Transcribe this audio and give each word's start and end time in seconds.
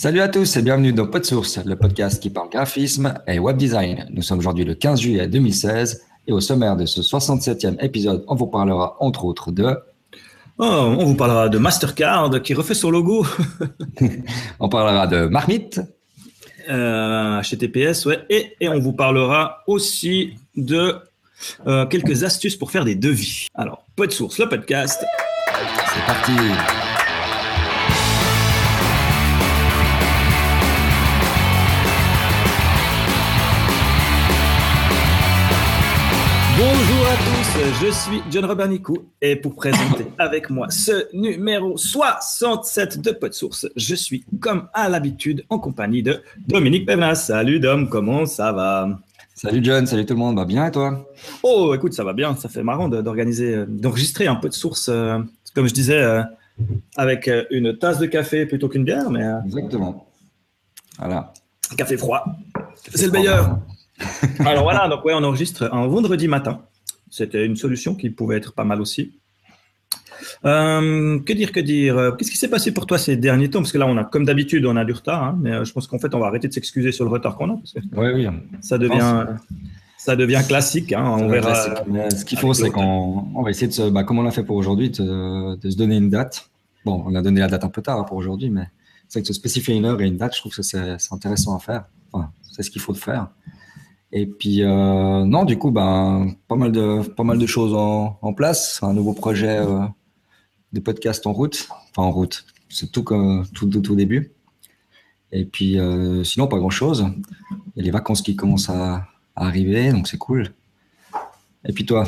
Salut 0.00 0.20
à 0.20 0.28
tous 0.28 0.56
et 0.56 0.62
bienvenue 0.62 0.92
dans 0.92 1.08
PodSource, 1.08 1.58
le 1.64 1.74
podcast 1.74 2.22
qui 2.22 2.30
parle 2.30 2.50
graphisme 2.50 3.14
et 3.26 3.40
web 3.40 3.56
design. 3.56 4.06
Nous 4.10 4.22
sommes 4.22 4.38
aujourd'hui 4.38 4.64
le 4.64 4.76
15 4.76 5.00
juillet 5.00 5.26
2016 5.26 6.04
et 6.28 6.32
au 6.32 6.38
sommaire 6.38 6.76
de 6.76 6.86
ce 6.86 7.00
67e 7.00 7.84
épisode, 7.84 8.24
on 8.28 8.36
vous 8.36 8.46
parlera 8.46 8.96
entre 9.00 9.24
autres 9.24 9.50
de... 9.50 9.76
Oh, 10.58 10.64
on 10.64 11.04
vous 11.04 11.16
parlera 11.16 11.48
de 11.48 11.58
Mastercard 11.58 12.40
qui 12.42 12.54
refait 12.54 12.74
son 12.74 12.92
logo. 12.92 13.26
on 14.60 14.68
parlera 14.68 15.08
de 15.08 15.26
Marmite. 15.26 15.80
Euh, 16.70 17.42
HTTPS, 17.42 18.06
ouais. 18.06 18.24
Et, 18.30 18.54
et, 18.60 18.68
on 18.68 18.78
vous 18.78 18.92
parlera 18.92 19.64
aussi 19.66 20.34
de 20.54 20.94
euh, 21.66 21.86
quelques 21.86 22.22
astuces 22.22 22.54
pour 22.54 22.70
faire 22.70 22.84
des 22.84 22.94
devis. 22.94 23.48
Alors, 23.52 23.84
PodSource, 23.96 24.38
le 24.38 24.48
podcast. 24.48 25.04
C'est 25.92 26.06
parti. 26.06 26.32
Je 37.58 37.90
suis 37.90 38.22
John 38.30 38.44
Robernicou 38.44 39.10
et 39.20 39.34
pour 39.34 39.56
présenter 39.56 40.06
avec 40.18 40.48
moi 40.48 40.70
ce 40.70 41.08
numéro 41.12 41.76
67 41.76 43.00
de 43.00 43.10
PodSource, 43.10 43.66
je 43.74 43.94
suis 43.96 44.24
comme 44.40 44.68
à 44.72 44.88
l'habitude 44.88 45.44
en 45.48 45.58
compagnie 45.58 46.02
de 46.02 46.22
Dominique 46.46 46.86
Pévenas. 46.86 47.16
Salut 47.16 47.58
Dom, 47.58 47.88
comment 47.88 48.26
ça 48.26 48.52
va? 48.52 49.00
Salut 49.34 49.60
John, 49.62 49.86
salut 49.86 50.06
tout 50.06 50.14
le 50.14 50.20
monde, 50.20 50.36
va 50.36 50.44
bien 50.44 50.66
et 50.66 50.70
toi? 50.70 51.08
Oh 51.42 51.74
écoute, 51.74 51.94
ça 51.94 52.04
va 52.04 52.12
bien, 52.12 52.36
ça 52.36 52.48
fait 52.48 52.62
marrant 52.62 52.88
d'organiser, 52.88 53.64
d'enregistrer 53.66 54.28
un 54.28 54.36
peu 54.36 54.48
de 54.48 54.54
source, 54.54 54.88
euh, 54.88 55.18
comme 55.54 55.68
je 55.68 55.74
disais, 55.74 56.00
euh, 56.00 56.22
avec 56.96 57.26
euh, 57.26 57.44
une 57.50 57.76
tasse 57.76 57.98
de 57.98 58.06
café 58.06 58.46
plutôt 58.46 58.68
qu'une 58.68 58.84
bière. 58.84 59.10
mais 59.10 59.24
Exactement. 59.46 60.06
Voilà. 60.98 61.32
Café 61.76 61.96
froid, 61.96 62.24
c'est 62.94 63.06
le 63.06 63.12
meilleur. 63.12 63.58
Alors 64.40 64.62
voilà, 64.62 64.88
donc 64.88 65.04
ouais, 65.04 65.12
on 65.14 65.24
enregistre 65.24 65.68
un 65.72 65.86
vendredi 65.88 66.28
matin. 66.28 66.62
C'était 67.10 67.44
une 67.44 67.56
solution 67.56 67.94
qui 67.94 68.10
pouvait 68.10 68.36
être 68.36 68.52
pas 68.52 68.64
mal 68.64 68.80
aussi. 68.80 69.12
Euh, 70.44 71.18
que 71.20 71.32
dire, 71.32 71.52
que 71.52 71.60
dire? 71.60 72.14
Qu'est-ce 72.18 72.30
qui 72.30 72.36
s'est 72.36 72.48
passé 72.48 72.72
pour 72.72 72.86
toi 72.86 72.98
ces 72.98 73.16
derniers 73.16 73.50
temps? 73.50 73.60
Parce 73.60 73.72
que 73.72 73.78
là, 73.78 73.86
on 73.86 73.96
a, 73.96 74.04
comme 74.04 74.24
d'habitude, 74.24 74.66
on 74.66 74.76
a 74.76 74.84
du 74.84 74.92
retard, 74.92 75.22
hein, 75.22 75.38
mais 75.40 75.52
euh, 75.52 75.64
je 75.64 75.72
pense 75.72 75.86
qu'en 75.86 75.98
fait, 75.98 76.14
on 76.14 76.18
va 76.18 76.26
arrêter 76.26 76.48
de 76.48 76.52
s'excuser 76.52 76.92
sur 76.92 77.04
le 77.04 77.10
retard 77.10 77.36
qu'on 77.36 77.50
a. 77.50 77.56
Parce 77.56 77.72
que 77.72 77.78
oui, 77.96 78.26
oui. 78.26 78.26
Ça 78.60 78.78
devient, 78.78 79.26
ça 79.96 80.16
devient 80.16 80.42
classique. 80.46 80.92
Hein, 80.92 81.04
on 81.06 81.28
verra. 81.28 81.54
Ce 82.10 82.24
qu'il 82.24 82.38
faut, 82.38 82.54
c'est 82.54 82.70
qu'on 82.70 83.42
va 83.42 83.50
essayer 83.50 83.68
de 83.68 83.72
se, 83.72 83.90
bah, 83.90 84.04
comme 84.04 84.18
on 84.18 84.22
l'a 84.22 84.30
fait 84.30 84.44
pour 84.44 84.56
aujourd'hui, 84.56 84.90
de, 84.90 85.56
de, 85.56 85.70
se 85.70 85.76
donner 85.76 85.96
une 85.96 86.10
date. 86.10 86.50
Bon, 86.84 87.02
on 87.06 87.14
a 87.14 87.22
donné 87.22 87.40
la 87.40 87.48
date 87.48 87.64
un 87.64 87.68
peu 87.68 87.82
tard 87.82 88.04
pour 88.06 88.16
aujourd'hui, 88.16 88.50
mais 88.50 88.68
c'est 89.08 89.20
que 89.20 89.26
se 89.26 89.32
spécifier 89.32 89.74
une 89.74 89.84
heure 89.84 90.00
et 90.00 90.06
une 90.06 90.16
date, 90.16 90.34
je 90.34 90.40
trouve 90.40 90.54
que 90.54 90.62
c'est 90.62 90.96
intéressant 91.10 91.56
à 91.56 91.58
faire. 91.58 91.84
Enfin, 92.12 92.30
c'est 92.42 92.62
ce 92.62 92.70
qu'il 92.70 92.80
faut 92.80 92.94
faire. 92.94 93.28
Et 94.12 94.26
puis 94.26 94.62
euh, 94.62 95.24
non, 95.24 95.44
du 95.44 95.58
coup, 95.58 95.70
ben 95.70 96.28
pas 96.48 96.56
mal 96.56 96.72
de 96.72 97.06
pas 97.08 97.24
mal 97.24 97.38
de 97.38 97.46
choses 97.46 97.74
en, 97.74 98.18
en 98.22 98.32
place. 98.32 98.80
Un 98.82 98.94
nouveau 98.94 99.12
projet 99.12 99.58
euh, 99.58 99.80
de 100.72 100.80
podcast 100.80 101.26
en 101.26 101.32
route, 101.32 101.68
enfin 101.90 102.08
en 102.08 102.10
route. 102.10 102.46
C'est 102.70 102.90
tout 102.90 103.02
comme 103.02 103.46
tout 103.54 103.66
tout, 103.66 103.94
début. 103.94 104.32
Et 105.30 105.44
puis 105.44 105.78
euh, 105.78 106.24
sinon 106.24 106.46
pas 106.46 106.58
grand 106.58 106.70
chose. 106.70 107.06
Il 107.76 107.80
y 107.80 107.80
a 107.80 107.84
les 107.84 107.90
vacances 107.90 108.22
qui 108.22 108.34
commencent 108.34 108.70
à, 108.70 109.06
à 109.36 109.46
arriver, 109.46 109.92
donc 109.92 110.08
c'est 110.08 110.18
cool. 110.18 110.52
Et 111.66 111.72
puis 111.72 111.84
toi 111.84 112.06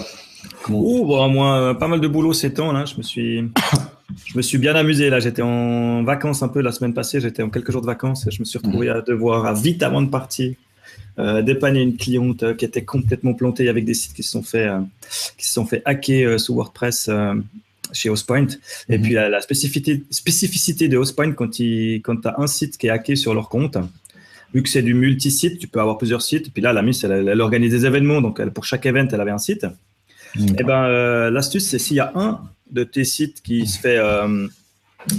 comment... 0.62 0.80
Oh, 0.82 1.04
bon, 1.04 1.28
moi 1.28 1.78
pas 1.78 1.88
mal 1.88 2.00
de 2.00 2.08
boulot 2.08 2.32
ces 2.32 2.54
temps 2.54 2.72
là. 2.72 2.86
Je 2.86 2.96
me 2.96 3.02
suis 3.02 3.42
je 4.24 4.36
me 4.38 4.42
suis 4.42 4.56
bien 4.56 4.74
amusé 4.74 5.10
là. 5.10 5.20
J'étais 5.20 5.42
en 5.42 6.02
vacances 6.02 6.42
un 6.42 6.48
peu 6.48 6.62
la 6.62 6.72
semaine 6.72 6.94
passée. 6.94 7.20
J'étais 7.20 7.42
en 7.42 7.50
quelques 7.50 7.72
jours 7.72 7.82
de 7.82 7.86
vacances. 7.86 8.26
Et 8.26 8.30
je 8.30 8.40
me 8.40 8.46
suis 8.46 8.58
retrouvé 8.58 8.88
à 8.88 9.02
devoir 9.02 9.44
à 9.44 9.52
vite 9.52 9.82
avant 9.82 10.00
de 10.00 10.08
partir 10.08 10.54
dépanner 11.42 11.83
une 11.83 11.96
cliente 11.96 12.42
euh, 12.42 12.55
qui 12.55 12.64
était 12.64 12.84
complètement 12.84 13.34
plantée 13.34 13.69
avec 13.69 13.84
des 13.84 13.94
sites 13.94 14.14
qui 14.14 14.22
se 14.22 14.30
sont 14.30 14.42
fait, 14.42 14.66
euh, 14.66 14.80
qui 15.36 15.46
se 15.46 15.52
sont 15.52 15.66
fait 15.66 15.83
hacker 15.84 16.39
sous 16.40 16.55
WordPress 16.55 17.11
chez 17.92 18.08
Hostpoint. 18.08 18.46
Et 18.89 18.98
mhm. 18.98 19.02
puis 19.02 19.14
la, 19.14 19.28
la, 19.28 19.40
spécificité, 19.40 20.02
spécificité 20.11 20.89
de 20.89 20.96
Hostpoint, 20.96 21.33
quand, 21.33 21.51
quand 21.51 22.17
tu 22.17 22.28
as 22.28 22.34
un 22.39 22.46
site 22.46 22.78
qui 22.78 22.86
est 22.86 22.90
hacké 22.90 23.17
sur 23.17 23.34
leur 23.34 23.48
compte, 23.48 23.77
vu 24.55 24.62
que 24.62 24.68
c'est 24.68 24.83
du 24.83 24.95
multi-site, 24.95 25.58
tu 25.58 25.68
peux 25.68 25.80
avoir 25.80 25.98
plusieurs 25.98 26.23
sites. 26.23 26.48
Et 26.48 26.51
puis 26.51 26.62
là, 26.62 26.73
la 26.73 26.83
Miss, 26.83 27.05
elle, 27.05 27.28
elle, 27.28 27.40
organise 27.40 27.72
des 27.72 27.86
événements. 27.86 28.20
Donc, 28.20 28.40
elle, 28.40 28.52
pour 28.52 28.64
chaque 28.64 28.86
event, 28.86 29.07
elle 29.11 29.20
avait 29.20 29.30
un 29.30 29.39
site. 29.39 29.67
Et 30.36 30.40
eh 30.61 30.62
ben, 30.62 30.84
euh, 30.84 31.30
l'astuce, 31.30 31.67
c'est 31.67 31.78
s'il 31.78 31.96
y 31.96 32.01
a 32.01 32.12
un 32.14 32.40
de 32.70 32.84
tes 32.84 33.05
sites 33.05 33.42
qui 33.42 33.67
se 33.67 33.78
fait, 33.78 33.98
euh, 33.98 34.46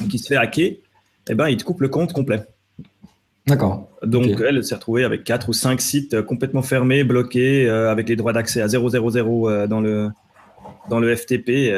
qui 0.09 0.19
se 0.19 0.27
fait 0.27 0.37
hacker, 0.37 0.67
et 0.67 0.79
eh 1.29 1.35
ben, 1.35 1.49
il 1.49 1.57
te 1.57 1.63
coupe 1.63 1.81
le 1.81 1.89
compte 1.89 2.13
complet. 2.13 2.43
D'accord. 3.51 3.89
Donc, 4.01 4.39
elle 4.47 4.63
s'est 4.63 4.75
retrouvée 4.75 5.03
avec 5.03 5.25
quatre 5.25 5.49
ou 5.49 5.53
cinq 5.53 5.81
sites 5.81 6.13
euh, 6.13 6.23
complètement 6.23 6.61
fermés, 6.61 7.03
bloqués, 7.03 7.67
euh, 7.67 7.91
avec 7.91 8.07
les 8.07 8.15
droits 8.15 8.31
d'accès 8.31 8.61
à 8.61 8.69
000 8.69 8.87
euh, 8.87 9.67
dans, 9.67 9.81
le, 9.81 10.09
dans 10.89 10.99
le 11.01 11.13
FTP. 11.13 11.73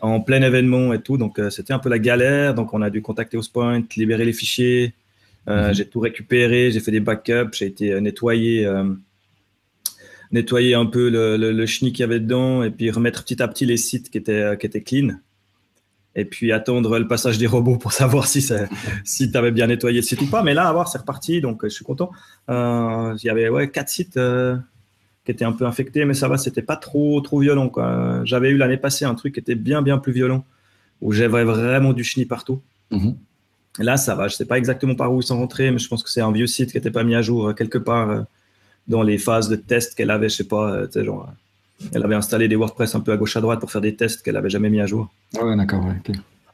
En 0.00 0.20
plein 0.20 0.42
événement 0.42 0.92
et 0.92 1.00
tout. 1.00 1.16
Donc, 1.16 1.40
c'était 1.48 1.72
un 1.72 1.78
peu 1.78 1.88
la 1.88 2.00
galère. 2.00 2.54
Donc, 2.54 2.74
on 2.74 2.82
a 2.82 2.90
dû 2.90 3.00
contacter 3.02 3.36
Hostpoint, 3.36 3.84
libérer 3.96 4.24
les 4.24 4.34
fichiers. 4.34 4.92
Mhm. 5.46 5.72
J'ai 5.72 5.86
tout 5.86 6.00
récupéré, 6.00 6.70
j'ai 6.72 6.80
fait 6.80 6.90
des 6.90 7.00
backups, 7.00 7.52
j'ai 7.52 7.66
été 7.66 7.98
nettoyer, 8.00 8.68
nettoyer 10.30 10.74
un 10.74 10.84
peu 10.84 11.08
le, 11.08 11.38
le, 11.38 11.52
le 11.52 11.66
chenille 11.66 11.92
qu'il 11.92 12.00
y 12.00 12.04
avait 12.04 12.20
dedans 12.20 12.62
et 12.62 12.70
puis 12.70 12.90
remettre 12.90 13.24
petit 13.24 13.42
à 13.42 13.48
petit 13.48 13.64
les 13.64 13.78
sites 13.78 14.10
qui 14.10 14.18
étaient, 14.18 14.58
qui 14.58 14.66
étaient 14.66 14.82
clean 14.82 15.14
et 16.16 16.24
puis 16.24 16.52
attendre 16.52 16.98
le 16.98 17.08
passage 17.08 17.38
des 17.38 17.46
robots 17.46 17.76
pour 17.76 17.92
savoir 17.92 18.26
si, 18.26 18.46
si 19.04 19.30
tu 19.30 19.36
avais 19.36 19.50
bien 19.50 19.66
nettoyé 19.66 20.00
le 20.00 20.06
site 20.06 20.20
ou 20.22 20.26
pas. 20.26 20.42
Mais 20.42 20.54
là, 20.54 20.68
à 20.68 20.72
voir, 20.72 20.88
c'est 20.88 20.98
reparti, 20.98 21.40
donc 21.40 21.64
je 21.64 21.68
suis 21.68 21.84
content. 21.84 22.10
Euh, 22.48 23.16
il 23.22 23.26
y 23.26 23.30
avait 23.30 23.48
ouais, 23.48 23.68
quatre 23.68 23.88
sites 23.88 24.16
euh, 24.16 24.56
qui 25.24 25.32
étaient 25.32 25.44
un 25.44 25.52
peu 25.52 25.66
infectés, 25.66 26.04
mais 26.04 26.14
ça 26.14 26.28
va, 26.28 26.38
c'était 26.38 26.62
pas 26.62 26.76
trop, 26.76 27.20
trop 27.20 27.40
violent. 27.40 27.70
J'avais 28.24 28.50
eu 28.50 28.56
l'année 28.56 28.76
passée 28.76 29.04
un 29.04 29.14
truc 29.14 29.34
qui 29.34 29.40
était 29.40 29.54
bien, 29.54 29.82
bien 29.82 29.98
plus 29.98 30.12
violent, 30.12 30.44
où 31.00 31.12
j'avais 31.12 31.44
vraiment 31.44 31.92
du 31.92 32.04
chenille 32.04 32.26
partout. 32.26 32.60
Mm-hmm. 32.92 33.14
Là, 33.80 33.96
ça 33.96 34.14
va, 34.14 34.28
je 34.28 34.36
sais 34.36 34.44
pas 34.44 34.56
exactement 34.56 34.94
par 34.94 35.12
où 35.12 35.20
ils 35.20 35.24
sont 35.24 35.38
rentrés, 35.38 35.72
mais 35.72 35.78
je 35.78 35.88
pense 35.88 36.04
que 36.04 36.10
c'est 36.10 36.20
un 36.20 36.30
vieux 36.30 36.46
site 36.46 36.70
qui 36.70 36.76
n'était 36.76 36.92
pas 36.92 37.02
mis 37.02 37.16
à 37.16 37.22
jour 37.22 37.48
euh, 37.48 37.52
quelque 37.54 37.78
part 37.78 38.24
dans 38.86 39.02
les 39.02 39.18
phases 39.18 39.48
de 39.48 39.56
test 39.56 39.96
qu'elle 39.96 40.10
avait, 40.10 40.28
je 40.28 40.36
sais 40.36 40.44
pas, 40.44 40.84
genre 40.94 41.32
elle 41.92 42.02
avait 42.02 42.14
installé 42.14 42.48
des 42.48 42.56
WordPress 42.56 42.94
un 42.94 43.00
peu 43.00 43.12
à 43.12 43.16
gauche 43.16 43.36
à 43.36 43.40
droite 43.40 43.60
pour 43.60 43.70
faire 43.70 43.80
des 43.80 43.94
tests 43.94 44.22
qu'elle 44.22 44.36
avait 44.36 44.50
jamais 44.50 44.70
mis 44.70 44.80
à 44.80 44.86
jour. 44.86 45.12
Ah 45.38 45.44
ouais, 45.44 45.56
d'accord. 45.56 45.84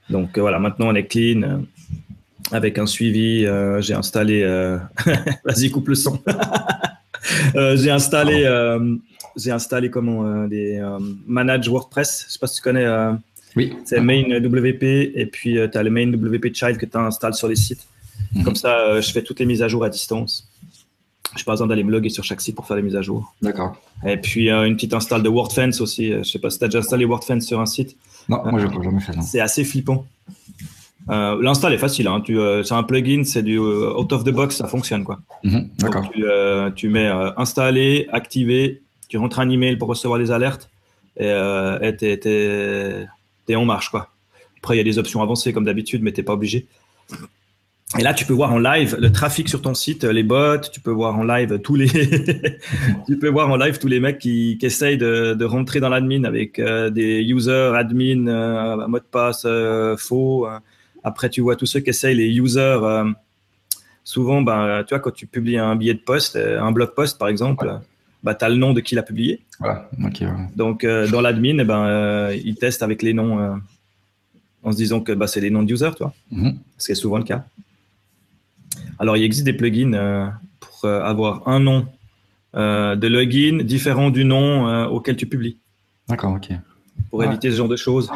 Donc 0.08 0.36
euh, 0.36 0.40
voilà, 0.40 0.58
maintenant 0.58 0.88
on 0.88 0.94
est 0.94 1.06
clean 1.06 1.42
euh, 1.42 1.58
avec 2.52 2.78
un 2.78 2.86
suivi. 2.86 3.46
Euh, 3.46 3.80
j'ai 3.80 3.94
installé. 3.94 4.42
Vas-y, 5.44 5.70
coupe 5.70 5.88
le 5.88 5.94
son. 5.94 6.20
j'ai 7.54 7.90
installé. 7.90 8.48
j'ai 9.36 9.50
installé 9.50 9.90
comment 9.90 10.46
des 10.46 10.82
Manage 11.26 11.68
WordPress. 11.68 12.26
Je 12.28 12.32
sais 12.32 12.38
pas 12.38 12.46
si 12.46 12.56
tu 12.56 12.62
connais. 12.62 12.86
oui. 13.56 13.74
C'est 13.84 14.00
Main 14.00 14.24
WP 14.24 14.82
et 14.82 15.28
puis 15.30 15.58
tu 15.70 15.78
as 15.78 15.82
le 15.82 15.90
Main 15.90 16.12
WP 16.12 16.54
Child 16.54 16.76
que 16.76 16.86
tu 16.86 16.96
installes 16.98 17.34
sur 17.34 17.48
les 17.48 17.56
sites. 17.56 17.86
Mhm. 18.32 18.44
Comme 18.44 18.56
ça, 18.56 19.00
je 19.00 19.10
fais 19.10 19.22
toutes 19.22 19.40
les 19.40 19.46
mises 19.46 19.62
à 19.62 19.68
jour 19.68 19.84
à 19.84 19.88
distance. 19.88 20.49
Je 21.34 21.40
n'ai 21.40 21.44
pas 21.44 21.52
besoin 21.52 21.66
d'aller 21.66 21.84
me 21.84 21.92
loguer 21.92 22.08
sur 22.08 22.24
chaque 22.24 22.40
site 22.40 22.56
pour 22.56 22.66
faire 22.66 22.76
les 22.76 22.82
mises 22.82 22.96
à 22.96 23.02
jour. 23.02 23.34
D'accord. 23.40 23.76
Et 24.04 24.16
puis 24.16 24.50
euh, 24.50 24.64
une 24.64 24.74
petite 24.74 24.94
install 24.94 25.22
de 25.22 25.28
WordFence 25.28 25.80
aussi. 25.80 26.12
Euh, 26.12 26.22
je 26.24 26.30
sais 26.30 26.38
pas 26.38 26.50
si 26.50 26.58
tu 26.58 26.64
as 26.64 26.68
déjà 26.68 26.80
installé 26.80 27.04
WordFence 27.04 27.44
sur 27.44 27.60
un 27.60 27.66
site? 27.66 27.96
Non, 28.28 28.42
moi 28.44 28.60
je 28.60 28.66
n'ai 28.66 28.82
jamais 28.82 29.00
fait 29.00 29.12
ça. 29.12 29.22
C'est 29.22 29.40
assez 29.40 29.64
flippant. 29.64 30.06
Euh, 31.08 31.40
L'install 31.40 31.72
est 31.72 31.78
facile. 31.78 32.08
Hein. 32.08 32.22
Euh, 32.30 32.62
c'est 32.62 32.74
un 32.74 32.82
plugin, 32.82 33.22
c'est 33.24 33.42
du 33.42 33.58
out 33.58 34.12
of 34.12 34.24
the 34.24 34.30
box, 34.30 34.56
ça 34.56 34.66
fonctionne 34.66 35.04
quoi. 35.04 35.20
Mhm, 35.44 35.68
d'accord. 35.78 36.10
Tu, 36.10 36.24
tu, 36.74 36.88
mets 36.88 37.08
installer, 37.36 38.08
activer, 38.12 38.82
tu 39.08 39.16
rentres 39.18 39.38
un 39.40 39.48
email 39.50 39.76
pour 39.76 39.88
recevoir 39.88 40.18
les 40.18 40.30
alertes 40.30 40.68
et 41.16 41.96
tu 41.98 42.06
es, 42.28 43.54
en 43.54 43.64
marche 43.64 43.90
quoi. 43.90 44.08
Après 44.58 44.74
il 44.74 44.78
y 44.78 44.80
a 44.80 44.84
des 44.84 44.98
options 44.98 45.22
avancées 45.22 45.52
comme 45.52 45.64
d'habitude, 45.64 46.02
mais 46.02 46.12
t'es 46.12 46.22
pas 46.22 46.34
obligé. 46.34 46.66
Et 47.98 48.02
là, 48.02 48.14
tu 48.14 48.24
peux 48.24 48.32
voir 48.32 48.52
en 48.52 48.58
live 48.58 48.96
le 49.00 49.10
trafic 49.10 49.48
sur 49.48 49.62
ton 49.62 49.74
site, 49.74 50.04
les 50.04 50.22
bots. 50.22 50.58
Tu 50.72 50.80
peux 50.80 50.92
voir 50.92 51.18
en 51.18 51.24
live 51.24 51.58
tous 51.58 51.74
les, 51.74 51.88
tu 53.06 53.18
peux 53.18 53.28
voir 53.28 53.50
en 53.50 53.56
live 53.56 53.78
tous 53.78 53.88
les 53.88 53.98
mecs 53.98 54.20
qui, 54.20 54.58
qui 54.58 54.66
essayent 54.66 54.98
de, 54.98 55.34
de 55.34 55.44
rentrer 55.44 55.80
dans 55.80 55.88
l'admin 55.88 56.22
avec 56.22 56.60
euh, 56.60 56.90
des 56.90 57.20
users, 57.22 57.72
admin, 57.74 58.28
euh, 58.28 58.86
mot 58.86 58.98
de 58.98 59.04
passe 59.04 59.42
euh, 59.44 59.96
faux. 59.96 60.46
Après, 61.02 61.30
tu 61.30 61.40
vois 61.40 61.56
tous 61.56 61.66
ceux 61.66 61.80
qui 61.80 61.90
essayent 61.90 62.14
les 62.14 62.28
users. 62.28 62.78
souvent, 64.04 64.40
ben, 64.42 64.84
tu 64.86 64.94
vois, 64.94 65.00
quand 65.00 65.10
tu 65.10 65.26
publies 65.26 65.58
un 65.58 65.74
billet 65.74 65.94
de 65.94 65.98
poste, 66.00 66.36
un 66.36 66.70
blog 66.70 66.94
post 66.94 67.18
par 67.18 67.26
exemple, 67.26 67.80
bah, 68.22 68.36
tu 68.36 68.44
as 68.44 68.50
le 68.50 68.56
nom 68.56 68.72
de 68.72 68.80
qui 68.80 68.94
l'a 68.94 69.02
publié. 69.02 69.40
Donc, 70.54 70.86
dans 70.86 71.20
l'admin, 71.20 71.58
eh 71.58 71.64
ben, 71.64 72.30
ils 72.32 72.54
testent 72.54 72.84
avec 72.84 73.02
les 73.02 73.14
noms 73.14 73.60
en 74.62 74.70
se 74.70 74.76
disant 74.76 75.00
que 75.00 75.10
bah, 75.10 75.26
c'est 75.26 75.40
les 75.40 75.50
noms 75.50 75.64
de 75.64 75.72
users, 75.72 75.96
toi. 75.96 76.14
Mm 76.30 76.50
Ce 76.78 76.86
qui 76.86 76.92
est 76.92 76.94
souvent 76.94 77.18
le 77.18 77.24
cas. 77.24 77.44
Alors, 79.00 79.16
il 79.16 79.24
existe 79.24 79.44
des 79.44 79.54
plugins 79.54 79.94
euh, 79.94 80.26
pour 80.60 80.84
euh, 80.84 81.00
avoir 81.00 81.48
un 81.48 81.58
nom 81.58 81.86
euh, 82.54 82.96
de 82.96 83.08
login 83.08 83.62
différent 83.64 84.10
du 84.10 84.26
nom 84.26 84.86
auquel 84.88 85.16
tu 85.16 85.26
publies. 85.26 85.56
D'accord, 86.06 86.34
ok. 86.34 86.50
Pour 87.08 87.24
éviter 87.24 87.50
ce 87.50 87.56
genre 87.56 87.68
de 87.68 87.76
choses. 87.76 88.10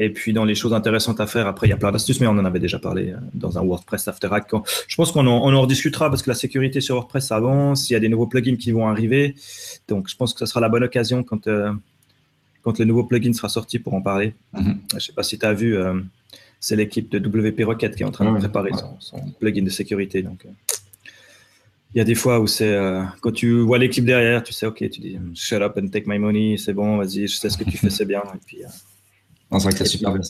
Et 0.00 0.10
puis 0.10 0.32
dans 0.32 0.44
les 0.44 0.54
choses 0.54 0.74
intéressantes 0.74 1.18
à 1.18 1.26
faire, 1.26 1.48
après 1.48 1.66
il 1.66 1.70
y 1.70 1.72
a 1.72 1.76
plein 1.76 1.90
d'astuces, 1.90 2.20
mais 2.20 2.28
on 2.28 2.32
en 2.32 2.44
avait 2.44 2.60
déjà 2.60 2.78
parlé 2.78 3.14
dans 3.34 3.58
un 3.58 3.62
WordPress 3.62 4.06
After 4.06 4.28
Hack. 4.30 4.48
Je 4.86 4.94
pense 4.94 5.10
qu'on 5.10 5.26
en, 5.26 5.42
on 5.44 5.52
en 5.52 5.62
rediscutera 5.62 6.08
parce 6.08 6.22
que 6.22 6.30
la 6.30 6.36
sécurité 6.36 6.80
sur 6.80 6.94
WordPress 6.94 7.32
avance, 7.32 7.90
il 7.90 7.94
y 7.94 7.96
a 7.96 8.00
des 8.00 8.08
nouveaux 8.08 8.28
plugins 8.28 8.54
qui 8.54 8.70
vont 8.70 8.86
arriver. 8.86 9.34
Donc 9.88 10.08
je 10.08 10.14
pense 10.14 10.34
que 10.34 10.40
ce 10.40 10.46
sera 10.46 10.60
la 10.60 10.68
bonne 10.68 10.84
occasion 10.84 11.24
quand, 11.24 11.48
quand 12.62 12.78
le 12.78 12.84
nouveau 12.84 13.02
plugin 13.04 13.32
sera 13.32 13.48
sorti 13.48 13.80
pour 13.80 13.94
en 13.94 14.02
parler. 14.02 14.34
Mm-hmm. 14.54 14.76
Je 14.90 14.96
ne 14.96 15.00
sais 15.00 15.12
pas 15.12 15.24
si 15.24 15.36
tu 15.36 15.46
as 15.46 15.54
vu, 15.54 15.76
c'est 16.60 16.76
l'équipe 16.76 17.08
de 17.10 17.18
WP 17.18 17.64
Rocket 17.64 17.94
qui 17.94 18.02
est 18.02 18.06
en 18.06 18.10
train 18.10 18.32
de 18.32 18.38
préparer 18.38 18.70
son, 19.00 19.18
plugin 19.38 19.62
de 19.62 19.70
sécurité. 19.70 20.22
Donc 20.22 20.46
il 21.94 21.98
y 21.98 22.00
a 22.00 22.04
des 22.04 22.14
fois 22.14 22.40
où 22.40 22.46
c'est 22.46 22.72
euh, 22.72 23.02
quand 23.20 23.32
tu 23.32 23.60
vois 23.60 23.78
l'équipe 23.78 24.04
derrière, 24.04 24.42
tu 24.42 24.52
sais, 24.52 24.66
ok, 24.66 24.78
tu 24.90 25.00
dis 25.00 25.18
shut 25.34 25.62
up 25.62 25.78
and 25.78 25.88
take 25.88 26.04
my 26.06 26.18
money, 26.18 26.56
c'est 26.58 26.74
bon, 26.74 26.98
vas-y, 26.98 27.26
je 27.26 27.36
sais 27.36 27.48
ce 27.48 27.56
que 27.56 27.64
tu 27.64 27.78
fais, 27.78 27.88
c'est 27.88 28.04
bien. 28.04 28.22
Et 28.34 28.38
puis, 28.44 28.62
euh, 28.62 28.68
c'est 29.52 29.58
vrai 29.58 29.72
que 29.72 29.78
c'est 29.78 29.84
super 29.86 30.12
bien. 30.12 30.20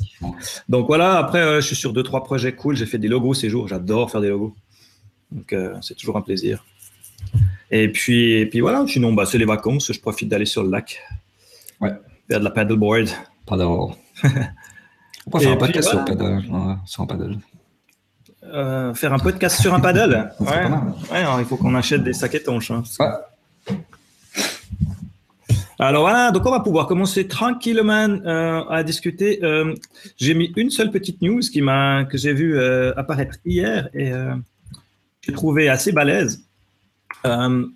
Donc 0.69 0.87
voilà, 0.87 1.19
après, 1.19 1.41
euh, 1.41 1.61
je 1.61 1.67
suis 1.67 1.77
sur 1.77 1.93
deux, 1.93 2.05
trois 2.05 2.23
projets 2.23 2.55
cool. 2.55 2.77
J'ai 2.77 2.87
fait 2.87 2.99
des 2.99 3.09
logos 3.09 3.35
ces 3.35 3.51
jours, 3.51 3.67
j'adore 3.67 4.11
faire 4.11 4.21
des 4.21 4.29
logos. 4.29 4.55
Donc 5.33 5.55
c'est 5.83 5.95
toujours 5.95 6.17
un 6.17 6.23
plaisir. 6.23 6.65
Et 7.71 7.91
puis, 7.91 8.33
et 8.33 8.47
puis 8.47 8.61
voilà, 8.61 8.87
sinon, 8.87 9.13
bah, 9.13 9.27
c'est 9.27 9.37
les 9.37 9.45
vacances, 9.45 9.93
je 9.93 10.01
profite 10.01 10.29
d'aller 10.29 10.47
sur 10.47 10.63
le 10.63 10.71
lac. 10.71 11.03
Ouais. 11.81 11.93
Faire 12.29 12.39
de 12.39 12.45
la 12.45 12.51
paddleboard. 12.51 13.09
Paddle. 13.45 13.95
On 15.29 15.31
peut 15.31 15.41
faire 15.41 15.53
un 15.53 15.57
podcast 15.57 15.91
sur, 15.91 16.05
paddle, 16.07 16.43
sur 16.87 17.03
un 17.03 17.07
paddle. 17.07 17.39
Euh, 18.45 18.95
faire 18.95 19.13
un 19.13 19.19
podcast 19.19 19.61
sur 19.61 19.75
un 19.75 19.81
paddle. 19.81 20.33
ouais. 20.41 20.49
alors, 21.11 21.39
il 21.39 21.45
faut 21.45 21.59
qu'on 21.59 21.75
achète 21.75 22.03
des 22.03 22.15
sacs 22.15 22.35
étanches. 22.35 22.71
Hein, 22.71 22.83
alors 25.79 26.01
voilà, 26.01 26.31
donc 26.31 26.47
on 26.47 26.51
va 26.51 26.61
pouvoir 26.61 26.87
commencer 26.87 27.29
tranquillement 27.29 28.09
euh, 28.09 28.65
à 28.71 28.83
discuter. 28.83 29.41
Euh, 29.43 29.75
j'ai 30.17 30.33
mis 30.33 30.51
une 30.57 30.71
seule 30.71 30.91
petite 30.91 31.21
news 31.21 31.41
qui 31.41 31.61
m'a 31.61 32.07
que 32.07 32.17
j'ai 32.17 32.33
vu 32.33 32.59
apparaître 32.97 33.37
hier 33.45 33.91
et 33.93 34.11
j'ai 35.21 35.33
trouvé 35.35 35.69
assez 35.69 35.93
balèze. 35.93 36.43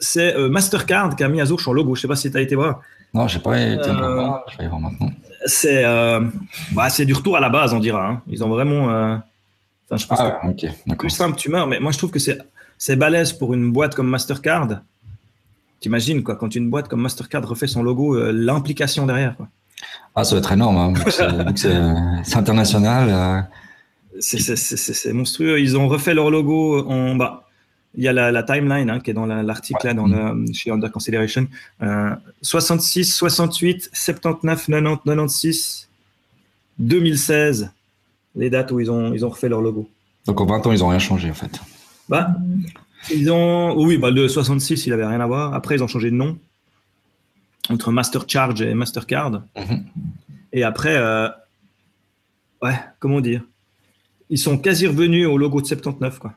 c'est 0.00 0.38
Mastercard 0.38 1.16
qui 1.16 1.22
a 1.22 1.28
mis 1.28 1.42
à 1.42 1.44
jour 1.44 1.60
son 1.60 1.74
logo. 1.74 1.96
Je 1.96 2.00
sais 2.00 2.08
pas 2.08 2.16
si 2.16 2.30
tu 2.30 2.36
as 2.38 2.40
été 2.40 2.54
voir. 2.54 2.80
Non, 3.12 3.28
j'ai 3.28 3.40
pas 3.40 3.60
été 3.60 3.90
voir. 3.90 4.46
Je 4.50 4.56
vais 4.56 4.64
y 4.64 4.68
voir 4.68 4.80
maintenant. 4.80 5.10
C'est 5.46 5.84
bah, 6.72 6.90
c'est 6.90 7.04
du 7.04 7.14
retour 7.14 7.36
à 7.36 7.40
la 7.40 7.48
base, 7.48 7.72
on 7.72 7.80
dira. 7.80 8.06
Hein. 8.06 8.22
Ils 8.28 8.42
ont 8.44 8.48
vraiment 8.48 9.20
je 9.96 10.06
pense 10.06 10.20
ah, 10.20 10.40
que 10.58 10.94
plus 10.94 11.10
simple, 11.10 11.36
tu 11.36 11.50
meurs. 11.50 11.66
Mais 11.66 11.80
moi, 11.80 11.92
je 11.92 11.98
trouve 11.98 12.10
que 12.10 12.18
c'est, 12.18 12.38
c'est 12.78 12.96
balèze 12.96 13.32
pour 13.32 13.54
une 13.54 13.72
boîte 13.72 13.94
comme 13.94 14.08
Mastercard. 14.08 14.68
T'imagines, 15.80 16.22
quoi, 16.22 16.36
quand 16.36 16.54
une 16.54 16.70
boîte 16.70 16.88
comme 16.88 17.02
Mastercard 17.02 17.46
refait 17.46 17.66
son 17.66 17.82
logo, 17.82 18.14
euh, 18.16 18.32
l'implication 18.32 19.04
derrière. 19.06 19.36
Quoi. 19.36 19.48
Ah, 20.14 20.24
ça 20.24 20.34
va 20.34 20.38
être 20.38 20.52
énorme. 20.52 20.76
Hein, 20.76 20.94
c'est, 22.24 22.36
international. 22.36 23.08
Euh. 23.10 24.20
C'est, 24.20 25.12
monstrueux. 25.12 25.60
Ils 25.60 25.76
ont 25.76 25.88
refait 25.88 26.14
leur 26.14 26.30
logo 26.30 26.86
en 26.88 27.16
bas. 27.16 27.41
Il 27.94 28.02
y 28.02 28.08
a 28.08 28.12
la, 28.12 28.42
timeline 28.42 28.88
hein, 28.88 29.00
qui 29.00 29.10
est 29.10 29.14
dans 29.14 29.26
l'article 29.26 29.86
là, 29.86 29.94
dans 29.94 30.06
chez 30.52 30.70
Under 30.70 30.90
Consideration. 30.90 31.46
66, 32.40 33.14
68, 33.14 33.90
79, 33.92 34.66
90, 34.66 35.04
96, 35.04 35.88
2016 36.78 37.70
les 38.34 38.50
dates 38.50 38.72
où 38.72 38.80
ils 38.80 38.90
ont, 38.90 39.12
ils 39.12 39.24
ont 39.24 39.28
refait 39.28 39.48
leur 39.48 39.60
logo. 39.60 39.88
Donc 40.26 40.40
en 40.40 40.46
20 40.46 40.66
ans, 40.66 40.72
ils 40.72 40.80
n'ont 40.80 40.88
rien 40.88 40.98
changé 40.98 41.30
en 41.30 41.34
fait. 41.34 41.60
Bah, 42.08 42.34
ils 43.10 43.30
ont. 43.30 43.74
Oui, 43.76 43.98
bah, 43.98 44.10
le 44.10 44.28
66, 44.28 44.86
il 44.86 44.90
n'avait 44.90 45.06
rien 45.06 45.20
à 45.20 45.26
voir. 45.26 45.54
Après, 45.54 45.74
ils 45.74 45.82
ont 45.82 45.88
changé 45.88 46.10
de 46.10 46.16
nom 46.16 46.38
entre 47.68 47.92
Master 47.92 48.24
Charge 48.26 48.62
et 48.62 48.74
Mastercard. 48.74 49.42
Mhm. 49.56 49.84
Et 50.52 50.64
après, 50.64 50.96
euh, 50.96 51.28
ouais, 52.62 52.78
comment 52.98 53.20
dire? 53.20 53.42
Ils 54.30 54.38
sont 54.38 54.58
quasi 54.58 54.86
revenus 54.86 55.26
au 55.26 55.36
logo 55.36 55.60
de 55.60 55.66
79, 55.66 56.18
quoi. 56.18 56.34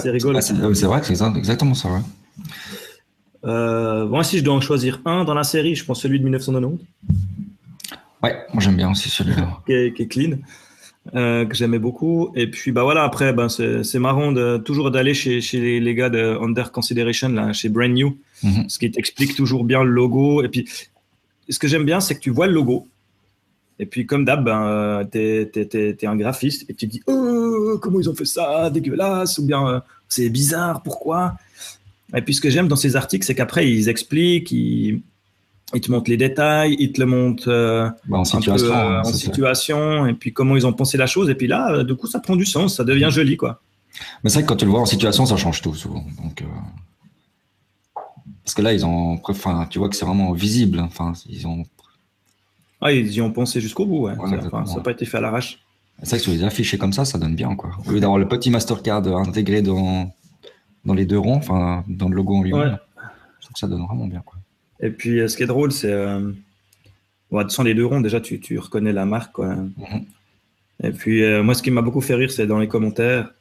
C'est 0.00 0.10
rigolo. 0.10 0.40
c'est 0.40 0.86
vrai 0.86 1.00
que 1.00 1.06
c'est 1.06 1.36
exactement 1.36 1.74
ça, 1.74 1.88
ouais. 1.90 2.00
Euh, 3.44 4.06
moi, 4.06 4.24
si 4.24 4.38
je 4.38 4.44
dois 4.44 4.54
en 4.54 4.60
choisir 4.60 5.00
un 5.04 5.24
dans 5.24 5.34
la 5.34 5.44
série, 5.44 5.74
je 5.74 5.84
pense 5.84 6.00
celui 6.00 6.18
de 6.18 6.24
1990. 6.24 6.84
Ouais, 8.22 8.38
moi 8.54 8.62
j'aime 8.62 8.76
bien 8.76 8.90
aussi 8.90 9.10
celui-là. 9.10 9.60
qui, 9.66 9.72
est, 9.72 10.08
clean, 10.08 10.38
euh, 11.14 11.44
que 11.44 11.54
j'aimais 11.54 11.78
beaucoup. 11.78 12.30
Et 12.34 12.50
puis 12.50 12.72
bah 12.72 12.84
voilà, 12.84 13.02
après, 13.02 13.34
ben, 13.34 13.48
c'est 13.48 13.98
marrant 13.98 14.32
de, 14.32 14.56
toujours 14.56 14.90
d'aller 14.90 15.12
chez, 15.12 15.42
chez 15.42 15.78
les, 15.78 15.94
gars 15.94 16.08
de 16.08 16.38
Under 16.40 16.72
Consideration, 16.72 17.28
là, 17.28 17.52
chez 17.52 17.68
Brand 17.68 17.90
New, 17.90 18.16
mhm. 18.42 18.68
ce 18.68 18.78
qui 18.78 18.90
t'explique 18.90 19.34
toujours 19.34 19.64
bien 19.64 19.84
le 19.84 19.90
logo. 19.90 20.42
Et 20.42 20.48
puis, 20.48 20.66
ce 21.48 21.58
que 21.58 21.68
j'aime 21.68 21.84
bien, 21.84 22.00
c'est 22.00 22.14
que 22.14 22.20
tu 22.20 22.30
vois 22.30 22.46
le 22.46 22.54
logo. 22.54 22.88
Et 23.78 23.86
puis, 23.86 24.06
comme 24.06 24.24
d'hab, 24.24 24.44
ben, 24.44 25.06
tu 25.10 25.18
es, 25.18 26.06
un 26.06 26.16
graphiste 26.16 26.68
et 26.68 26.74
tu 26.74 26.86
te 26.86 26.92
dis 26.92 27.02
oh, 27.06 27.78
comment 27.82 28.00
ils 28.00 28.08
ont 28.08 28.14
fait 28.14 28.24
ça, 28.24 28.70
dégueulasse, 28.70 29.38
ou 29.38 29.46
bien 29.46 29.68
euh, 29.68 29.80
c'est 30.08 30.28
bizarre, 30.28 30.82
pourquoi? 30.82 31.34
Et 32.14 32.22
puis, 32.22 32.34
ce 32.34 32.40
que 32.40 32.50
j'aime 32.50 32.68
dans 32.68 32.76
ces 32.76 32.94
articles, 32.96 33.26
c'est 33.26 33.34
qu'après, 33.34 33.68
ils 33.68 33.88
expliquent, 33.88 34.52
ils 34.52 35.02
ils 35.74 35.80
te 35.80 35.90
montrent 35.90 36.10
les 36.10 36.16
détails, 36.16 36.76
ils 36.78 36.92
te 36.92 37.00
le 37.00 37.06
montrent 37.06 37.48
euh, 37.48 37.88
bah, 38.06 38.18
en, 38.18 38.24
situation, 38.24 38.68
peu, 38.68 38.74
euh, 38.74 39.00
en 39.00 39.04
situation, 39.04 40.06
et 40.06 40.14
puis 40.14 40.32
comment 40.32 40.56
ils 40.56 40.66
ont 40.66 40.72
pensé 40.72 40.96
la 40.96 41.06
chose. 41.06 41.30
Et 41.30 41.34
puis 41.34 41.46
là, 41.46 41.72
euh, 41.72 41.84
du 41.84 41.94
coup, 41.94 42.06
ça 42.06 42.20
prend 42.20 42.36
du 42.36 42.46
sens, 42.46 42.76
ça 42.76 42.84
devient 42.84 43.08
joli, 43.10 43.36
quoi. 43.36 43.60
Mais 44.22 44.30
c'est 44.30 44.34
vrai 44.34 44.42
que 44.42 44.48
quand 44.48 44.56
tu 44.56 44.64
le 44.64 44.70
vois 44.70 44.80
en 44.80 44.86
situation, 44.86 45.24
ça 45.26 45.36
change 45.36 45.62
tout 45.62 45.74
souvent. 45.74 46.04
Donc, 46.22 46.44
Parce 48.44 48.54
que 48.54 48.62
là, 48.62 48.72
ils 48.72 48.84
ont, 48.84 49.20
enfin, 49.24 49.66
tu 49.70 49.78
vois 49.78 49.88
que 49.88 49.96
c'est 49.96 50.04
vraiment 50.04 50.32
visible. 50.32 50.80
Enfin, 50.80 51.12
ils 51.28 51.46
ont. 51.46 51.64
Ah, 52.84 52.92
ils 52.92 53.12
y 53.12 53.20
ont 53.22 53.32
pensé 53.32 53.60
jusqu'au 53.60 53.86
bout. 53.86 54.06
Ouais. 54.06 54.14
ça 54.14 54.74
n'a 54.76 54.82
pas 54.82 54.90
été 54.92 55.06
fait 55.06 55.16
à 55.16 55.20
l'arrache. 55.20 55.58
C'est 56.02 56.10
vrai 56.10 56.18
que 56.18 56.22
sur 56.24 56.32
les 56.32 56.44
affichés 56.44 56.76
comme 56.76 56.92
ça, 56.92 57.04
ça 57.04 57.18
donne 57.18 57.34
bien, 57.34 57.56
quoi. 57.56 57.70
Au 57.86 57.90
lieu 57.90 57.98
d'avoir 57.98 58.18
le 58.18 58.28
petit 58.28 58.50
Mastercard 58.50 59.06
intégré 59.06 59.62
dans 59.62 60.12
dans 60.84 60.94
les 60.94 61.06
deux 61.06 61.18
ronds, 61.18 61.36
enfin, 61.36 61.82
dans 61.88 62.08
le 62.08 62.16
logo 62.16 62.36
en 62.36 62.42
lui-même, 62.42 62.78
je 63.40 63.46
trouve 63.46 63.54
que 63.54 63.58
ça 63.58 63.66
donne 63.66 63.84
vraiment 63.86 64.06
bien, 64.06 64.22
quoi. 64.24 64.38
Et 64.80 64.90
puis, 64.90 65.20
euh, 65.20 65.28
ce 65.28 65.36
qui 65.36 65.42
est 65.42 65.46
drôle, 65.46 65.72
c'est. 65.72 65.90
Euh, 65.90 66.30
sans 67.48 67.62
les 67.62 67.74
deux 67.74 67.86
ronds, 67.86 68.02
déjà, 68.02 68.20
tu, 68.20 68.38
tu 68.38 68.58
reconnais 68.58 68.92
la 68.92 69.06
marque. 69.06 69.32
Quoi. 69.32 69.54
Mhm. 69.54 70.04
Et 70.82 70.90
puis, 70.90 71.22
euh, 71.22 71.42
moi, 71.42 71.54
ce 71.54 71.62
qui 71.62 71.70
m'a 71.70 71.80
beaucoup 71.80 72.02
fait 72.02 72.14
rire, 72.14 72.30
c'est 72.30 72.46
dans 72.46 72.58
les 72.58 72.68
commentaires. 72.68 73.32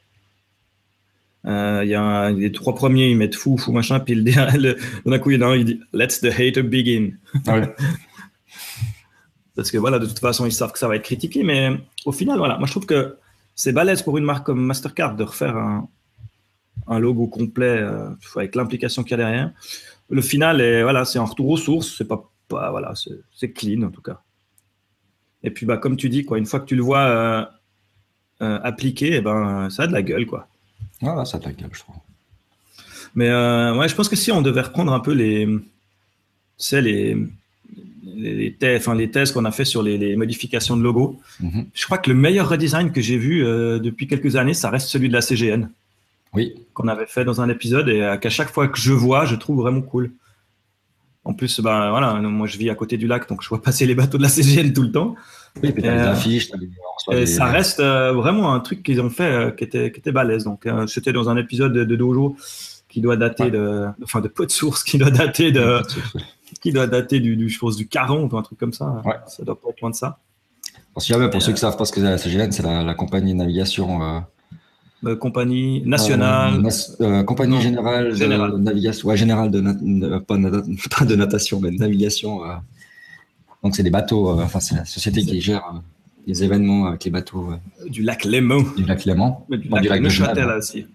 Il 1.45 1.89
y 1.89 1.95
a 1.95 2.31
les 2.31 2.53
trois 2.53 2.73
premiers, 2.73 3.09
ils 3.09 3.17
mettent 3.17 3.35
fou, 3.35 3.57
fou, 3.57 3.73
machin. 3.73 3.99
Puis 3.99 4.15
le, 4.15 4.23
le, 4.57 4.77
d'un 5.05 5.19
coup, 5.19 5.31
il 5.31 5.41
y 5.41 5.43
en 5.43 5.47
a 5.47 5.51
un, 5.51 5.55
il 5.57 5.65
dit 5.65 5.81
Let's 5.91 6.21
the 6.21 6.27
hater 6.27 6.63
begin. 6.63 7.11
Ah 7.45 7.61
Parce 9.55 9.71
que 9.71 9.77
voilà, 9.77 9.99
de 9.99 10.05
toute 10.05 10.19
façon, 10.19 10.45
ils 10.45 10.51
savent 10.51 10.71
que 10.71 10.79
ça 10.79 10.87
va 10.87 10.95
être 10.95 11.03
critiqué. 11.03 11.43
Mais 11.43 11.69
au 12.05 12.11
final, 12.11 12.37
voilà, 12.37 12.57
moi, 12.57 12.67
je 12.67 12.71
trouve 12.71 12.85
que 12.85 13.17
c'est 13.55 13.71
balèze 13.71 14.01
pour 14.01 14.17
une 14.17 14.25
marque 14.25 14.45
comme 14.45 14.63
Mastercard 14.63 15.15
de 15.15 15.23
refaire 15.23 15.55
un, 15.57 15.87
un 16.87 16.99
logo 16.99 17.27
complet 17.27 17.85
avec 18.35 18.55
l'implication 18.55 19.03
qu'il 19.03 19.11
y 19.11 19.13
a 19.15 19.17
derrière 19.17 19.51
le 20.09 20.21
final 20.21 20.61
est 20.61 20.83
voilà, 20.83 21.05
c'est 21.05 21.19
un 21.19 21.25
retour 21.25 21.49
aux 21.49 21.57
sources. 21.57 21.95
C'est 21.97 22.07
pas, 22.07 22.29
pas 22.47 22.71
voilà, 22.71 22.93
c'est 23.35 23.51
clean 23.51 23.83
en 23.83 23.91
tout 23.91 24.01
cas. 24.01 24.21
Et 25.43 25.51
puis 25.51 25.65
bah 25.65 25.77
comme 25.77 25.97
tu 25.97 26.09
dis 26.09 26.23
quoi, 26.23 26.37
une 26.37 26.45
fois 26.45 26.59
que 26.59 26.65
tu 26.65 26.75
le 26.75 26.83
vois 26.83 26.99
euh, 26.99 27.45
euh, 28.41 28.59
appliqué, 28.63 29.15
eh 29.15 29.21
ben 29.21 29.69
ça 29.69 29.83
a 29.83 29.87
de 29.87 29.93
la 29.93 30.01
gueule 30.01 30.25
quoi. 30.25 30.47
Voilà, 31.01 31.25
ça 31.25 31.37
a 31.37 31.39
de 31.39 31.45
la 31.45 31.53
gueule, 31.53 31.69
je 31.73 31.79
trouve. 31.79 31.95
Mais 33.15 33.29
euh, 33.29 33.75
ouais, 33.75 33.89
je 33.89 33.95
pense 33.95 34.09
que 34.09 34.15
si 34.15 34.31
on 34.31 34.41
devait 34.41 34.61
reprendre 34.61 34.93
un 34.93 34.99
peu 34.99 35.13
les, 35.13 35.47
c'est 36.57 36.81
les 36.81 37.17
les, 38.23 38.53
thèses, 38.53 38.81
enfin, 38.81 38.95
les 38.95 39.11
thèses 39.11 39.31
qu'on 39.31 39.45
a 39.45 39.51
fait 39.51 39.65
sur 39.65 39.83
les, 39.83 40.15
modifications 40.15 40.77
de 40.77 40.83
logo. 40.83 41.19
Mhm. 41.39 41.65
Je 41.73 41.85
crois 41.85 41.97
que 41.97 42.09
le 42.09 42.15
meilleur 42.15 42.49
redesign 42.49 42.91
que 42.91 43.01
j'ai 43.01 43.17
vu 43.17 43.43
depuis 43.43 44.07
quelques 44.07 44.35
années, 44.35 44.53
ça 44.53 44.69
reste 44.69 44.87
celui 44.87 45.07
de 45.07 45.13
la 45.13 45.21
CGN. 45.21 45.69
Oui. 46.33 46.55
Qu'on 46.73 46.87
avait 46.87 47.05
fait 47.05 47.25
dans 47.25 47.41
un 47.41 47.49
épisode 47.49 47.89
et 47.89 48.17
qu'à 48.19 48.29
chaque 48.29 48.49
fois 48.49 48.67
que 48.67 48.79
je 48.79 48.93
vois, 48.93 49.25
je 49.25 49.35
trouve 49.35 49.57
vraiment 49.61 49.81
cool. 49.81 50.11
En 51.25 51.33
plus, 51.33 51.61
ben 51.61 51.89
voilà, 51.89 52.13
moi 52.15 52.47
je 52.47 52.57
vis 52.57 52.69
à 52.69 52.75
côté 52.75 52.97
du 52.97 53.07
lac, 53.07 53.29
donc 53.29 53.41
je 53.41 53.49
vois 53.49 53.61
passer 53.61 53.85
les 53.85 53.95
bateaux 53.95 54.17
de 54.17 54.23
la 54.23 54.29
CGN 54.29 54.73
tout 54.73 54.81
le 54.81 54.91
temps. 54.91 55.15
Oui, 55.61 55.71
puis 55.71 55.87
as 55.87 55.95
des 55.95 56.01
affiches, 56.01 56.49
et 57.11 57.25
ça 57.25 57.45
reste 57.45 57.79
euh, 57.79 58.11
vraiment 58.11 58.53
un 58.53 58.59
truc 58.59 58.81
qu'ils 58.81 58.99
ont 59.01 59.09
fait 59.09 59.23
euh, 59.23 59.51
qui, 59.51 59.63
était, 59.63 59.91
qui 59.91 59.99
était 59.99 60.11
balèze. 60.11 60.43
Donc, 60.45 60.65
euh, 60.65 60.87
c'était 60.87 61.13
dans 61.13 61.29
un 61.29 61.37
épisode 61.37 61.73
de, 61.73 61.95
Dojo 61.95 62.35
qui 62.89 63.01
doit 63.01 63.17
dater 63.17 63.51
de, 63.51 63.85
enfin, 64.03 64.19
de 64.19 64.27
peu 64.27 64.45
de 64.45 64.51
sources, 64.51 64.83
qui 64.83 64.97
doit 64.97 65.11
dater 65.11 65.51
de, 65.51 65.81
qui 66.63 66.71
doit 66.71 66.87
dater 66.87 67.19
du, 67.19 67.35
du, 67.35 67.49
je 67.49 67.59
pense, 67.59 67.75
du 67.75 67.87
40 67.87 68.31
ou 68.31 68.37
un 68.37 68.41
truc 68.41 68.57
comme 68.57 68.73
ça. 68.73 69.01
Ouais. 69.05 69.15
Ça 69.27 69.43
doit 69.43 69.59
pas 69.59 69.69
être 69.69 69.81
loin 69.81 69.91
de 69.91 69.95
ça. 69.95 70.17
pour 70.93 71.03
ceux 71.03 71.13
qui 71.17 71.51
ne 71.51 71.55
savent 71.55 71.77
pas 71.77 71.85
ce 71.85 71.91
que 71.91 71.99
c'est 71.99 72.09
la 72.09 72.17
CGN, 72.17 72.51
c'est 72.51 72.63
la, 72.63 72.83
la, 72.83 72.93
compagnie 72.95 73.33
de 73.33 73.37
navigation 73.37 74.23
euh, 75.05 75.15
compagnie 75.17 75.83
nationale. 75.85 76.65
Euh, 76.65 76.69
euh, 77.01 77.23
compagnie 77.23 77.59
générale, 77.61 78.17
de 78.17 78.57
navigation, 78.57 79.09
ouais, 79.09 79.17
générale 79.17 79.51
de, 79.51 79.59
pas, 80.19 81.05
de 81.05 81.15
natation, 81.15 81.59
mais 81.59 81.71
de 81.71 81.77
navigation. 81.77 82.39
donc 83.61 83.75
c'est 83.75 83.83
des 83.83 83.89
bateaux, 83.89 84.39
enfin 84.39 84.61
c'est 84.61 84.75
la 84.75 84.85
société 84.85 85.23
qui 85.23 85.41
gère 85.41 85.81
les 86.25 86.43
événements 86.45 86.85
avec 86.85 87.03
les 87.03 87.11
bateaux. 87.11 87.49
du 87.85 88.01
lac 88.01 88.23
Léman. 88.23 88.63
Du 88.77 88.85
lac 88.85 89.03
Léman. 89.03 89.45
Du 89.49 89.67
lac, 89.67 89.83
lac 89.83 90.01
Neuchâtel 90.01 90.49
aussi. 90.57 90.85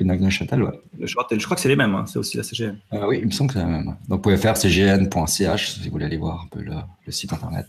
Neuchâtel, 0.00 0.62
ouais. 0.62 0.80
Neuchâtel, 0.98 1.40
je 1.40 1.44
crois 1.44 1.54
que 1.54 1.60
c'est 1.60 1.68
les 1.68 1.76
mêmes, 1.76 1.94
hein. 1.94 2.04
c'est 2.06 2.18
aussi 2.18 2.36
la 2.36 2.42
CGN. 2.42 2.76
oui, 2.92 3.18
il 3.20 3.26
me 3.26 3.30
semble 3.30 3.48
que 3.48 3.54
c'est 3.54 3.64
la 3.64 3.66
même. 3.66 3.84
Donc 3.84 3.96
vous 4.08 4.18
pouvez 4.18 4.36
faire 4.36 4.54
cgn.ch 4.54 5.70
si 5.70 5.84
vous 5.84 5.90
voulez 5.90 6.06
aller 6.06 6.16
voir 6.16 6.42
un 6.44 6.48
peu 6.48 6.62
le, 6.62 6.74
le 7.06 7.12
site 7.12 7.32
internet. 7.32 7.66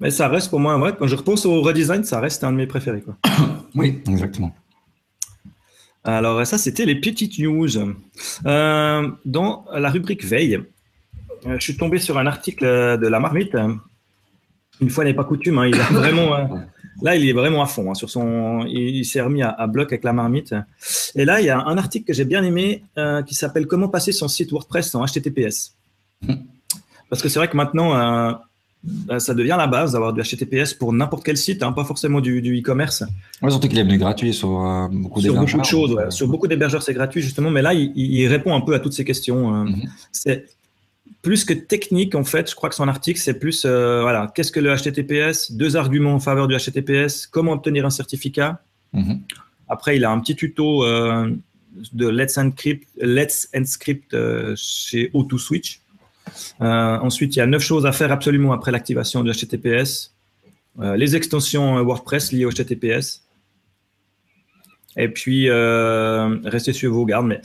Mais 0.00 0.10
ça 0.10 0.28
reste 0.28 0.50
pour 0.50 0.60
moi, 0.60 0.92
quand 0.92 1.06
je 1.06 1.16
repense 1.16 1.44
au 1.44 1.60
redesign, 1.60 2.04
ça 2.04 2.20
reste 2.20 2.44
un 2.44 2.52
de 2.52 2.56
mes 2.56 2.66
préférés. 2.66 3.02
Quoi. 3.02 3.16
oui, 3.74 4.00
exactement. 4.08 4.54
Alors 6.04 6.46
ça, 6.46 6.56
c'était 6.56 6.86
les 6.86 7.00
petites 7.00 7.38
news. 7.38 7.68
Euh, 8.46 9.10
dans 9.24 9.64
la 9.72 9.90
rubrique 9.90 10.24
veille, 10.24 10.56
euh, 11.46 11.56
je 11.58 11.60
suis 11.60 11.76
tombé 11.76 11.98
sur 11.98 12.16
un 12.18 12.26
article 12.26 12.64
de 12.64 13.06
la 13.06 13.20
marmite. 13.20 13.56
Une 14.80 14.90
fois 14.90 15.04
n'est 15.04 15.14
pas 15.14 15.24
coutume, 15.24 15.58
hein, 15.58 15.66
il 15.66 15.74
a 15.74 15.84
vraiment, 15.90 16.34
euh, 16.36 16.44
là 17.02 17.16
il 17.16 17.28
est 17.28 17.32
vraiment 17.32 17.62
à 17.62 17.66
fond 17.66 17.90
hein, 17.90 17.94
sur 17.94 18.10
son, 18.10 18.64
il, 18.66 19.04
s'est 19.04 19.20
remis 19.20 19.42
à, 19.42 19.66
bloc 19.66 19.92
avec 19.92 20.04
la 20.04 20.12
marmite. 20.12 20.54
Et 21.14 21.24
là 21.24 21.40
il 21.40 21.46
y 21.46 21.50
a 21.50 21.58
un 21.58 21.78
article 21.78 22.06
que 22.06 22.12
j'ai 22.12 22.24
bien 22.24 22.42
aimé 22.42 22.82
qui 23.26 23.34
s'appelle 23.34 23.66
Comment 23.66 23.88
passer 23.88 24.12
son 24.12 24.28
site 24.28 24.50
WordPress 24.52 24.94
en 24.94 25.04
HTTPS. 25.04 25.74
Parce 27.10 27.22
que 27.22 27.28
c'est 27.28 27.38
vrai 27.38 27.48
que 27.48 27.56
maintenant 27.56 28.36
euh, 29.10 29.18
ça 29.18 29.34
devient 29.34 29.56
la 29.58 29.66
base 29.66 29.92
d'avoir 29.92 30.12
du 30.12 30.22
HTTPS 30.22 30.74
pour 30.74 30.92
n'importe 30.92 31.24
quel 31.24 31.36
site, 31.36 31.62
hein, 31.62 31.72
pas 31.72 31.84
forcément 31.84 32.20
du 32.20 32.60
e-commerce. 32.60 33.02
ouais, 33.42 33.50
surtout 33.50 33.68
qu'il 33.68 33.78
est 33.78 33.82
venu 33.82 33.98
gratuit 33.98 34.32
sur 34.32 34.64
euh, 34.64 34.86
beaucoup 34.90 35.20
d'hébergeurs. 35.20 35.48
Sur 35.48 35.58
beaucoup 35.58 35.62
de 35.62 35.66
choses, 35.66 35.92
ouais. 35.94 36.10
sur 36.10 36.28
beaucoup 36.28 36.46
d'hébergeurs 36.46 36.82
c'est 36.82 36.94
gratuit 36.94 37.20
justement, 37.20 37.50
mais 37.50 37.60
là 37.60 37.74
il, 37.74 38.26
répond 38.28 38.54
un 38.54 38.60
peu 38.60 38.74
à 38.74 38.78
toutes 38.78 38.92
ces 38.92 39.04
questions. 39.04 39.54
Euh. 39.54 39.64
Mhm. 39.64 39.82
C'est 40.12 40.46
plus 41.22 41.44
que 41.44 41.52
technique 41.52 42.14
en 42.14 42.24
fait, 42.24 42.50
je 42.50 42.54
crois 42.54 42.68
que 42.68 42.74
son 42.74 42.88
article 42.88 43.20
c'est 43.20 43.38
plus 43.38 43.64
voilà, 43.64 44.30
qu'est-ce 44.34 44.52
que 44.52 44.60
le 44.60 44.74
HTTPS, 44.74 45.52
deux 45.52 45.76
arguments 45.76 46.14
en 46.14 46.20
faveur 46.20 46.48
du 46.48 46.56
HTTPS, 46.56 47.26
comment 47.26 47.52
obtenir 47.52 47.84
un 47.84 47.90
certificat. 47.90 48.62
Mhm. 48.92 49.20
Après 49.68 49.96
il 49.96 50.04
a 50.04 50.10
un 50.10 50.20
petit 50.20 50.36
tuto 50.36 50.84
de 50.84 52.08
Let's 52.08 52.38
Encrypt, 52.38 52.88
Let's 53.00 53.48
Encrypt 53.54 54.16
chez 54.56 55.10
O2Switch 55.12 55.80
euh, 56.60 56.98
ensuite, 56.98 57.36
il 57.36 57.38
y 57.38 57.42
a 57.42 57.46
neuf 57.46 57.62
choses 57.62 57.86
à 57.86 57.92
faire 57.92 58.12
absolument 58.12 58.52
après 58.52 58.72
l'activation 58.72 59.22
du 59.22 59.30
HTTPS. 59.30 60.14
Euh, 60.80 60.96
les 60.96 61.16
extensions 61.16 61.78
euh, 61.78 61.82
WordPress 61.82 62.32
liées 62.32 62.44
au 62.44 62.50
HTTPS. 62.50 63.24
Et 64.96 65.08
puis, 65.08 65.48
restez 65.50 66.72
sur 66.72 66.92
vos 66.92 67.04
gardes. 67.04 67.26
Mais 67.26 67.40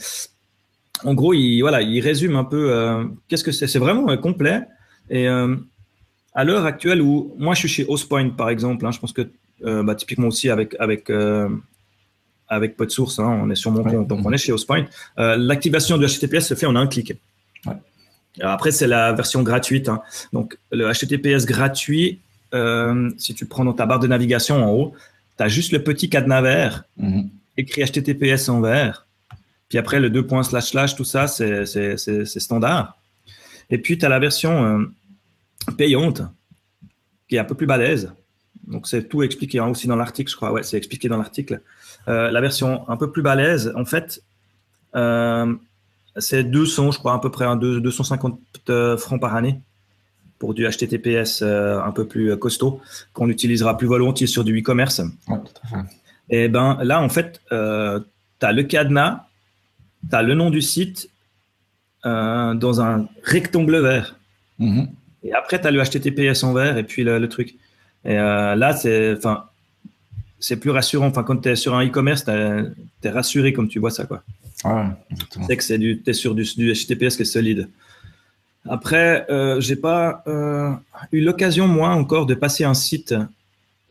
en 1.02 1.14
gros, 1.14 1.34
il, 1.34 1.60
voilà, 1.60 1.82
il 1.82 2.00
résume 2.00 2.36
un 2.36 2.44
peu 2.44 3.04
qu'est-ce 3.28 3.44
que 3.44 3.52
c'est. 3.52 3.66
C'est 3.66 3.78
vraiment 3.78 4.16
complet. 4.16 4.62
Et 5.10 5.26
à 5.26 6.44
l'heure 6.44 6.64
actuelle 6.64 7.02
où 7.02 7.34
moi 7.38 7.54
je 7.54 7.60
suis 7.60 7.68
chez 7.68 7.84
Hostpoint 7.88 8.30
par 8.30 8.48
exemple, 8.48 8.86
hein, 8.86 8.90
je 8.90 9.00
pense 9.00 9.12
que 9.12 9.28
bah, 9.82 9.94
typiquement 9.94 10.28
aussi 10.28 10.50
avec 10.50 10.76
avec 10.78 11.10
avec 12.48 12.76
PodSource, 12.76 13.18
hein, 13.18 13.40
on 13.42 13.50
est 13.50 13.54
sur 13.54 13.70
mon 13.70 13.82
compte, 13.82 14.06
donc 14.06 14.24
on 14.24 14.32
est 14.32 14.38
chez 14.38 14.52
Hostpoint. 14.52 14.84
L'activation 15.16 15.98
du 15.98 16.06
HTTPS 16.06 16.46
se 16.46 16.54
fait 16.54 16.66
en 16.66 16.76
un 16.76 16.86
clic. 16.86 17.14
Après, 18.40 18.70
c'est 18.70 18.86
la 18.86 19.12
version 19.12 19.42
gratuite. 19.42 19.88
Hein. 19.88 20.02
Donc, 20.32 20.58
le 20.72 20.90
HTTPS 20.92 21.46
gratuit, 21.46 22.20
euh, 22.52 23.10
si 23.16 23.34
tu 23.34 23.46
prends 23.46 23.64
dans 23.64 23.72
ta 23.72 23.86
barre 23.86 24.00
de 24.00 24.06
navigation 24.06 24.62
en 24.64 24.72
haut, 24.72 24.92
tu 25.36 25.44
as 25.44 25.48
juste 25.48 25.72
le 25.72 25.82
petit 25.82 26.08
cadenas 26.08 26.42
vert, 26.42 26.84
mhm. 26.96 27.28
écrit 27.56 27.84
HTTPS 27.84 28.48
en 28.48 28.60
vert. 28.60 29.03
Puis 29.68 29.78
après, 29.78 30.00
le 30.00 30.10
deux 30.10 30.26
points 30.26 30.42
slash 30.42 30.70
slash, 30.70 30.96
tout 30.96 31.04
ça, 31.04 31.26
c'est 31.26 32.26
standard. 32.26 32.98
Et 33.70 33.78
puis, 33.78 33.98
tu 33.98 34.04
as 34.04 34.08
la 34.08 34.18
version 34.18 34.64
euh, 34.64 34.84
payante, 35.76 36.22
qui 37.28 37.36
est 37.36 37.38
un 37.38 37.44
peu 37.44 37.54
plus 37.54 37.66
balèze. 37.66 38.12
Donc, 38.66 38.86
c'est 38.86 39.08
tout 39.08 39.22
expliqué 39.22 39.58
hein, 39.58 39.68
aussi 39.68 39.86
dans 39.86 39.96
l'article, 39.96 40.30
je 40.30 40.36
crois. 40.36 40.52
Ouais, 40.52 40.62
c'est 40.62 40.76
expliqué 40.76 41.08
dans 41.08 41.18
l'article. 41.18 41.60
Euh, 42.08 42.30
la 42.30 42.40
version 42.40 42.88
un 42.88 42.96
peu 42.96 43.10
plus 43.10 43.22
balèze, 43.22 43.72
en 43.76 43.84
fait, 43.84 44.22
c'est 46.16 46.44
200, 46.44 46.92
je 46.92 46.98
crois, 46.98 47.14
à 47.14 47.18
peu 47.18 47.30
près, 47.30 47.44
250 47.56 48.38
euh, 48.68 48.96
francs 48.96 49.20
par 49.20 49.34
année 49.34 49.60
pour 50.38 50.54
du 50.54 50.68
HTTPS 50.68 51.42
euh, 51.42 51.80
un 51.80 51.92
peu 51.92 52.06
plus 52.06 52.32
euh, 52.32 52.36
costaud, 52.36 52.80
qu'on 53.12 53.28
utilisera 53.28 53.76
plus 53.76 53.86
volontiers 53.86 54.26
sur 54.26 54.44
du 54.44 54.58
e-commerce. 54.60 55.00
Et 56.30 56.48
ben 56.48 56.78
là, 56.82 57.00
en 57.00 57.08
fait, 57.08 57.40
tu 57.50 57.54
as 57.54 58.52
le 58.52 58.62
cadenas, 58.62 59.26
tu 60.08 60.16
as 60.16 60.22
le 60.22 60.34
nom 60.34 60.50
du 60.50 60.62
site 60.62 61.10
dans 62.04 62.80
un 62.80 63.08
rectangle 63.22 63.78
vert. 63.80 64.16
Mm-hmm. 64.60 64.88
Et 65.24 65.32
après, 65.32 65.60
tu 65.60 65.66
as 65.66 65.70
le 65.70 65.82
HTTPS 65.82 66.42
en 66.44 66.52
vert 66.52 66.76
et 66.76 66.84
puis 66.84 67.02
le, 67.02 67.28
truc. 67.28 67.54
Et 68.04 68.14
là, 68.14 68.76
c'est 68.76 69.14
enfin, 69.16 69.44
c'est 70.38 70.56
plus 70.56 70.70
rassurant. 70.70 71.06
Enfin, 71.06 71.22
quand 71.22 71.38
tu 71.38 71.48
es 71.48 71.56
sur 71.56 71.74
un 71.74 71.86
e-commerce, 71.86 72.24
tu 72.24 72.30
es 72.30 73.10
rassuré 73.10 73.52
comme 73.54 73.68
tu 73.68 73.78
vois 73.78 73.90
ça. 73.90 74.04
Quoi. 74.04 74.22
C'est 75.46 75.56
que 75.56 75.62
c'est 75.62 75.78
du, 75.78 76.02
es 76.06 76.12
sur 76.12 76.34
du, 76.34 76.44
du, 76.56 76.72
HTTPS 76.72 77.16
qui 77.16 77.22
est 77.22 77.24
solide. 77.24 77.68
Après, 78.68 79.26
euh, 79.30 79.60
j'ai 79.60 79.76
pas 79.76 80.22
euh, 80.26 80.72
eu 81.12 81.20
l'occasion, 81.20 81.68
moi, 81.68 81.90
encore, 81.90 82.24
de 82.24 82.34
passer 82.34 82.64
un 82.64 82.74
site, 82.74 83.14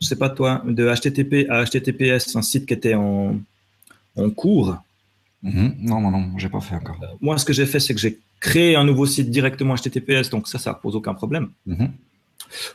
je 0.00 0.06
sais 0.06 0.16
pas 0.16 0.30
toi, 0.30 0.62
de 0.66 0.92
HTTP 0.92 1.48
à 1.48 1.64
HTTPS, 1.64 2.34
un 2.34 2.42
site 2.42 2.66
qui 2.66 2.74
était 2.74 2.94
en, 2.94 3.36
en 4.16 4.30
cours. 4.30 4.76
Mm-hmm. 5.44 5.74
Non, 5.80 6.00
non, 6.00 6.10
non, 6.10 6.38
j'ai 6.38 6.48
pas 6.48 6.60
fait 6.60 6.74
encore. 6.74 6.98
Euh, 7.02 7.06
moi, 7.20 7.36
ce 7.38 7.44
que 7.44 7.52
j'ai 7.52 7.66
fait, 7.66 7.80
c'est 7.80 7.94
que 7.94 8.00
j'ai 8.00 8.18
créé 8.40 8.76
un 8.76 8.84
nouveau 8.84 9.06
site 9.06 9.30
directement 9.30 9.74
HTTPS, 9.74 10.30
donc 10.30 10.48
ça, 10.48 10.58
ça 10.58 10.74
pose 10.74 10.96
aucun 10.96 11.14
problème. 11.14 11.50
Mm-hmm. 11.68 11.90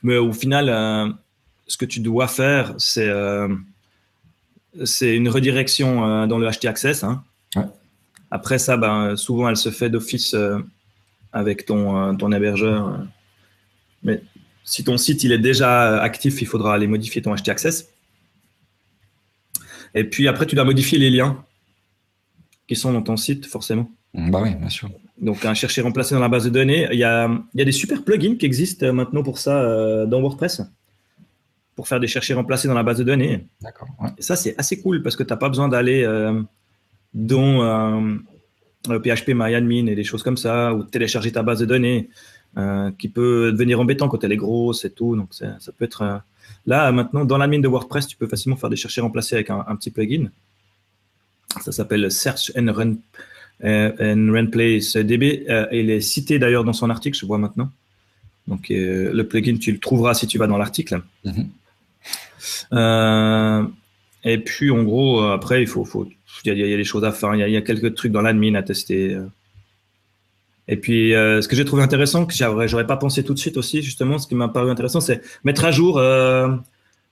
Mais 0.04 0.18
au 0.18 0.34
final, 0.34 0.70
euh, 0.70 1.10
ce 1.68 1.78
que 1.78 1.86
tu 1.86 2.00
dois 2.00 2.28
faire, 2.28 2.74
c'est 2.78 3.10
c'est 4.86 5.16
une 5.16 5.30
redirection 5.30 6.28
dans 6.28 6.38
le 6.38 6.48
HT 6.48 6.66
Access. 6.66 7.04
Hein. 7.04 7.24
Ouais. 7.56 7.66
Après 8.32 8.60
ça, 8.60 8.78
ben, 8.78 9.16
souvent, 9.16 9.50
elle 9.50 9.58
se 9.58 9.72
fait 9.72 9.90
d'office 9.90 10.34
euh, 10.34 10.60
avec 11.34 11.66
ton, 11.66 11.98
euh, 11.98 12.14
ton 12.14 12.32
hébergeur. 12.32 13.06
Mais 14.04 14.22
si 14.64 14.84
ton 14.84 14.98
site 14.98 15.24
il 15.24 15.32
est 15.32 15.40
déjà 15.40 16.02
actif, 16.02 16.42
il 16.42 16.48
faudra 16.48 16.76
aller 16.76 16.88
modifier 16.88 17.22
ton 17.22 17.36
HT 17.36 17.50
Access. 17.50 17.90
Et 19.96 20.04
puis 20.04 20.28
après, 20.28 20.46
tu 20.46 20.56
dois 20.56 20.66
modifier 20.66 21.00
les 21.00 21.10
liens 21.10 21.44
qui 22.70 22.78
sont 22.78 22.94
dans 22.94 23.02
ton 23.02 23.18
site, 23.18 23.46
forcément. 23.46 23.90
Bah 24.14 24.40
oui, 24.42 24.56
bien 24.56 24.70
sûr. 24.70 24.90
Donc, 25.20 25.44
un 25.44 25.54
chercher 25.54 25.82
remplacer 25.82 26.16
dans 26.16 26.22
la 26.22 26.30
base 26.30 26.46
de 26.46 26.50
données. 26.50 26.88
Il 26.94 27.00
y 27.00 27.04
a, 27.04 27.30
il 27.54 27.60
y 27.60 27.62
a 27.62 27.66
des 27.66 27.74
super 27.74 28.04
plugins 28.04 28.38
qui 28.38 28.46
existent 28.46 28.86
euh, 28.86 28.94
maintenant 28.94 29.24
pour 29.24 29.40
ça 29.40 30.06
dans 30.06 30.22
WordPress, 30.22 30.62
pour 31.76 31.88
faire 31.88 32.00
des 32.00 32.08
chercher 32.08 32.34
remplacer 32.34 32.70
dans 32.70 32.74
la 32.74 32.84
base 32.84 33.00
de 33.00 33.04
données. 33.04 33.46
D'accord. 33.62 33.90
Et 34.18 34.22
ça, 34.22 34.38
c'est 34.38 34.58
assez 34.58 34.80
cool 34.82 35.04
parce 35.04 35.18
que 35.18 35.24
tu 35.24 35.34
n'as 35.34 35.38
pas 35.38 35.50
besoin 35.50 35.68
d'aller 35.68 36.06
euh, 38.88 39.00
PHP 39.00 39.30
MyAdmin 39.30 39.88
et 39.88 39.96
des 39.96 40.04
choses 40.06 40.24
comme 40.24 40.38
ça, 40.38 40.74
ou 40.74 40.84
télécharger 40.84 41.32
ta 41.32 41.44
base 41.44 41.60
de 41.60 41.66
données, 41.66 42.10
euh, 42.58 42.92
qui 42.98 43.10
peut 43.10 43.52
devenir 43.52 43.80
embêtant 43.80 44.08
quand 44.08 44.24
elle 44.24 44.32
est 44.32 44.38
grosse 44.38 44.86
et 44.86 44.90
tout. 44.90 45.16
Donc 45.16 45.34
ça, 45.34 45.58
peut 45.78 45.86
être 45.86 46.02
euh, 46.02 46.18
là 46.66 46.92
maintenant 46.92 47.26
dans 47.26 47.38
l'admin 47.38 47.60
de 47.60 47.68
WordPress, 47.68 48.08
tu 48.08 48.18
peux 48.18 48.28
facilement 48.28 48.56
faire 48.56 48.70
des 48.70 48.76
chercher 48.76 49.02
remplacer 49.02 49.36
avec 49.36 49.50
un, 49.50 49.76
petit 49.76 49.92
plugin. 49.92 50.30
Ça 51.62 51.72
s'appelle 51.72 52.12
Search 52.12 52.52
and 52.58 52.72
Run 52.72 52.96
and 53.64 54.32
Replace 54.32 54.96
DB. 54.98 55.46
il 55.72 55.90
est 55.90 56.02
cité 56.02 56.40
d'ailleurs 56.40 56.64
dans 56.64 56.74
son 56.74 56.90
article, 56.90 57.18
je 57.18 57.26
vois 57.26 57.38
maintenant. 57.38 57.70
Donc 58.48 58.68
le 58.70 59.22
plugin, 59.24 59.58
tu 59.58 59.72
le 59.72 59.80
trouveras 59.80 60.14
si 60.14 60.28
tu 60.28 60.38
vas 60.38 60.48
dans 60.48 60.58
l'article. 60.58 61.02
Mm-hmm. 62.72 63.68
et 64.24 64.38
puis 64.38 64.72
en 64.72 64.84
gros, 64.84 65.22
après, 65.24 65.62
il 65.62 65.68
faut, 65.68 65.84
faut 65.86 66.08
il 66.46 66.58
y, 66.58 66.74
a, 66.74 66.78
des 66.78 66.84
choses 66.84 67.04
à 67.04 67.12
faire. 67.12 67.36
Il 67.36 67.52
y 67.52 67.58
a, 67.58 67.62
quelques 67.62 67.96
trucs 67.96 68.12
dans 68.12 68.22
l'admin 68.22 68.56
à 68.56 68.64
tester. 68.64 69.14
Euh. 69.14 69.26
Et 70.68 70.78
puis, 70.78 71.16
euh, 71.16 71.42
ce 71.42 71.48
que 71.48 71.56
j'ai 71.56 71.66
trouvé 71.66 71.84
intéressant, 71.84 72.26
que 72.26 72.34
j'aurais 72.68 72.88
pas 72.88 72.98
pensé 72.98 73.24
tout 73.24 73.34
de 73.34 73.40
suite 73.40 73.58
aussi, 73.58 73.82
justement, 73.82 74.20
ce 74.20 74.28
qui 74.28 74.36
m'a 74.36 74.48
paru 74.48 74.70
intéressant, 74.70 75.02
c'est 75.02 75.22
mettre 75.44 75.66
à 75.66 75.72
jour 75.72 75.98
euh, 75.98 76.50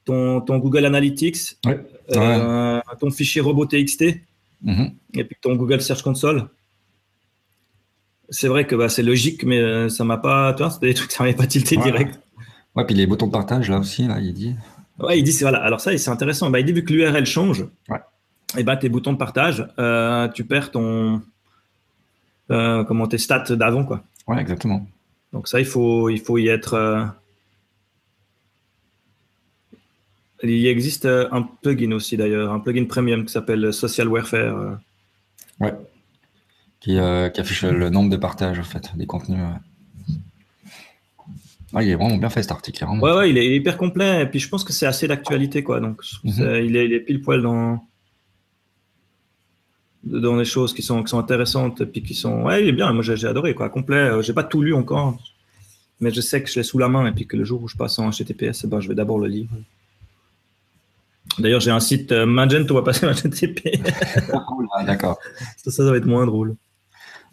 ton, 0.06 0.40
Google 0.40 0.86
Analytics, 0.86 1.58
ton 2.12 3.12
fichier 3.12 3.42
robot 3.42 3.66
TXT, 3.66 4.04
mm-hmm. 4.66 4.92
et 5.16 5.24
puis 5.24 5.38
ton 5.42 5.56
Google 5.56 5.82
Search 5.82 6.02
Console. 6.02 6.48
C'est 8.30 8.48
vrai 8.48 8.68
que 8.68 8.76
bah, 8.76 8.90
c'est 8.90 9.04
logique, 9.04 9.44
mais 9.44 9.90
ça 9.90 10.04
m'a 10.04 10.18
pas. 10.18 10.54
Tu 10.54 10.64
vois, 10.64 10.72
c'était 10.72 10.88
des 10.88 10.94
trucs 10.94 11.12
ça 11.12 11.24
m'avait 11.24 11.36
pas 11.36 11.48
tilté 11.48 11.78
direct. 11.78 12.20
Ouais, 12.76 12.86
puis 12.86 12.96
les 12.96 13.08
boutons 13.08 13.28
de 13.28 13.32
partage, 13.32 13.70
là 13.70 13.80
aussi, 13.80 14.06
là, 14.08 14.20
il 14.20 14.34
dit. 14.34 14.56
Ouais, 15.00 15.18
il 15.18 15.24
dit, 15.24 15.36
voilà. 15.42 15.60
Alors 15.60 15.80
ça, 15.80 15.98
c'est 15.98 16.10
intéressant. 16.10 16.50
Bah, 16.50 16.60
il 16.60 16.66
dit, 16.66 16.74
vu 16.74 16.84
que 16.84 16.94
l'URL 16.94 17.26
change, 17.26 17.66
ouais 17.90 18.00
et 18.56 18.64
bah, 18.64 18.78
tes 18.78 18.90
boutons 18.90 19.14
de 19.14 19.18
partage, 19.18 19.68
euh, 19.80 20.28
tu 20.30 20.46
perds 20.46 20.72
ton, 20.72 21.22
euh, 22.52 22.84
comment 22.86 23.08
tes 23.08 23.18
stats 23.18 23.56
d'avant, 23.56 23.84
quoi. 23.84 24.04
Ouais, 24.28 24.40
exactement. 24.40 24.86
Donc 25.34 25.48
ça, 25.48 25.60
il 25.60 25.66
faut, 25.66 26.10
il 26.10 26.20
faut 26.20 26.38
y 26.38 26.48
être. 26.48 26.76
Euh, 26.76 27.04
il 30.44 30.68
existe 30.68 31.06
un 31.06 31.42
plugin 31.62 31.92
aussi 31.94 32.18
d'ailleurs, 32.18 32.52
un 32.52 32.60
plugin 32.60 32.86
premium 32.86 33.26
qui 33.26 33.32
s'appelle 33.32 33.74
Social 33.74 34.08
Warfare. 34.08 34.80
Ouais. 35.60 35.74
Qui, 36.80 36.98
affiche 36.98 37.64
le 37.64 37.90
nombre 37.90 38.10
de 38.10 38.18
partages 38.18 38.60
en 38.60 38.64
fait 38.64 38.96
des 38.96 39.06
contenus. 39.06 39.40
Ah, 41.74 41.84
il 41.84 41.90
est 41.90 41.96
vraiment 41.96 42.18
bien 42.18 42.30
fait 42.30 42.42
cet 42.44 42.52
article. 42.52 42.86
Ouais, 42.86 43.14
ouais, 43.14 43.30
il 43.30 43.38
est, 43.38 43.56
hyper 43.56 43.78
complet. 43.78 44.24
Et 44.24 44.26
puis 44.26 44.40
je 44.40 44.48
pense 44.48 44.64
que 44.64 44.72
c'est 44.72 44.86
assez 44.86 45.08
d'actualité, 45.08 45.64
quoi. 45.64 45.80
Donc 45.80 46.02
mhm. 46.24 46.34
il, 46.64 46.76
est, 46.76 46.86
il, 46.86 46.94
est, 46.94 47.00
pile 47.02 47.22
poil 47.22 47.42
dans, 47.42 47.86
dans 50.04 50.38
des 50.38 50.46
choses 50.46 50.74
qui 50.74 50.82
sont, 50.82 51.04
qui 51.04 51.10
sont 51.10 51.20
intéressantes 51.20 51.84
puis 51.84 52.02
qui 52.04 52.14
sont 52.14 52.44
ouais 52.44 52.64
il 52.64 52.70
est 52.70 52.74
bien 52.74 52.94
moi 52.94 53.04
j'ai 53.04 53.28
adoré 53.28 53.54
quoi 53.54 53.70
complet 53.70 53.98
euh, 53.98 54.22
j'ai 54.22 54.32
pas 54.32 54.44
tout 54.44 54.62
lu 54.62 54.74
encore 54.74 55.18
mais 56.00 56.12
je 56.12 56.22
sais 56.22 56.42
que 56.42 56.50
je 56.50 56.56
l'ai 56.56 56.64
sous 56.64 56.78
la 56.78 56.90
main 56.90 57.08
et 57.08 57.12
puis 57.12 57.26
que 57.26 57.36
le 57.36 57.44
jour 57.44 57.62
où 57.64 57.68
je 57.68 57.76
passe 57.76 57.98
en 58.00 58.10
HTTPS, 58.10 58.64
eh 58.64 58.68
ben, 58.68 58.80
je 58.80 58.88
vais 58.88 58.96
d'abord 58.96 59.20
le 59.20 59.28
lire. 59.28 59.48
D'ailleurs, 61.40 61.60
j'ai 61.60 61.72
un 61.72 61.80
site 61.80 62.12
euh, 62.12 62.26
Magento 62.26 62.74
va 62.74 62.82
passer. 62.82 63.06
Ah, 63.06 64.84
d'accord. 64.86 65.20
Ça, 65.58 65.72
ça 65.72 65.84
va 65.84 65.98
être 65.98 66.06
moins 66.06 66.26
drôle. 66.26 66.56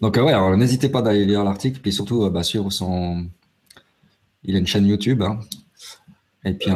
Donc, 0.00 0.18
euh, 0.18 0.22
ouais, 0.22 0.32
alors 0.32 0.56
n'hésitez 0.56 0.88
pas 0.88 1.00
d'aller 1.02 1.24
lire 1.24 1.44
l'article, 1.44 1.80
puis 1.80 1.92
surtout, 1.92 2.24
euh, 2.24 2.30
bah, 2.30 2.42
sur 2.42 2.72
son. 2.72 3.26
Il 4.42 4.56
a 4.56 4.58
une 4.58 4.66
chaîne 4.66 4.86
YouTube. 4.86 5.22
Hein. 5.22 5.40
Et 6.44 6.52
puis 6.52 6.70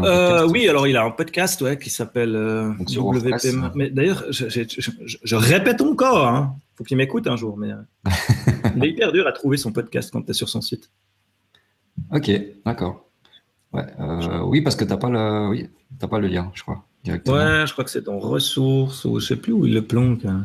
oui, 0.49 0.67
alors 0.67 0.87
il 0.87 0.97
a 0.97 1.05
un 1.05 1.11
podcast 1.11 1.61
ouais, 1.61 1.79
qui 1.79 1.91
s'appelle 1.91 2.35
WP. 2.35 3.75
Mais 3.75 3.91
d'ailleurs, 3.91 4.25
je, 4.31 5.37
répète 5.37 5.83
encore, 5.83 6.27
hein. 6.27 6.57
faut 6.75 6.85
qu'il 6.85 6.97
m'écoute 6.97 7.27
un 7.27 7.37
jour, 7.37 7.59
mais 7.59 7.69
il 8.77 8.85
est 8.87 8.89
hyper 8.89 9.13
dur 9.13 9.27
à 9.27 9.33
trouver 9.33 9.59
son 9.59 9.71
podcast 9.71 10.11
quand 10.11 10.23
tu 10.23 10.31
es 10.31 10.33
sur 10.33 10.49
son 10.49 10.63
site. 10.63 10.91
Ok, 12.11 12.31
d'accord. 12.65 13.11
Ouais, 13.75 13.85
oui, 14.45 14.63
parce 14.63 14.75
que 14.75 14.85
tu 14.85 14.91
n'as 14.91 14.97
pas, 14.97 15.11
le... 15.11 15.49
oui, 15.51 15.69
pas 16.01 16.19
le 16.19 16.29
lien, 16.29 16.51
je 16.55 16.63
crois. 16.63 16.88
Ouais, 17.07 17.67
je 17.67 17.73
crois 17.73 17.85
que 17.85 17.91
c'est 17.91 18.05
dans 18.05 18.19
ressources 18.19 19.05
ou 19.05 19.19
je 19.19 19.27
sais 19.27 19.37
plus 19.37 19.53
où 19.53 19.65
il 19.65 19.73
le 19.73 19.83
planque. 19.83 20.25
Hein. 20.25 20.45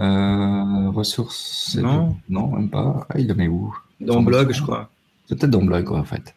Euh, 0.00 0.90
ressources, 0.90 1.76
non, 1.76 2.16
non, 2.28 2.48
même 2.48 2.68
pas. 2.68 3.06
Ah, 3.08 3.18
il 3.18 3.26
le 3.26 3.34
met 3.34 3.48
où? 3.48 3.76
Dans 4.00 4.22
blog, 4.22 4.52
je 4.52 4.62
crois. 4.62 4.90
Peut-être 5.28 5.50
dans 5.50 5.62
blog, 5.62 5.90
en 5.90 6.04
fait. 6.04 6.34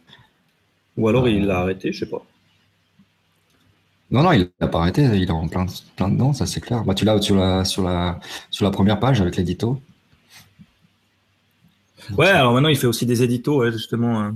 Ou 0.97 1.07
alors 1.07 1.27
il 1.27 1.45
l'a 1.45 1.59
arrêté, 1.59 1.91
je 1.91 1.99
sais 1.99 2.09
pas. 2.09 2.23
Non, 4.09 4.23
non, 4.23 4.31
il 4.31 4.49
l'a 4.59 4.67
pas 4.67 4.79
arrêté, 4.79 5.03
il 5.03 5.23
est 5.23 5.31
en 5.31 5.47
plein, 5.47 5.65
plein 5.95 6.09
dedans, 6.09 6.33
ça 6.33 6.45
c'est 6.45 6.59
clair. 6.59 6.83
Bah, 6.83 6.93
tu 6.93 7.05
l'as 7.05 7.21
sur 7.21 7.35
la, 7.35 7.63
sur, 7.63 7.83
la, 7.83 8.19
sur 8.49 8.65
la 8.65 8.71
première 8.71 8.99
page 8.99 9.21
avec 9.21 9.37
l'édito. 9.37 9.81
Ouais, 12.17 12.27
alors 12.27 12.53
maintenant 12.53 12.69
il 12.69 12.77
fait 12.77 12.87
aussi 12.87 13.05
des 13.05 13.23
éditos, 13.23 13.71
justement. 13.71 14.19
Hein. 14.21 14.35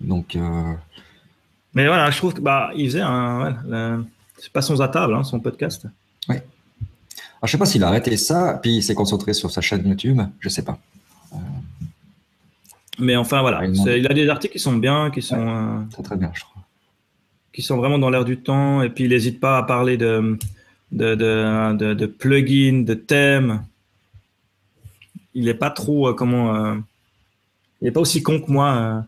Donc, 0.00 0.36
euh, 0.36 0.72
mais 1.78 1.86
voilà, 1.86 2.10
je 2.10 2.16
trouve 2.16 2.34
que 2.34 2.40
bah, 2.40 2.72
faisait 2.74 3.00
un. 3.00 4.04
c'est 4.36 4.52
pas 4.52 4.62
son 4.62 4.80
à 4.80 4.88
table, 4.88 5.14
hein, 5.14 5.22
son 5.22 5.38
podcast. 5.38 5.86
Oui. 6.28 6.34
Alors, 6.34 6.42
je 7.44 7.52
sais 7.52 7.56
pas 7.56 7.66
s'il 7.66 7.84
a 7.84 7.86
arrêté 7.86 8.16
ça, 8.16 8.58
puis 8.60 8.78
il 8.78 8.82
s'est 8.82 8.96
concentré 8.96 9.32
sur 9.32 9.52
sa 9.52 9.60
chaîne 9.60 9.86
YouTube, 9.86 10.20
je 10.40 10.48
sais 10.48 10.64
pas. 10.64 10.76
Euh, 11.34 11.36
Mais 12.98 13.14
enfin, 13.14 13.42
voilà. 13.42 13.64
Il 13.64 14.06
a 14.10 14.12
des 14.12 14.28
articles 14.28 14.54
qui 14.54 14.58
sont 14.58 14.72
bien, 14.72 15.12
qui 15.12 15.22
sont. 15.22 15.38
Euh, 15.38 16.02
très 16.02 16.16
bien, 16.16 16.32
je 16.34 16.40
trouve. 16.40 16.60
Qui 17.52 17.62
sont 17.62 17.76
vraiment 17.76 18.00
dans 18.00 18.10
l'air 18.10 18.24
du 18.24 18.38
temps, 18.38 18.82
et 18.82 18.90
puis 18.90 19.04
il 19.04 19.10
n'hésite 19.10 19.38
pas 19.38 19.56
à 19.56 19.62
parler 19.62 19.96
de, 19.96 20.36
de, 20.90 21.14
de, 21.14 21.94
de, 21.94 22.06
plugins, 22.06 22.82
de 22.82 22.94
thèmes. 22.94 23.62
Il 25.32 25.44
n'est 25.44 25.54
pas 25.54 25.70
trop. 25.70 26.08
Euh, 26.08 26.12
comment. 26.12 26.74
il 27.80 27.84
n'est 27.84 27.92
pas 27.92 28.00
aussi 28.00 28.20
con 28.24 28.40
que 28.40 28.50
moi 28.50 29.04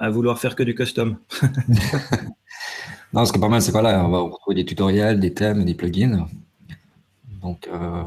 à 0.00 0.08
vouloir 0.08 0.38
faire 0.38 0.56
que 0.56 0.62
du 0.62 0.74
custom. 0.74 1.18
non, 3.12 3.24
ce 3.24 3.32
qui 3.32 3.38
est 3.38 3.40
pas 3.40 3.48
mal, 3.48 3.62
c'est 3.62 3.70
pas 3.70 3.82
là. 3.82 4.04
On 4.04 4.08
va 4.08 4.18
retrouver 4.20 4.56
des 4.56 4.64
tutoriels, 4.64 5.20
des 5.20 5.34
thèmes, 5.34 5.64
des 5.64 5.74
plugins. 5.74 6.26
Donc, 7.42 7.68
euh, 7.68 8.02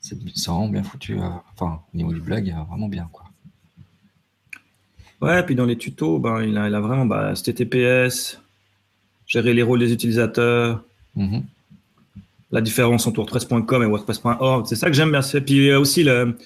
c'est 0.00 0.18
vraiment 0.46 0.68
bien 0.68 0.82
foutu. 0.82 1.18
Euh, 1.18 1.28
enfin, 1.54 1.80
au 1.94 1.96
niveau 1.96 2.12
du 2.12 2.20
blog, 2.20 2.50
euh, 2.50 2.62
vraiment 2.68 2.88
bien. 2.88 3.08
Quoi. 3.12 3.24
Ouais, 5.20 5.42
puis 5.44 5.54
dans 5.54 5.66
les 5.66 5.78
tutos, 5.78 6.18
ben, 6.18 6.42
il, 6.42 6.58
a, 6.58 6.68
il 6.68 6.74
a 6.74 6.80
vraiment 6.80 7.06
TPS, 7.34 8.40
gérer 9.26 9.54
les 9.54 9.62
rôles 9.62 9.78
des 9.78 9.92
utilisateurs, 9.92 10.82
mm-hmm. 11.16 11.42
la 12.50 12.60
différence 12.60 13.06
entre 13.06 13.18
WordPress.com 13.18 13.82
et 13.84 13.86
WordPress.org. 13.86 14.66
C'est 14.66 14.74
ça 14.74 14.88
que 14.88 14.94
j'aime 14.94 15.12
bien. 15.12 15.20
Puis 15.20 15.54
il 15.54 15.64
y 15.64 15.70
a 15.70 15.78
aussi 15.78 16.02
le, 16.02 16.36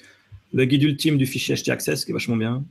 le 0.53 0.65
guide 0.65 0.83
ultime 0.83 1.17
du 1.17 1.25
fichier 1.25 1.55
htaccess 1.55 2.05
qui 2.05 2.11
est 2.11 2.13
vachement 2.13 2.37
bien. 2.37 2.63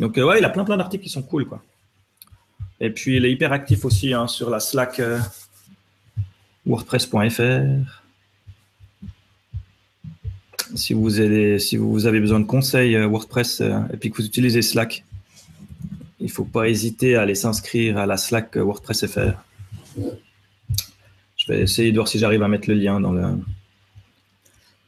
Donc, 0.00 0.16
euh, 0.16 0.24
ouais, 0.24 0.38
il 0.38 0.44
a 0.44 0.48
plein, 0.48 0.64
plein 0.64 0.78
d'articles 0.78 1.04
qui 1.04 1.10
sont 1.10 1.22
cool, 1.22 1.46
quoi. 1.46 1.62
Et 2.80 2.88
puis, 2.88 3.18
il 3.18 3.26
est 3.26 3.30
hyper 3.30 3.52
actif 3.52 3.84
aussi 3.84 4.14
hein, 4.14 4.26
sur 4.26 4.48
la 4.48 4.58
Slack 4.58 4.98
euh, 4.98 5.20
WordPress.fr. 6.66 8.02
Si 10.74 10.94
vous, 10.94 11.20
avez, 11.20 11.58
si 11.58 11.76
vous 11.76 12.06
avez 12.06 12.20
besoin 12.20 12.40
de 12.40 12.46
conseils 12.46 12.96
euh, 12.96 13.06
WordPress 13.06 13.60
et 13.60 13.96
puis 13.98 14.10
que 14.10 14.16
vous 14.16 14.24
utilisez 14.24 14.62
Slack, 14.62 15.04
il 16.18 16.26
ne 16.26 16.30
faut 16.30 16.44
pas 16.44 16.68
hésiter 16.68 17.16
à 17.16 17.22
aller 17.22 17.34
s'inscrire 17.34 17.98
à 17.98 18.06
la 18.06 18.16
Slack 18.16 18.56
WordPress 18.56 19.06
FR. 19.06 19.32
Je 21.36 21.46
vais 21.48 21.60
essayer 21.60 21.90
de 21.90 21.96
voir 21.96 22.08
si 22.08 22.18
j'arrive 22.18 22.42
à 22.42 22.48
mettre 22.48 22.70
le 22.70 22.76
lien 22.76 23.00
dans 23.00 23.12
le, 23.12 23.38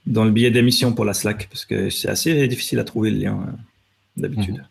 dans 0.06 0.24
le 0.24 0.30
billet 0.30 0.50
d'émission 0.50 0.94
pour 0.94 1.04
la 1.04 1.12
Slack, 1.12 1.48
parce 1.50 1.66
que 1.66 1.90
c'est 1.90 2.08
assez 2.08 2.48
difficile 2.48 2.78
à 2.78 2.84
trouver 2.84 3.10
le 3.10 3.18
lien 3.18 3.46
d'habitude. 4.16 4.58
Mhm. 4.58 4.66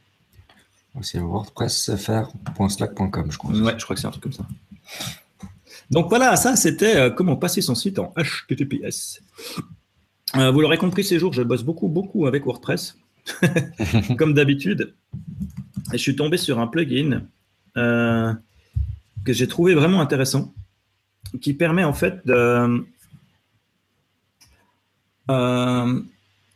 C'est 1.00 1.20
wordpressfr.slack.com, 1.20 3.32
je 3.32 3.38
crois. 3.38 3.52
Ouais, 3.52 3.76
je 3.78 3.84
crois 3.84 3.96
que 3.96 4.02
c'est 4.02 4.08
un 4.08 4.12
truc 4.12 4.24
comme 4.24 4.34
ça. 4.34 4.46
Donc 5.90 6.10
voilà, 6.10 6.36
ça 6.36 6.56
c'était 6.56 6.96
euh, 6.96 7.10
comment 7.10 7.36
passer 7.36 7.62
son 7.62 7.74
site 7.76 7.98
en 8.00 8.14
HTTPS. 8.18 9.22
Euh, 10.38 10.52
vous 10.52 10.62
l'aurez 10.62 10.78
compris, 10.78 11.04
ces 11.04 11.20
jours, 11.20 11.34
je 11.34 11.44
bosse 11.44 11.64
beaucoup, 11.64 11.90
beaucoup 11.90 12.28
avec 12.28 12.46
WordPress, 12.46 12.98
comme 14.18 14.34
d'habitude. 14.34 14.94
Et 15.94 15.98
je 15.98 16.02
suis 16.02 16.16
tombé 16.16 16.38
sur 16.38 16.60
un 16.60 16.68
plugin 16.68 17.24
euh, 17.78 18.34
que 19.26 19.34
j'ai 19.34 19.48
trouvé 19.48 19.74
vraiment 19.74 20.02
intéressant, 20.02 20.54
qui 21.42 21.54
permet 21.54 21.84
en 21.84 21.94
fait 21.94 22.22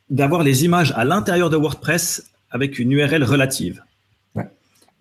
d'avoir 0.09 0.43
les 0.43 0.65
images 0.65 0.93
à 0.95 1.03
l'intérieur 1.03 1.49
de 1.49 1.57
WordPress 1.57 2.31
avec 2.49 2.79
une 2.79 2.93
URL 2.93 3.23
relative. 3.23 3.83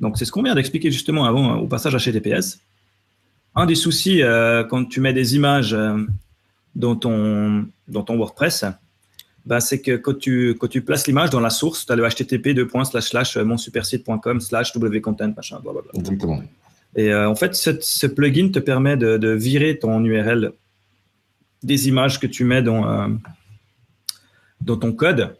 Donc, 0.00 0.18
c'est 0.18 0.24
ce 0.24 0.32
qu'on 0.32 0.42
vient 0.42 0.54
d'expliquer 0.54 0.90
justement 0.90 1.24
avant 1.24 1.52
hein, 1.52 1.56
au 1.56 1.66
passage 1.66 1.94
HTTPS. 1.94 2.58
Un 3.54 3.66
des 3.66 3.74
soucis 3.74 4.22
euh, 4.22 4.64
quand 4.64 4.84
tu 4.86 5.00
mets 5.00 5.12
des 5.12 5.36
images 5.36 5.74
euh, 5.74 5.98
dans, 6.74 6.96
ton, 6.96 7.66
dans 7.86 8.02
ton 8.02 8.16
WordPress, 8.16 8.64
bah, 9.46 9.60
c'est 9.60 9.80
que 9.80 9.96
quand 9.96 10.18
tu, 10.18 10.56
quand 10.58 10.66
tu 10.66 10.82
places 10.82 11.06
l'image 11.06 11.30
dans 11.30 11.40
la 11.40 11.50
source, 11.50 11.86
tu 11.86 11.92
as 11.92 11.96
le 11.96 12.04
http 12.04 12.58
euh, 12.58 13.44
monsupersite.com 13.44 14.40
slash 14.40 14.74
wcontent, 14.74 15.32
machin, 15.36 15.60
blablabla. 15.60 15.92
Exactement. 15.94 16.42
Et 16.96 17.12
en 17.12 17.34
fait, 17.34 17.56
ce, 17.56 18.06
plugin 18.06 18.50
te 18.50 18.60
permet 18.60 18.96
de, 18.96 19.28
virer 19.30 19.80
ton 19.80 20.04
URL 20.04 20.52
des 21.64 21.88
images 21.88 22.20
que 22.20 22.28
tu 22.28 22.44
mets 22.44 22.62
dans, 22.62 23.18
dans 24.60 24.76
ton 24.76 24.92
code 24.92 25.34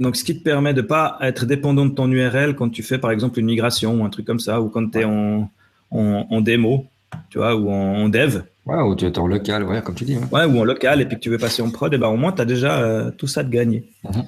donc, 0.00 0.16
ce 0.16 0.24
qui 0.24 0.36
te 0.36 0.42
permet 0.42 0.72
de 0.72 0.80
ne 0.80 0.86
pas 0.86 1.18
être 1.20 1.44
dépendant 1.44 1.84
de 1.84 1.92
ton 1.92 2.10
URL 2.10 2.56
quand 2.56 2.70
tu 2.70 2.82
fais, 2.82 2.96
par 2.96 3.10
exemple, 3.10 3.38
une 3.38 3.44
migration 3.44 4.00
ou 4.00 4.04
un 4.04 4.08
truc 4.08 4.26
comme 4.26 4.40
ça, 4.40 4.60
ou 4.62 4.70
quand 4.70 4.90
tu 4.90 5.00
es 5.00 5.04
en, 5.04 5.50
en, 5.90 6.40
démo, 6.40 6.86
tu 7.28 7.36
vois, 7.36 7.54
ou 7.54 7.70
en, 7.70 8.08
dev. 8.08 8.40
Ouais, 8.64 8.80
ou 8.80 8.96
tu 8.96 9.04
es 9.04 9.18
en 9.18 9.26
local, 9.26 9.62
ouais, 9.64 9.82
comme 9.82 9.94
tu 9.94 10.04
dis. 10.04 10.16
Ouais. 10.32 10.46
ou 10.46 10.58
en 10.58 10.64
local, 10.64 11.02
et 11.02 11.04
puis 11.04 11.16
que 11.16 11.20
tu 11.20 11.28
veux 11.28 11.36
passer 11.36 11.60
en 11.60 11.70
prod, 11.70 11.92
et 11.92 11.98
ben 11.98 12.08
au 12.08 12.16
moins, 12.16 12.32
tu 12.32 12.40
as 12.40 12.46
déjà 12.46 12.80
euh, 12.80 13.10
tout 13.10 13.26
ça 13.26 13.42
de 13.42 13.50
gagné. 13.50 13.84
Mhm. 14.04 14.24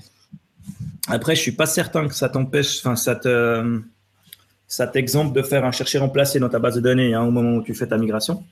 Après, 1.09 1.35
je 1.35 1.41
suis 1.41 1.53
pas 1.53 1.67
certain 1.67 2.07
que 2.07 2.15
ça 2.15 2.29
t'empêche, 2.29 2.79
enfin, 2.79 2.95
ça 2.95 3.17
te, 3.17 3.81
ça 4.69 4.87
t'exemple 4.87 5.35
de 5.35 5.43
faire 5.43 5.65
un 5.65 5.73
chercher 5.73 5.99
remplacer 5.99 6.39
dans 6.39 6.51
ta 6.51 6.59
base 6.59 6.75
de 6.75 6.81
données 6.81 7.15
hein, 7.15 7.23
au 7.23 7.31
moment 7.31 7.57
où 7.57 7.63
tu 7.63 7.75
fais 7.75 7.87
ta 7.87 7.97
migration. 7.97 8.45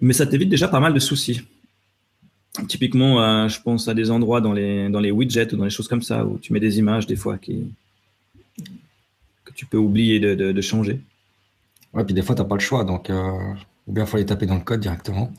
Mais 0.00 0.14
ça 0.14 0.24
t'évite 0.24 0.48
déjà 0.48 0.68
pas 0.68 0.80
mal 0.80 0.94
de 0.94 0.98
soucis. 0.98 1.42
Typiquement, 2.68 3.20
euh, 3.20 3.48
je 3.48 3.60
pense 3.60 3.88
à 3.88 3.94
des 3.94 4.12
endroits 4.12 4.40
dans 4.40 4.52
les, 4.52 4.88
dans 4.88 5.00
les 5.00 5.10
widgets 5.10 5.52
ou 5.52 5.56
dans 5.56 5.64
les 5.64 5.70
choses 5.70 5.88
comme 5.88 6.02
ça 6.02 6.24
où 6.24 6.38
tu 6.38 6.52
mets 6.52 6.60
des 6.60 6.78
images 6.78 7.06
des 7.06 7.16
fois 7.16 7.36
que 7.36 7.52
tu 9.54 9.66
peux 9.66 9.76
oublier 9.76 10.20
de, 10.20 10.34
de, 10.34 10.60
changer. 10.60 11.00
Ouais, 11.92 12.04
puis 12.04 12.14
des 12.14 12.22
fois, 12.22 12.34
tu 12.34 12.42
n'as 12.42 12.48
pas 12.48 12.54
le 12.54 12.60
choix. 12.60 12.84
Donc, 12.84 13.10
euh, 13.10 13.54
ou 13.86 13.92
bien 13.92 14.04
il 14.04 14.06
faut 14.06 14.16
les 14.16 14.26
taper 14.26 14.46
dans 14.46 14.54
le 14.54 14.60
code 14.60 14.80
directement. 14.80 15.32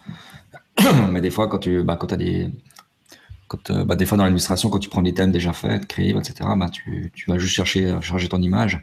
Mais 1.12 1.22
des 1.22 1.32
fois, 1.32 1.48
quand 1.48 1.60
tu 1.60 1.84
bah, 1.84 1.96
quand 1.96 2.12
as 2.12 2.18
des. 2.18 2.50
Quand, 3.48 3.70
euh, 3.72 3.86
bah, 3.86 3.96
des 3.96 4.06
fois, 4.06 4.18
dans 4.18 4.26
l'illustration, 4.26 4.70
quand 4.70 4.80
tu 4.80 4.90
prends 4.90 5.02
des 5.02 5.14
thèmes 5.14 5.32
déjà 5.32 5.54
faits, 5.54 5.88
créés, 5.88 6.12
etc., 6.12 6.50
bah, 6.58 6.70
tu, 6.70 7.12
tu, 7.14 7.30
vas 7.30 7.38
juste 7.38 7.56
chercher 7.56 7.98
charger 8.02 8.28
ton 8.28 8.42
image. 8.42 8.82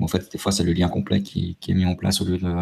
en 0.00 0.08
fait, 0.08 0.30
des 0.32 0.38
fois, 0.38 0.50
c'est 0.50 0.64
le 0.64 0.72
lien 0.72 0.88
complet 0.88 1.22
qui, 1.22 1.56
qui, 1.60 1.70
est 1.70 1.74
mis 1.74 1.86
en 1.86 1.94
place 1.94 2.20
au 2.20 2.24
lieu 2.24 2.38
de. 2.38 2.54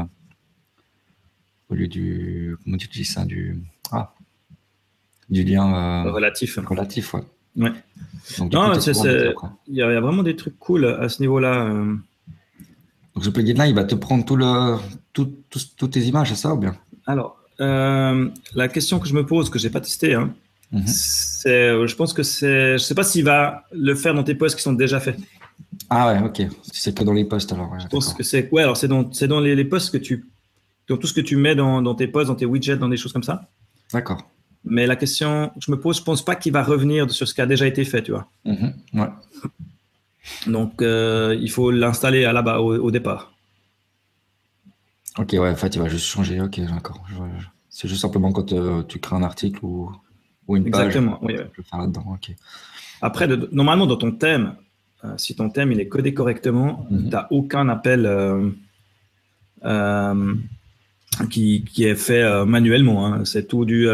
Au 1.70 1.74
lieu 1.74 1.88
du. 1.88 2.56
Comment 2.64 2.76
tu 2.76 2.88
dis 2.88 3.04
ça 3.04 3.24
du, 3.24 3.62
Ah, 3.92 4.15
du 5.30 5.44
lien 5.44 6.04
euh, 6.06 6.12
relatif. 6.12 6.58
Relatif, 6.58 7.14
ouais. 7.14 7.22
ouais. 7.56 7.72
non, 8.52 8.72
il 8.74 9.74
y, 9.74 9.82
a 9.82 10.00
vraiment 10.00 10.22
des 10.22 10.36
trucs 10.36 10.58
cool 10.58 10.86
à 10.86 11.08
ce 11.08 11.20
niveau-là. 11.20 11.64
Euh. 11.64 11.94
Donc 13.14 13.24
ce 13.24 13.30
plugin-là, 13.30 13.66
il 13.66 13.74
va 13.74 13.84
te 13.84 13.94
prendre 13.94 14.24
tout 14.24 14.36
le, 14.36 14.76
tout, 15.12 15.32
toutes 15.76 15.90
tes 15.90 16.02
images, 16.02 16.28
c'est 16.28 16.36
ça 16.36 16.54
ou 16.54 16.58
bien? 16.58 16.76
Alors, 17.06 17.38
euh, 17.60 18.28
la 18.54 18.68
question 18.68 18.98
que 18.98 19.08
je 19.08 19.14
me 19.14 19.24
pose, 19.24 19.50
que 19.50 19.58
j'ai 19.58 19.70
pas 19.70 19.80
testé, 19.80 20.14
hein, 20.14 20.34
mhm. 20.72 20.86
c'est, 20.86 21.86
je 21.86 21.96
pense 21.96 22.12
que 22.12 22.22
c'est, 22.22 22.72
je 22.72 22.82
sais 22.82 22.94
pas 22.94 23.04
s'il 23.04 23.24
va 23.24 23.64
le 23.72 23.94
faire 23.94 24.14
dans 24.14 24.24
tes 24.24 24.34
posts 24.34 24.56
qui 24.56 24.62
sont 24.62 24.74
déjà 24.74 25.00
faits. 25.00 25.18
Ah 25.88 26.08
ouais, 26.08 26.22
ok. 26.22 26.42
C'est 26.72 26.96
que 26.96 27.04
dans 27.04 27.12
les 27.12 27.24
posts 27.24 27.52
alors. 27.52 27.78
je 27.78 27.86
pense 27.86 28.12
que 28.12 28.22
c'est, 28.22 28.50
ouais, 28.50 28.62
alors 28.62 28.76
c'est 28.76 28.88
dans, 28.88 29.10
c'est 29.12 29.28
dans 29.28 29.40
les, 29.40 29.54
les, 29.54 29.64
posts 29.64 29.92
que 29.92 29.98
tu, 29.98 30.26
dans 30.88 30.96
tout 30.96 31.06
ce 31.06 31.14
que 31.14 31.20
tu 31.20 31.36
mets 31.36 31.54
dans, 31.54 31.80
dans 31.80 31.94
tes 31.94 32.08
posts, 32.08 32.28
dans 32.28 32.34
tes 32.34 32.46
widgets, 32.46 32.76
dans 32.76 32.88
des 32.88 32.96
choses 32.96 33.12
comme 33.12 33.22
ça. 33.22 33.48
D'accord. 33.92 34.28
Mais 34.66 34.86
la 34.86 34.96
question 34.96 35.48
que 35.54 35.60
je 35.60 35.70
me 35.70 35.78
pose, 35.78 35.98
je 35.98 36.02
pense 36.02 36.24
pas 36.24 36.34
qu'il 36.36 36.52
va 36.52 36.62
revenir 36.62 37.10
sur 37.10 37.26
ce 37.28 37.34
qui 37.34 37.40
a 37.40 37.46
déjà 37.46 37.66
été 37.66 37.84
fait, 37.84 38.02
tu 38.02 38.10
vois. 38.12 38.28
Mhm. 38.44 38.74
Ouais. 38.94 39.08
Donc, 40.48 40.82
euh, 40.82 41.36
il 41.40 41.50
faut 41.50 41.70
l'installer 41.70 42.24
à 42.24 42.32
là-bas 42.32 42.58
au, 42.60 42.74
au 42.76 42.90
départ. 42.90 43.32
Ok, 45.18 45.30
ouais, 45.32 45.48
en 45.50 45.56
fait, 45.56 45.74
il 45.76 45.80
va 45.80 45.88
juste 45.88 46.06
changer. 46.06 46.40
Ok, 46.40 46.60
d'accord. 46.60 47.00
C'est 47.70 47.88
juste 47.88 48.02
simplement 48.02 48.32
quand 48.32 48.52
euh, 48.52 48.82
tu 48.82 48.98
crées 48.98 49.16
un 49.16 49.22
article 49.22 49.60
ou, 49.64 49.90
ou 50.48 50.56
une 50.56 50.70
page. 50.70 50.86
Exactement, 50.86 51.18
oui, 51.22 51.36
faire 51.70 51.78
là-dedans. 51.80 52.04
Ok. 52.14 52.34
Après, 53.02 53.28
de- 53.28 53.48
normalement, 53.52 53.86
dans 53.86 53.96
ton 53.96 54.10
thème, 54.12 54.56
euh, 55.04 55.14
si 55.16 55.34
ton 55.36 55.48
thème 55.50 55.70
il 55.72 55.80
est 55.80 55.88
codé 55.88 56.12
correctement, 56.12 56.86
Mhm. 56.90 57.04
tu 57.04 57.08
n'as 57.10 57.26
aucun 57.30 57.68
appel 57.68 58.06
qui, 61.30 61.64
qui 61.64 61.84
est 61.84 61.94
fait 61.94 62.44
manuellement. 62.44 63.06
hein. 63.06 63.24
C'est 63.24 63.46
tout 63.48 63.64
du, 63.64 63.88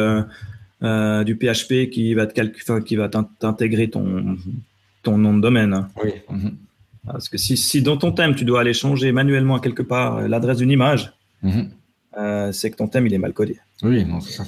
euh, 0.83 1.23
du 1.25 1.37
PHP 1.37 1.91
qui 1.91 2.15
va 2.15 2.27
te 2.27 2.79
qui 2.81 2.97
va 2.97 3.09
t'in- 3.09 3.29
t'intégrer 3.39 3.89
ton, 3.91 4.37
ton 5.03 5.19
nom 5.19 5.35
de 5.37 5.41
domaine. 5.41 5.87
Oui. 6.03 6.11
Mhm. 6.31 6.57
Parce 7.07 7.29
que 7.29 7.37
si, 7.39 7.57
si 7.57 7.83
dans 7.83 7.97
ton 7.97 8.13
thème, 8.13 8.35
tu 8.35 8.45
dois 8.45 8.61
aller 8.61 8.75
changer 8.75 9.11
manuellement 9.13 9.59
quelque 9.59 9.83
part 9.83 10.21
l'adresse 10.29 10.59
d'une 10.59 10.71
image, 10.71 11.13
Mhm. 11.43 11.71
euh, 12.19 12.53
c'est 12.53 12.71
que 12.71 12.77
ton 12.77 12.89
thème 12.89 13.07
il 13.07 13.15
est 13.15 13.19
mal 13.19 13.33
codé. 13.33 13.59
Oui, 13.83 14.05
non, 14.05 14.21
c'est. 14.21 14.41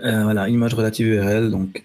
Euh, 0.00 0.24
voilà, 0.24 0.48
image 0.48 0.74
relative 0.74 1.06
URL. 1.06 1.50
Donc, 1.50 1.84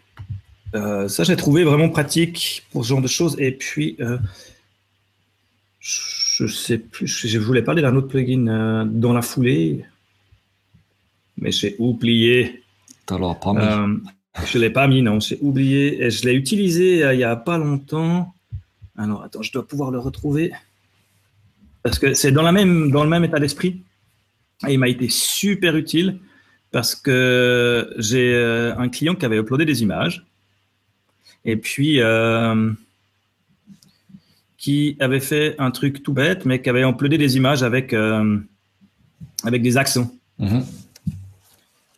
euh, 0.75 1.07
ça, 1.07 1.23
j'ai 1.23 1.35
trouvé 1.35 1.63
vraiment 1.63 1.89
pratique 1.89 2.65
pour 2.71 2.83
ce 2.83 2.89
genre 2.89 3.01
de 3.01 3.07
choses. 3.07 3.35
Et 3.39 3.51
puis, 3.51 3.95
euh, 3.99 4.17
je 5.79 6.47
sais 6.47 6.77
plus, 6.77 7.07
je 7.07 7.39
voulais 7.39 7.61
parler 7.61 7.81
d'un 7.81 7.95
autre 7.95 8.07
plugin 8.07 8.85
dans 8.85 9.13
la 9.13 9.21
foulée, 9.21 9.85
mais 11.37 11.51
j'ai 11.51 11.75
oublié. 11.79 12.63
T'as 13.05 13.17
pas 13.35 13.53
mis. 13.53 13.59
Euh, 13.59 13.97
je 14.45 14.57
ne 14.57 14.63
l'ai 14.63 14.69
pas 14.69 14.87
mis, 14.87 15.01
non, 15.01 15.19
j'ai 15.19 15.37
oublié. 15.41 16.03
Et 16.03 16.11
je 16.11 16.25
l'ai 16.25 16.33
utilisé 16.33 17.03
euh, 17.03 17.13
il 17.13 17.17
n'y 17.17 17.23
a 17.23 17.35
pas 17.35 17.57
longtemps. 17.57 18.33
Alors, 18.97 19.23
attends, 19.23 19.41
je 19.41 19.51
dois 19.51 19.67
pouvoir 19.67 19.91
le 19.91 19.99
retrouver. 19.99 20.51
Parce 21.83 21.99
que 21.99 22.13
c'est 22.13 22.31
dans, 22.31 22.41
la 22.41 22.51
même, 22.51 22.91
dans 22.91 23.03
le 23.03 23.09
même 23.09 23.23
état 23.23 23.39
d'esprit. 23.39 23.81
Et 24.67 24.73
il 24.73 24.79
m'a 24.79 24.89
été 24.89 25.07
super 25.09 25.75
utile 25.75 26.19
parce 26.71 26.95
que 26.95 27.93
j'ai 27.97 28.33
euh, 28.33 28.75
un 28.77 28.89
client 28.89 29.15
qui 29.15 29.25
avait 29.25 29.37
uploadé 29.37 29.65
des 29.65 29.83
images. 29.83 30.25
Et 31.45 31.55
puis, 31.55 32.01
qui 34.57 34.97
avait 34.99 35.19
fait 35.21 35.55
un 35.59 35.71
truc 35.71 36.03
tout 36.03 36.11
bête, 36.11 36.45
mais 36.45 36.61
qui 36.61 36.69
avait 36.69 36.81
uploadé 36.81 37.17
des 37.17 37.37
images 37.37 37.63
avec, 37.63 37.93
avec 37.93 39.61
des 39.61 39.77
accents. 39.77 40.11
Mhm. 40.39 40.65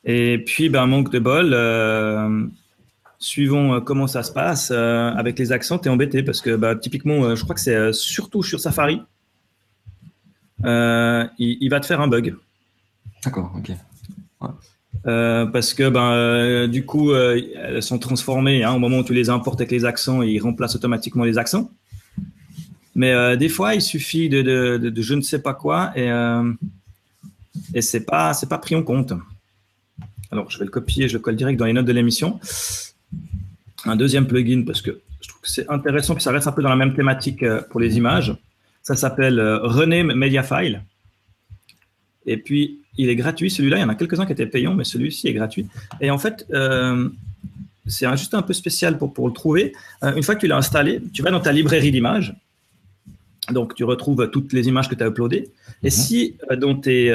Et 0.06 0.38
puis, 0.46 0.70
ben, 0.70 0.86
manque 0.88 1.12
de 1.12 1.20
bol, 1.20 1.52
euh, 1.54 2.46
suivant 3.20 3.74
euh, 3.76 3.80
comment 3.82 4.08
ça 4.08 4.24
se 4.24 4.32
passe, 4.32 4.72
euh, 4.72 5.12
avec 5.12 5.38
les 5.40 5.52
accents, 5.52 5.78
tu 5.78 5.88
es 5.88 5.92
embêté 5.92 6.24
parce 6.24 6.42
que 6.42 6.56
bah, 6.56 6.76
typiquement, 6.76 7.24
euh, 7.26 7.36
je 7.36 7.44
crois 7.44 7.54
que 7.56 7.62
c'est 7.62 7.92
surtout 7.94 8.42
sur 8.44 8.60
Safari, 8.60 9.02
il, 10.64 11.30
il 11.38 11.70
va 11.70 11.80
te 11.80 11.86
faire 11.86 12.02
un 12.02 12.08
bug. 12.08 12.36
D'accord, 13.24 13.52
ok. 13.58 13.72
Euh, 15.06 15.46
parce 15.46 15.74
que 15.74 15.88
ben, 15.90 16.12
euh, 16.12 16.68
du 16.68 16.86
coup, 16.86 17.12
euh, 17.12 17.40
elles 17.56 17.84
sont 17.84 18.00
transformées 18.00 18.64
hein, 18.64 18.74
au 18.74 18.80
moment 18.80 18.98
où 19.00 19.04
tu 19.04 19.14
les 19.14 19.30
importes 19.30 19.60
avec 19.62 19.72
les 19.72 19.86
accents, 19.86 20.22
ils 20.22 20.40
remplacent 20.40 20.76
automatiquement 20.76 21.24
les 21.24 21.38
accents. 21.38 21.70
Mais 22.96 23.38
des 23.38 23.48
fois, 23.50 23.76
il 23.76 23.82
suffit 23.82 24.28
de, 24.28 24.42
de, 24.42 24.78
de- 24.78 24.90
de 24.90 25.02
je 25.02 25.14
ne 25.14 25.22
sais 25.22 25.42
pas 25.42 25.54
quoi 25.54 25.94
et, 25.96 26.10
et 27.74 27.82
c'est 27.82 28.04
pas 28.06 28.34
c'est 28.34 28.50
pas 28.50 28.58
pris 28.58 28.76
en 28.76 28.84
compte. 28.84 29.14
Alors, 30.32 30.50
je 30.52 30.60
vais 30.60 30.66
le 30.66 30.72
copier, 30.72 31.08
je 31.08 31.14
le 31.14 31.20
colle 31.20 31.36
direct 31.36 31.58
dans 31.60 31.66
les 31.66 31.74
notes 31.74 31.86
de 31.86 31.92
l'émission. 31.92 32.40
Un 33.86 33.96
deuxième 33.96 34.28
plugin 34.28 34.64
parce 34.66 34.82
que 34.82 35.00
je 35.22 35.28
trouve 35.28 35.42
que 35.42 35.50
c'est 35.50 35.70
intéressant 35.70 36.14
puis 36.14 36.24
ça 36.24 36.32
reste 36.32 36.48
un 36.48 36.52
peu 36.52 36.62
dans 36.62 36.70
la 36.70 36.76
même 36.76 36.94
thématique 36.94 37.44
euh, 37.44 37.62
pour 37.70 37.80
les 37.80 37.98
images. 37.98 38.36
Ça 38.84 38.96
s'appelle 38.96 39.40
euh, 39.40 39.60
Rename 39.60 40.14
Media 40.14 40.44
File. 40.44 40.84
Et 42.26 42.38
puis, 42.38 42.80
il 42.98 43.10
est 43.10 43.16
gratuit. 43.16 43.50
Celui-là, 43.50 43.78
il 43.78 43.82
y 43.82 43.84
en 43.84 43.90
a 43.90 43.96
quelques-uns 43.96 44.26
qui 44.26 44.34
étaient 44.34 44.46
payants, 44.46 44.76
mais 44.76 44.84
celui-ci 44.84 45.28
est 45.28 45.34
gratuit. 45.34 45.68
Et 46.02 46.12
en 46.12 46.18
fait, 46.18 46.46
euh, 46.54 47.10
c'est 47.88 48.10
juste 48.18 48.34
un 48.34 48.42
peu 48.42 48.54
spécial 48.54 48.98
pour, 48.98 49.14
pour 49.14 49.28
le 49.28 49.34
trouver. 49.34 49.74
Euh, 50.04 50.14
une 50.16 50.24
fois 50.24 50.36
que 50.36 50.42
tu 50.42 50.48
l'as 50.48 50.58
installé, 50.58 51.02
tu 51.14 51.22
vas 51.22 51.32
dans 51.32 51.40
ta 51.40 51.52
librairie 51.52 51.92
d'images. 51.92 52.36
Donc, 53.52 53.74
tu 53.74 53.84
retrouves 53.84 54.30
toutes 54.30 54.54
les 54.54 54.68
images 54.68 54.90
que 54.90 54.96
tu 54.96 55.04
as 55.04 55.08
uploadées. 55.08 55.50
Et 55.82 55.88
Mhm. 55.88 55.90
si 55.90 56.36
euh, 56.52 56.56
dans 56.56 56.76
tes 56.76 57.10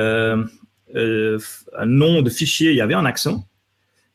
euh, 0.95 1.39
un 1.77 1.87
nom 1.87 2.23
de 2.23 2.31
fichier, 2.31 2.71
il 2.71 2.77
y 2.77 2.81
avait 2.81 2.95
un 2.95 3.05
accent, 3.05 3.45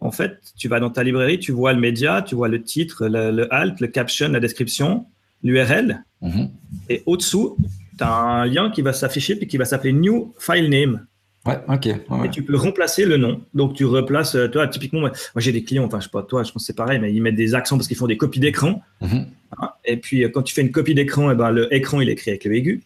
en 0.02 0.12
fait, 0.12 0.40
tu 0.58 0.68
vas 0.68 0.80
dans 0.80 0.90
ta 0.90 1.04
librairie, 1.04 1.40
tu 1.40 1.52
vois 1.52 1.74
le 1.74 1.80
média, 1.80 2.22
tu 2.22 2.36
vois 2.36 2.48
le 2.48 2.62
titre, 2.62 3.08
le, 3.08 3.32
le 3.32 3.54
alt, 3.54 3.80
le 3.82 3.88
caption, 3.88 4.30
la 4.30 4.40
description, 4.40 5.06
l'URL. 5.44 6.04
Mhm. 6.22 6.50
Et 6.90 7.04
au-dessous, 7.06 7.58
tu 7.98 8.04
as 8.04 8.14
un 8.14 8.46
lien 8.46 8.70
qui 8.72 8.82
va 8.82 8.94
s'afficher 8.94 9.36
puis 9.36 9.48
qui 9.48 9.58
va 9.58 9.66
s'appeler 9.66 9.94
New 9.94 10.34
File 10.38 10.70
Name. 10.70 11.06
Ouais, 11.46 11.58
ok. 11.68 11.86
ouais. 11.86 12.28
Et 12.28 12.30
tu 12.30 12.44
peux 12.44 12.56
remplacer 12.56 13.06
le 13.06 13.18
nom. 13.18 13.42
Donc, 13.54 13.74
tu 13.74 13.86
replaces, 13.86 14.36
euh, 14.36 14.48
toi, 14.48 14.68
typiquement, 14.68 15.00
moi, 15.00 15.12
j'ai 15.38 15.52
des 15.52 15.64
clients, 15.64 15.86
enfin, 15.86 16.00
je 16.00 16.06
sais 16.06 16.12
pas, 16.12 16.22
toi, 16.24 16.44
je 16.44 16.52
pense 16.52 16.64
que 16.64 16.68
c'est 16.68 16.76
pareil, 16.76 17.00
mais 17.00 17.14
ils 17.14 17.22
mettent 17.22 17.36
des 17.36 17.56
accents 17.56 17.78
parce 17.78 17.88
qu'ils 17.88 17.98
font 17.98 18.08
des 18.08 18.18
copies 18.18 18.40
d'écran. 18.40 18.82
Mhm. 19.02 19.26
hein. 19.62 19.70
Et 19.86 19.98
puis, 19.98 20.24
euh, 20.24 20.30
quand 20.30 20.44
tu 20.44 20.54
fais 20.54 20.62
une 20.62 20.72
copie 20.72 20.94
d'écran, 20.94 21.32
eh 21.32 21.36
ben, 21.36 21.50
le 21.52 21.74
écran, 21.74 22.02
il 22.02 22.10
est 22.10 22.14
écrit 22.14 22.32
avec 22.32 22.46
le 22.46 22.56
aigu. 22.56 22.84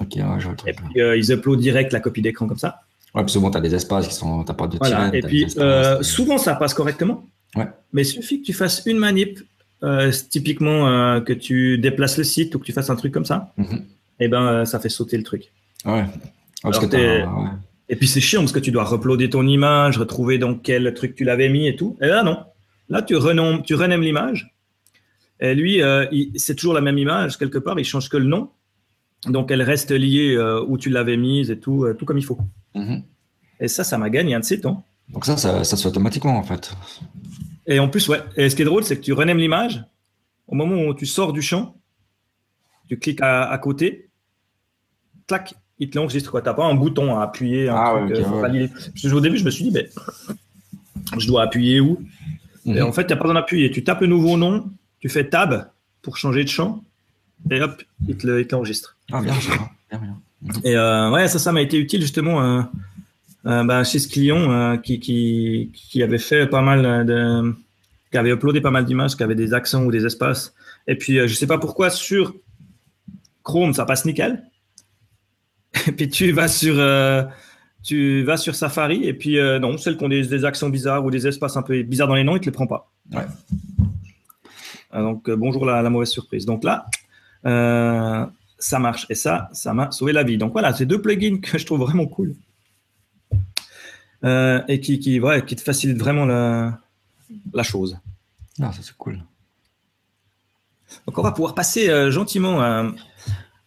Ok, 0.00 0.14
ouais, 0.14 0.22
je 0.38 0.44
vois 0.44 0.56
le 0.64 0.70
Et 0.70 0.72
puis, 0.72 1.00
euh, 1.00 1.16
ils 1.16 1.32
uploadent 1.32 1.60
direct 1.60 1.92
la 1.92 2.00
copie 2.00 2.22
d'écran 2.22 2.46
comme 2.46 2.58
ça. 2.58 2.82
Ouais, 3.18 3.24
puis 3.24 3.32
souvent, 3.32 3.50
t'as 3.50 3.60
des 3.60 3.74
espaces 3.74 4.08
qui 4.08 4.14
sont. 4.14 4.44
T'as 4.44 4.54
pas 4.54 4.66
de 4.68 4.78
Voilà. 4.78 5.06
tiret. 5.06 5.18
Et 5.18 5.22
puis, 5.22 5.42
espaces, 5.42 5.62
euh, 5.62 5.96
t'as- 5.96 6.02
souvent, 6.04 6.38
ça 6.38 6.54
passe 6.54 6.72
correctement. 6.72 7.26
Ouais. 7.56 7.66
Mais 7.92 8.02
il 8.02 8.06
suffit 8.06 8.40
que 8.40 8.46
tu 8.46 8.52
fasses 8.52 8.82
une 8.86 8.98
manip, 8.98 9.40
euh, 9.82 10.12
typiquement 10.30 10.88
euh, 10.88 11.20
que 11.20 11.32
tu 11.32 11.78
déplaces 11.78 12.16
le 12.18 12.24
site 12.24 12.54
ou 12.54 12.58
que 12.58 12.64
tu 12.64 12.72
fasses 12.72 12.90
un 12.90 12.96
truc 12.96 13.12
comme 13.12 13.24
ça, 13.24 13.52
Mhm. 13.56 13.82
et 14.20 14.28
ben, 14.28 14.42
euh, 14.46 14.64
ça 14.64 14.78
fait 14.78 14.88
sauter 14.88 15.16
le 15.16 15.22
truc. 15.24 15.50
Ouais. 15.84 16.04
Ah, 16.06 16.08
parce 16.62 16.78
Alors, 16.78 16.90
que 16.90 16.96
t'as. 16.96 16.98
t'es- 16.98 17.22
ouais. 17.24 17.48
Et 17.88 17.96
puis 17.96 18.06
c'est 18.06 18.20
chiant 18.20 18.40
parce 18.40 18.52
que 18.52 18.58
tu 18.58 18.70
dois 18.70 18.88
uploader 18.94 19.30
ton 19.30 19.46
image, 19.46 19.96
retrouver 19.98 20.36
dans 20.38 20.54
quel 20.54 20.92
truc 20.94 21.14
tu 21.14 21.24
l'avais 21.24 21.48
mis 21.48 21.66
et 21.66 21.74
tout. 21.76 21.96
Et 22.02 22.06
là, 22.06 22.22
non. 22.22 22.38
Là, 22.90 23.02
tu 23.02 23.16
renommes, 23.16 23.62
tu 23.62 23.74
l'image. 23.76 24.52
Et 25.40 25.54
lui, 25.54 25.82
euh, 25.82 26.04
c'est 26.36 26.54
toujours 26.54 26.74
la 26.74 26.80
même 26.80 26.98
image 26.98 27.38
quelque 27.38 27.58
part, 27.58 27.78
il 27.78 27.84
change 27.84 28.08
que 28.08 28.16
le 28.16 28.26
nom. 28.26 28.50
Donc 29.26 29.50
elle 29.50 29.62
reste 29.62 29.90
liée 29.90 30.34
euh, 30.36 30.62
où 30.68 30.78
tu 30.78 30.90
l'avais 30.90 31.16
mise 31.16 31.50
et 31.50 31.58
tout, 31.58 31.84
euh, 31.84 31.94
tout 31.94 32.04
comme 32.04 32.18
il 32.18 32.24
faut. 32.24 32.38
Mhm. 32.78 33.02
Et 33.60 33.68
ça, 33.68 33.84
ça 33.84 33.98
m'a 33.98 34.08
gagné 34.10 34.34
un 34.34 34.40
de 34.40 34.44
ces 34.44 34.60
temps. 34.60 34.84
Donc, 35.08 35.24
ça, 35.24 35.36
ça, 35.36 35.64
ça 35.64 35.76
se 35.76 35.82
fait 35.82 35.88
automatiquement, 35.88 36.36
en 36.38 36.42
fait. 36.42 36.70
Et 37.66 37.78
en 37.80 37.88
plus, 37.88 38.08
ouais. 38.08 38.20
Et 38.36 38.48
ce 38.48 38.56
qui 38.56 38.62
est 38.62 38.64
drôle, 38.66 38.84
c'est 38.84 38.96
que 38.96 39.02
tu 39.02 39.12
renaimes 39.12 39.38
l'image. 39.38 39.84
Au 40.46 40.54
moment 40.54 40.76
où 40.82 40.94
tu 40.94 41.06
sors 41.06 41.32
du 41.32 41.42
champ, 41.42 41.76
tu 42.88 42.98
cliques 42.98 43.20
à, 43.20 43.44
à 43.50 43.58
côté, 43.58 44.08
clac, 45.26 45.54
il 45.78 45.90
te 45.90 45.98
l'enregistre. 45.98 46.38
Tu 46.40 46.44
n'as 46.46 46.54
pas 46.54 46.64
un 46.66 46.74
bouton 46.74 47.18
à 47.18 47.22
appuyer. 47.24 47.68
Un 47.68 47.76
Ah 47.76 47.98
truc, 48.06 48.18
euh, 48.18 48.30
ouais. 48.42 48.68
Parce 48.68 48.88
que 49.02 49.08
au 49.12 49.20
début, 49.20 49.36
je 49.38 49.44
me 49.44 49.50
suis 49.50 49.64
dit, 49.64 49.70
mais 49.70 49.88
je 51.18 51.26
dois 51.26 51.42
appuyer 51.42 51.80
où? 51.80 51.98
Et 52.66 52.72
Mhm. 52.80 52.82
en 52.82 52.92
fait, 52.92 53.06
tu 53.06 53.10
n'as 53.12 53.16
pas 53.16 53.24
besoin 53.24 53.34
d'appuyer. 53.40 53.70
Tu 53.70 53.82
tapes 53.84 54.00
le 54.02 54.06
nouveau 54.08 54.36
nom, 54.36 54.70
tu 55.00 55.08
fais 55.08 55.28
tab 55.28 55.70
pour 56.02 56.16
changer 56.16 56.44
de 56.44 56.48
champ, 56.48 56.82
et 57.50 57.60
hop, 57.60 57.82
il 58.06 58.16
te 58.16 58.26
le- 58.26 58.46
l'enregistre. 58.50 58.96
Ah, 59.12 59.20
bien. 59.22 59.32
Bien, 59.90 59.98
bien. 60.00 60.20
Et 60.64 60.76
euh, 60.76 61.10
ouais, 61.10 61.28
ça, 61.28 61.38
ça 61.38 61.52
m'a 61.52 61.60
été 61.60 61.78
utile 61.78 62.00
justement 62.00 62.42
euh, 62.42 62.62
euh, 63.46 63.64
bah, 63.64 63.84
chez 63.84 63.98
ce 63.98 64.08
client 64.08 64.50
euh, 64.50 64.76
qui, 64.76 65.00
qui, 65.00 65.70
qui 65.74 66.02
avait 66.02 66.18
fait 66.18 66.46
pas 66.46 66.62
mal 66.62 67.06
de. 67.06 67.54
qui 68.10 68.18
avait 68.18 68.30
uploadé 68.30 68.60
pas 68.60 68.70
mal 68.70 68.84
d'images, 68.84 69.16
qui 69.16 69.22
avait 69.22 69.34
des 69.34 69.52
accents 69.52 69.84
ou 69.84 69.90
des 69.90 70.06
espaces. 70.06 70.54
Et 70.86 70.96
puis, 70.96 71.16
je 71.16 71.34
sais 71.34 71.46
pas 71.46 71.58
pourquoi, 71.58 71.90
sur 71.90 72.34
Chrome, 73.42 73.74
ça 73.74 73.84
passe 73.84 74.04
nickel. 74.04 74.44
Et 75.86 75.92
puis, 75.92 76.08
tu 76.08 76.30
vas 76.32 76.48
sur. 76.48 76.76
tu 77.82 78.22
vas 78.22 78.36
sur 78.36 78.54
Safari 78.54 79.04
et 79.04 79.14
puis 79.14 79.38
non, 79.60 79.76
celles 79.78 79.96
qui 79.96 80.04
ont 80.04 80.08
des, 80.08 80.26
des 80.26 80.44
accents 80.44 80.68
bizarres 80.68 81.04
ou 81.04 81.10
des 81.10 81.26
espaces 81.26 81.56
un 81.56 81.62
peu 81.62 81.82
bizarres 81.82 82.08
dans 82.08 82.14
les 82.14 82.24
noms, 82.24 82.36
ils 82.36 82.40
te 82.40 82.46
les 82.46 82.52
prend 82.52 82.66
pas. 82.66 82.90
Ouais. 83.12 83.26
Ah, 84.90 85.02
Donc 85.02 85.30
bonjour 85.30 85.66
la, 85.66 85.82
la 85.82 85.90
mauvaise 85.90 86.08
surprise. 86.08 86.46
Donc 86.46 86.64
là, 86.64 86.86
ça 88.58 88.78
marche 88.78 89.06
et 89.10 89.14
ça, 89.14 89.48
ça 89.52 89.72
m'a 89.74 89.90
sauvé 89.90 90.12
la 90.12 90.22
vie. 90.24 90.38
Donc 90.38 90.52
voilà, 90.52 90.72
c'est 90.74 90.86
deux 90.86 91.00
plugins 91.00 91.38
que 91.40 91.58
je 91.58 91.66
trouve 91.66 91.80
vraiment 91.80 92.06
cool 92.06 92.34
Euh, 94.24 94.60
et 94.66 94.80
qui, 94.80 94.98
qui, 94.98 95.20
ouais, 95.20 95.44
qui 95.44 95.54
te 95.54 95.60
facilitent 95.62 95.98
vraiment 95.98 96.26
la, 96.26 96.80
la 97.54 97.62
chose. 97.62 97.98
Ah, 98.60 98.72
ça, 98.72 98.80
c'est 98.82 98.96
cool. 98.96 99.20
Donc 101.06 101.16
on 101.18 101.22
va 101.22 101.30
pouvoir 101.30 101.54
passer 101.54 101.88
euh, 101.88 102.10
gentiment 102.10 102.60
à, 102.60 102.90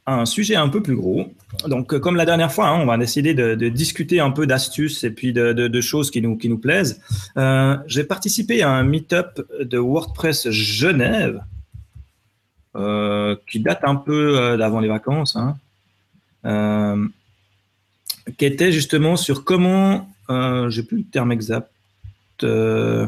à 0.05 0.13
un 0.15 0.25
sujet 0.25 0.55
un 0.55 0.67
peu 0.67 0.81
plus 0.83 0.97
gros. 0.97 1.31
Donc 1.67 1.93
euh, 1.93 1.99
comme 1.99 2.17
la 2.17 2.25
dernière 2.25 2.51
fois, 2.51 2.67
hein, 2.67 2.79
on 2.81 2.85
va 2.85 2.97
décider 2.97 3.33
de, 3.33 3.55
de 3.55 3.69
discuter 3.69 4.19
un 4.19 4.31
peu 4.31 4.45
d'astuces 4.45 5.05
et 5.05 5.11
puis 5.11 5.31
de, 5.31 5.53
de- 5.53 5.69
de 5.69 5.81
choses 5.81 6.11
qui 6.11 6.21
nous, 6.21 6.35
qui 6.37 6.49
nous 6.49 6.57
plaisent. 6.57 6.99
Euh, 7.37 7.77
J'ai 7.87 8.03
participé 8.03 8.61
à 8.61 8.71
un 8.71 8.83
meet-up 8.83 9.39
de 9.61 9.77
WordPress 9.77 10.49
Genève 10.49 11.41
euh, 12.73 13.35
qui 13.49 13.59
date 13.59 13.81
un 13.83 13.97
peu 13.97 14.39
euh, 14.39 14.55
d'avant 14.55 14.79
les 14.79 14.87
vacances, 14.87 15.35
hein, 15.35 15.57
euh, 16.45 17.05
qui 18.37 18.45
était 18.45 18.71
justement 18.71 19.17
sur 19.17 19.43
comment 19.43 20.07
j'ai 20.69 20.83
plus 20.83 20.99
le 20.99 21.03
terme 21.03 21.33
exact. 21.33 21.69
J'ai 22.39 23.07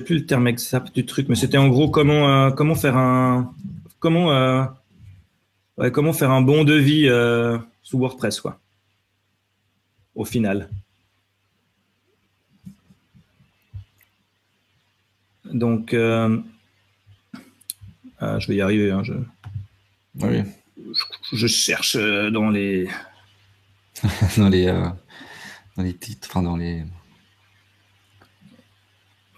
plus 0.00 0.16
le 0.16 0.26
terme 0.26 0.46
exact 0.46 0.94
du 0.94 1.06
truc, 1.06 1.30
mais 1.30 1.34
c'était 1.34 1.56
en 1.56 1.68
gros 1.68 1.88
comment, 1.88 2.52
comment 2.52 2.74
faire 2.74 2.98
un. 2.98 3.54
Comment, 3.98 4.68
comment 5.94 6.12
faire 6.12 6.30
un 6.30 6.42
bon 6.42 6.64
devis 6.64 7.08
sous 7.82 7.98
WordPress, 7.98 8.42
quoi. 8.42 8.60
Au 10.14 10.26
final. 10.26 10.68
Donc, 15.46 15.96
je 18.20 18.48
vais 18.48 18.56
y 18.56 18.60
arriver. 18.60 18.90
Hein, 18.90 19.02
je... 19.02 19.14
Oui 20.20 20.42
je, 21.32 21.46
cherche 21.46 21.96
dans 21.96 22.50
les. 22.50 22.88
dans 24.36 24.48
les. 24.48 24.66
Euh, 24.66 24.88
dans 25.76 25.82
les 25.82 25.94
titres, 25.94 26.28
enfin 26.30 26.42
dans 26.42 26.56
les. 26.56 26.84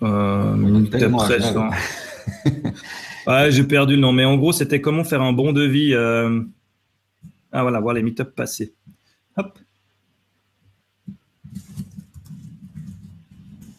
Euh, 0.03 0.55
ouais, 3.27 3.51
j'ai 3.51 3.65
perdu 3.65 3.95
le 3.95 4.01
nom, 4.01 4.13
mais 4.13 4.27
en 4.27 4.37
gros, 4.37 4.53
c'était 4.53 4.81
comment 4.81 5.05
faire 5.05 5.23
un 5.23 5.33
bon 5.33 5.53
devis. 5.53 5.95
Euh... 5.95 6.43
Ah 7.53 7.63
voilà, 7.63 7.79
voir 7.81 7.95
les 7.95 8.03
meet-up 8.03 8.35
passés. 8.35 8.75
Hop. 9.37 9.59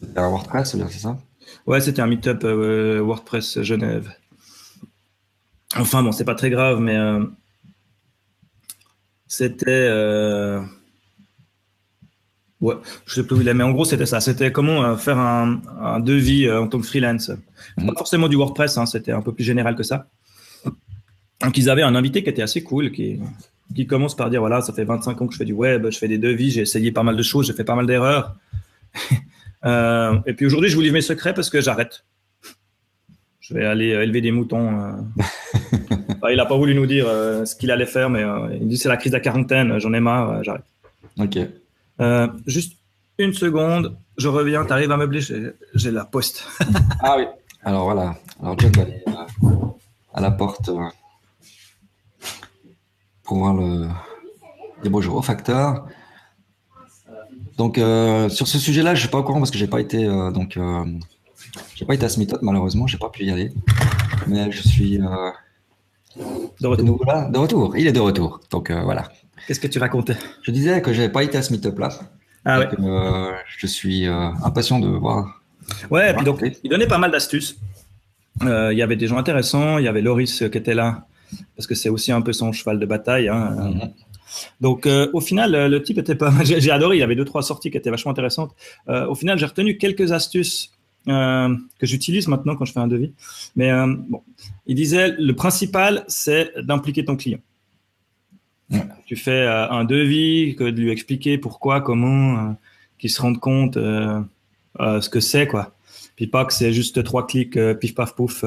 C'était 0.00 0.18
un 0.18 0.28
WordPress, 0.28 0.76
c'est 0.90 0.98
ça? 0.98 1.18
Ouais, 1.66 1.80
c'était 1.80 2.02
un 2.02 2.08
meet-up 2.08 2.42
WordPress 2.42 3.62
Genève. 3.62 4.12
Enfin 5.76 6.02
bon, 6.02 6.12
c'est 6.12 6.24
pas 6.24 6.34
très 6.34 6.50
grave, 6.50 6.80
mais 6.80 6.96
c'était. 9.28 9.66
Euh... 9.68 10.62
Ouais, 12.60 12.74
je 13.06 13.14
sais 13.14 13.22
plus 13.22 13.36
où 13.36 13.40
il 13.40 13.46
est, 13.46 13.54
mais 13.54 13.62
en 13.62 13.70
gros, 13.70 13.84
c'était 13.84 14.06
ça. 14.06 14.20
C'était 14.20 14.50
comment 14.50 14.82
euh, 14.82 14.96
faire 14.96 15.18
un, 15.18 15.60
un 15.80 16.00
devis 16.00 16.46
euh, 16.46 16.62
en 16.62 16.66
tant 16.66 16.80
que 16.80 16.86
freelance. 16.86 17.30
Pas 17.76 17.82
mhm. 17.82 17.94
forcément 17.96 18.26
du 18.26 18.34
WordPress, 18.34 18.76
hein, 18.78 18.86
c'était 18.86 19.12
un 19.12 19.22
peu 19.22 19.32
plus 19.32 19.44
général 19.44 19.76
que 19.76 19.84
ça. 19.84 20.08
Donc, 21.40 21.56
ils 21.56 21.70
avaient 21.70 21.82
un 21.82 21.94
invité 21.94 22.24
qui 22.24 22.30
était 22.30 22.42
assez 22.42 22.64
cool, 22.64 22.90
qui, 22.90 23.20
qui 23.76 23.86
commence 23.86 24.16
par 24.16 24.28
dire 24.28 24.40
voilà, 24.40 24.60
ça 24.60 24.72
fait 24.72 24.82
25 24.82 25.22
ans 25.22 25.26
que 25.28 25.34
je 25.34 25.38
fais 25.38 25.44
du 25.44 25.52
web, 25.52 25.88
je 25.88 25.96
fais 25.96 26.08
des 26.08 26.18
devis, 26.18 26.50
j'ai 26.50 26.62
essayé 26.62 26.90
pas 26.90 27.04
mal 27.04 27.16
de 27.16 27.22
choses, 27.22 27.46
j'ai 27.46 27.52
fait 27.52 27.62
pas 27.62 27.76
mal 27.76 27.86
d'erreurs. 27.86 28.34
euh, 29.64 30.18
et 30.26 30.32
puis 30.32 30.46
aujourd'hui, 30.46 30.68
je 30.68 30.74
vous 30.74 30.82
livre 30.82 30.94
mes 30.94 31.00
secrets 31.00 31.34
parce 31.34 31.50
que 31.50 31.60
j'arrête. 31.60 32.04
Je 33.38 33.54
vais 33.54 33.64
aller 33.64 33.92
euh, 33.92 34.02
élever 34.02 34.20
des 34.20 34.32
moutons. 34.32 35.06
il 36.30 36.36
n'a 36.36 36.46
pas 36.46 36.56
voulu 36.56 36.74
nous 36.74 36.86
dire 36.86 37.06
euh, 37.08 37.44
ce 37.44 37.54
qu'il 37.54 37.70
allait 37.70 37.86
faire, 37.86 38.10
mais 38.10 38.22
euh, 38.22 38.56
il 38.60 38.68
dit 38.68 38.76
c'est 38.76 38.88
la 38.88 38.96
crise 38.96 39.12
de 39.12 39.16
la 39.16 39.22
quarantaine, 39.22 39.78
j'en 39.78 39.92
ai 39.92 40.00
marre, 40.00 40.30
euh, 40.30 40.42
j'arrête. 40.42 40.64
Ok. 41.18 41.38
juste 42.46 42.76
une 43.18 43.32
seconde, 43.32 43.96
je 44.16 44.28
reviens, 44.28 44.64
tu 44.64 44.72
arrives 44.72 44.92
à 44.92 44.96
meubler, 44.96 45.20
j'ai 45.20 45.90
la 45.90 46.04
poste. 46.04 46.44
ah 47.02 47.16
oui, 47.18 47.24
alors 47.64 47.84
voilà. 47.84 48.16
Alors 48.40 48.58
John 48.58 48.70
va 48.72 48.82
aller 48.82 49.04
à 50.14 50.20
la 50.20 50.30
porte 50.30 50.70
pour 53.24 53.38
voir 53.38 53.54
le. 53.54 53.88
Bonjour 54.84 55.16
au 55.16 55.22
facteur. 55.22 55.86
Donc 57.56 57.76
sur 57.76 58.46
ce 58.46 58.58
sujet-là, 58.58 58.94
je 58.94 59.00
ne 59.00 59.02
suis 59.02 59.10
pas 59.10 59.18
au 59.18 59.24
courant 59.24 59.40
parce 59.40 59.50
que 59.50 59.58
j'ai 59.58 59.66
pas 59.66 59.80
été 59.80 60.06
donc 60.06 60.56
j'ai 61.74 61.84
pas 61.84 61.94
été 61.94 62.06
à 62.06 62.08
ce 62.08 62.20
malheureusement, 62.42 62.86
j'ai 62.86 62.98
pas 62.98 63.10
pu 63.10 63.24
y 63.24 63.30
aller. 63.32 63.50
Mais 64.28 64.52
je 64.52 64.62
suis 64.62 65.00
de 66.60 66.66
retour. 66.66 67.04
de 67.30 67.38
retour. 67.38 67.76
Il 67.76 67.86
est 67.86 67.92
de 67.92 68.00
retour. 68.00 68.40
Donc 68.50 68.70
euh, 68.70 68.82
voilà. 68.82 69.08
Qu'est-ce 69.46 69.60
que 69.60 69.66
tu 69.66 69.78
racontais? 69.78 70.16
Je 70.42 70.50
disais 70.50 70.82
que 70.82 70.92
j'avais 70.92 71.08
pas 71.08 71.22
été 71.22 71.38
à 71.38 71.42
ce 71.42 71.52
meet-up 71.52 71.78
là. 71.78 71.90
Ah 72.44 72.60
ouais. 72.60 72.68
Euh, 72.80 73.32
je 73.58 73.66
suis 73.66 74.06
euh, 74.06 74.30
impatient 74.44 74.78
de 74.78 74.88
voir. 74.88 75.42
Ouais, 75.90 76.10
et 76.10 76.14
puis 76.14 76.24
donc 76.24 76.42
il 76.62 76.70
donnait 76.70 76.86
pas 76.86 76.98
mal 76.98 77.10
d'astuces. 77.10 77.58
Il 78.42 78.74
y 78.76 78.82
avait 78.82 78.96
des 78.96 79.06
gens 79.06 79.18
intéressants. 79.18 79.78
Il 79.78 79.84
y 79.84 79.88
avait 79.88 80.00
Loris 80.00 80.38
qui 80.38 80.58
était 80.58 80.74
là 80.74 81.06
parce 81.56 81.66
que 81.66 81.74
c'est 81.74 81.88
aussi 81.88 82.12
un 82.12 82.22
peu 82.22 82.32
son 82.32 82.52
cheval 82.52 82.78
de 82.78 82.86
bataille. 82.86 83.28
Hein. 83.28 83.50
Mhm. 83.58 83.92
Donc, 84.60 84.86
au 84.86 85.20
final, 85.20 85.68
le 85.68 85.82
type 85.82 85.98
était 85.98 86.14
pas. 86.14 86.32
J'ai 86.44 86.70
adoré. 86.70 86.96
Il 86.96 87.00
y 87.00 87.02
avait 87.02 87.16
deux 87.16 87.24
trois 87.24 87.42
sorties 87.42 87.70
qui 87.70 87.76
étaient 87.76 87.90
vachement 87.90 88.12
intéressantes. 88.12 88.54
au 88.86 89.14
final, 89.14 89.38
j'ai 89.38 89.46
retenu 89.46 89.76
quelques 89.76 90.12
astuces 90.12 90.70
euh, 91.06 91.56
que 91.78 91.86
j'utilise 91.86 92.28
maintenant 92.28 92.54
quand 92.56 92.64
je 92.64 92.72
fais 92.72 92.80
un 92.80 92.88
devis. 92.88 93.12
Mais 93.56 93.70
euh, 93.70 93.86
bon, 93.86 94.22
il 94.66 94.74
disait 94.74 95.14
le 95.18 95.32
principal, 95.34 96.04
c'est 96.08 96.52
d'impliquer 96.60 97.04
ton 97.04 97.16
client. 97.16 97.38
Tu 99.06 99.16
fais 99.16 99.30
euh, 99.30 99.70
un 99.70 99.84
devis, 99.84 100.54
que 100.54 100.64
de 100.64 100.80
lui 100.80 100.90
expliquer 100.90 101.38
pourquoi, 101.38 101.80
comment, 101.80 102.56
qu'il 102.98 103.10
se 103.10 103.22
rende 103.22 103.38
compte 103.38 103.76
ce 103.78 105.08
que 105.08 105.20
c'est, 105.20 105.46
quoi. 105.46 105.74
Puis 106.16 106.26
pas 106.26 106.44
que 106.44 106.52
c'est 106.52 106.72
juste 106.72 107.02
trois 107.04 107.26
clics, 107.26 107.58
pif 107.80 107.94
paf 107.94 108.14
pouf, 108.14 108.44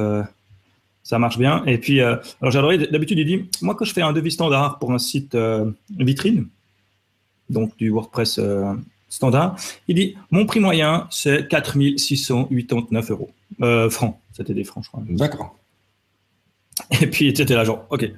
ça 1.04 1.18
marche 1.18 1.40
bien. 1.40 1.64
Et 1.66 1.80
puis, 1.80 2.02
alors 2.02 2.52
j'adorais, 2.52 2.78
d'habitude, 2.78 3.18
il 3.18 3.26
dit, 3.26 3.50
moi 3.62 3.74
quand 3.74 3.86
je 3.86 3.94
fais 3.94 4.02
un 4.02 4.14
devis 4.14 4.32
standard 4.32 4.78
pour 4.78 4.92
un 4.92 5.00
site 5.00 5.36
vitrine, 5.98 6.48
donc 7.50 7.76
du 7.78 7.90
WordPress 7.90 8.40
standard. 9.12 9.56
Il 9.88 9.96
dit 9.96 10.16
Mon 10.32 10.48
prix 10.48 10.60
moyen, 10.60 11.08
c'est 11.12 11.48
4689 11.48 13.12
euros. 13.12 13.30
Euh, 13.62 13.90
francs. 13.90 14.18
C'était 14.32 14.56
des 14.56 14.64
francs, 14.64 14.84
je 14.84 14.90
crois. 14.90 15.04
D'accord. 15.08 15.60
Et 17.02 17.08
puis, 17.08 17.28
était 17.28 17.46
là, 17.54 17.64
genre, 17.64 17.86
OK. 17.92 18.10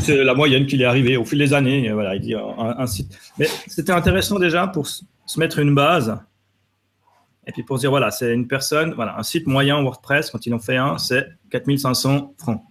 c'est 0.00 0.24
la 0.24 0.34
moyenne 0.34 0.66
qui 0.66 0.80
est 0.80 0.84
arrivée 0.84 1.16
au 1.16 1.24
fil 1.24 1.38
des 1.38 1.54
années. 1.54 1.92
voilà, 1.92 2.16
il 2.16 2.20
dit 2.20 2.34
un, 2.34 2.86
site. 2.86 3.16
Mais 3.38 3.46
c'était 3.68 3.92
intéressant 3.92 4.38
déjà 4.38 4.66
pour 4.66 4.86
se 4.86 5.04
mettre 5.38 5.60
une 5.60 5.74
base. 5.74 6.18
Et 7.46 7.52
puis 7.52 7.62
pour 7.62 7.78
dire, 7.78 7.90
voilà, 7.90 8.10
c'est 8.10 8.32
une 8.34 8.46
personne, 8.46 8.94
voilà, 8.94 9.18
un 9.18 9.22
site 9.22 9.46
moyen 9.46 9.82
WordPress, 9.82 10.30
quand 10.30 10.46
ils 10.46 10.54
en 10.54 10.58
fait 10.58 10.76
un, 10.76 10.98
c'est 10.98 11.26
4500 11.50 12.34
francs. 12.38 12.62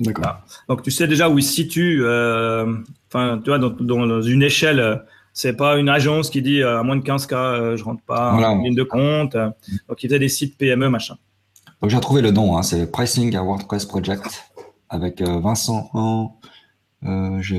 D'accord. 0.00 0.38
Donc 0.68 0.82
tu 0.82 0.90
sais 0.90 1.06
déjà 1.06 1.28
où 1.28 1.38
il 1.38 1.42
se 1.42 1.52
situe, 1.52 2.00
euh, 2.02 2.76
enfin, 3.08 3.40
tu 3.42 3.50
vois, 3.50 3.58
dans, 3.58 3.70
dans, 3.70 4.22
une 4.22 4.42
échelle 4.42 5.02
c'est 5.36 5.52
pas 5.52 5.76
une 5.76 5.90
agence 5.90 6.30
qui 6.30 6.40
dit 6.40 6.62
euh, 6.62 6.80
à 6.80 6.82
moins 6.82 6.96
de 6.96 7.02
15 7.02 7.26
k 7.26 7.32
euh, 7.34 7.76
je 7.76 7.84
rentre 7.84 8.02
pas 8.02 8.32
en 8.32 8.62
ligne 8.62 8.74
de 8.74 8.82
compte. 8.82 9.36
donc 9.36 10.02
il 10.02 10.10
y 10.10 10.14
a 10.14 10.18
des 10.18 10.30
sites 10.30 10.56
PME 10.56 10.88
machin. 10.88 11.16
Donc 11.82 11.90
j'ai 11.90 12.00
trouvé 12.00 12.22
le 12.22 12.30
nom, 12.30 12.56
hein, 12.56 12.62
c'est 12.62 12.90
Pricing 12.90 13.36
à 13.36 13.42
WordPress 13.42 13.84
Project 13.84 14.50
avec 14.88 15.20
euh, 15.20 15.38
Vincent 15.38 15.90
en 15.92 16.38
euh, 17.04 17.38
je 17.42 17.56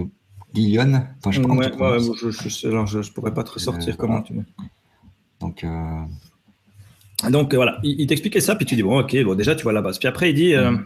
Guillaume. 0.55 1.03
Enfin, 1.19 1.29
je, 1.29 1.39
ouais, 1.39 1.71
ouais, 1.75 1.99
je, 1.99 2.31
je, 2.31 3.01
je, 3.03 3.11
pourrais 3.11 3.33
pas 3.33 3.43
te 3.43 3.51
ressortir 3.51 3.95
comment 3.95 4.23
tu. 4.23 4.33
Donc 5.39 5.63
donc 7.29 7.53
voilà, 7.53 7.77
il, 7.83 8.07
t'expliquait 8.07 8.41
ça 8.41 8.55
puis 8.55 8.65
tu 8.65 8.75
dis 8.75 8.81
bon 8.81 9.01
ok 9.01 9.23
bon 9.23 9.35
déjà 9.35 9.53
tu 9.53 9.61
vois 9.61 9.73
la 9.73 9.83
base. 9.83 9.99
Puis 9.99 10.07
après 10.07 10.31
il 10.31 10.33
dit 10.33 10.55
mm. 10.55 10.83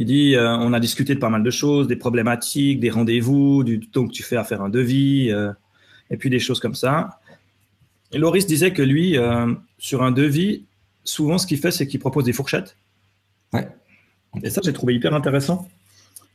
Il 0.00 0.06
dit, 0.06 0.34
euh, 0.34 0.56
on 0.56 0.72
a 0.72 0.80
discuté 0.80 1.14
de 1.14 1.20
pas 1.20 1.28
mal 1.28 1.42
de 1.42 1.50
choses, 1.50 1.86
des 1.86 1.94
problématiques, 1.94 2.80
des 2.80 2.88
rendez-vous, 2.88 3.62
du 3.64 3.80
temps 3.80 4.06
que 4.06 4.12
tu 4.12 4.22
fais 4.22 4.36
à 4.36 4.44
faire 4.44 4.62
un 4.62 4.70
devis, 4.70 5.30
euh, 5.30 5.52
et 6.08 6.16
puis 6.16 6.30
des 6.30 6.38
choses 6.38 6.58
comme 6.58 6.74
ça. 6.74 7.20
Et 8.10 8.16
Loris 8.16 8.46
disait 8.46 8.72
que 8.72 8.80
lui, 8.80 9.18
euh, 9.18 9.52
sur 9.76 10.02
un 10.02 10.10
devis, 10.10 10.64
souvent 11.04 11.36
ce 11.36 11.46
qu'il 11.46 11.58
fait, 11.58 11.70
c'est 11.70 11.86
qu'il 11.86 12.00
propose 12.00 12.24
des 12.24 12.32
fourchettes. 12.32 12.78
Ouais. 13.52 13.68
Et 14.42 14.48
ça, 14.48 14.62
j'ai 14.64 14.72
trouvé 14.72 14.94
hyper 14.94 15.12
intéressant. 15.12 15.68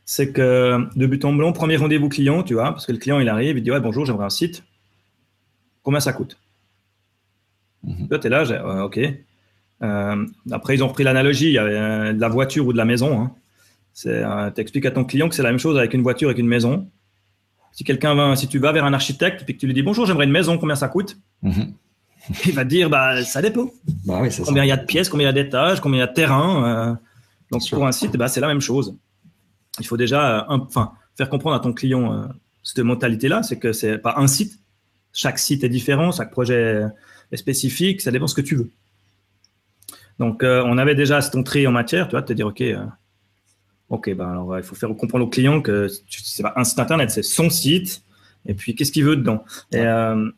C'est 0.04 0.30
que 0.30 0.86
de 0.96 1.06
but 1.06 1.24
en 1.24 1.32
blanc, 1.32 1.52
premier 1.52 1.76
rendez-vous 1.76 2.08
client, 2.08 2.44
tu 2.44 2.54
vois, 2.54 2.70
parce 2.70 2.86
que 2.86 2.92
le 2.92 2.98
client, 2.98 3.18
il 3.18 3.28
arrive, 3.28 3.58
il 3.58 3.64
dit, 3.64 3.72
ouais, 3.72 3.80
bonjour, 3.80 4.06
j'aimerais 4.06 4.26
un 4.26 4.30
site. 4.30 4.62
Combien 5.82 5.98
ça 5.98 6.12
coûte? 6.12 6.38
Mm 7.82 8.06
Toi, 8.06 8.18
tu 8.20 8.26
es 8.28 8.30
là, 8.30 8.84
ok. 8.84 9.00
après, 10.52 10.76
ils 10.76 10.84
ont 10.84 10.88
repris 10.88 11.02
l'analogie, 11.02 11.46
il 11.46 11.54
y 11.54 11.58
avait 11.58 12.14
de 12.14 12.20
la 12.20 12.28
voiture 12.28 12.64
ou 12.64 12.72
de 12.72 12.78
la 12.78 12.84
maison. 12.84 13.20
Hein. 13.20 13.34
Euh, 14.04 14.50
tu 14.50 14.60
expliques 14.60 14.86
à 14.86 14.90
ton 14.90 15.04
client 15.04 15.28
que 15.28 15.34
c'est 15.34 15.42
la 15.42 15.50
même 15.50 15.58
chose 15.58 15.78
avec 15.78 15.94
une 15.94 16.02
voiture 16.02 16.30
et 16.30 16.38
une 16.38 16.46
maison. 16.46 16.90
Si 17.72 17.84
quelqu'un 17.84 18.14
va, 18.14 18.36
si 18.36 18.48
tu 18.48 18.58
vas 18.58 18.72
vers 18.72 18.84
un 18.84 18.92
architecte 18.92 19.44
et 19.48 19.54
que 19.54 19.58
tu 19.58 19.66
lui 19.66 19.74
dis 19.74 19.82
bonjour, 19.82 20.06
j'aimerais 20.06 20.26
une 20.26 20.32
maison, 20.32 20.58
combien 20.58 20.76
ça 20.76 20.88
coûte 20.88 21.18
mhm? 21.42 21.72
Il 22.46 22.52
va 22.54 22.64
te 22.64 22.68
dire 22.68 22.90
bah 22.90 23.22
ça 23.24 23.40
dépend. 23.40 23.70
Bah 24.04 24.22
combien 24.44 24.64
il 24.64 24.68
y 24.68 24.72
a 24.72 24.76
de 24.76 24.84
pièces, 24.84 25.08
combien 25.08 25.26
il 25.26 25.34
y 25.34 25.38
a 25.38 25.44
d'étages, 25.44 25.80
combien 25.80 25.98
il 25.98 26.00
y 26.00 26.04
a 26.04 26.08
de 26.08 26.14
terrain. 26.14 26.64
Euh. 26.64 26.94
donc 27.50 27.62
pour 27.70 27.86
un 27.86 27.92
site, 27.92 28.16
bah, 28.16 28.28
c'est 28.28 28.40
la 28.40 28.48
même 28.48 28.60
chose. 28.60 28.96
Il 29.78 29.86
faut 29.86 29.96
déjà, 29.96 30.40
euh, 30.40 30.44
enfin, 30.48 30.92
faire 31.16 31.28
comprendre 31.28 31.56
à 31.56 31.60
ton 31.60 31.72
client 31.72 32.28
cette 32.62 32.80
mentalité-là, 32.80 33.42
c'est 33.42 33.58
que 33.58 33.72
c'est 33.72 33.98
pas 33.98 34.14
un 34.16 34.26
site. 34.26 34.58
Chaque 35.12 35.38
site 35.38 35.64
est 35.64 35.68
différent, 35.68 36.12
chaque 36.12 36.30
projet 36.30 36.82
est 37.32 37.36
spécifique, 37.36 38.00
ça 38.00 38.10
dépend 38.10 38.24
de 38.24 38.30
ce 38.30 38.34
que 38.34 38.40
tu 38.42 38.56
veux. 38.56 38.70
Donc 40.18 40.42
on 40.42 40.78
avait 40.78 40.94
déjà 40.94 41.20
cette 41.20 41.36
entrée 41.36 41.66
en 41.66 41.72
matière, 41.72 42.08
tu 42.08 42.12
vois, 42.12 42.22
te 42.22 42.32
dire 42.32 42.48
ok 42.48 42.62
Ok, 43.88 44.12
ben 44.14 44.28
alors 44.28 44.58
il 44.58 44.64
faut 44.64 44.74
faire 44.74 44.88
comprendre 44.96 45.24
au 45.24 45.28
client 45.28 45.60
que 45.60 45.88
c'est 46.08 46.42
pas 46.42 46.52
un 46.56 46.64
site 46.64 46.78
internet, 46.78 47.10
c'est 47.10 47.22
son 47.22 47.50
site. 47.50 48.02
Et 48.46 48.54
puis 48.54 48.74
qu'est-ce 48.74 48.92
qu'il 48.92 49.04
veut 49.04 49.16
dedans? 49.16 49.44
Et 49.72 49.80
euh, 49.80 50.28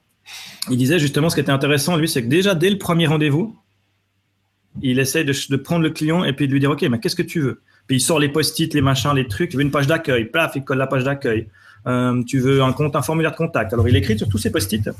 il 0.70 0.76
disait 0.76 0.98
justement 0.98 1.30
ce 1.30 1.34
qui 1.34 1.40
était 1.40 1.52
intéressant, 1.52 1.96
lui, 1.96 2.08
c'est 2.08 2.22
que 2.22 2.28
déjà 2.28 2.54
dès 2.54 2.70
le 2.70 2.78
premier 2.78 3.06
rendez-vous, 3.06 3.56
il 4.82 4.98
essaie 4.98 5.24
de, 5.24 5.56
prendre 5.56 5.82
le 5.82 5.90
client 5.90 6.24
et 6.24 6.32
puis 6.32 6.46
de 6.46 6.52
lui 6.52 6.60
dire 6.60 6.70
ok, 6.70 6.82
mais 6.82 7.00
qu'est-ce 7.00 7.16
que 7.16 7.22
tu 7.22 7.40
veux? 7.40 7.62
Puis 7.86 7.96
il 7.96 8.00
sort 8.00 8.18
les 8.18 8.28
post-it, 8.28 8.72
les 8.74 8.82
machins, 8.82 9.14
les 9.14 9.26
trucs. 9.26 9.52
Il 9.54 9.56
veut 9.56 9.62
une 9.62 9.70
page 9.70 9.86
d'accueil. 9.86 10.26
Plaf, 10.26 10.52
il 10.56 10.62
colle 10.62 10.78
la 10.78 10.86
page 10.86 11.04
d'accueil. 11.04 11.48
Euh, 11.86 12.22
tu 12.24 12.38
veux 12.38 12.62
un 12.62 12.72
compte, 12.72 12.96
un 12.96 13.02
formulaire 13.02 13.32
de 13.32 13.36
contact. 13.36 13.72
Alors, 13.72 13.88
il 13.88 13.96
écrit 13.96 14.18
sur 14.18 14.28
tous 14.28 14.38
ces 14.38 14.52
post-it 14.52 14.90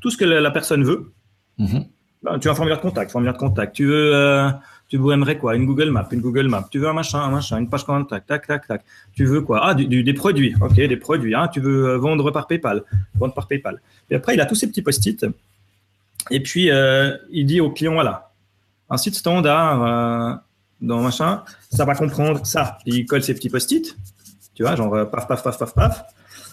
tout 0.00 0.10
ce 0.10 0.16
que 0.16 0.24
la, 0.24 0.50
personne 0.50 0.84
veut. 0.84 1.12
Mhm. 1.58 1.84
Ben, 2.22 2.38
tu 2.38 2.48
veux 2.48 2.52
un 2.52 2.54
formulaire 2.54 2.78
de 2.78 2.82
contact, 2.82 3.10
formulaire 3.10 3.34
de 3.34 3.38
contact. 3.38 3.74
Tu 3.74 3.86
veux, 3.86 4.14
euh, 4.14 4.50
tu 4.88 4.96
aimerais 5.12 5.36
quoi? 5.36 5.54
Une 5.54 5.66
Google 5.66 5.90
Map, 5.90 6.08
une 6.12 6.20
Google 6.20 6.48
Map. 6.48 6.66
Tu 6.70 6.78
veux 6.78 6.88
un 6.88 6.94
machin, 6.94 7.20
un 7.20 7.30
machin, 7.30 7.58
une 7.58 7.68
page 7.68 7.84
contact, 7.84 8.26
tac, 8.26 8.46
tac, 8.46 8.66
tac. 8.66 8.82
Tu 9.14 9.26
veux 9.26 9.42
quoi? 9.42 9.60
Ah, 9.62 9.74
du, 9.74 10.02
des 10.02 10.14
produits. 10.14 10.54
Ok, 10.60 10.74
des 10.74 10.96
produits. 10.96 11.34
Hein. 11.34 11.48
Tu 11.48 11.60
veux 11.60 11.88
euh, 11.90 11.98
vendre 11.98 12.30
par 12.30 12.46
PayPal, 12.46 12.82
vendre 13.18 13.34
par 13.34 13.46
PayPal. 13.46 13.80
Et 14.10 14.14
après, 14.14 14.34
il 14.34 14.40
a 14.40 14.46
tous 14.46 14.54
ces 14.54 14.66
petits 14.66 14.80
post-it. 14.80 15.26
Et 16.30 16.40
puis, 16.40 16.70
euh, 16.70 17.14
il 17.30 17.44
dit 17.44 17.60
au 17.60 17.70
client, 17.70 17.92
voilà, 17.92 18.30
un 18.88 18.96
site 18.96 19.14
standard 19.14 19.84
euh, 19.84 20.34
dans 20.80 21.02
machin, 21.02 21.42
ça 21.70 21.84
va 21.84 21.94
comprendre 21.94 22.46
ça. 22.46 22.78
il 22.86 23.04
colle 23.04 23.22
ses 23.22 23.34
petits 23.34 23.50
post-it. 23.50 23.94
Tu 24.54 24.62
vois, 24.62 24.74
genre 24.74 25.10
paf, 25.10 25.28
paf, 25.28 25.42
paf, 25.42 25.58
paf, 25.58 25.74
paf. 25.74 26.04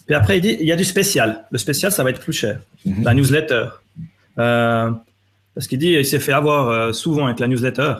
Puis 0.06 0.14
après, 0.14 0.40
il 0.40 0.42
dit, 0.42 0.58
il 0.60 0.68
y 0.68 0.74
a 0.74 0.76
du 0.76 0.84
spécial. 0.84 1.46
Le 1.52 1.58
spécial, 1.58 1.92
ça 1.92 2.04
va 2.04 2.10
être 2.10 2.20
plus 2.20 2.34
cher. 2.34 2.60
Mhm. 2.86 3.04
La 3.04 3.14
newsletter. 3.14 3.68
parce 4.36 5.68
qu'il 5.70 5.80
dit, 5.80 5.94
il 5.94 6.06
s'est 6.06 6.20
fait 6.20 6.34
avoir 6.34 6.94
souvent 6.94 7.28
avec 7.28 7.40
la 7.40 7.48
newsletter. 7.48 7.94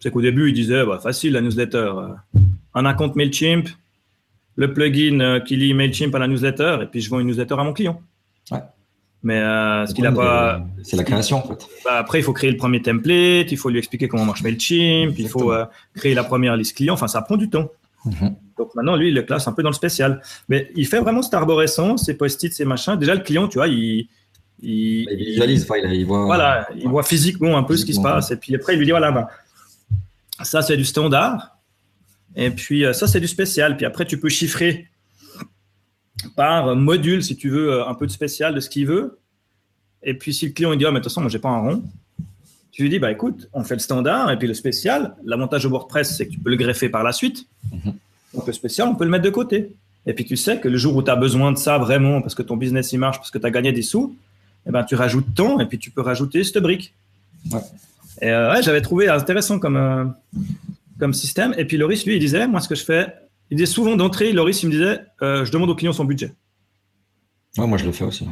C'est 0.00 0.10
qu'au 0.10 0.22
début, 0.22 0.48
il 0.48 0.54
disait, 0.54 0.84
bah, 0.84 1.00
facile 1.02 1.32
la 1.32 1.40
newsletter. 1.40 1.92
Un 2.74 2.94
compte 2.94 3.16
MailChimp, 3.16 3.68
le 4.56 4.72
plugin 4.72 5.20
euh, 5.20 5.40
qui 5.40 5.56
lit 5.56 5.74
MailChimp 5.74 6.14
à 6.14 6.18
la 6.18 6.28
newsletter, 6.28 6.78
et 6.82 6.86
puis 6.86 7.00
je 7.00 7.10
vends 7.10 7.20
une 7.20 7.28
newsletter 7.28 7.54
à 7.54 7.64
mon 7.64 7.72
client. 7.72 8.00
Ouais. 8.50 8.58
Mais 9.22 9.38
euh, 9.38 9.86
ce 9.86 9.94
qu'il 9.94 10.06
a 10.06 10.12
pas. 10.12 10.64
C'est 10.82 10.96
la 10.96 11.04
création, 11.04 11.38
en 11.38 11.48
fait. 11.48 11.66
Bah, 11.84 11.98
après, 11.98 12.20
il 12.20 12.22
faut 12.22 12.32
créer 12.32 12.50
le 12.50 12.56
premier 12.56 12.80
template, 12.80 13.50
il 13.50 13.56
faut 13.56 13.68
lui 13.68 13.78
expliquer 13.78 14.06
comment 14.06 14.24
marche 14.24 14.42
MailChimp, 14.42 15.18
il 15.18 15.28
faut 15.28 15.52
euh, 15.52 15.64
créer 15.94 16.14
la 16.14 16.24
première 16.24 16.56
liste 16.56 16.76
client. 16.76 16.94
Enfin, 16.94 17.08
ça 17.08 17.22
prend 17.22 17.36
du 17.36 17.50
temps. 17.50 17.70
Mhm. 18.04 18.36
Donc 18.56 18.74
maintenant, 18.74 18.96
lui, 18.96 19.08
il 19.08 19.14
le 19.14 19.22
classe 19.22 19.48
un 19.48 19.52
peu 19.52 19.62
dans 19.62 19.70
le 19.70 19.74
spécial. 19.74 20.22
Mais 20.48 20.70
il 20.76 20.86
fait 20.86 21.00
vraiment 21.00 21.22
cette 21.22 21.34
arborescence, 21.34 22.06
ses 22.06 22.14
post-it, 22.14 22.52
ses 22.52 22.64
machins. 22.64 22.96
Déjà, 22.96 23.14
le 23.14 23.22
client, 23.22 23.48
tu 23.48 23.58
vois, 23.58 23.68
il. 23.68 24.08
Il, 24.60 25.06
visualise, 25.16 25.68
il, 25.84 26.04
voit. 26.04 26.24
Voilà, 26.24 26.66
il 26.76 26.88
voit 26.88 27.04
physiquement 27.04 27.56
un 27.56 27.62
peu 27.62 27.76
ce 27.76 27.84
qui 27.84 27.94
se 27.94 28.00
passe. 28.00 28.32
Et 28.32 28.36
puis 28.36 28.56
après, 28.56 28.74
il 28.74 28.78
lui 28.78 28.86
dit 28.86 28.90
voilà, 28.90 29.12
bah, 29.12 29.28
ça, 30.42 30.62
c'est 30.62 30.76
du 30.76 30.84
standard. 30.84 31.58
Et 32.36 32.50
puis, 32.50 32.84
euh, 32.84 32.92
ça, 32.92 33.06
c'est 33.06 33.20
du 33.20 33.28
spécial. 33.28 33.76
Puis 33.76 33.86
après, 33.86 34.04
tu 34.04 34.18
peux 34.18 34.28
chiffrer 34.28 34.86
par 36.36 36.74
module, 36.76 37.22
si 37.22 37.36
tu 37.36 37.48
veux, 37.48 37.72
euh, 37.72 37.86
un 37.86 37.94
peu 37.94 38.06
de 38.06 38.12
spécial 38.12 38.54
de 38.54 38.60
ce 38.60 38.68
qu'il 38.68 38.86
veut. 38.86 39.18
Et 40.02 40.14
puis, 40.14 40.32
si 40.32 40.46
le 40.46 40.52
client 40.52 40.72
il 40.72 40.78
dit, 40.78 40.86
ah, 40.86 40.90
mais 40.90 40.98
de 40.98 41.04
toute 41.04 41.12
façon, 41.12 41.20
moi, 41.20 41.30
j'ai 41.30 41.38
pas 41.38 41.48
un 41.48 41.60
rond, 41.60 41.82
tu 42.70 42.82
lui 42.82 42.90
dis, 42.90 43.00
bah 43.00 43.10
écoute, 43.10 43.48
on 43.52 43.64
fait 43.64 43.74
le 43.74 43.80
standard 43.80 44.30
et 44.30 44.38
puis 44.38 44.46
le 44.46 44.54
spécial. 44.54 45.16
L'avantage 45.24 45.64
de 45.64 45.68
WordPress, 45.68 46.16
c'est 46.16 46.26
que 46.26 46.32
tu 46.32 46.38
peux 46.38 46.50
le 46.50 46.56
greffer 46.56 46.88
par 46.88 47.02
la 47.02 47.12
suite. 47.12 47.46
Mhm. 47.72 47.94
Donc, 48.34 48.46
le 48.46 48.52
spécial, 48.52 48.86
on 48.86 48.94
peut 48.94 49.04
le 49.04 49.10
mettre 49.10 49.24
de 49.24 49.30
côté. 49.30 49.72
Et 50.06 50.12
puis, 50.12 50.24
tu 50.24 50.36
sais 50.36 50.60
que 50.60 50.68
le 50.68 50.78
jour 50.78 50.94
où 50.94 51.02
tu 51.02 51.10
as 51.10 51.16
besoin 51.16 51.50
de 51.50 51.58
ça 51.58 51.78
vraiment, 51.78 52.22
parce 52.22 52.36
que 52.36 52.42
ton 52.42 52.56
business 52.56 52.92
il 52.92 52.98
marche, 52.98 53.16
parce 53.16 53.30
que 53.30 53.38
tu 53.38 53.46
as 53.46 53.50
gagné 53.50 53.72
des 53.72 53.82
sous, 53.82 54.16
eh 54.66 54.70
ben, 54.70 54.84
tu 54.84 54.94
rajoutes 54.94 55.34
ton 55.34 55.58
et 55.60 55.66
puis 55.66 55.78
tu 55.78 55.90
peux 55.90 56.02
rajouter 56.02 56.44
cette 56.44 56.62
brique. 56.62 56.94
Et 58.20 58.30
euh, 58.30 58.52
ouais, 58.52 58.62
j'avais 58.62 58.80
trouvé 58.80 59.08
intéressant 59.08 59.58
comme, 59.58 60.14
comme 60.98 61.12
système. 61.12 61.54
Et 61.58 61.64
puis 61.64 61.76
Loris, 61.76 62.04
lui, 62.04 62.16
il 62.16 62.20
disait, 62.20 62.46
moi, 62.46 62.60
ce 62.60 62.68
que 62.68 62.74
je 62.74 62.84
fais, 62.84 63.06
il 63.50 63.56
disait 63.56 63.70
souvent 63.70 63.96
d'entrée, 63.96 64.32
Loris, 64.32 64.62
il 64.62 64.66
me 64.66 64.72
disait, 64.72 65.00
euh, 65.22 65.44
je 65.44 65.52
demande 65.52 65.70
au 65.70 65.74
client 65.74 65.92
son 65.92 66.04
budget. 66.04 66.32
moi, 67.56 67.78
je 67.78 67.84
le 67.84 67.92
fais 67.92 68.04
aussi. 68.04 68.26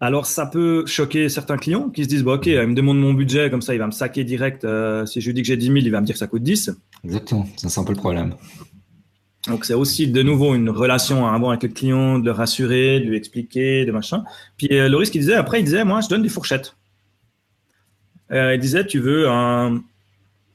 Alors, 0.00 0.26
ça 0.26 0.44
peut 0.44 0.84
choquer 0.86 1.28
certains 1.28 1.56
clients 1.56 1.88
qui 1.88 2.04
se 2.04 2.08
disent, 2.08 2.22
bon, 2.22 2.34
OK, 2.34 2.46
il 2.46 2.66
me 2.66 2.74
demande 2.74 2.98
mon 2.98 3.14
budget, 3.14 3.48
comme 3.48 3.62
ça, 3.62 3.74
il 3.74 3.78
va 3.78 3.86
me 3.86 3.92
saquer 3.92 4.24
direct. 4.24 4.64
Euh, 4.64 5.06
si 5.06 5.20
je 5.20 5.26
lui 5.26 5.34
dis 5.34 5.42
que 5.42 5.48
j'ai 5.48 5.56
10 5.56 5.66
000, 5.66 5.78
il 5.78 5.90
va 5.90 6.00
me 6.00 6.06
dire 6.06 6.14
que 6.14 6.18
ça 6.18 6.26
coûte 6.26 6.42
10. 6.42 6.72
Exactement, 7.04 7.46
c'est 7.56 7.78
un 7.78 7.84
peu 7.84 7.92
le 7.92 7.98
problème. 7.98 8.34
Donc, 9.46 9.64
c'est 9.64 9.74
aussi 9.74 10.08
de 10.08 10.22
nouveau 10.22 10.54
une 10.54 10.68
relation 10.68 11.26
à 11.26 11.34
avoir 11.34 11.52
avec 11.52 11.62
le 11.62 11.68
client, 11.70 12.18
de 12.18 12.24
le 12.24 12.32
rassurer, 12.32 13.00
de 13.00 13.06
lui 13.06 13.16
expliquer, 13.16 13.86
de 13.86 13.92
machin. 13.92 14.24
Puis, 14.58 14.68
euh, 14.72 14.88
Loris, 14.88 15.08
qui 15.08 15.20
disait, 15.20 15.34
après, 15.34 15.60
il 15.60 15.64
disait, 15.64 15.84
moi, 15.84 16.00
je 16.00 16.08
donne 16.08 16.22
des 16.22 16.28
fourchettes. 16.28 16.76
Il 18.30 18.58
disait, 18.58 18.86
tu 18.86 18.98
veux 18.98 19.28
un, 19.28 19.82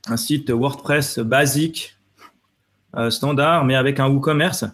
un 0.08 0.18
site 0.18 0.50
WordPress 0.50 1.20
basique, 1.20 1.98
euh, 2.96 3.10
standard, 3.10 3.66
mais 3.66 3.76
avec 3.76 4.00
un 4.00 4.10
WooCommerce, 4.10 4.66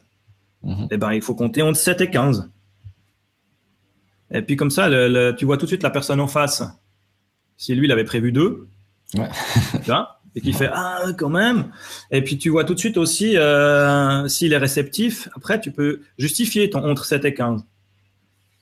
mhm. 0.64 0.88
eh 0.90 0.98
ben, 0.98 1.14
il 1.14 1.22
faut 1.22 1.36
compter 1.36 1.62
entre 1.62 1.78
7 1.78 2.02
et 2.02 2.10
15. 2.10 2.50
Et 4.32 4.42
puis 4.42 4.56
comme 4.56 4.72
ça, 4.72 4.90
tu 5.38 5.46
vois 5.46 5.58
tout 5.58 5.66
de 5.66 5.70
suite 5.70 5.84
la 5.84 5.90
personne 5.90 6.20
en 6.20 6.28
face. 6.28 6.64
Si 7.56 7.74
lui, 7.76 7.88
il 7.88 7.92
avait 7.92 8.04
prévu 8.04 8.32
deux, 8.32 8.68
ouais. 9.16 9.30
et 10.36 10.42
qu'il 10.42 10.54
fait 10.54 10.70
Ah, 10.74 11.06
quand 11.18 11.30
même. 11.30 11.72
Et 12.12 12.22
puis 12.22 12.38
tu 12.38 12.50
vois 12.50 12.64
tout 12.64 12.74
de 12.74 12.80
suite 12.80 12.98
aussi 12.98 13.38
euh, 13.38 14.28
s'il 14.28 14.54
est 14.54 14.58
réceptif. 14.58 15.30
Après, 15.36 15.62
tu 15.62 15.72
peux 15.72 16.02
justifier 16.18 16.70
ton 16.70 16.84
entre 16.84 17.06
7 17.06 17.24
et 17.26 17.34
15. 17.34 17.64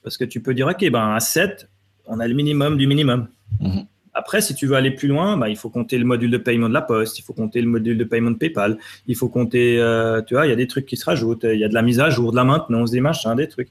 Parce 0.02 0.16
que 0.16 0.24
tu 0.24 0.40
peux 0.40 0.54
dire 0.54 0.68
Ok, 0.68 0.88
ben, 0.88 1.14
à 1.14 1.20
7, 1.20 1.68
on 2.06 2.20
a 2.20 2.28
le 2.28 2.34
minimum 2.34 2.76
du 2.76 2.86
minimum. 2.86 3.28
Mhm. 3.60 3.86
Après, 4.18 4.40
si 4.40 4.54
tu 4.54 4.66
veux 4.66 4.76
aller 4.76 4.92
plus 4.92 5.08
loin, 5.08 5.36
bah, 5.36 5.50
il 5.50 5.58
faut 5.58 5.68
compter 5.68 5.98
le 5.98 6.06
module 6.06 6.30
de 6.30 6.38
paiement 6.38 6.70
de 6.70 6.74
la 6.74 6.80
Poste, 6.80 7.18
il 7.18 7.22
faut 7.22 7.34
compter 7.34 7.60
le 7.60 7.68
module 7.68 7.98
de 7.98 8.04
paiement 8.04 8.30
de 8.30 8.36
PayPal, 8.36 8.78
il 9.06 9.14
faut 9.14 9.28
compter, 9.28 9.78
euh, 9.78 10.22
tu 10.22 10.32
vois, 10.32 10.46
il 10.46 10.48
y 10.48 10.52
a 10.54 10.56
des 10.56 10.66
trucs 10.66 10.86
qui 10.86 10.96
se 10.96 11.04
rajoutent, 11.04 11.44
il 11.44 11.60
y 11.60 11.64
a 11.64 11.68
de 11.68 11.74
la 11.74 11.82
mise 11.82 12.00
à 12.00 12.08
jour, 12.08 12.30
de 12.30 12.36
la 12.36 12.44
maintenance, 12.44 12.90
des 12.90 13.02
machins, 13.02 13.36
des 13.36 13.46
trucs. 13.46 13.68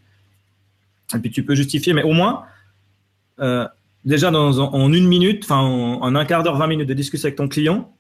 Et 1.16 1.18
puis 1.18 1.32
tu 1.32 1.44
peux 1.44 1.56
justifier, 1.56 1.94
mais 1.94 2.04
au 2.04 2.14
moins, 2.14 2.44
euh, 3.40 3.68
déjà 4.06 4.30
dans, 4.30 4.60
en 4.60 4.94
une 4.94 5.08
minute, 5.08 5.44
enfin 5.46 5.58
en, 5.58 6.14
un 6.14 6.26
quart 6.26 6.44
d'heure, 6.44 6.58
20 6.58 6.68
minutes 6.68 6.90
de 6.90 6.94
discussion 6.94 7.26
avec 7.26 7.38
ton 7.38 7.48
client, 7.48 7.92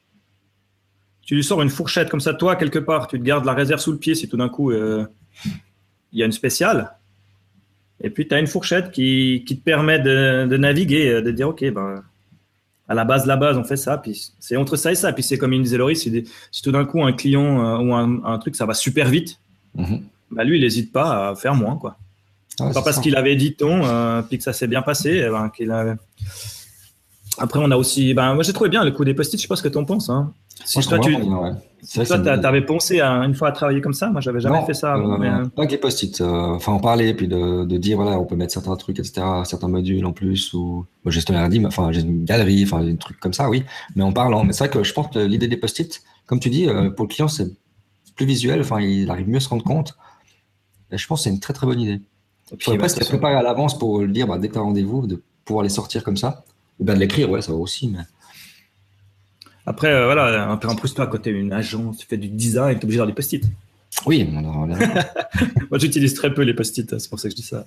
tu 1.24 1.34
lui 1.34 1.44
sors 1.44 1.64
une 1.64 1.72
fourchette 1.72 2.12
comme 2.12 2.22
ça, 2.22 2.36
toi, 2.36 2.56
quelque 2.56 2.78
part, 2.78 3.08
tu 3.08 3.18
te 3.18 3.24
gardes 3.24 3.46
la 3.46 3.54
réserve 3.56 3.82
sous 3.82 3.92
le 3.92 3.98
pied 3.98 4.14
si 4.14 4.30
tout 4.30 4.38
d'un 4.38 4.50
coup 4.50 4.70
euh, 4.70 5.04
il 6.14 6.20
y 6.20 6.22
a 6.22 6.28
une 6.28 6.32
spéciale. 6.32 6.92
Et 8.04 8.12
puis 8.12 8.28
tu 8.28 8.36
as 8.36 8.40
une 8.40 8.46
fourchette 8.46 8.92
qui, 8.92 9.44
te 9.48 9.54
permet 9.56 9.98
de, 9.98 10.46
de, 10.46 10.58
naviguer, 10.58 11.24
de 11.24 11.32
dire, 11.32 11.50
OK, 11.50 11.66
ben 11.72 12.04
à 12.88 12.94
la 12.94 13.04
base, 13.06 13.26
la 13.26 13.38
base, 13.38 13.58
on 13.58 13.64
fait 13.64 13.78
ça. 13.78 13.98
Puis 13.98 14.32
c'est 14.40 14.58
entre 14.58 14.76
ça 14.76 14.92
et 14.92 14.96
ça. 14.96 15.12
Puis 15.14 15.24
c'est 15.24 15.38
comme 15.38 15.54
il 15.54 15.62
disait 15.62 15.78
Laurie, 15.78 15.96
si, 15.96 16.12
tout 16.64 16.72
d'un 16.72 16.86
coup 16.86 17.04
un 17.04 17.14
client 17.14 17.64
euh, 17.64 17.84
ou 17.84 17.94
un, 17.94 18.38
truc, 18.40 18.56
ça 18.56 18.66
va 18.66 18.74
super 18.74 19.10
vite, 19.10 19.40
mhm. 19.76 20.02
bah 20.32 20.44
lui, 20.44 20.58
il 20.58 20.62
n'hésite 20.62 20.92
pas 20.92 21.30
à 21.30 21.36
faire 21.36 21.56
moins. 21.56 21.78
Quoi. 21.78 21.98
pas 22.58 22.82
parce 22.82 23.00
qu'il 23.00 23.16
avait 23.16 23.36
dit 23.36 23.56
ton, 23.56 23.86
euh, 23.86 24.22
puis 24.22 24.38
que 24.38 24.44
ça 24.44 24.54
s'est 24.54 24.68
bien 24.68 24.82
passé. 24.82 25.24
Eh 25.26 25.30
ben, 25.30 25.50
qu'il 25.50 25.72
Après, 27.38 27.60
on 27.62 27.70
a 27.72 27.78
aussi. 27.78 28.14
Ben, 28.14 28.34
moi, 28.34 28.44
j'ai 28.44 28.54
trouvé 28.54 28.70
bien 28.70 28.84
le 28.84 28.92
coup 28.92 29.04
des 29.04 29.14
post-it. 29.14 29.38
Je 29.38 29.44
sais 29.44 29.48
pas 29.48 29.56
ce 29.56 29.64
que 29.64 29.68
tu 29.68 29.78
en 29.78 29.86
penses. 29.86 30.10
Hein. 30.10 30.34
Si 30.64 30.80
toi, 30.88 31.00
tu 31.00 31.16
avais 32.46 32.62
pensé 32.62 33.00
à, 33.02 33.12
une 33.26 33.36
fois 33.36 33.50
à 33.50 33.52
travailler 33.52 33.82
comme 33.82 33.94
ça, 33.94 34.10
moi, 34.10 34.22
j'avais 34.22 34.40
jamais 34.40 34.66
fait 34.66 34.74
ça. 34.74 34.96
Euh, 34.96 35.22
euh, 35.22 35.46
Pas 35.56 35.66
que 35.66 35.72
les 35.72 35.78
post-it. 35.78 36.22
Euh, 36.22 36.56
enfin, 36.56 36.72
en 36.72 36.80
parler, 36.80 37.14
puis 37.14 37.28
de, 37.28 37.66
de, 37.66 37.78
dire, 37.78 37.98
voilà, 37.98 38.20
on 38.20 38.26
peut 38.26 38.36
mettre 38.36 38.54
certains 38.54 38.76
trucs, 38.76 39.00
etc., 39.00 39.26
certains 39.44 39.68
modules 39.68 40.06
en 40.06 40.14
plus, 40.14 40.54
ou 40.54 40.86
bon, 41.04 41.12
RD, 41.12 41.66
enfin, 41.66 41.92
j'ai 41.92 42.02
une 42.02 42.24
galerie, 42.24 42.64
enfin, 42.64 42.84
des 42.84 42.96
trucs 42.96 43.20
comme 43.20 43.34
ça, 43.34 43.50
oui, 43.50 43.64
mais 43.96 44.04
en 44.04 44.14
parlant. 44.14 44.44
Mais 44.44 44.54
c'est 44.54 44.66
vrai 44.66 44.70
que 44.70 44.84
je 44.84 44.94
pense 44.94 45.08
que 45.14 45.20
l'idée 45.20 45.48
des 45.48 45.58
post-it, 45.58 46.02
comme 46.26 46.40
tu 46.40 46.50
dis, 46.50 46.68
pour 46.96 47.06
le 47.06 47.10
client, 47.10 47.28
c'est 47.28 47.52
plus 48.16 48.26
visuel, 48.26 48.62
enfin, 48.62 48.80
il 48.80 49.10
arrive 49.12 49.30
mieux 49.30 49.38
à 49.38 49.42
se 49.42 49.50
rendre 49.50 49.64
compte. 49.64 49.98
Et 50.92 50.98
je 50.98 51.06
pense 51.06 51.20
que 51.20 51.24
c'est 51.26 51.30
une 51.30 51.40
très, 51.40 51.54
très 51.54 51.68
bonne 51.68 51.82
idée. 51.82 52.02
Il 52.52 52.64
faudrait 52.64 52.78
presque 52.78 53.04
préparer 53.06 53.36
à 53.36 53.42
l'avance 53.42 53.78
pour 53.78 54.00
le 54.00 54.08
dire, 54.08 54.28
bah, 54.28 54.38
dès 54.38 54.48
que 54.48 54.54
tu 54.54 54.60
as 54.60 54.64
rendez-vous, 54.64 55.08
de 55.08 55.22
pouvoir 55.44 55.64
les 55.64 55.70
sortir 55.70 56.04
comme 56.04 56.18
ça. 56.18 56.46
Ou 56.80 56.86
bien 56.86 56.96
de 56.96 57.00
l'écrire, 57.00 57.30
ouais, 57.30 57.42
ça 57.42 57.52
va 57.52 57.58
aussi, 57.58 57.88
mais. 57.88 58.00
Après, 59.66 59.92
euh, 59.92 60.06
voilà, 60.06 60.48
un 60.50 60.58
peu 60.58 60.68
en 60.68 60.76
plus, 60.76 60.94
toi, 60.94 61.08
quand 61.08 61.22
tu 61.22 61.30
es 61.30 61.32
une 61.32 61.52
agence, 61.52 61.98
tu 61.98 62.06
fais 62.08 62.18
du 62.18 62.28
design, 62.28 62.78
tu 62.78 62.82
es 62.82 62.86
obligé 62.86 62.98
d'avoir 62.98 63.08
des 63.08 63.14
post-it. 63.14 63.44
Oui, 64.06 64.24
moi 65.70 65.80
j'utilise 65.80 66.14
très 66.14 66.34
peu 66.34 66.42
les 66.42 66.54
post-it, 66.54 67.00
c'est 67.00 67.10
pour 67.10 67.20
ça 67.20 67.30
que 67.30 67.32
je 67.32 67.38
dis 67.38 67.48
ça. 67.48 67.66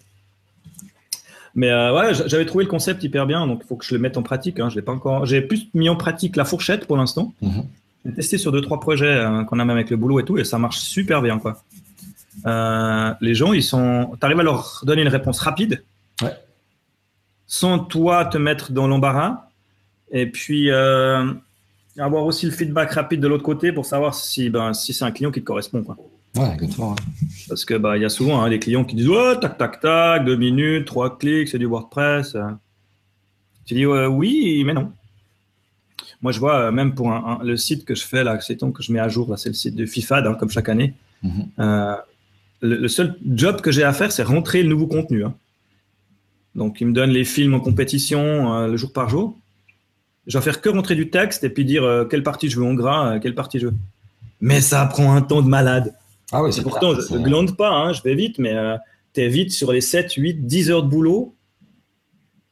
Mais 1.54 1.70
euh, 1.70 1.92
ouais, 1.92 2.14
j'avais 2.26 2.44
trouvé 2.44 2.64
le 2.64 2.70
concept 2.70 3.02
hyper 3.02 3.26
bien, 3.26 3.46
donc 3.46 3.62
il 3.64 3.66
faut 3.66 3.76
que 3.76 3.84
je 3.84 3.94
le 3.94 4.00
mette 4.00 4.16
en 4.16 4.22
pratique. 4.22 4.60
Hein. 4.60 4.68
Je 4.68 4.76
l'ai 4.76 4.82
pas 4.82 4.92
encore. 4.92 5.26
J'ai 5.26 5.40
plus 5.40 5.68
mis 5.74 5.88
en 5.88 5.96
pratique 5.96 6.36
la 6.36 6.44
fourchette 6.44 6.86
pour 6.86 6.96
l'instant. 6.96 7.34
Mhm. 7.40 7.64
J'ai 8.04 8.12
testé 8.12 8.38
sur 8.38 8.52
deux 8.52 8.60
trois 8.60 8.78
projets 8.78 9.18
hein, 9.18 9.44
qu'on 9.44 9.58
a 9.58 9.64
même 9.64 9.76
avec 9.76 9.90
le 9.90 9.96
boulot 9.96 10.20
et 10.20 10.24
tout, 10.24 10.38
et 10.38 10.44
ça 10.44 10.58
marche 10.58 10.78
super 10.78 11.20
bien 11.20 11.38
quoi. 11.38 11.64
Euh, 12.46 13.12
les 13.20 13.34
gens, 13.34 13.52
ils 13.52 13.64
sont. 13.64 14.16
arrives 14.20 14.38
à 14.38 14.42
leur 14.44 14.82
donner 14.84 15.02
une 15.02 15.08
réponse 15.08 15.40
rapide, 15.40 15.82
ouais. 16.22 16.32
Sans 17.48 17.80
toi 17.80 18.24
te 18.26 18.38
mettre 18.38 18.70
dans 18.70 18.86
l'embarras, 18.86 19.48
et 20.12 20.26
puis 20.26 20.70
avoir 20.70 22.24
aussi 22.24 22.46
le 22.46 22.52
feedback 22.52 22.92
rapide 22.92 23.20
de 23.20 23.26
l'autre 23.26 23.42
côté 23.42 23.72
pour 23.72 23.84
savoir 23.84 24.14
si, 24.14 24.50
ben, 24.50 24.72
si 24.72 24.94
c'est 24.94 25.04
un 25.04 25.10
client 25.10 25.32
qui 25.32 25.40
te 25.40 25.44
correspond. 25.44 25.82
Quoi. 25.82 25.96
Ouais, 26.36 26.54
exactement. 26.54 26.94
Parce 27.48 27.64
que 27.64 27.74
bah, 27.74 27.96
il 27.96 28.02
y 28.02 28.04
a 28.04 28.08
souvent 28.08 28.40
hein, 28.40 28.48
des 28.48 28.60
clients 28.60 28.84
qui 28.84 28.94
disent 28.94 29.08
ouais, 29.08 29.40
tac, 29.40 29.58
tac, 29.58 29.80
tac, 29.80 30.24
deux 30.24 30.36
minutes, 30.36 30.86
trois 30.86 31.18
clics, 31.18 31.48
c'est 31.48 31.58
du 31.58 31.66
WordPress. 31.66 32.36
Tu 33.66 33.74
dis 33.74 33.86
oui, 33.86 34.62
mais 34.64 34.74
non. 34.74 34.92
Moi, 36.22 36.32
je 36.32 36.40
vois, 36.40 36.58
euh, 36.58 36.72
même 36.72 36.94
pour 36.94 37.12
le 37.42 37.56
site 37.56 37.84
que 37.84 37.94
je 37.94 38.04
fais, 38.04 38.24
là, 38.24 38.38
c'est 38.40 38.58
que 38.58 38.82
je 38.82 38.92
mets 38.92 38.98
à 38.98 39.08
jour, 39.08 39.32
c'est 39.38 39.50
le 39.50 39.54
site 39.54 39.76
de 39.76 39.86
FIFAD, 39.86 40.26
hein, 40.26 40.34
comme 40.34 40.50
chaque 40.50 40.68
année. 40.68 40.94
Mhm. 41.22 41.48
Euh, 41.60 41.96
le, 42.60 42.88
seul 42.88 43.16
job 43.24 43.60
que 43.60 43.70
j'ai 43.70 43.84
à 43.84 43.92
faire, 43.92 44.10
c'est 44.10 44.24
rentrer 44.24 44.62
le 44.62 44.68
nouveau 44.68 44.86
contenu. 44.86 45.24
Hein. 45.24 45.34
Donc, 46.58 46.80
il 46.80 46.88
me 46.88 46.92
donne 46.92 47.10
les 47.10 47.24
films 47.24 47.54
en 47.54 47.60
compétition 47.60 48.52
euh, 48.52 48.66
le 48.66 48.76
jour 48.76 48.92
par 48.92 49.08
jour 49.08 49.38
je 50.26 50.36
vais 50.36 50.44
faire 50.44 50.60
que 50.60 50.68
rentrer 50.68 50.94
du 50.94 51.08
texte 51.08 51.42
et 51.44 51.48
puis 51.48 51.64
dire 51.64 51.84
euh, 51.84 52.04
quelle 52.04 52.22
partie 52.22 52.50
je 52.50 52.60
veux 52.60 52.66
en 52.66 52.74
gras, 52.74 53.14
euh, 53.14 53.18
quelle 53.18 53.34
partie 53.34 53.58
je 53.58 53.68
veux. 53.68 53.74
Mais 54.42 54.60
ça 54.60 54.84
prend 54.84 55.14
un 55.14 55.22
temps 55.22 55.40
de 55.40 55.48
malade. 55.48 55.94
Ah 56.32 56.42
oui, 56.42 56.52
c'est 56.52 56.60
pourtant, 56.60 56.94
je 56.94 57.14
ne 57.14 57.24
glande 57.24 57.56
pas, 57.56 57.70
hein, 57.70 57.94
je 57.94 58.02
vais 58.02 58.14
vite, 58.14 58.38
mais 58.38 58.54
tu 59.14 59.22
es 59.22 59.28
vite 59.28 59.52
sur 59.52 59.72
les 59.72 59.80
7, 59.80 60.12
8, 60.12 60.46
10 60.46 60.70
heures 60.70 60.82
de 60.82 60.88
boulot 60.88 61.34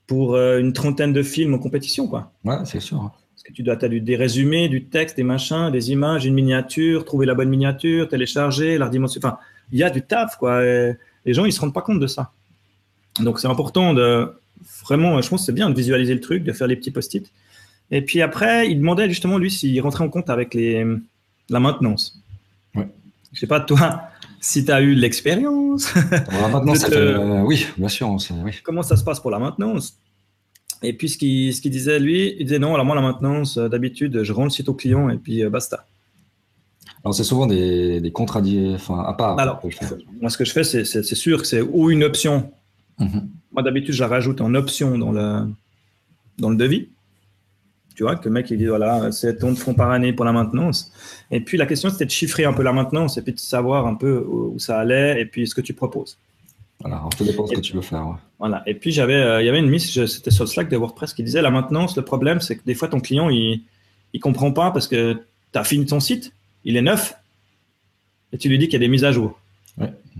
pour 0.06 0.38
une 0.38 0.72
trentaine 0.72 1.12
de 1.12 1.22
films 1.22 1.52
en 1.52 1.58
compétition. 1.58 2.08
Quoi. 2.08 2.32
Ouais, 2.46 2.56
c'est 2.64 2.80
sûr. 2.80 2.98
Parce 2.98 3.42
que 3.44 3.52
tu 3.52 3.62
dois 3.62 3.76
as 3.84 3.88
du, 3.88 4.00
des 4.00 4.16
résumés, 4.16 4.70
du 4.70 4.86
texte, 4.86 5.18
des 5.18 5.22
machins, 5.22 5.70
des 5.70 5.90
images, 5.90 6.24
une 6.24 6.32
miniature, 6.32 7.04
trouver 7.04 7.26
la 7.26 7.34
bonne 7.34 7.50
miniature, 7.50 8.08
télécharger, 8.08 8.78
la 8.78 8.88
dimension. 8.88 9.20
Enfin, 9.22 9.36
il 9.70 9.78
y 9.78 9.82
a 9.82 9.90
du 9.90 10.00
taf. 10.00 10.38
Quoi. 10.38 10.62
les 10.62 11.34
gens, 11.34 11.44
ils 11.44 11.52
se 11.52 11.60
rendent 11.60 11.74
pas 11.74 11.82
compte 11.82 12.00
de 12.00 12.06
ça. 12.06 12.32
Donc, 13.20 13.40
c'est 13.40 13.48
important 13.48 13.94
de 13.94 14.32
vraiment, 14.84 15.20
je 15.20 15.28
pense 15.28 15.42
que 15.42 15.46
c'est 15.46 15.52
bien 15.52 15.70
de 15.70 15.74
visualiser 15.74 16.14
le 16.14 16.20
truc, 16.20 16.44
de 16.44 16.52
faire 16.52 16.66
les 16.66 16.76
petits 16.76 16.90
post-it. 16.90 17.30
Et 17.90 18.02
puis 18.02 18.20
après, 18.22 18.70
il 18.70 18.78
demandait 18.78 19.08
justement, 19.08 19.38
lui, 19.38 19.50
s'il 19.50 19.80
rentrait 19.80 20.04
en 20.04 20.08
compte 20.08 20.30
avec 20.30 20.54
les, 20.54 20.84
la 21.48 21.60
maintenance. 21.60 22.20
Ouais. 22.74 22.88
Je 23.32 23.40
sais 23.40 23.46
pas, 23.46 23.60
toi, 23.60 24.02
si 24.40 24.64
tu 24.64 24.72
as 24.72 24.80
eu 24.80 24.94
l'expérience. 24.94 25.94
La 26.10 26.48
maintenance, 26.48 26.86
euh, 26.92 27.42
oui, 27.42 27.66
bien 27.76 27.88
sûr. 27.88 28.16
Oui. 28.44 28.52
Comment 28.62 28.82
ça 28.82 28.96
se 28.96 29.04
passe 29.04 29.20
pour 29.20 29.30
la 29.30 29.38
maintenance? 29.38 29.96
Et 30.82 30.92
puis, 30.92 31.08
ce 31.08 31.16
qu'il 31.16 31.54
ce 31.54 31.68
disait, 31.68 31.98
lui, 31.98 32.36
il 32.38 32.44
disait 32.44 32.58
non, 32.58 32.74
alors 32.74 32.84
moi, 32.84 32.94
la 32.94 33.02
maintenance, 33.02 33.56
euh, 33.56 33.68
d'habitude, 33.68 34.22
je 34.22 34.32
rends 34.32 34.44
le 34.44 34.50
site 34.50 34.68
au 34.68 34.74
client 34.74 35.08
et 35.08 35.16
puis 35.16 35.42
euh, 35.42 35.50
basta. 35.50 35.86
Alors, 37.04 37.14
c'est 37.14 37.24
souvent 37.24 37.46
des, 37.46 38.00
des 38.00 38.10
contrats 38.10 38.42
enfin, 38.74 39.04
à 39.04 39.14
part. 39.14 39.38
Alors, 39.38 39.62
moi, 40.20 40.28
ce 40.28 40.36
que 40.36 40.44
je 40.44 40.52
fais, 40.52 40.64
c'est 40.64 41.02
sûr 41.02 41.40
que 41.40 41.46
c'est 41.46 41.60
ou 41.60 41.90
une 41.90 42.02
option. 42.02 42.50
Mhm. 42.98 43.28
Moi, 43.52 43.62
d'habitude, 43.62 43.94
je 43.94 44.00
la 44.00 44.08
rajoute 44.08 44.40
en 44.40 44.54
option 44.54 44.98
dans 44.98 45.12
le, 45.12 45.48
dans 46.38 46.50
le 46.50 46.56
devis. 46.56 46.88
Tu 47.94 48.02
vois, 48.02 48.16
que 48.16 48.28
le 48.28 48.34
mec, 48.34 48.50
il 48.50 48.58
dit, 48.58 48.66
voilà, 48.66 49.10
c'est 49.10 49.38
ton 49.38 49.54
fonds 49.54 49.72
par 49.72 49.90
année 49.90 50.12
pour 50.12 50.26
la 50.26 50.32
maintenance. 50.32 50.92
Et 51.30 51.40
puis, 51.40 51.56
la 51.56 51.64
question, 51.64 51.88
c'était 51.88 52.04
de 52.04 52.10
chiffrer 52.10 52.44
un 52.44 52.52
peu 52.52 52.62
la 52.62 52.72
maintenance 52.72 53.16
et 53.16 53.22
puis 53.22 53.32
de 53.32 53.38
savoir 53.38 53.86
un 53.86 53.94
peu 53.94 54.18
où 54.18 54.58
ça 54.58 54.78
allait 54.78 55.20
et 55.20 55.24
puis 55.24 55.46
ce 55.46 55.54
que 55.54 55.62
tu 55.62 55.72
proposes. 55.72 56.18
Voilà, 56.80 56.96
alors 56.96 57.08
tout 57.16 57.24
dépend 57.24 57.46
ce 57.46 57.54
que 57.54 57.60
tu 57.60 57.72
veux 57.72 57.80
faire. 57.80 58.18
Voilà. 58.38 58.62
Et 58.66 58.74
puis, 58.74 58.92
j'avais, 58.92 59.14
euh, 59.14 59.40
il 59.40 59.46
y 59.46 59.48
avait 59.48 59.60
une 59.60 59.70
mise, 59.70 60.04
c'était 60.04 60.30
sur 60.30 60.44
le 60.44 60.48
Slack 60.48 60.68
de 60.68 60.76
WordPress 60.76 61.14
qui 61.14 61.22
disait, 61.22 61.40
la 61.40 61.50
maintenance, 61.50 61.96
le 61.96 62.04
problème, 62.04 62.40
c'est 62.40 62.56
que 62.56 62.64
des 62.66 62.74
fois, 62.74 62.88
ton 62.88 63.00
client, 63.00 63.30
il, 63.30 63.62
il 64.12 64.20
comprend 64.20 64.52
pas 64.52 64.70
parce 64.70 64.88
que 64.88 65.14
tu 65.52 65.58
as 65.58 65.64
fini 65.64 65.86
ton 65.86 66.00
site, 66.00 66.32
il 66.64 66.76
est 66.76 66.82
neuf, 66.82 67.14
et 68.32 68.38
tu 68.38 68.48
lui 68.48 68.58
dis 68.58 68.66
qu'il 68.66 68.74
y 68.74 68.76
a 68.76 68.80
des 68.80 68.88
mises 68.88 69.04
à 69.04 69.12
jour. 69.12 69.40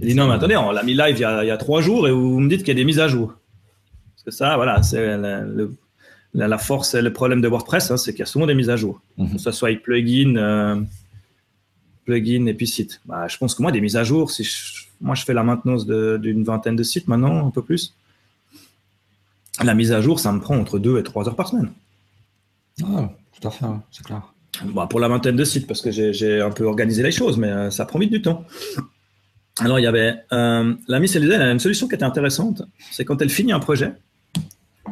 Il 0.00 0.08
dit, 0.08 0.14
non, 0.14 0.28
mais 0.28 0.34
attendez, 0.34 0.56
on 0.56 0.72
l'a 0.72 0.82
mis 0.82 0.94
live 0.94 1.16
il 1.16 1.20
y, 1.20 1.24
a, 1.24 1.44
il 1.44 1.46
y 1.46 1.50
a 1.50 1.56
trois 1.56 1.80
jours 1.80 2.06
et 2.06 2.12
vous 2.12 2.38
me 2.38 2.48
dites 2.48 2.60
qu'il 2.60 2.68
y 2.68 2.72
a 2.72 2.74
des 2.74 2.84
mises 2.84 3.00
à 3.00 3.08
jour. 3.08 3.34
Parce 4.14 4.24
que 4.24 4.30
ça, 4.30 4.56
voilà, 4.56 4.82
c'est 4.82 5.16
la, 6.34 6.58
force 6.58 6.94
et 6.94 7.02
le 7.02 7.12
problème 7.12 7.40
de 7.40 7.48
WordPress, 7.48 7.90
hein, 7.90 7.96
c'est 7.96 8.12
qu'il 8.12 8.20
y 8.20 8.22
a 8.22 8.26
souvent 8.26 8.46
des 8.46 8.54
mises 8.54 8.70
à 8.70 8.76
jour, 8.76 9.00
mhm. 9.16 9.32
que 9.32 9.38
ce 9.38 9.50
soit 9.52 9.68
avec 9.68 9.82
plugin, 9.82 10.36
euh, 10.36 10.80
plugin 12.04 12.46
et 12.46 12.54
puis 12.54 12.66
site. 12.66 13.00
Bah, 13.06 13.26
je 13.28 13.38
pense 13.38 13.54
que 13.54 13.62
moi, 13.62 13.72
des 13.72 13.80
mises 13.80 13.96
à 13.96 14.04
jour, 14.04 14.30
si 14.30 14.46
moi 15.00 15.14
je 15.14 15.24
fais 15.24 15.34
la 15.34 15.42
maintenance 15.42 15.86
d'une 15.86 16.44
vingtaine 16.44 16.76
de 16.76 16.82
sites 16.82 17.08
maintenant, 17.08 17.46
un 17.46 17.50
peu 17.50 17.62
plus, 17.62 17.94
la 19.64 19.74
mise 19.74 19.92
à 19.92 20.02
jour, 20.02 20.20
ça 20.20 20.32
me 20.32 20.40
prend 20.40 20.56
entre 20.56 20.78
2 20.78 20.98
et 20.98 21.02
3 21.02 21.28
heures 21.28 21.36
par 21.36 21.48
semaine. 21.48 21.70
Ah, 22.84 23.10
tout 23.40 23.48
à 23.48 23.50
fait, 23.50 23.66
c'est 23.90 24.04
clair. 24.04 24.22
Bah, 24.64 24.86
pour 24.88 25.00
la 25.00 25.08
vingtaine 25.08 25.36
de 25.36 25.44
sites, 25.44 25.66
parce 25.66 25.80
que 25.80 25.90
j'ai 25.90 26.40
un 26.40 26.50
peu 26.50 26.64
organisé 26.64 27.02
les 27.02 27.12
choses, 27.12 27.38
mais 27.38 27.48
euh, 27.48 27.70
ça 27.70 27.86
prend 27.86 27.98
vite 27.98 28.10
du 28.10 28.22
temps. 28.22 28.44
Alors, 29.60 29.78
il 29.78 29.82
y 29.82 29.86
avait 29.86 30.14
euh, 30.32 30.74
la 30.86 31.00
Miss 31.00 31.16
elle 31.16 31.32
a 31.32 31.50
une 31.50 31.58
solution 31.58 31.88
qui 31.88 31.94
était 31.94 32.04
intéressante. 32.04 32.62
C'est 32.90 33.04
quand 33.04 33.20
elle 33.22 33.30
finit 33.30 33.52
un 33.52 33.60
projet, 33.60 33.92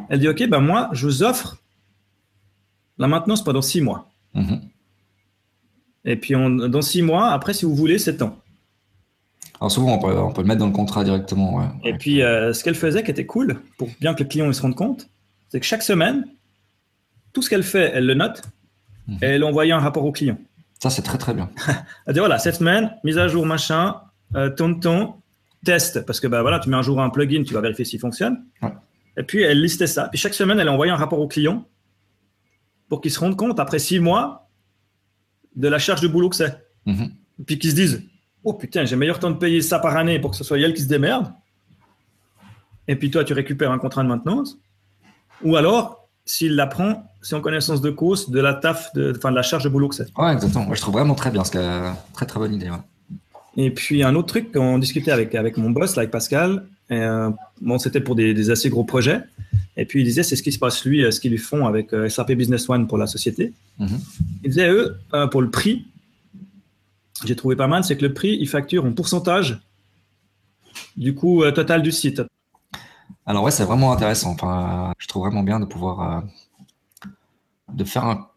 elle 0.09 0.19
dit, 0.19 0.27
OK, 0.27 0.47
ben 0.47 0.59
moi, 0.59 0.89
je 0.91 1.05
vous 1.05 1.23
offre 1.23 1.57
la 2.97 3.07
maintenance 3.07 3.43
pendant 3.43 3.61
six 3.61 3.81
mois. 3.81 4.09
Mhm. 4.33 4.61
Et 6.05 6.15
puis, 6.15 6.35
on, 6.35 6.49
dans 6.49 6.81
six 6.81 7.01
mois, 7.01 7.31
après, 7.31 7.53
si 7.53 7.65
vous 7.65 7.75
voulez, 7.75 7.99
sept 7.99 8.21
ans. 8.21 8.37
Alors 9.59 9.71
souvent, 9.71 9.93
on 9.93 10.33
peut, 10.33 10.41
le 10.41 10.47
mettre 10.47 10.59
dans 10.59 10.67
le 10.67 10.73
contrat 10.73 11.03
directement. 11.03 11.63
Et 11.83 11.93
puis, 11.93 12.21
euh, 12.21 12.53
ce 12.53 12.63
qu'elle 12.63 12.75
faisait 12.75 13.03
qui 13.03 13.11
était 13.11 13.25
cool, 13.25 13.61
pour 13.77 13.89
bien 14.01 14.13
que 14.13 14.23
le 14.23 14.29
client 14.29 14.51
se 14.51 14.61
rende 14.61 14.75
compte, 14.75 15.07
c'est 15.49 15.59
que 15.59 15.65
chaque 15.65 15.83
semaine, 15.83 16.25
tout 17.33 17.41
ce 17.41 17.49
qu'elle 17.49 17.63
fait, 17.63 17.91
elle 17.93 18.05
le 18.05 18.15
note 18.15 18.41
mhm. 19.07 19.17
et 19.21 19.25
elle 19.25 19.43
envoie 19.43 19.63
un 19.63 19.79
rapport 19.79 20.05
au 20.05 20.11
client. 20.11 20.37
Ça, 20.81 20.89
c'est 20.89 21.01
très, 21.01 21.17
très 21.17 21.33
bien. 21.33 21.49
elle 22.05 22.13
dit, 22.13 22.19
voilà, 22.19 22.37
cette 22.37 22.55
semaine, 22.55 22.91
mise 23.03 23.17
à 23.17 23.27
jour, 23.27 23.45
machin, 23.45 23.95
euh, 24.35 24.49
ton, 24.49 25.15
test, 25.63 26.05
parce 26.05 26.19
que 26.19 26.27
bah, 26.27 26.41
voilà, 26.41 26.59
tu 26.59 26.69
mets 26.69 26.75
un 26.77 26.81
jour 26.81 27.01
un 27.01 27.09
plugin, 27.09 27.43
tu 27.43 27.53
vas 27.53 27.61
vérifier 27.61 27.85
s'il 27.85 27.99
fonctionne. 27.99 28.45
Et 29.17 29.23
puis, 29.23 29.41
elle 29.41 29.61
listait 29.61 29.87
ça. 29.87 30.09
Puis 30.09 30.19
chaque 30.19 30.33
semaine, 30.33 30.59
elle 30.59 30.69
envoyait 30.69 30.91
un 30.91 30.97
rapport 30.97 31.19
au 31.19 31.27
client 31.27 31.67
pour 32.89 33.01
qu'ils 33.01 33.11
se 33.11 33.19
rendent 33.19 33.37
compte, 33.37 33.59
après 33.59 33.79
six 33.79 33.99
mois, 33.99 34.49
de 35.55 35.67
la 35.67 35.79
charge 35.79 36.01
de 36.01 36.07
boulot 36.07 36.29
que 36.29 36.35
c'est. 36.35 36.67
Mhm. 36.85 37.11
Puis 37.45 37.57
qu'ils 37.59 37.71
se 37.71 37.75
disent 37.75 38.03
Oh 38.43 38.53
putain, 38.53 38.85
j'ai 38.85 38.95
meilleur 38.95 39.19
temps 39.19 39.31
de 39.31 39.37
payer 39.37 39.61
ça 39.61 39.79
par 39.79 39.97
année 39.97 40.19
pour 40.19 40.31
que 40.31 40.37
ce 40.37 40.43
soit 40.43 40.59
elle 40.59 40.73
qui 40.73 40.83
se 40.83 40.87
démerde. 40.87 41.33
Et 42.87 42.95
puis 42.95 43.09
toi, 43.09 43.23
tu 43.23 43.33
récupères 43.33 43.71
un 43.71 43.79
contrat 43.79 44.03
de 44.03 44.07
maintenance. 44.07 44.59
Ou 45.43 45.55
alors, 45.55 46.07
s'il 46.25 46.55
l'apprend, 46.55 47.03
c'est 47.21 47.35
en 47.35 47.41
connaissance 47.41 47.81
de 47.81 47.89
cause 47.89 48.29
de 48.29 48.39
la 48.39 48.53
taf, 48.53 48.93
de, 48.93 49.11
de 49.11 49.27
la 49.29 49.41
charge 49.41 49.63
de 49.63 49.69
boulot 49.69 49.89
que 49.89 49.95
c'est. 49.95 50.15
Ouais, 50.17 50.33
exactement. 50.33 50.65
Moi, 50.65 50.75
je 50.75 50.81
trouve 50.81 50.93
vraiment 50.93 51.15
très 51.15 51.31
bien. 51.31 51.43
C'est 51.43 51.59
très, 52.13 52.25
très 52.25 52.39
bonne 52.39 52.53
idée. 52.53 52.69
Et 53.57 53.71
puis, 53.71 54.03
un 54.03 54.15
autre 54.15 54.27
truc, 54.27 54.51
qu'on 54.51 54.77
discutait 54.77 55.11
avec, 55.11 55.33
avec 55.35 55.57
mon 55.57 55.69
boss, 55.69 55.97
avec 55.97 56.11
Pascal, 56.11 56.65
euh, 56.91 57.31
bon, 57.61 57.77
c'était 57.77 58.01
pour 58.01 58.15
des, 58.15 58.49
assez 58.51 58.69
gros 58.69 58.83
projets. 58.83 59.21
Et 59.77 59.85
puis 59.85 60.01
il 60.01 60.03
disait, 60.05 60.23
c'est 60.23 60.35
ce 60.35 60.43
qui 60.43 60.51
se 60.51 60.59
passe 60.59 60.85
lui, 60.85 61.03
euh, 61.03 61.11
ce 61.11 61.19
qu'ils 61.19 61.31
lui 61.31 61.37
font 61.37 61.65
avec 61.65 61.93
euh, 61.93 62.07
SAP 62.07 62.33
Business 62.33 62.69
One 62.69 62.87
pour 62.87 62.97
la 62.97 63.07
société. 63.07 63.53
Mhm. 63.79 63.99
Il 64.43 64.49
disait, 64.49 64.69
eux, 64.69 64.97
pour 65.31 65.41
le 65.41 65.49
prix, 65.49 65.85
j'ai 67.25 67.35
trouvé 67.35 67.55
pas 67.55 67.67
mal, 67.67 67.83
c'est 67.83 67.97
que 67.97 68.05
le 68.05 68.13
prix, 68.13 68.37
ils 68.39 68.47
facturent 68.47 68.85
en 68.85 68.93
pourcentage 68.93 69.59
du 70.97 71.13
coût 71.13 71.43
total 71.51 71.81
du 71.81 71.91
site. 71.91 72.21
Alors 73.25 73.43
ouais, 73.43 73.51
c'est 73.51 73.63
vraiment 73.63 73.91
intéressant. 73.91 74.31
Enfin, 74.31 74.93
je 74.97 75.07
trouve 75.07 75.23
vraiment 75.23 75.43
bien 75.43 75.59
de 75.59 75.65
pouvoir 75.65 76.23
de 77.73 77.83
faire 77.83 78.05
un 78.05 78.27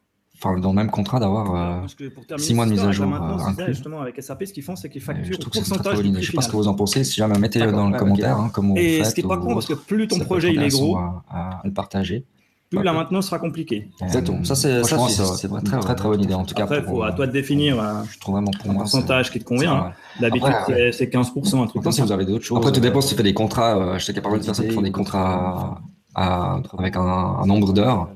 enfin, 0.43 0.59
dans 0.59 0.71
le 0.71 0.77
même 0.77 0.91
contrat 0.91 1.21
d'avoir 1.21 1.89
6 1.89 2.53
euh, 2.53 2.55
mois 2.55 2.67
de 2.67 2.71
mise 2.71 2.85
à 2.85 2.93
jour 2.93 3.13
euh, 3.13 3.67
Justement, 3.67 4.01
avec 4.01 4.23
SAP, 4.23 4.45
ce 4.47 4.53
qu'ils 4.53 4.63
font, 4.63 4.77
c'est 4.77 4.89
qu'ils 4.89 5.03
facturent 5.03 5.39
je 5.41 5.49
pourcentage 5.49 6.03
du 6.03 6.13
prix 6.13 6.23
Je 6.23 6.31
sais 6.31 6.37
pas 6.37 6.43
ce 6.43 6.49
que 6.49 6.57
vous 6.57 6.69
en 6.69 6.75
pensez. 6.75 7.05
Si 7.05 7.17
jamais, 7.17 7.39
mettez-le 7.39 7.73
dans 7.73 7.89
le 7.89 7.99
commentaire. 7.99 8.39
Hein, 8.39 8.51
comme 8.53 8.77
Et 8.77 9.05
ce 9.05 9.15
qui 9.15 9.23
n'est 9.23 9.29
pas 9.29 9.39
con, 9.39 9.55
parce 9.55 9.67
que 9.67 9.75
plus 9.75 10.09
ton 10.09 10.19
projet 10.21 10.53
il 10.53 10.63
est 10.63 10.69
gros, 10.69 10.97
à, 10.97 11.61
le 11.65 11.73
partager 11.73 12.25
plus 12.71 12.83
la 12.83 12.93
maintenance 12.93 13.25
sera 13.29 13.39
compliquée. 13.39 13.89
Exactement. 14.03 14.45
Ça, 14.45 14.55
c'est 14.55 14.85
c'est 14.85 15.49
très, 15.65 15.79
très, 15.79 15.95
très 15.95 16.07
bonne 16.07 16.21
idée. 16.21 16.35
En 16.35 16.45
tout 16.45 16.55
cas, 16.55 16.65
Après, 16.65 16.83
faut 16.83 17.03
à 17.03 17.13
toi 17.13 17.27
de 17.27 17.33
définir 17.33 17.81
euh, 17.81 18.03
je 18.11 18.19
trouve 18.19 18.35
vraiment 18.35 18.51
pour 18.51 18.71
un 18.71 18.75
pourcentage 18.75 19.31
qui 19.31 19.39
te 19.39 19.45
convient. 19.45 19.93
D'habitude, 20.21 20.53
c'est 20.93 21.11
15%, 21.11 21.63
un 21.63 21.67
truc 21.67 21.83
si 21.91 22.03
vous 22.03 22.13
avez 22.13 22.27
d'autres 22.27 22.45
choses. 22.45 22.59
Après, 22.59 22.71
tout 22.71 22.81
dépend 22.81 23.01
si 23.01 23.09
tu 23.09 23.15
fais 23.15 23.23
des 23.23 23.33
contrats. 23.33 23.97
Je 23.99 24.05
sais 24.05 24.13
qu'il 24.13 24.17
y 24.17 24.19
a 24.19 24.23
pas 24.23 24.31
mal 24.31 24.41
de 24.41 24.45
personnes 24.45 24.69
qui 24.69 24.75
font 24.75 24.83
des 24.83 24.93
contrats 24.93 25.81
avec 26.15 26.97
un 26.97 27.47
nombre 27.47 27.73
d'heures. 27.73 28.11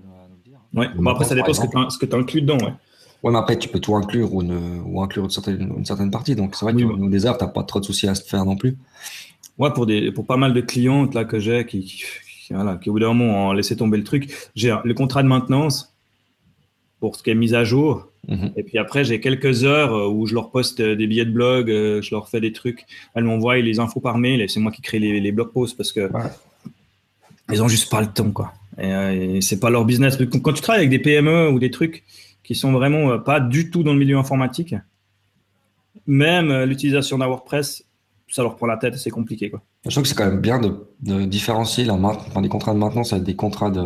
Ouais. 0.74 0.88
Bon, 0.94 1.10
après, 1.10 1.24
ça 1.24 1.34
dépend 1.34 1.52
ce 1.52 1.98
que 1.98 2.06
tu 2.06 2.16
inclus 2.16 2.42
dedans. 2.42 2.58
Ouais. 2.58 2.72
ouais, 3.22 3.32
mais 3.32 3.38
après, 3.38 3.58
tu 3.58 3.68
peux 3.68 3.80
tout 3.80 3.94
inclure 3.94 4.32
ou, 4.34 4.42
ou 4.42 5.02
inclure 5.02 5.24
une 5.24 5.30
certaine, 5.30 5.72
une 5.76 5.84
certaine, 5.84 6.10
partie. 6.10 6.34
Donc, 6.34 6.54
c'est 6.54 6.64
vrai 6.64 6.74
que 6.74 6.80
nous, 6.80 7.08
des 7.08 7.26
heures, 7.26 7.38
tu 7.38 7.44
n'as 7.44 7.50
pas 7.50 7.62
trop 7.62 7.80
de 7.80 7.84
soucis 7.84 8.08
à 8.08 8.14
se 8.14 8.22
faire 8.22 8.44
non 8.44 8.56
plus. 8.56 8.76
Ouais, 9.58 9.70
pour, 9.72 9.86
des, 9.86 10.10
pour 10.12 10.26
pas 10.26 10.36
mal 10.36 10.54
de 10.54 10.60
clients 10.60 11.08
là, 11.12 11.24
que 11.24 11.38
j'ai 11.38 11.66
qui, 11.66 11.84
qui, 11.84 12.04
voilà, 12.50 12.76
qui, 12.76 12.90
au 12.90 12.94
bout 12.94 13.00
d'un 13.00 13.08
moment, 13.08 13.48
ont 13.48 13.52
laissé 13.52 13.76
tomber 13.76 13.98
le 13.98 14.04
truc. 14.04 14.32
J'ai 14.54 14.74
le 14.84 14.94
contrat 14.94 15.22
de 15.22 15.28
maintenance 15.28 15.92
pour 17.00 17.16
ce 17.16 17.22
qui 17.22 17.30
est 17.30 17.34
mis 17.34 17.54
à 17.54 17.64
jour. 17.64 18.08
Mhm. 18.28 18.52
Et 18.56 18.62
puis 18.62 18.78
après, 18.78 19.04
j'ai 19.04 19.20
quelques 19.20 19.64
heures 19.64 19.92
euh, 19.92 20.08
où 20.08 20.26
je 20.26 20.34
leur 20.34 20.50
poste 20.50 20.78
euh, 20.78 20.94
des 20.94 21.08
billets 21.08 21.24
de 21.24 21.32
blog, 21.32 21.68
euh, 21.68 22.00
je 22.00 22.14
leur 22.14 22.28
fais 22.28 22.40
des 22.40 22.52
trucs. 22.52 22.86
Elles 23.14 23.24
m'envoient 23.24 23.56
les 23.56 23.80
infos 23.80 23.98
par 23.98 24.18
mail 24.18 24.40
et 24.40 24.46
c'est 24.46 24.60
moi 24.60 24.70
qui 24.70 24.82
crée 24.82 25.00
les, 25.00 25.18
les 25.18 25.32
blog 25.32 25.52
posts 25.52 25.76
parce 25.76 25.90
que 25.92 26.08
ils 27.50 27.60
ont 27.60 27.68
juste 27.68 27.90
pas 27.90 28.00
le 28.00 28.06
temps, 28.06 28.30
quoi. 28.30 28.52
Et, 28.78 29.40
c'est 29.40 29.60
pas 29.60 29.70
leur 29.70 29.84
business. 29.84 30.18
Quand 30.42 30.52
tu 30.52 30.62
travailles 30.62 30.86
avec 30.86 30.90
des 30.90 30.98
PME 30.98 31.50
ou 31.50 31.58
des 31.58 31.70
trucs 31.70 32.04
qui 32.42 32.54
sont 32.54 32.72
vraiment 32.72 33.12
euh, 33.12 33.18
pas 33.18 33.40
du 33.40 33.70
tout 33.70 33.82
dans 33.82 33.92
le 33.92 33.98
milieu 33.98 34.16
informatique, 34.16 34.74
même 36.06 36.50
euh, 36.50 36.66
l'utilisation 36.66 37.18
d'un 37.18 37.26
WordPress, 37.26 37.84
ça 38.28 38.42
leur 38.42 38.56
prend 38.56 38.66
la 38.66 38.76
tête, 38.76 38.96
c'est 38.96 39.10
compliqué, 39.10 39.50
quoi. 39.50 39.62
Je 39.84 39.90
trouve 39.90 40.04
que 40.04 40.08
c'est 40.08 40.14
quand 40.14 40.26
même 40.26 40.40
bien 40.40 40.60
de, 40.60 41.24
différencier 41.24 41.84
la 41.84 41.94
enfin, 41.94 42.40
des 42.40 42.48
contrats 42.48 42.72
de 42.72 42.78
maintenance 42.78 43.12
avec 43.12 43.24
des 43.24 43.34
contrats 43.34 43.70
de, 43.70 43.82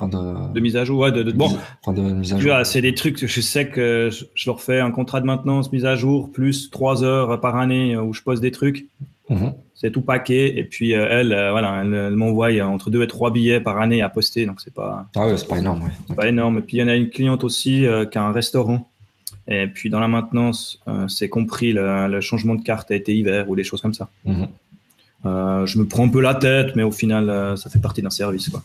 de... 0.00 0.60
mise 0.60 0.76
à 0.76 0.84
jour, 0.84 1.00
ouais, 1.00 1.12
de, 1.12 1.22
bon, 1.32 1.56
c'est 2.64 2.80
des 2.82 2.94
trucs, 2.94 3.24
je 3.24 3.40
sais 3.40 3.68
que 3.68 4.10
je, 4.10 4.50
leur 4.50 4.60
fais 4.60 4.80
un 4.80 4.90
contrat 4.90 5.20
de 5.20 5.26
maintenance 5.26 5.72
mise 5.72 5.84
à 5.84 5.94
jour 5.94 6.32
plus 6.32 6.68
trois 6.70 7.04
heures 7.04 7.40
par 7.40 7.56
année 7.56 7.96
où 7.96 8.12
je 8.12 8.22
pose 8.22 8.40
des 8.40 8.50
trucs. 8.50 8.88
Mhm. 9.28 9.54
C'est 9.74 9.90
tout 9.90 10.02
paquet. 10.02 10.58
Et 10.58 10.64
puis, 10.64 10.94
euh, 10.94 11.06
elle, 11.10 11.32
euh, 11.32 11.50
voilà, 11.50 11.82
elle, 11.82 12.16
m'envoie 12.16 12.50
entre 12.62 12.90
deux 12.90 13.02
et 13.02 13.06
trois 13.06 13.30
billets 13.30 13.60
par 13.60 13.78
année 13.80 14.02
à 14.02 14.08
poster. 14.08 14.46
Donc, 14.46 14.60
c'est 14.60 14.72
pas. 14.72 15.06
Ah 15.14 15.26
ouais, 15.26 15.36
c'est 15.36 15.48
pas 15.48 15.58
énorme. 15.58 15.90
pas 16.16 16.28
énorme. 16.28 16.58
Et 16.58 16.62
puis, 16.62 16.78
il 16.78 16.80
y 16.80 16.82
en 16.82 16.88
a 16.88 16.94
une 16.94 17.10
cliente 17.10 17.44
aussi 17.44 17.86
euh, 17.86 18.06
qui 18.06 18.18
a 18.18 18.22
un 18.22 18.32
restaurant. 18.32 18.88
Et 19.48 19.66
puis, 19.66 19.90
dans 19.90 20.00
la 20.00 20.08
maintenance, 20.08 20.82
c'est 21.06 21.28
compris, 21.28 21.72
le, 21.72 22.20
changement 22.20 22.56
de 22.56 22.62
carte 22.62 22.90
a 22.90 22.96
été 22.96 23.16
hiver 23.16 23.48
ou 23.48 23.54
des 23.54 23.62
choses 23.62 23.80
comme 23.80 23.94
ça. 23.94 24.08
Mhm. 24.24 24.48
je 25.24 25.78
me 25.78 25.86
prends 25.86 26.04
un 26.04 26.08
peu 26.08 26.20
la 26.20 26.34
tête, 26.34 26.74
mais 26.74 26.82
au 26.82 26.90
final, 26.90 27.56
ça 27.56 27.70
fait 27.70 27.78
partie 27.78 28.02
d'un 28.02 28.10
service. 28.10 28.48
Quoi. 28.48 28.64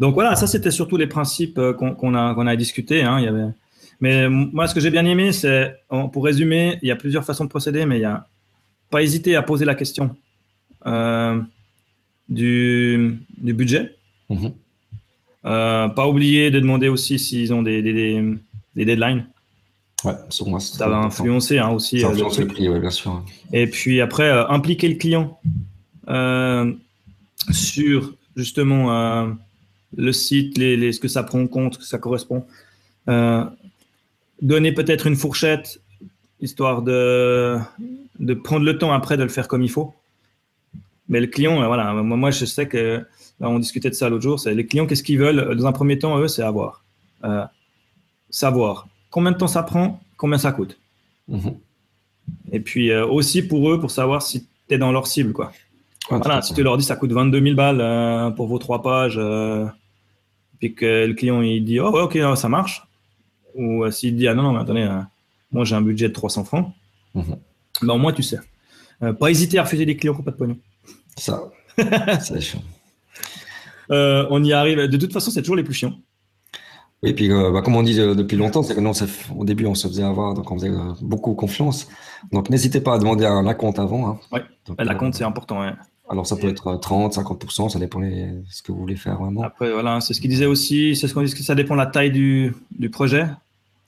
Donc, 0.00 0.14
voilà, 0.14 0.34
ça, 0.34 0.46
c'était 0.46 0.70
surtout 0.70 0.96
les 0.96 1.06
principes 1.06 1.60
qu'on 1.76 2.14
a, 2.14 2.34
qu'on 2.34 2.46
a 2.46 2.56
discuté. 2.56 3.02
Hein. 3.02 3.18
Il 3.18 3.26
y 3.26 3.28
avait 3.28 3.48
mais 4.00 4.28
moi, 4.28 4.68
ce 4.68 4.74
que 4.74 4.80
j'ai 4.80 4.90
bien 4.90 5.04
aimé, 5.04 5.32
c'est, 5.32 5.74
pour 6.12 6.24
résumer, 6.24 6.78
il 6.82 6.88
y 6.88 6.90
a 6.90 6.96
plusieurs 6.96 7.24
façons 7.24 7.44
de 7.44 7.50
procéder, 7.50 7.84
mais 7.84 7.98
il 7.98 8.02
y 8.02 8.04
a 8.06 8.26
pas 8.90 9.02
hésiter 9.02 9.36
à 9.36 9.42
poser 9.42 9.64
la 9.64 9.74
question 9.74 10.14
du, 12.28 13.18
du, 13.38 13.52
budget. 13.52 13.96
Mhm. 14.30 14.52
pas 15.42 16.08
oublier 16.08 16.50
de 16.50 16.60
demander 16.60 16.88
aussi 16.88 17.18
s'ils 17.18 17.52
ont 17.52 17.62
des, 17.62 17.82
des, 17.82 18.22
des, 18.76 18.84
deadlines. 18.84 19.26
Ouais, 20.04 20.12
moi, 20.46 20.60
ça 20.60 20.88
va 20.88 20.98
influencer 20.98 21.58
hein, 21.58 21.70
aussi. 21.70 22.00
Ça 22.00 22.08
influence 22.08 22.38
le, 22.38 22.46
prix, 22.46 22.68
bien 22.68 22.90
sûr. 22.90 23.24
Et 23.52 23.66
puis 23.66 24.00
après, 24.00 24.30
impliquer 24.48 24.88
le 24.88 24.94
client 24.94 25.40
sur 27.50 28.14
justement 28.36 29.36
le 29.96 30.12
site, 30.12 30.56
les, 30.56 30.92
ce 30.92 31.00
que 31.00 31.08
ça 31.08 31.24
prend 31.24 31.40
en 31.40 31.48
compte, 31.48 31.78
que 31.78 31.84
ça 31.84 31.98
correspond. 31.98 32.44
Euh, 33.08 33.44
donner 34.42 34.72
peut-être 34.72 35.06
une 35.06 35.16
fourchette, 35.16 35.80
histoire 36.40 36.82
de, 36.82 37.58
de 38.18 38.34
prendre 38.34 38.64
le 38.64 38.78
temps 38.78 38.92
après 38.92 39.16
de 39.16 39.22
le 39.22 39.28
faire 39.28 39.48
comme 39.48 39.62
il 39.62 39.70
faut. 39.70 39.94
Mais 41.08 41.20
le 41.20 41.26
client, 41.26 41.62
euh, 41.62 41.66
voilà, 41.66 41.92
moi 41.94 42.30
je 42.30 42.44
sais 42.44 42.68
que 42.68 43.04
on 43.40 43.58
discutait 43.58 43.90
de 43.90 43.94
ça 43.94 44.08
l'autre 44.08 44.22
jour, 44.22 44.40
c'est 44.40 44.54
les 44.54 44.66
clients, 44.66 44.86
qu'est-ce 44.86 45.02
qu'ils 45.02 45.18
veulent 45.18 45.56
Dans 45.56 45.66
un 45.66 45.72
premier 45.72 45.98
temps, 45.98 46.18
eux, 46.18 46.28
c'est 46.28 46.42
avoir. 46.42 46.84
Euh, 47.24 47.44
savoir 48.30 48.88
combien 49.10 49.32
de 49.32 49.36
temps 49.36 49.46
ça 49.46 49.62
prend, 49.62 50.00
combien 50.16 50.38
ça 50.38 50.52
coûte. 50.52 50.78
Mhm. 51.28 51.56
Et 52.52 52.60
puis 52.60 52.94
aussi 52.94 53.42
pour 53.42 53.70
eux, 53.70 53.80
pour 53.80 53.90
savoir 53.90 54.22
si 54.22 54.46
tu 54.68 54.74
es 54.74 54.78
dans 54.78 54.92
leur 54.92 55.06
cible. 55.06 55.32
Quoi. 55.32 55.52
voilà, 56.10 56.42
si 56.42 56.52
tu 56.52 56.62
leur 56.62 56.76
dis 56.76 56.84
ça 56.84 56.96
coûte 56.96 57.12
22 57.12 57.40
000 57.40 57.54
balles 57.54 58.34
pour 58.34 58.48
vos 58.48 58.58
trois 58.58 58.82
pages, 58.82 59.18
puis 60.58 60.74
que 60.74 61.06
le 61.06 61.14
client 61.14 61.40
il 61.40 61.64
dit 61.64 61.80
oh 61.80 61.88
ok 61.88 62.18
ça 62.36 62.48
marche 62.50 62.87
ou 63.58 63.84
euh, 63.84 63.90
s'il 63.90 64.16
dit 64.16 64.26
ah 64.26 64.34
non 64.34 64.42
non 64.42 64.52
mais 64.52 64.60
attendez 64.60 64.82
euh, 64.82 65.00
moi 65.52 65.64
j'ai 65.64 65.74
un 65.74 65.82
budget 65.82 66.08
de 66.08 66.14
300 66.14 66.44
francs 66.44 66.72
ben, 67.14 67.94
au 67.94 67.98
moins 67.98 68.12
tu 68.12 68.22
sais 68.22 68.38
euh, 69.02 69.12
pas 69.12 69.30
hésiter 69.30 69.58
à 69.58 69.64
refuser 69.64 69.84
des 69.84 69.96
clients 69.96 70.14
qui 70.14 70.20
n'ont 70.20 70.24
pas 70.24 70.30
de 70.30 70.36
pognon 70.36 70.58
ça 71.16 71.42
c'est 72.20 72.40
chiant 72.40 72.62
on 73.90 74.42
y 74.42 74.52
arrive 74.52 74.78
de 74.78 74.96
toute 74.96 75.12
façon 75.12 75.30
c'est 75.30 75.42
toujours 75.42 75.56
les 75.56 75.64
plus 75.64 75.74
chiants 75.74 75.94
oui, 77.04 77.10
et 77.10 77.14
puis 77.14 77.28
bah, 77.28 77.62
comme 77.62 77.76
on 77.76 77.84
dit 77.84 77.94
depuis 77.94 78.36
longtemps, 78.36 78.64
c'est 78.64 78.74
que 78.74 78.80
nous, 78.80 78.90
au 79.36 79.44
début, 79.44 79.66
on 79.66 79.76
se 79.76 79.86
faisait 79.86 80.02
avoir, 80.02 80.34
donc 80.34 80.50
on 80.50 80.56
faisait 80.58 80.72
beaucoup 81.00 81.32
confiance. 81.34 81.86
Donc 82.32 82.50
n'hésitez 82.50 82.80
pas 82.80 82.94
à 82.94 82.98
demander 82.98 83.24
un 83.24 83.54
compte 83.54 83.78
avant. 83.78 84.08
Hein. 84.08 84.18
Oui, 84.32 84.40
la 84.80 84.96
compte, 84.96 85.14
c'est 85.14 85.22
important. 85.22 85.60
Ouais. 85.60 85.74
Alors 86.10 86.26
ça 86.26 86.36
peut 86.36 86.48
être 86.48 86.76
30, 86.76 87.16
50%, 87.16 87.68
ça 87.68 87.78
dépend 87.78 88.00
de 88.00 88.42
ce 88.48 88.62
que 88.62 88.72
vous 88.72 88.78
voulez 88.78 88.96
faire 88.96 89.18
vraiment. 89.18 89.42
Après, 89.42 89.70
voilà, 89.70 90.00
c'est 90.00 90.14
ce 90.14 90.20
qu'il 90.20 90.30
disait 90.30 90.46
aussi, 90.46 90.96
c'est 90.96 91.06
ce 91.06 91.12
qu'on 91.12 91.22
dit, 91.22 91.32
que 91.32 91.42
ça 91.42 91.54
dépend 91.54 91.74
de 91.74 91.80
la 91.80 91.86
taille 91.86 92.10
du, 92.10 92.54
du 92.70 92.88
projet. 92.88 93.26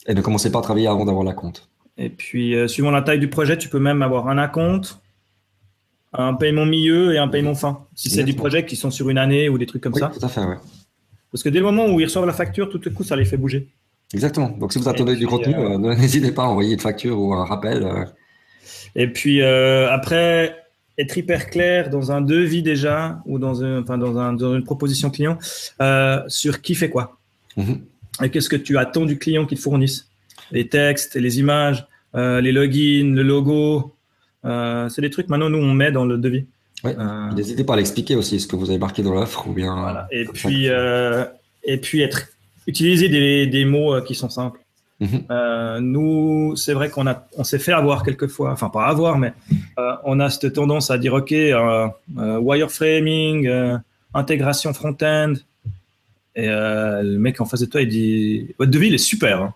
Et 0.07 0.15
ne 0.15 0.21
commencez 0.21 0.51
pas 0.51 0.61
à 0.61 0.63
travailler 0.63 0.87
avant 0.87 1.05
d'avoir 1.05 1.25
la 1.25 1.33
compte. 1.33 1.69
Et 1.99 2.09
puis, 2.09 2.55
euh, 2.55 2.67
suivant 2.67 2.91
la 2.91 3.03
taille 3.03 3.19
du 3.19 3.29
projet, 3.29 3.59
tu 3.59 3.69
peux 3.69 3.79
même 3.79 4.03
avoir 4.03 4.29
un 4.29 4.39
acompte, 4.39 5.01
un 6.13 6.35
paiement 6.35 6.65
milieu 6.65 7.15
et 7.15 7.19
un 7.19 7.29
paiement 7.29 7.55
fin. 7.55 7.87
Si 7.95 8.09
c'est 8.09 8.25
du 8.25 8.35
projet 8.35 8.65
qui 8.65 8.75
sont 8.75 8.91
sur 8.91 9.11
une 9.11 9.19
année 9.19 9.49
ou 9.49 9.59
des 9.59 9.67
trucs 9.67 9.83
comme 9.83 9.93
oui, 9.93 10.01
ça. 10.01 10.09
Tout 10.09 10.25
à 10.25 10.29
fait, 10.29 10.41
oui. 10.41 10.57
Parce 11.31 11.43
que 11.43 11.49
dès 11.51 11.59
le 11.59 11.65
moment 11.67 11.87
où 11.87 12.01
ils 12.01 12.05
reçoivent 12.05 12.27
la 12.27 12.33
facture, 12.33 12.69
tout 12.71 12.81
à 12.85 12.91
coup, 12.91 13.05
ça 13.05 13.17
les 13.17 13.25
fait 13.25 13.37
bouger. 13.37 13.69
Exactement. 14.15 14.49
Donc, 14.49 14.73
si 14.73 14.79
vous 14.79 14.89
attendez 14.89 15.15
du 15.15 15.27
contenu, 15.27 15.55
euh, 15.55 15.79
euh, 15.79 15.95
n'hésitez 15.97 16.33
pas 16.33 16.45
à 16.45 16.47
envoyer 16.47 16.73
une 16.73 16.81
facture 16.81 17.21
ou 17.21 17.35
un 17.35 17.45
rappel. 17.45 17.87
Et 18.97 19.07
puis, 19.07 19.43
après, 19.43 20.57
être 20.97 21.19
hyper 21.19 21.51
clair 21.51 21.91
dans 21.91 22.11
un 22.13 22.23
devis 22.23 22.63
déjà 22.63 23.21
ou 23.27 23.39
dans, 23.39 23.63
un, 23.63 23.83
enfin 23.83 23.99
dans, 23.99 24.19
un, 24.19 24.33
dans 24.33 24.57
une 24.57 24.65
proposition 24.65 25.11
client 25.11 25.39
sur 26.29 26.63
qui 26.63 26.75
fait 26.75 26.89
quoi. 26.89 27.19
Mhm. 27.57 27.83
Et 28.23 28.31
qu'est-ce 28.31 28.49
que 28.49 28.57
tu 28.57 28.79
attends 28.79 29.07
du 29.07 29.19
client 29.19 29.47
qu'il 29.47 29.59
fournisse? 29.59 30.09
Les 30.53 30.69
textes, 30.69 31.15
les 31.15 31.39
images, 31.39 31.87
euh, 32.15 32.41
les 32.41 32.53
logins, 32.53 33.15
le 33.15 33.23
logo. 33.23 33.95
Euh, 34.45 34.89
c'est 34.89 35.03
des 35.03 35.11
trucs 35.11 35.29
maintenant 35.29 35.51
nous 35.51 35.59
on 35.59 35.75
met 35.75 35.93
dans 35.93 36.05
le 36.05 36.17
devis. 36.19 36.47
N'hésitez 37.35 37.63
pas 37.63 37.75
à 37.75 37.77
l'expliquer 37.77 38.17
aussi 38.17 38.41
ce 38.41 38.47
que 38.47 38.57
vous 38.57 38.71
avez 38.71 38.79
marqué 38.79 39.03
dans 39.03 39.13
l'offre 39.13 39.47
ou 39.49 39.53
bien. 39.53 39.75
Voilà. 39.75 40.09
Et 40.11 40.25
puis 40.25 40.67
et 41.63 41.77
puis 41.77 42.01
être 42.01 42.29
utiliser 42.67 43.09
des, 43.09 43.47
des 43.47 43.65
mots 43.65 44.01
qui 44.03 44.15
sont 44.15 44.31
simples. 44.31 44.61
Mhm. 45.01 45.25
Euh, 45.31 45.81
nous, 45.81 46.55
c'est 46.57 46.75
vrai 46.75 46.91
qu'on 46.91 47.07
a, 47.07 47.27
on 47.37 47.45
s'est 47.45 47.59
fait 47.59 47.73
avoir 47.73 48.03
quelquefois, 48.03 48.53
enfin 48.53 48.69
pas 48.69 48.87
avoir, 48.87 49.19
mais 49.19 49.33
euh, 49.79 49.93
on 50.05 50.21
a 50.21 50.29
cette 50.29 50.53
tendance 50.53 50.91
à 50.91 50.99
dire 50.99 51.15
ok, 51.15 51.33
euh, 51.33 51.89
wireframing, 52.17 53.51
intégration 54.13 54.73
front-end, 54.75 55.35
et 56.37 56.47
le 56.47 57.19
mec 57.19 57.41
en 57.41 57.45
face 57.45 57.61
de 57.61 57.67
toi 57.67 57.83
il 57.83 57.89
dit 57.89 58.55
votre 58.59 58.71
devis 58.71 58.89
il 58.89 58.95
est 58.95 58.99
super, 58.99 59.43
hein. 59.43 59.55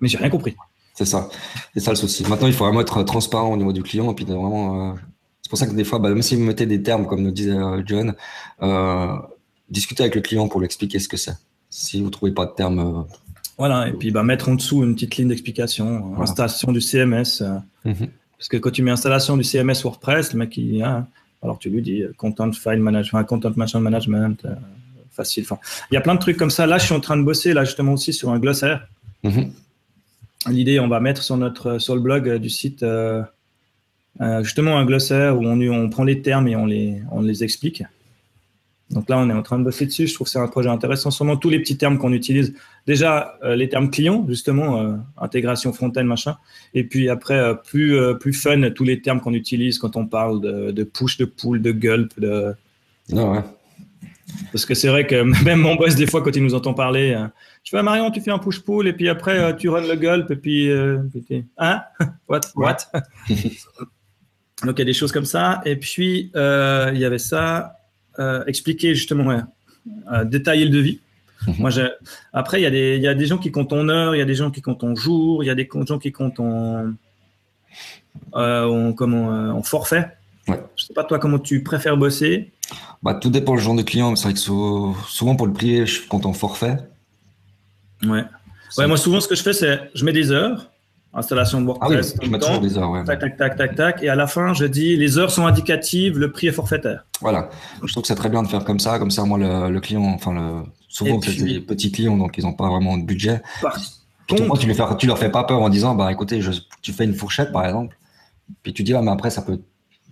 mais 0.00 0.08
j'ai 0.08 0.18
rien 0.18 0.30
compris. 0.30 0.54
C'est 0.94 1.06
ça, 1.06 1.28
c'est 1.72 1.80
ça 1.80 1.90
le 1.90 1.96
souci. 1.96 2.22
Maintenant, 2.28 2.46
il 2.46 2.52
faut 2.52 2.64
vraiment 2.64 2.80
être 2.80 3.02
transparent 3.02 3.52
au 3.52 3.56
niveau 3.56 3.72
du 3.72 3.82
client 3.82 4.12
et 4.12 4.14
puis 4.14 4.24
vraiment. 4.24 4.94
c'est 5.42 5.48
pour 5.48 5.58
ça 5.58 5.66
que 5.66 5.74
des 5.74 5.82
fois, 5.82 5.98
bah, 5.98 6.08
même 6.10 6.22
si 6.22 6.36
vous 6.36 6.42
mettez 6.42 6.66
des 6.66 6.82
termes 6.82 7.06
comme 7.06 7.22
nous 7.22 7.32
disait 7.32 7.56
John, 7.84 8.14
discutez 9.68 10.04
avec 10.04 10.14
le 10.14 10.20
client 10.20 10.46
pour 10.46 10.60
lui 10.60 10.66
expliquer 10.66 10.98
ce 11.00 11.08
que 11.08 11.16
c'est. 11.16 11.36
Si 11.68 12.00
vous 12.00 12.10
trouvez 12.10 12.32
pas 12.32 12.46
de 12.46 12.52
termes 12.52 13.06
voilà, 13.58 13.88
et 13.88 13.92
puis 13.92 14.10
bah, 14.10 14.22
mettre 14.22 14.48
en 14.48 14.54
dessous 14.54 14.82
une 14.82 14.94
petite 14.94 15.16
ligne 15.16 15.28
d'explication, 15.28 16.20
installation 16.20 16.72
du 16.72 16.80
CMS. 16.80 17.40
Euh, 17.40 17.58
mhm. 17.84 18.08
Parce 18.36 18.48
que 18.48 18.56
quand 18.56 18.70
tu 18.70 18.82
mets 18.82 18.90
installation 18.90 19.36
du 19.36 19.44
CMS 19.44 19.82
WordPress, 19.84 20.32
le 20.32 20.40
mec, 20.40 20.56
il, 20.56 20.82
hein, 20.82 21.06
alors 21.42 21.58
tu 21.58 21.70
lui 21.70 21.82
dis 21.82 22.02
euh, 22.02 22.12
content 22.16 22.50
file 22.52 22.80
management, 22.80 23.24
content 23.24 23.52
management, 23.56 24.44
euh, 24.44 24.54
facile. 25.14 25.44
Enfin, 25.44 25.58
il 25.90 25.94
y 25.94 25.96
a 25.96 26.00
plein 26.00 26.14
de 26.14 26.20
trucs 26.20 26.36
comme 26.36 26.50
ça. 26.50 26.66
Là, 26.66 26.78
je 26.78 26.84
suis 26.84 26.94
en 26.94 27.00
train 27.00 27.16
de 27.16 27.22
bosser 27.22 27.54
là 27.54 27.64
justement 27.64 27.92
aussi 27.92 28.12
sur 28.12 28.30
un 28.30 28.38
glossaire. 28.38 28.86
Mhm. 29.22 29.52
L'idée, 30.50 30.78
on 30.80 30.88
va 30.88 31.00
mettre 31.00 31.22
sur 31.22 31.36
notre 31.36 31.78
sur 31.78 31.94
le 31.94 32.00
blog 32.00 32.36
du 32.36 32.50
site 32.50 32.84
justement 34.42 34.78
un 34.78 34.84
glossaire 34.84 35.38
où 35.38 35.44
on, 35.44 35.60
on 35.60 35.88
prend 35.88 36.04
les 36.04 36.20
termes 36.20 36.48
et 36.48 36.56
on 36.56 36.66
les 36.66 37.00
on 37.10 37.22
les 37.22 37.42
explique. 37.42 37.82
Donc 38.90 39.08
là, 39.08 39.18
on 39.18 39.28
est 39.30 39.32
en 39.32 39.42
train 39.42 39.58
de 39.58 39.64
bosser 39.64 39.86
dessus. 39.86 40.06
Je 40.06 40.14
trouve 40.14 40.26
que 40.26 40.30
c'est 40.30 40.38
un 40.38 40.46
projet 40.46 40.68
intéressant. 40.68 41.10
Sûrement 41.10 41.36
tous 41.36 41.50
les 41.50 41.58
petits 41.58 41.76
termes 41.76 41.98
qu'on 41.98 42.12
utilise. 42.12 42.54
Déjà, 42.86 43.38
euh, 43.42 43.56
les 43.56 43.68
termes 43.68 43.90
clients, 43.90 44.24
justement, 44.28 44.80
euh, 44.80 44.96
intégration 45.16 45.72
front-end, 45.72 46.04
machin. 46.04 46.36
Et 46.74 46.84
puis 46.84 47.08
après, 47.08 47.34
euh, 47.34 47.54
plus, 47.54 47.98
plus 48.20 48.32
fun, 48.32 48.70
tous 48.70 48.84
les 48.84 49.00
termes 49.00 49.20
qu'on 49.20 49.32
utilise 49.32 49.78
quand 49.78 49.96
on 49.96 50.06
parle 50.06 50.40
de, 50.40 50.84
push, 50.84 51.16
de 51.16 51.24
pull, 51.24 51.62
de 51.62 51.72
gulp. 51.72 52.18
De... 52.20 52.54
Ah 53.16 53.24
ouais. 53.24 53.40
Parce 54.52 54.66
que 54.66 54.74
c'est 54.74 54.88
vrai 54.88 55.06
que 55.06 55.22
même 55.44 55.60
mon 55.60 55.74
boss, 55.74 55.94
des 55.94 56.06
fois, 56.06 56.22
quand 56.22 56.34
il 56.34 56.42
nous 56.42 56.54
entend 56.54 56.74
parler, 56.74 57.16
je 57.62 57.70
fais 57.70 57.82
Marion, 57.82 58.10
tu 58.10 58.20
fais 58.20 58.30
un 58.30 58.38
push-pull 58.38 58.86
et 58.86 58.92
puis 58.92 59.08
après, 59.08 59.56
tu 59.56 59.68
run 59.68 59.82
le 59.82 59.96
gulp 59.96 60.30
et 60.30 60.36
puis. 60.36 60.70
hein? 61.58 61.82
What? 62.28 62.40
What? 62.54 62.76
Donc 64.64 64.76
il 64.76 64.78
y 64.78 64.82
a 64.82 64.84
des 64.84 64.92
choses 64.92 65.12
comme 65.12 65.24
ça. 65.24 65.60
Et 65.64 65.76
puis, 65.76 66.30
il 66.34 66.98
y 66.98 67.04
avait 67.04 67.18
ça. 67.18 67.76
Euh, 68.20 68.44
expliquer 68.46 68.94
justement, 68.94 69.42
euh, 70.12 70.24
détailler 70.24 70.64
le 70.66 70.70
devis. 70.70 71.00
Mhm. 71.48 71.54
Moi, 71.58 71.70
après, 72.32 72.60
il 72.60 72.62
y, 72.62 72.66
a 72.66 72.70
des, 72.70 72.98
y 72.98 73.08
a 73.08 73.14
des 73.14 73.26
gens 73.26 73.38
qui 73.38 73.50
comptent 73.50 73.72
en 73.72 73.88
heures, 73.88 74.14
il 74.14 74.18
y 74.18 74.22
a 74.22 74.24
des 74.24 74.36
gens 74.36 74.52
qui 74.52 74.62
comptent 74.62 74.84
en 74.84 74.94
jours, 74.94 75.42
il 75.42 75.48
y 75.48 75.50
a 75.50 75.54
des 75.56 75.68
gens 75.86 75.98
qui 75.98 76.12
comptent 76.12 76.38
en, 76.38 76.92
euh, 78.36 78.92
comment, 78.92 79.50
en 79.50 79.62
forfait. 79.64 80.06
Ouais. 80.46 80.62
Je 80.76 80.84
sais 80.84 80.94
pas 80.94 81.02
toi 81.02 81.18
comment 81.18 81.40
tu 81.40 81.64
préfères 81.64 81.96
bosser? 81.96 82.52
Bah, 83.02 83.14
tout 83.14 83.30
dépend 83.30 83.54
du 83.54 83.60
genre 83.60 83.74
de 83.74 83.82
client. 83.82 84.14
C'est 84.16 84.24
vrai 84.24 84.34
que 84.34 84.40
souvent 84.40 85.36
pour 85.36 85.46
le 85.46 85.52
privé, 85.52 85.86
je 85.86 86.06
compte 86.08 86.26
en 86.26 86.32
forfait. 86.32 86.78
Ouais. 88.02 88.24
Ouais, 88.78 88.86
moi 88.86 88.96
souvent 88.96 89.20
ce 89.20 89.28
que 89.28 89.34
je 89.34 89.42
fais, 89.42 89.52
c'est 89.52 89.90
je 89.94 90.04
mets 90.04 90.12
des 90.12 90.32
heures 90.32 90.70
installation 91.14 91.60
de 91.60 91.66
WordPress. 91.66 92.14
Ah 92.14 92.18
oui, 92.20 92.26
je 92.26 92.30
mets 92.30 92.38
toujours 92.38 92.60
des 92.60 92.76
heures. 92.76 92.90
Ouais. 92.90 93.04
Tac, 93.04 93.20
tac, 93.20 93.36
tac, 93.36 93.56
tac, 93.56 93.74
tac. 93.74 94.02
Et 94.02 94.08
à 94.08 94.14
la 94.14 94.26
fin, 94.26 94.52
je 94.52 94.64
dis 94.64 94.96
les 94.96 95.18
heures 95.18 95.30
sont 95.30 95.46
indicatives, 95.46 96.18
le 96.18 96.32
prix 96.32 96.48
est 96.48 96.52
forfaitaire. 96.52 97.06
Voilà. 97.20 97.50
Je 97.82 97.92
trouve 97.92 98.02
que 98.02 98.08
c'est 98.08 98.14
très 98.14 98.28
bien 98.28 98.42
de 98.42 98.48
faire 98.48 98.64
comme 98.64 98.80
ça. 98.80 98.98
Comme 98.98 99.10
ça, 99.10 99.24
moi, 99.24 99.38
le, 99.38 99.80
client, 99.80 100.02
enfin, 100.02 100.32
le, 100.32 100.62
souvent, 100.88 101.20
c'est 101.20 101.42
des 101.42 101.60
petits 101.60 101.92
clients, 101.92 102.16
donc 102.16 102.36
ils 102.38 102.44
n'ont 102.44 102.52
pas 102.52 102.68
vraiment 102.68 102.98
de 102.98 103.04
budget. 103.04 103.42
Par 103.62 103.74
contre, 104.28 104.58
tu, 104.58 104.66
ne 104.66 104.96
tu 104.96 105.06
leur 105.06 105.18
fais 105.18 105.30
pas 105.30 105.44
peur 105.44 105.60
en 105.60 105.68
disant, 105.68 105.94
bah 105.94 106.10
écoutez, 106.10 106.40
je, 106.40 106.50
tu 106.82 106.92
fais 106.92 107.04
une 107.04 107.14
fourchette, 107.14 107.52
par 107.52 107.64
exemple. 107.64 107.96
Puis 108.62 108.72
tu 108.72 108.82
dis, 108.82 108.94
ah, 108.94 109.02
mais 109.02 109.10
après, 109.10 109.30
ça 109.30 109.42
peut. 109.42 109.60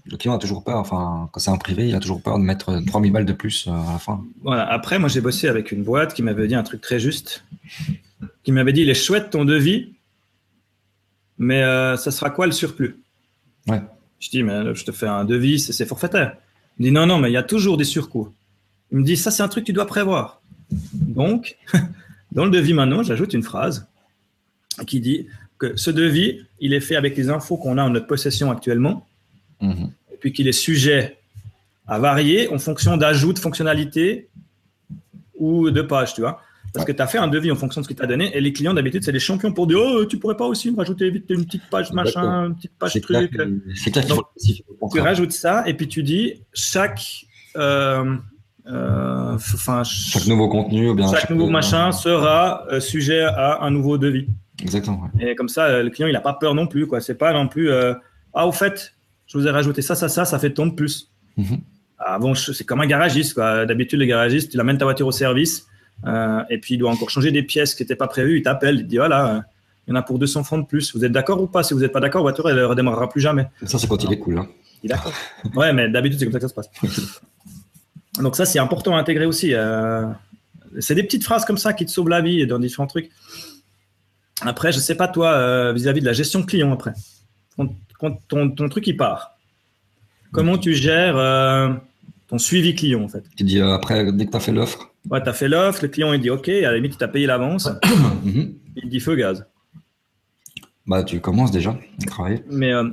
Le 0.05 0.17
client 0.17 0.35
a 0.35 0.39
toujours 0.39 0.65
peur, 0.65 0.79
enfin, 0.79 1.29
quand 1.33 1.39
c'est 1.39 1.51
un 1.51 1.59
privé, 1.59 1.89
il 1.89 1.95
a 1.95 2.01
toujours 2.01 2.23
peur 2.23 2.39
de 2.39 2.43
mettre 2.43 2.83
3000 2.87 3.13
balles 3.13 3.25
de 3.25 3.33
plus 3.33 3.67
euh, 3.69 3.71
à 3.71 3.93
la 3.93 3.99
fin. 3.99 4.25
Voilà. 4.43 4.69
Après, 4.69 4.99
moi, 4.99 5.09
j'ai 5.09 5.21
bossé 5.21 5.49
avec 5.49 5.71
une 5.71 5.85
boîte 5.85 6.15
qui 6.15 6.23
m'avait 6.23 6.49
dit 6.49 6.57
un 6.57 6.65
truc 6.65 6.81
très 6.81 6.99
juste, 6.99 7.45
qui 8.43 8.51
m'avait 8.51 8.73
dit, 8.73 8.83
il 8.83 8.91
est 8.91 8.95
chouette 8.95 9.31
ton 9.31 9.45
devis, 9.45 9.93
mais 11.39 11.63
euh, 11.63 11.97
ça 11.97 12.11
sera 12.11 12.31
quoi 12.31 12.47
le 12.47 12.53
surplus? 12.53 12.97
Ouais. 13.69 13.81
Je 14.19 14.31
dis, 14.31 14.43
mais 14.43 14.75
je 14.75 14.85
te 14.85 14.91
fais 14.91 15.07
un 15.07 15.25
devis, 15.25 15.61
c'est 15.61 15.87
forfaitaire. 15.87 16.37
Il 16.79 16.83
me 16.83 16.89
dit, 16.89 16.93
non, 16.93 17.07
non, 17.07 17.19
mais 17.19 17.31
il 17.31 17.35
y 17.35 17.39
a 17.39 17.43
toujours 17.43 17.77
des 17.77 17.85
surcoûts. 17.85 18.33
Il 18.91 18.99
me 18.99 19.05
dit, 19.05 19.17
ça, 19.17 19.31
c'est 19.31 19.43
un 19.43 19.49
truc 19.49 19.65
que 19.65 19.67
tu 19.67 19.73
dois 19.73 19.87
prévoir. 19.87 20.41
Donc, 20.93 21.57
dans 22.33 22.45
le 22.45 22.51
devis 22.51 22.75
maintenant, 22.75 23.03
j'ajoute 23.03 23.35
une 23.35 23.43
phrase 23.43 23.87
qui 24.87 25.01
dit 25.01 25.27
que 25.59 25.77
ce 25.77 25.91
devis, 25.91 26.41
il 26.61 26.73
est 26.73 26.81
fait 26.81 26.97
avec 26.97 27.17
les 27.17 27.31
infos 27.31 27.57
qu'on 27.57 27.79
a 27.79 27.85
en 27.85 27.91
notre 27.91 28.07
possession 28.07 28.51
actuellement, 28.51 29.07
mhm. 29.63 29.91
et 30.13 30.17
puis 30.19 30.33
qu'il 30.33 30.49
est 30.49 30.53
sujet 30.53 31.17
à 31.87 31.99
varier 31.99 32.49
en 32.49 32.59
fonction 32.59 32.97
d'ajouts 32.97 33.33
de 33.33 33.39
fonctionnalités 33.39 34.29
ou 35.39 35.71
de 35.71 35.83
pages, 35.83 36.15
tu 36.15 36.21
vois. 36.21 36.41
Parce 36.73 36.87
que 36.87 36.93
tu 36.93 37.03
as 37.03 37.07
fait 37.07 37.19
un 37.19 37.29
devis 37.29 37.51
en 37.51 37.57
fonction 37.57 37.81
de 37.81 37.85
ce 37.85 37.89
qu'il 37.89 37.97
t'a 37.97 38.07
donné. 38.07 38.35
Et 38.35 38.41
les 38.41 38.53
clients, 38.53 38.73
d'habitude, 38.73 39.05
c'est 39.05 39.13
des 39.13 39.21
champions 39.21 39.53
pour 39.53 39.67
dire 39.67 39.79
Oh, 39.79 40.05
tu 40.07 40.19
pourrais 40.19 40.37
pas 40.37 40.47
aussi 40.47 40.71
me 40.71 40.77
rajouter 40.77 41.11
vite 41.11 41.27
une 41.29 41.45
petite 41.45 41.69
page 41.71 41.93
machin, 41.93 42.47
une 42.47 42.57
petite 42.57 42.73
page 42.79 42.99
truc. 43.03 43.31
C'est 43.75 43.91
clair 43.91 44.05
Tu 44.93 45.01
rajoutes 45.01 45.33
ça 45.33 45.65
et 45.67 45.75
puis 45.75 45.89
tu 45.89 46.03
dis 46.03 46.43
chaque. 46.53 47.27
Euh, 47.57 48.17
euh, 48.69 49.37
chaque 49.85 50.27
nouveau 50.29 50.49
contenu 50.49 50.89
ou 50.89 50.95
bien 50.95 51.11
chaque, 51.13 51.29
nouveau 51.31 51.51
machin 51.51 51.91
sera 51.91 52.65
euh, 52.71 52.79
sujet 52.79 53.23
à 53.23 53.63
un 53.63 53.71
nouveau 53.71 53.99
devis. 53.99 54.29
Exactement. 54.63 55.11
Et 55.19 55.35
comme 55.35 55.49
ça, 55.49 55.83
le 55.83 55.91
client, 55.91 56.07
il 56.07 56.13
n'a 56.13 56.21
pas 56.21 56.35
peur 56.35 56.55
non 56.55 56.69
plus. 56.69 56.87
quoi. 56.87 57.01
C'est 57.01 57.17
pas 57.17 57.33
non 57.33 57.49
plus 57.49 57.71
Ah, 58.33 58.47
au 58.47 58.53
fait, 58.53 58.95
je 59.33 59.39
vous 59.39 59.47
ai 59.47 59.51
rajouté 59.51 59.83
ça, 59.83 59.95
ça, 59.95 60.09
ça, 60.09 60.25
ça 60.25 60.39
fait 60.39 60.51
tant 60.51 60.67
de 60.67 60.75
plus. 60.75 61.11
Mm 61.37 61.57
c'est 62.35 62.65
comme 62.65 62.81
un 62.81 62.87
garagiste. 62.87 63.37
D'habitude, 63.37 64.01
le 64.01 64.07
garagiste, 64.07 64.51
tu 64.51 64.61
amènes 64.61 64.79
ta 64.79 64.85
voiture 64.85 65.07
au 65.07 65.13
service 65.13 65.67
euh, 66.07 66.43
et 66.51 66.59
puis 66.59 66.75
il 66.75 66.79
doit 66.79 66.91
encore 66.91 67.11
changer 67.11 67.31
des 67.31 67.43
pièces 67.43 67.75
qui 67.75 67.83
n'étaient 67.83 67.97
pas 67.97 68.09
prévues. 68.09 68.39
Il 68.39 68.43
t'appelle, 68.43 68.77
il 68.77 68.83
te 68.83 68.89
dit 68.89 68.97
voilà, 68.97 69.45
il 69.87 69.91
y 69.91 69.93
en 69.93 69.97
a 69.97 70.03
pour 70.03 70.19
200 70.19 70.45
francs 70.45 70.63
de 70.63 70.67
plus. 70.67 70.95
Vous 70.97 71.05
êtes 71.05 71.13
d'accord 71.13 71.41
ou 71.41 71.47
pas? 71.47 71.63
Si 71.63 71.75
vous 71.75 71.81
n'êtes 71.81 71.93
pas 71.93 72.01
d'accord, 72.01 72.21
la 72.21 72.33
voiture 72.33 72.49
elle 72.49 72.57
ne 72.57 72.65
redémarrera 72.65 73.09
plus 73.09 73.21
jamais. 73.21 73.47
Ça, 73.65 73.79
c'est 73.79 73.87
quand 73.87 74.03
il 74.03 74.13
est 74.13 74.19
cool. 74.19 74.39
Hein. 74.39 74.49
Il 74.83 74.91
est 74.91 74.95
d'accord. 74.95 75.13
ouais, 75.55 75.73
mais 75.73 75.89
d'habitude, 75.89 76.19
c'est 76.19 76.25
comme 76.27 76.33
ça 76.33 76.41
que 76.41 76.49
ça 76.49 76.49
se 76.49 76.55
passe. 76.55 77.21
Donc, 78.21 78.37
ça, 78.37 78.45
c'est 78.45 78.59
important 78.59 78.97
à 78.97 79.01
intégrer 79.01 79.25
aussi. 79.25 79.55
Euh, 79.55 80.07
c'est 80.81 80.95
des 80.95 81.03
petites 81.03 81.25
phrases 81.25 81.45
comme 81.45 81.59
ça 81.59 81.73
qui 81.73 81.87
te 81.87 81.91
sauvent 81.91 82.09
la 82.09 82.21
vie 82.21 82.47
dans 82.47 82.59
différents 82.59 82.87
trucs. 82.87 83.11
Après, 84.43 84.73
je 84.73 84.79
sais 84.79 84.97
pas 84.97 85.09
toi, 85.09 85.33
euh, 85.33 85.73
vis-à-vis 85.73 86.01
de 86.01 86.07
la 86.07 86.13
gestion 86.13 86.43
client, 86.43 86.73
après, 86.73 86.93
quand, 87.57 87.69
ton, 88.29 88.51
ton, 88.51 88.69
truc 88.69 88.87
il 88.87 88.97
part, 88.97 89.37
comment 90.33 90.59
tu 90.59 90.75
gères 90.75 91.17
ton 92.33 92.39
suivi 92.39 92.75
client 92.75 93.03
en 93.03 93.09
fait? 93.09 93.25
Tu 93.37 93.45
dis 93.45 93.61
euh, 93.61 93.75
après, 93.75 94.11
dès 94.11 94.25
que 94.25 94.31
tu 94.31 94.37
as 94.37 94.41
fait 94.41 94.53
l'offre? 94.53 94.91
Ouais, 95.11 95.23
tu 95.23 95.29
as 95.29 95.35
fait 95.35 95.49
l'offre, 95.49 95.83
le 95.83 95.89
client 95.89 96.15
il 96.15 96.21
dit 96.21 96.31
OK, 96.31 96.49
à 96.49 96.63
la 96.63 96.77
limite, 96.77 96.97
tu 96.97 97.05
as 97.05 97.09
payé 97.09 97.27
l'avance. 97.27 97.69
Mhm. 98.25 98.55
Il 98.77 98.89
dit 98.89 99.01
feu 99.01 99.17
gaz. 99.17 99.45
Bah, 100.87 101.03
tu 101.03 101.21
commences 101.21 101.51
déjà 101.51 101.71
à 101.71 102.07
travailler. 102.07 102.43
Mais. 102.49 102.73
Euh, 102.73 102.89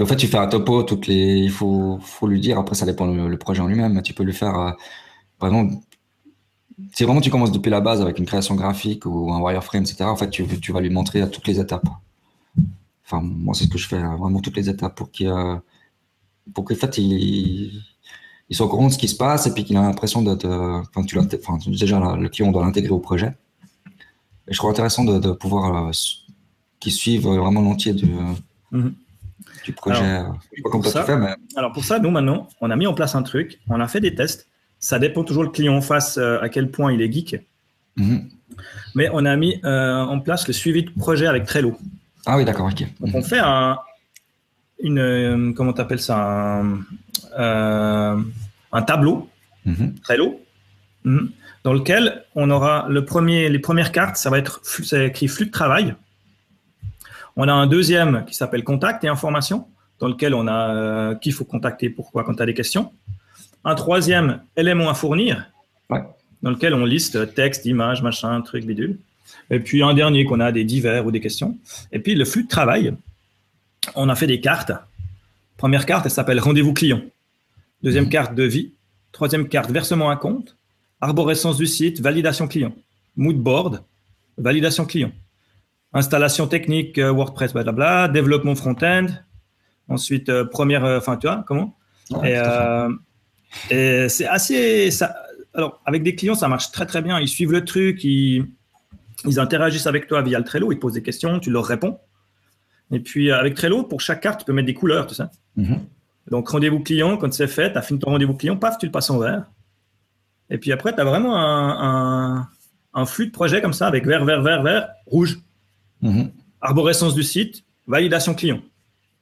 en 0.00 0.06
fait, 0.06 0.16
tu 0.16 0.26
fais 0.26 0.38
un 0.38 0.48
topo, 0.48 0.82
toutes 0.82 1.06
les... 1.06 1.36
il 1.36 1.50
faut, 1.50 2.00
faut 2.02 2.26
lui 2.26 2.40
dire, 2.40 2.58
après 2.58 2.74
ça 2.74 2.86
dépend 2.86 3.06
le, 3.06 3.36
projet 3.36 3.60
en 3.60 3.68
lui-même, 3.68 4.02
tu 4.02 4.14
peux 4.14 4.24
lui 4.24 4.32
faire, 4.32 4.58
euh, 4.58 5.46
exemple, 5.46 5.74
si 6.92 7.04
vraiment 7.04 7.20
tu 7.20 7.30
commences 7.30 7.52
depuis 7.52 7.70
la 7.70 7.80
base 7.80 8.00
avec 8.00 8.18
une 8.18 8.24
création 8.24 8.56
graphique 8.56 9.06
ou 9.06 9.32
un 9.32 9.40
wireframe, 9.40 9.82
etc., 9.82 10.04
en 10.04 10.16
fait, 10.16 10.30
tu, 10.30 10.44
tu 10.60 10.72
vas 10.72 10.80
lui 10.80 10.90
montrer 10.90 11.20
à 11.20 11.28
toutes 11.28 11.46
les 11.46 11.60
étapes. 11.60 11.86
Enfin, 13.12 13.22
moi, 13.22 13.54
c'est 13.54 13.64
ce 13.64 13.68
que 13.68 13.78
je 13.78 13.86
fais, 13.86 14.00
vraiment 14.00 14.40
toutes 14.40 14.56
les 14.56 14.68
étapes 14.70 14.94
pour 14.94 15.10
qu'il 15.10 15.32
pour 16.54 16.64
qu'en 16.64 16.74
fait, 16.74 16.98
il, 16.98 17.82
il 18.48 18.56
soit 18.56 18.66
au 18.66 18.68
courant 18.68 18.88
de 18.88 18.92
ce 18.92 18.98
qui 18.98 19.08
se 19.08 19.16
passe 19.16 19.46
et 19.46 19.54
puis 19.54 19.64
qu'il 19.64 19.76
a 19.76 19.82
l'impression 19.82 20.22
d'être. 20.22 20.46
Enfin, 20.46 21.04
tu 21.04 21.18
enfin, 21.18 21.58
déjà, 21.66 22.16
le 22.16 22.28
client 22.28 22.52
doit 22.52 22.62
l'intégrer 22.64 22.90
au 22.90 22.98
projet. 22.98 23.34
Et 24.48 24.52
je 24.52 24.58
trouve 24.58 24.70
intéressant 24.70 25.04
de, 25.04 25.32
pouvoir 25.32 25.86
euh, 25.86 25.90
qu'il 26.80 26.92
suive 26.92 27.28
vraiment 27.28 27.62
l'entier 27.62 27.92
du, 27.92 28.10
mhm. 28.72 28.94
du 29.64 29.72
projet. 29.72 30.04
Alors, 30.04 30.38
pour 30.70 30.84
ça, 30.84 31.06
alors, 31.56 31.72
pour 31.72 31.84
ça, 31.84 31.98
nous, 31.98 32.10
maintenant, 32.10 32.48
on 32.60 32.70
a 32.70 32.76
mis 32.76 32.86
en 32.86 32.94
place 32.94 33.14
un 33.14 33.22
truc, 33.22 33.60
on 33.68 33.80
a 33.80 33.88
fait 33.88 34.00
des 34.00 34.14
tests. 34.14 34.48
Ça 34.78 34.98
dépend 34.98 35.22
toujours 35.22 35.44
le 35.44 35.50
client 35.50 35.76
en 35.76 35.80
face 35.80 36.18
euh, 36.18 36.40
à 36.40 36.48
quel 36.48 36.70
point 36.70 36.92
il 36.92 37.00
est 37.00 37.12
geek. 37.12 37.36
Mhm. 37.96 38.28
Mais 38.94 39.08
on 39.12 39.24
a 39.24 39.36
mis 39.36 39.60
euh, 39.64 40.02
en 40.02 40.20
place 40.20 40.46
le 40.46 40.52
suivi 40.52 40.82
de 40.82 40.90
projet 40.90 41.26
avec 41.26 41.44
Trello. 41.44 41.78
Ah 42.26 42.36
oui, 42.36 42.44
d'accord, 42.44 42.66
ok. 42.66 42.86
Donc, 43.00 43.14
on 43.14 43.22
fait 43.22 43.40
un, 43.40 43.78
une. 44.80 45.54
Comment 45.56 45.72
t'appelles 45.72 46.00
ça 46.00 46.62
un, 47.36 48.24
un 48.72 48.82
tableau. 48.82 49.28
Trello 50.02 50.40
mhm. 51.04 51.30
dans 51.62 51.72
lequel 51.72 52.24
on 52.34 52.50
aura 52.50 52.86
le 52.88 53.04
premier, 53.04 53.48
les 53.48 53.60
premières 53.60 53.92
cartes, 53.92 54.16
ça 54.16 54.28
va 54.28 54.38
être 54.38 54.60
ça 54.64 55.04
écrit 55.04 55.28
flux 55.28 55.46
de 55.46 55.52
travail. 55.52 55.94
On 57.36 57.46
a 57.46 57.52
un 57.52 57.66
deuxième 57.66 58.24
qui 58.26 58.34
s'appelle 58.34 58.64
contact 58.64 59.04
et 59.04 59.08
information, 59.08 59.68
dans 60.00 60.08
lequel 60.08 60.34
on 60.34 60.48
a 60.48 60.74
euh, 60.74 61.14
qui 61.14 61.30
faut 61.30 61.44
contacter, 61.44 61.90
pourquoi, 61.90 62.24
quand 62.24 62.34
tu 62.34 62.42
as 62.42 62.46
des 62.46 62.54
questions. 62.54 62.92
Un 63.64 63.76
troisième 63.76 64.42
élément 64.56 64.90
à 64.90 64.94
fournir, 64.94 65.46
dans 66.42 66.50
lequel 66.50 66.74
on 66.74 66.84
liste 66.84 67.34
texte, 67.34 67.64
image, 67.66 68.02
machin, 68.02 68.40
truc, 68.40 68.66
bidule. 68.66 68.98
Et 69.52 69.60
puis 69.60 69.82
un 69.82 69.92
dernier 69.92 70.24
qu'on 70.24 70.40
a 70.40 70.50
des 70.50 70.64
divers 70.64 71.06
ou 71.06 71.12
des 71.12 71.20
questions. 71.20 71.58
Et 71.92 71.98
puis 71.98 72.14
le 72.14 72.24
flux 72.24 72.44
de 72.44 72.48
travail, 72.48 72.94
on 73.94 74.08
a 74.08 74.16
fait 74.16 74.26
des 74.26 74.40
cartes. 74.40 74.72
Première 75.58 75.84
carte, 75.84 76.06
elle 76.06 76.10
s'appelle 76.10 76.40
rendez-vous 76.40 76.72
client. 76.72 77.02
Deuxième 77.82 78.08
carte 78.08 78.34
de 78.34 78.44
vie. 78.44 78.72
Troisième 79.12 79.46
carte 79.48 79.70
versement 79.70 80.10
à 80.10 80.16
compte. 80.16 80.56
Arborescence 81.02 81.58
du 81.58 81.66
site, 81.66 82.00
validation 82.00 82.48
client. 82.48 82.74
Mood 83.16 83.36
board, 83.36 83.82
validation 84.38 84.86
client. 84.86 85.12
Installation 85.92 86.46
technique 86.46 86.96
euh, 86.96 87.12
WordPress, 87.12 87.52
blablabla. 87.52 88.08
Développement 88.08 88.54
front-end. 88.54 89.08
Ensuite, 89.88 90.30
euh, 90.30 90.46
première, 90.46 90.86
euh, 90.86 90.96
enfin, 90.96 91.18
tu 91.18 91.26
vois, 91.26 91.44
comment 91.46 91.76
Et, 92.24 94.08
c'est 94.08 94.26
assez. 94.26 94.90
Ça, 94.90 95.14
alors, 95.52 95.82
avec 95.84 96.02
des 96.02 96.14
clients, 96.14 96.34
ça 96.34 96.48
marche 96.48 96.72
très 96.72 96.86
très 96.86 97.02
bien. 97.02 97.20
Ils 97.20 97.28
suivent 97.28 97.52
le 97.52 97.66
truc, 97.66 98.02
ils, 98.04 98.46
ils 99.24 99.40
interagissent 99.40 99.86
avec 99.86 100.06
toi 100.06 100.22
via 100.22 100.38
le 100.38 100.44
Trello, 100.44 100.72
ils 100.72 100.78
posent 100.78 100.94
des 100.94 101.02
questions, 101.02 101.38
tu 101.38 101.50
leur 101.50 101.64
réponds. 101.64 101.98
Et 102.90 103.00
puis, 103.00 103.30
avec 103.30 103.54
Trello, 103.54 103.84
pour 103.84 104.00
chaque 104.00 104.20
carte, 104.20 104.40
tu 104.40 104.46
peux 104.46 104.52
mettre 104.52 104.66
des 104.66 104.74
couleurs, 104.74 105.06
tout 105.06 105.14
ça. 105.14 105.30
Mm-hmm. 105.56 105.78
Donc, 106.30 106.48
rendez-vous 106.48 106.80
client, 106.80 107.16
quand 107.16 107.32
c'est 107.32 107.46
fait, 107.46 107.72
tu 107.72 107.78
as 107.78 107.82
fini 107.82 107.98
ton 107.98 108.10
rendez-vous 108.10 108.34
client, 108.34 108.56
paf, 108.56 108.78
tu 108.78 108.86
le 108.86 108.92
passes 108.92 109.10
en 109.10 109.18
vert. 109.18 109.44
Et 110.50 110.58
puis 110.58 110.72
après, 110.72 110.94
tu 110.94 111.00
as 111.00 111.04
vraiment 111.04 111.34
un, 111.36 113.06
flux 113.06 113.26
de 113.26 113.32
projet 113.32 113.62
comme 113.62 113.72
ça, 113.72 113.86
avec 113.86 114.06
vert, 114.06 114.24
vert, 114.24 114.42
vert, 114.42 114.62
vert, 114.62 114.88
rouge. 115.06 115.40
Mhm. 116.02 116.30
Arborescence 116.60 117.14
du 117.14 117.22
site, 117.22 117.64
validation 117.86 118.34
client. 118.34 118.60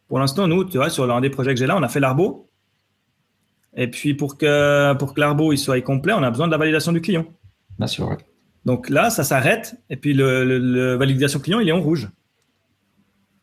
Pour 0.09 0.19
l'instant, 0.19 0.49
nous, 0.49 0.65
tu 0.65 0.77
vois, 0.77 0.91
sur 0.91 1.07
l'un 1.07 1.21
des 1.21 1.31
projets 1.31 1.55
que 1.55 1.61
j'ai 1.61 1.67
là, 1.67 1.77
on 1.77 1.83
a 1.83 1.89
fait 1.89 2.01
l'arbo. 2.01 2.51
Et 3.77 3.87
puis, 3.87 4.15
pour 4.15 4.37
que, 4.37 4.93
pour 4.95 5.15
que 5.15 5.21
l'arbo 5.21 5.53
il 5.53 5.59
soit 5.59 5.81
complet, 5.83 6.13
on 6.13 6.23
a 6.23 6.31
besoin 6.31 6.49
de 6.49 6.53
la 6.53 6.59
validation 6.59 6.91
du 6.91 7.01
client. 7.01 7.25
Bien 7.79 7.87
sûr, 7.87 8.17
Donc 8.65 8.89
là, 8.89 9.11
ça 9.11 9.25
s'arrête. 9.25 9.77
Et 9.89 9.97
puis, 9.97 10.15
le, 10.15 10.95
validation 10.95 11.41
client, 11.41 11.61
il 11.61 11.69
est 11.69 11.73
en 11.73 11.81
rouge. 11.81 12.09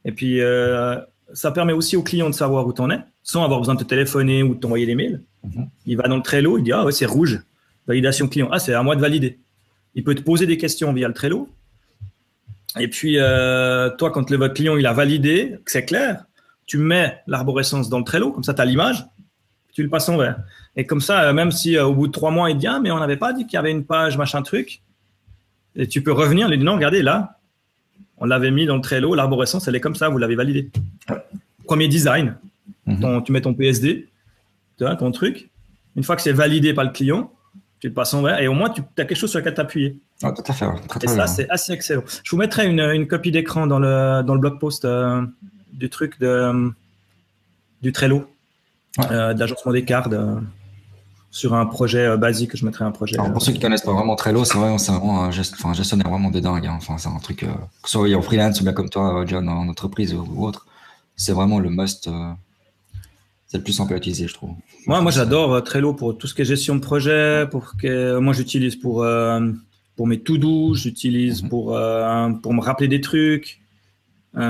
Et 0.06 0.12
puis, 0.12 0.42
euh, 0.42 0.98
ça 1.34 1.52
permet 1.52 1.74
aussi 1.74 1.96
au 1.96 2.04
client 2.04 2.30
de 2.30 2.36
savoir 2.36 2.66
où 2.68 2.74
tu 2.74 2.82
en 2.82 2.90
es 2.90 3.00
sans 3.28 3.44
avoir 3.44 3.60
besoin 3.60 3.76
de 3.76 3.84
te 3.84 3.86
téléphoner 3.86 4.42
ou 4.42 4.56
de 4.56 4.60
t'envoyer 4.60 4.86
des 4.86 4.96
mails. 4.96 5.22
Mhm. 5.44 5.68
Il 5.86 5.98
va 5.98 6.08
dans 6.08 6.16
le 6.16 6.22
Trello, 6.22 6.58
il 6.58 6.64
dit 6.64 6.72
Ah 6.72 6.86
ouais, 6.86 6.94
c'est 6.94 7.06
rouge, 7.06 7.42
validation 7.86 8.28
client. 8.28 8.48
Ah, 8.52 8.60
c'est 8.60 8.74
à 8.74 8.82
moi 8.82 8.96
de 8.96 9.02
valider. 9.02 9.38
Il 9.96 10.04
peut 10.04 10.16
te 10.16 10.22
poser 10.22 10.46
des 10.46 10.58
questions 10.58 10.94
via 10.94 11.08
le 11.08 11.14
Trello. 11.14 11.50
Et 12.80 12.88
puis, 12.88 13.18
euh, 13.18 13.90
toi, 13.98 14.12
quand 14.12 14.30
le, 14.30 14.38
votre 14.38 14.54
client 14.54 14.78
il 14.78 14.86
a 14.86 14.94
validé, 14.94 15.58
que 15.66 15.72
c'est 15.72 15.84
clair, 15.84 16.26
tu 16.66 16.78
mets 16.78 17.22
l'arborescence 17.28 17.90
dans 17.90 18.00
le 18.00 18.06
Trello, 18.06 18.32
comme 18.32 18.44
ça, 18.44 18.54
tu 18.54 18.62
as 18.62 18.66
l'image, 18.66 19.06
tu 19.74 19.84
le 19.84 19.90
passes 19.90 20.08
en 20.08 20.18
vert. 20.18 20.40
Et 20.78 20.86
comme 20.86 21.02
ça, 21.02 21.24
euh, 21.24 21.34
même 21.34 21.52
si 21.52 21.76
euh, 21.76 21.86
au 21.86 21.94
bout 21.94 22.08
de 22.08 22.14
trois 22.14 22.32
mois, 22.32 22.50
il 22.50 22.58
dit 22.58 22.68
Ah, 22.68 22.80
mais 22.80 22.92
on 22.92 23.00
n'avait 23.00 23.18
pas 23.18 23.34
dit 23.34 23.46
qu'il 23.46 23.56
y 23.56 23.58
avait 23.58 23.72
une 23.72 23.84
page, 23.84 24.18
machin 24.18 24.42
truc, 24.42 24.82
et 25.78 25.88
tu 25.88 26.02
peux 26.04 26.12
revenir, 26.12 26.50
lui 26.50 26.58
dire 26.58 26.66
Non, 26.66 26.76
regardez, 26.76 27.02
là, 27.02 27.38
on 28.18 28.26
l'avait 28.26 28.52
mis 28.52 28.66
dans 28.66 28.76
le 28.76 28.82
Trello, 28.82 29.16
l'arborescence, 29.16 29.68
elle 29.68 29.76
est 29.76 29.80
comme 29.82 29.96
ça, 29.96 30.10
vous 30.10 30.18
l'avez 30.18 30.36
validé. 30.36 30.70
Premier 31.66 31.88
design, 31.88 32.36
Mhm. 32.86 33.24
tu 33.24 33.32
mets 33.32 33.42
ton 33.42 33.54
PSD, 33.54 34.08
ton 34.78 35.12
truc. 35.12 35.50
Une 35.96 36.04
fois 36.04 36.16
que 36.16 36.22
c'est 36.22 36.32
validé 36.34 36.74
par 36.74 36.84
le 36.86 36.92
client, 36.92 37.32
tu 37.80 37.88
le 37.88 37.94
passes 37.94 38.14
en 38.14 38.22
vert 38.22 38.40
et 38.40 38.48
au 38.48 38.54
moins 38.54 38.70
tu 38.70 38.82
as 38.82 39.06
quelque 39.06 39.16
chose 39.16 39.30
sur 39.30 39.40
lequel 39.40 39.54
t'appuyer. 39.54 39.98
Ah, 40.24 40.32
tout 40.32 40.44
à 40.48 40.54
fait. 40.54 40.66
et 41.04 41.08
ça, 41.08 41.28
c'est 41.28 41.50
assez 41.50 41.74
excellent. 41.74 42.04
Je 42.24 42.32
vous 42.32 42.38
mettrai 42.38 42.68
une, 42.68 42.80
une 42.80 43.08
copie 43.08 43.32
d'écran 43.32 43.68
dans 43.68 43.78
le, 43.80 44.24
dans 44.24 44.34
le 44.34 44.40
blog 44.40 44.60
post 44.60 44.84
euh, 44.86 45.22
du 45.74 45.90
truc 45.90 46.20
de, 46.20 46.72
du 47.84 47.92
Trello, 47.92 48.28
euh, 49.12 49.34
d'agencement 49.34 49.72
des 49.74 49.84
cartes. 49.86 50.12
Euh, 50.14 50.36
sur 51.38 51.54
un 51.54 51.66
projet 51.66 52.18
basique, 52.18 52.56
je 52.56 52.66
mettrai 52.66 52.86
un 52.86 52.92
projet. 52.92 53.18
pour 53.18 53.42
ceux 53.42 53.54
qui 53.54 53.60
connaissent 53.60 53.82
pas 53.82 53.94
vraiment 53.94 54.16
Trello, 54.16 54.44
c'est 54.44 54.58
vraiment, 54.58 54.78
vraiment 54.78 55.24
un, 55.24 55.32
gest, 55.32 55.54
enfin, 55.54 55.74
gestionnaire 55.74 56.10
vraiment 56.10 56.32
des 56.32 56.42
dingues. 56.42 56.66
Hein. 56.66 56.76
Enfin, 56.78 56.98
c'est 56.98 57.10
un 57.10 57.20
truc, 57.20 57.40
que 57.40 57.46
ce 57.86 57.92
soit 57.92 58.16
en 58.16 58.22
freelance 58.22 58.60
ou 58.60 58.64
bien 58.64 58.74
comme 58.74 58.90
toi, 58.90 59.24
John, 59.28 59.48
en 59.48 59.68
entreprise 59.68 60.14
ou, 60.14 60.46
autre, 60.46 60.66
c'est 61.16 61.34
vraiment 61.34 61.60
le 61.60 61.70
must 61.70 62.10
c'est 63.48 63.58
le 63.58 63.64
plus 63.64 63.74
simple 63.74 63.94
à 63.94 63.98
utiliser, 63.98 64.28
je 64.28 64.34
trouve. 64.34 64.52
Moi, 64.86 65.02
moi 65.02 65.12
j'adore 65.12 65.54
euh, 65.54 65.62
Trello 65.62 65.94
pour 65.94 66.18
tout 66.18 66.28
ce 66.28 66.36
qui 66.36 66.42
est 66.42 66.46
gestion 66.46 66.76
de 66.76 66.82
projet. 66.82 67.48
Pour 67.50 67.78
que, 67.82 68.20
moi, 68.20 68.34
j'utilise 68.34 68.76
pour, 68.76 69.04
euh, 69.04 69.52
pour 69.96 70.06
mes 70.06 70.20
to-do, 70.20 70.74
j'utilise 70.74 71.44
mhm. 71.44 71.50
pour, 71.50 71.76
euh, 71.76 72.30
pour 72.30 72.54
me 72.54 72.62
rappeler 72.62 72.90
des 72.90 73.02
trucs. 73.02 73.62
nous, 74.36 74.42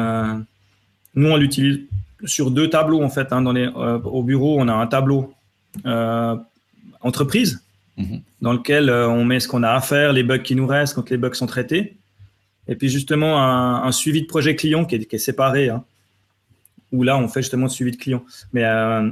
on 1.16 1.38
l'utilise 1.38 1.82
sur 2.26 2.50
deux 2.50 2.70
tableaux, 2.70 3.04
en 3.04 3.10
fait. 3.10 3.32
Hein, 3.32 3.44
dans 3.44 3.54
les, 3.54 3.68
au 3.68 4.24
bureau, 4.24 4.60
on 4.60 4.68
a 4.68 4.74
un 4.74 4.88
tableau 4.88 5.32
entreprise 7.08 7.64
mhm. 7.97 8.22
dans 8.41 8.53
lequel 8.53 8.89
on 8.89 9.26
met 9.26 9.39
ce 9.39 9.47
qu'on 9.47 9.64
a 9.64 9.72
à 9.72 9.82
faire, 9.82 10.14
les 10.14 10.24
bugs 10.24 10.39
qui 10.39 10.55
nous 10.55 10.68
restent 10.68 10.95
quand 10.95 11.10
les 11.10 11.18
bugs 11.18 11.34
sont 11.34 11.47
traités. 11.47 11.97
Et 12.68 12.76
puis, 12.76 12.89
justement, 12.89 13.41
un, 13.41 13.91
suivi 13.91 14.22
de 14.22 14.28
projet 14.28 14.55
client 14.55 14.86
qui 14.86 14.95
est, 14.95 15.05
qui 15.05 15.16
est 15.16 15.20
séparé. 15.20 15.70
Hein 15.70 15.84
où 16.91 17.03
là, 17.03 17.18
on 17.18 17.28
fait 17.28 17.41
justement 17.41 17.66
le 17.66 17.72
suivi 17.72 17.91
de 17.91 17.97
clients. 17.97 18.24
Mais 18.53 18.64
euh, 18.64 19.10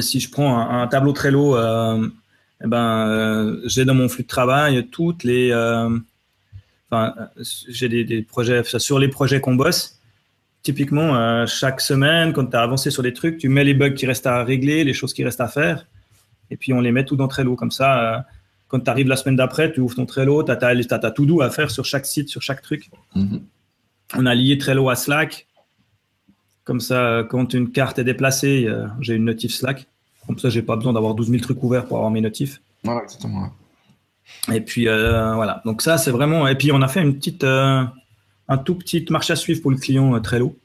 si 0.00 0.20
je 0.20 0.30
prends 0.30 0.58
un, 0.58 0.86
tableau 0.86 1.12
Trello, 1.12 1.56
euh, 1.56 2.08
eh 2.64 2.66
ben, 2.66 3.58
j'ai 3.64 3.84
dans 3.84 3.94
mon 3.94 4.08
flux 4.08 4.24
de 4.24 4.28
travail 4.28 4.86
toutes 4.88 5.24
les, 5.24 5.52
enfin, 6.90 7.14
j'ai 7.68 7.88
des, 7.88 8.04
des, 8.04 8.22
projets 8.22 8.62
sur 8.64 8.98
les 8.98 9.08
projets 9.08 9.40
qu'on 9.40 9.54
bosse. 9.54 9.98
Typiquement, 10.62 11.46
chaque 11.46 11.80
semaine, 11.80 12.32
quand 12.32 12.46
tu 12.46 12.56
as 12.56 12.62
avancé 12.62 12.90
sur 12.90 13.02
des 13.02 13.12
trucs, 13.12 13.38
tu 13.38 13.48
mets 13.48 13.64
les 13.64 13.74
bugs 13.74 13.92
qui 13.92 14.06
restent 14.06 14.26
à 14.26 14.42
régler, 14.42 14.84
les 14.84 14.94
choses 14.94 15.14
qui 15.14 15.24
restent 15.24 15.40
à 15.40 15.48
faire, 15.48 15.86
et 16.50 16.56
puis 16.56 16.72
on 16.72 16.80
les 16.80 16.92
met 16.92 17.04
tout 17.04 17.16
dans 17.16 17.28
Trello. 17.28 17.56
Comme 17.56 17.70
ça, 17.70 18.24
quand 18.68 18.80
tu 18.80 18.90
arrives 18.90 19.08
la 19.08 19.16
semaine 19.16 19.36
d'après, 19.36 19.72
tu 19.72 19.80
ouvres 19.80 19.94
ton 19.94 20.06
Trello, 20.06 20.42
tu 20.42 20.50
as, 20.50 20.56
ta 20.56 21.10
tout 21.10 21.26
doux 21.26 21.42
à 21.42 21.50
faire 21.50 21.70
sur 21.70 21.84
chaque 21.84 22.06
site, 22.06 22.28
sur 22.28 22.42
chaque 22.42 22.62
truc. 22.62 22.90
Mhm. 23.14 23.42
On 24.16 24.26
a 24.26 24.34
lié 24.34 24.58
Trello 24.58 24.88
à 24.88 24.96
Slack. 24.96 25.46
Comme 26.64 26.80
ça, 26.80 27.24
quand 27.30 27.54
une 27.54 27.70
carte 27.70 27.98
est 27.98 28.04
déplacée, 28.04 28.68
j'ai 29.00 29.14
une 29.14 29.24
notif 29.24 29.54
Slack. 29.54 29.86
Comme 30.26 30.38
ça, 30.38 30.50
j'ai 30.50 30.60
pas 30.62 30.76
besoin 30.76 30.92
d'avoir 30.92 31.14
12 31.14 31.30
000 31.30 31.42
trucs 31.42 31.62
ouverts 31.62 31.86
pour 31.86 31.96
avoir 31.96 32.10
mes 32.10 32.20
notifs. 32.20 32.60
Voilà, 32.84 33.02
exactement. 33.02 33.50
Et 34.52 34.60
puis, 34.60 34.86
euh, 34.88 35.34
voilà. 35.34 35.62
Donc, 35.64 35.82
ça, 35.82 35.96
c'est 35.96 36.10
vraiment. 36.10 36.46
Et 36.46 36.54
puis, 36.54 36.70
on 36.70 36.82
a 36.82 36.88
fait 36.88 37.00
une 37.00 37.16
petite, 37.16 37.44
euh, 37.44 37.82
un 38.48 38.58
tout 38.58 38.74
petit 38.74 39.04
marche 39.10 39.30
à 39.30 39.36
suivre 39.36 39.62
pour 39.62 39.70
le 39.70 39.78
client 39.78 40.14
euh, 40.14 40.20
Trello. 40.20 40.56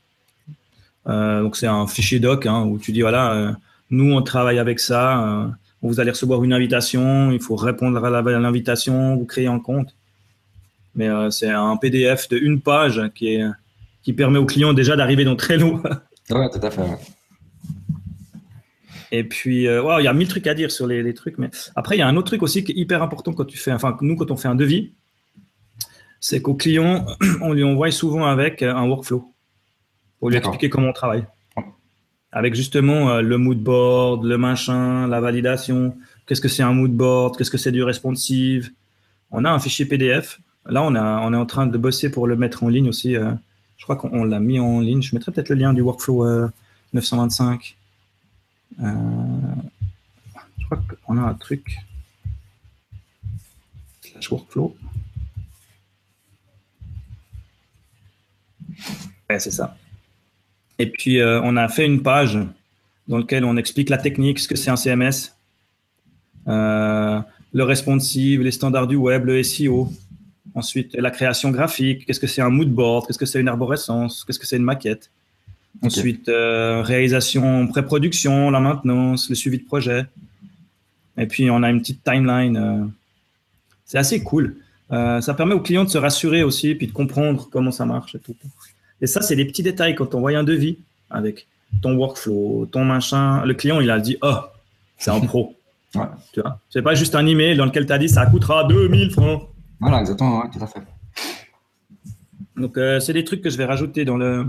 donc, 1.05 1.55
c'est 1.55 1.67
un 1.67 1.87
fichier 1.87 2.19
doc 2.19 2.45
hein, 2.45 2.63
où 2.63 2.77
tu 2.77 2.91
dis 2.91 3.01
voilà, 3.01 3.55
nous, 3.89 4.13
on 4.13 4.21
travaille 4.21 4.59
avec 4.59 4.79
ça 4.79 5.49
vous 5.87 5.99
allez 5.99 6.11
recevoir 6.11 6.43
une 6.43 6.53
invitation, 6.53 7.31
il 7.31 7.41
faut 7.41 7.55
répondre 7.55 8.03
à 8.03 8.21
l'invitation, 8.21 9.17
vous 9.17 9.25
créez 9.25 9.47
un 9.47 9.59
compte. 9.59 9.95
Mais 10.95 11.09
euh, 11.09 11.29
c'est 11.29 11.49
un 11.49 11.75
PDF 11.77 12.29
de 12.29 12.37
une 12.37 12.61
page 12.61 13.01
qui, 13.15 13.35
est, 13.35 13.43
qui 14.01 14.13
permet 14.13 14.39
au 14.39 14.45
client 14.45 14.73
déjà 14.73 14.95
d'arriver 14.95 15.25
dans 15.25 15.35
Trello. 15.35 15.81
ouais, 16.29 16.49
tout 16.49 16.65
à 16.65 16.71
fait. 16.71 16.81
Et 19.11 19.23
puis, 19.23 19.67
euh, 19.67 19.83
il 19.99 20.05
y 20.05 20.07
a 20.07 20.13
mille 20.13 20.27
trucs 20.27 20.47
à 20.47 20.53
dire 20.53 20.71
sur 20.71 20.87
les, 20.87 21.13
trucs. 21.13 21.37
Mais 21.37 21.49
après, 21.75 21.97
il 21.97 21.99
y 21.99 22.01
a 22.01 22.07
un 22.07 22.15
autre 22.15 22.27
truc 22.27 22.41
aussi 22.43 22.63
qui 22.63 22.71
est 22.71 22.75
hyper 22.75 23.03
important 23.03 23.33
quand 23.33 23.45
tu 23.45 23.57
fais, 23.57 23.71
enfin, 23.71 23.97
nous, 24.01 24.15
quand 24.15 24.31
on 24.31 24.37
fait 24.37 24.47
un 24.47 24.55
devis, 24.55 24.93
c'est 26.19 26.41
qu'au 26.41 26.55
client, 26.55 27.05
on 27.41 27.53
lui 27.53 27.63
envoie 27.63 27.91
souvent 27.91 28.25
avec 28.25 28.63
un 28.63 28.87
workflow 28.87 29.33
pour 30.19 30.29
lui 30.29 30.37
expliquer 30.37 30.69
comment 30.69 30.89
on 30.89 30.93
travaille 30.93 31.25
avec 32.33 32.55
justement 32.55 33.11
euh, 33.11 33.21
le 33.21 33.37
mood 33.37 33.59
board, 33.59 34.25
le 34.25 34.37
machin, 34.37 35.07
la 35.07 35.21
validation. 35.21 35.95
Qu'est-ce 36.25 36.41
que 36.41 36.47
c'est 36.47 36.63
un 36.63 36.73
mood 36.73 36.91
board? 36.91 37.37
Qu'est-ce 37.37 37.51
que 37.51 37.59
c'est 37.59 37.71
du 37.71 37.83
responsive? 37.83 38.71
On 39.31 39.45
a 39.45 39.51
un 39.51 39.59
fichier 39.59 39.85
PDF. 39.85 40.41
Là, 40.65 40.81
on, 40.83 40.95
est 40.95 41.37
en 41.37 41.45
train 41.45 41.67
de 41.67 41.77
bosser 41.77 42.09
pour 42.09 42.27
le 42.27 42.35
mettre 42.35 42.63
en 42.63 42.69
ligne 42.69 42.89
aussi. 42.89 43.15
Euh. 43.15 43.31
je 43.77 43.83
crois 43.83 43.97
qu'on 43.97 44.23
l'a 44.23 44.39
mis 44.39 44.59
en 44.59 44.79
ligne. 44.79 45.01
Je 45.01 45.15
mettrai 45.15 45.31
peut-être 45.31 45.49
le 45.49 45.55
lien 45.55 45.73
du 45.73 45.81
workflow 45.81 46.49
925. 46.93 47.77
Euh, 48.81 48.91
je 50.57 50.65
crois 50.65 50.81
qu'on 51.05 51.17
a 51.17 51.21
un 51.21 51.33
truc. 51.33 51.77
Slash 54.01 54.31
workflow. 54.31 54.75
Ouais, 59.29 59.39
c'est 59.39 59.51
ça. 59.51 59.77
Et 60.79 60.87
puis, 60.87 61.19
euh, 61.19 61.41
on 61.43 61.55
a 61.57 61.67
fait 61.67 61.85
une 61.85 62.01
page 62.01 62.39
dans 63.07 63.17
laquelle 63.19 63.45
on 63.45 63.57
explique 63.57 63.89
la 63.89 63.97
technique, 63.97 64.39
ce 64.39 64.47
que 64.47 64.55
c'est 64.55 64.71
un 64.71 64.75
CMS, 64.75 65.35
euh, 66.47 67.19
le 67.53 67.63
responsive, 67.63 68.41
les 68.41 68.51
standards 68.51 68.87
du 68.87 68.95
web, 68.95 69.25
le 69.25 69.41
SEO. 69.43 69.91
Ensuite, 70.55 70.95
la 70.95 71.11
création 71.11 71.51
graphique, 71.51 72.05
qu'est-ce 72.05 72.19
que 72.19 72.27
c'est 72.27 72.41
un 72.41 72.49
mood 72.49 72.69
board, 72.69 73.07
qu'est-ce 73.07 73.17
que 73.17 73.25
c'est 73.25 73.39
une 73.39 73.47
arborescence, 73.47 74.23
qu'est-ce 74.23 74.39
que 74.39 74.45
c'est 74.45 74.57
une 74.57 74.63
maquette. 74.63 75.09
Ensuite, 75.81 76.29
euh, 76.29 76.81
réalisation, 76.83 77.67
pré-production, 77.67 78.51
la 78.51 78.59
maintenance, 78.59 79.29
le 79.29 79.35
suivi 79.35 79.57
de 79.57 79.65
projet. 79.65 80.05
Et 81.17 81.25
puis, 81.25 81.49
on 81.49 81.63
a 81.63 81.69
une 81.69 81.79
petite 81.79 82.03
timeline. 82.03 82.91
c'est 83.85 83.97
assez 83.97 84.23
cool. 84.23 84.55
ça 84.89 85.33
permet 85.35 85.53
aux 85.53 85.61
clients 85.61 85.83
de 85.83 85.89
se 85.89 85.97
rassurer 85.97 86.43
aussi, 86.43 86.75
puis 86.75 86.87
de 86.87 86.91
comprendre 86.91 87.49
comment 87.51 87.71
ça 87.71 87.85
marche 87.85 88.15
et 88.15 88.19
tout. 88.19 88.35
Et 89.03 89.07
ça, 89.07 89.21
c'est 89.21 89.35
des 89.35 89.43
petits 89.43 89.63
détails 89.63 89.95
quand 89.95 90.15
on 90.15 90.21
voit 90.21 90.31
un 90.31 90.45
devis 90.45 90.79
avec 91.09 91.45
ton 91.81 91.93
workflow, 91.97 92.67
ton 92.67 92.85
machin. 92.85 93.43
Le 93.43 93.53
client, 93.53 93.81
il 93.81 93.91
a 93.91 93.99
dit, 93.99 94.17
oh, 94.21 94.37
c'est 94.97 95.11
en 95.11 95.19
pro. 95.19 95.57
ouais. 95.95 96.05
Tu 96.31 96.39
vois, 96.39 96.61
c'est 96.69 96.81
pas 96.81 96.95
juste 96.95 97.13
un 97.13 97.27
email 97.27 97.57
dans 97.57 97.65
lequel 97.65 97.85
tu 97.85 97.91
as 97.91 97.97
dit, 97.97 98.07
ça 98.07 98.25
coûtera 98.25 98.63
2000 98.63 99.11
francs. 99.11 99.49
Voilà, 99.81 99.99
exactement, 99.99 100.49
tout 100.49 100.63
à 100.63 100.67
fait. 100.67 100.79
Donc, 102.55 102.77
euh, 102.77 103.01
c'est 103.01 103.11
des 103.11 103.25
trucs 103.25 103.41
que 103.41 103.49
je 103.49 103.57
vais 103.57 103.65
rajouter 103.65 104.05
dans 104.05 104.15
le. 104.15 104.47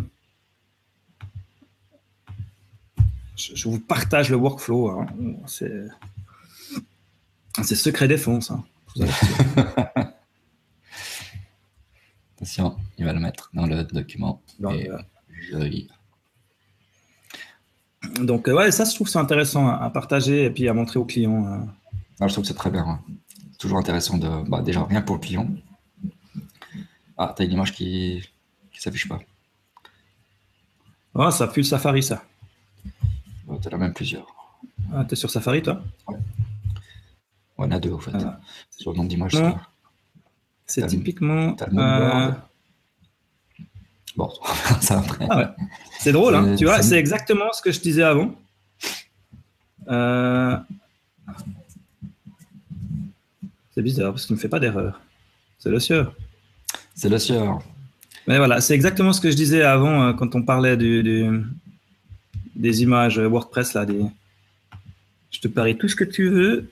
Je, 3.35 3.69
vous 3.69 3.81
partage 3.81 4.31
le 4.31 4.37
workflow. 4.37 4.91
Hein. 4.91 5.07
C'est... 5.47 5.89
c'est 7.61 7.75
secret 7.75 8.07
défense. 8.07 8.53
Hein. 8.53 8.63
Attention, 12.37 12.77
il 12.99 13.05
va 13.05 13.13
le 13.13 13.19
mettre 13.19 13.51
dans 13.53 13.67
le 13.67 13.83
document. 13.83 14.41
Donc, 18.21 18.49
euh, 18.49 18.55
ouais, 18.55 18.71
ça, 18.71 18.85
je 18.85 18.95
trouve 18.95 19.09
c'est 19.09 19.19
intéressant 19.19 19.69
à 19.69 19.91
partager 19.91 20.45
et 20.45 20.51
puis 20.51 20.69
à 20.69 20.75
montrer 20.75 20.99
aux 20.99 21.05
clients. 21.05 21.47
Euh. 21.47 21.65
Ah, 22.21 22.29
je 22.29 22.33
trouve 22.33 22.45
que 22.45 22.49
c'est 22.49 22.55
très 22.55 22.71
bien. 22.71 23.01
Toujours 23.59 23.79
intéressant 23.79 24.19
de. 24.19 24.49
Bah, 24.49 24.63
déjà, 24.63 24.85
rien 24.85 25.03
pour 25.03 25.17
le 25.17 25.21
client. 25.21 25.49
Ah, 27.17 27.33
t'as 27.35 27.45
une 27.45 27.53
image 27.53 27.73
qui 27.73 28.23
ne 28.75 28.79
s'affiche 28.79 29.09
pas. 29.09 29.21
Ah, 31.15 31.31
ça 31.31 31.47
pue 31.47 31.61
le 31.61 31.65
Safari, 31.65 32.03
ça. 32.03 32.25
Oh, 33.47 33.57
t'en 33.57 33.71
as 33.71 33.77
même 33.77 33.95
plusieurs. 33.95 34.27
Ah, 34.93 35.05
t'es 35.05 35.17
sur 35.17 35.31
Safari, 35.31 35.63
toi? 35.63 35.83
Ouais. 36.09 36.19
On 37.57 37.71
a 37.71 37.79
deux, 37.79 37.93
en 37.93 37.99
fait. 37.99 38.11
Ah. 38.15 38.41
Sur 38.71 38.93
le 38.93 38.99
nombre 38.99 39.09
d'images. 39.09 39.37
C'est 40.67 40.87
typiquement. 40.87 41.57
Bon, 44.17 44.31
ça 44.81 44.99
après. 44.99 45.27
Ah 45.29 45.55
c'est 45.99 46.13
drôle, 46.13 46.35
hein, 46.35 46.55
tu 46.57 46.65
vois, 46.65 46.83
c'est 46.83 46.99
exactement 46.99 47.53
ce 47.53 47.63
que 47.63 47.73
je 47.73 47.81
disais 47.81 48.03
avant. 48.03 48.35
Euh, 49.89 50.57
c'est 53.75 53.83
bizarre 53.83 54.13
parce 54.13 54.27
qu'il 54.27 54.35
ne 54.35 54.39
me 54.39 54.41
fait 54.41 54.49
pas 54.49 54.61
d'erreur. 54.61 55.01
C'est 55.59 55.71
le 55.71 55.81
sieur. 55.81 56.15
C'est 56.95 57.09
le 57.09 57.19
sieur. 57.19 57.63
Mais 58.27 58.39
voilà, 58.39 58.61
c'est 58.61 58.75
exactement 58.75 59.13
ce 59.13 59.21
que 59.21 59.31
je 59.31 59.37
disais 59.37 59.63
avant 59.63 60.03
euh, 60.03 60.13
quand 60.13 60.35
on 60.35 60.43
parlait 60.43 60.77
du, 60.77 61.45
des 62.55 62.83
images 62.83 63.19
WordPress. 63.19 63.75
Là, 63.75 63.85
des... 63.85 64.05
Je 65.31 65.41
te 65.41 65.49
parie 65.49 65.77
tout 65.77 65.89
ce 65.89 65.97
que 65.97 66.05
tu 66.05 66.29
veux. 66.29 66.71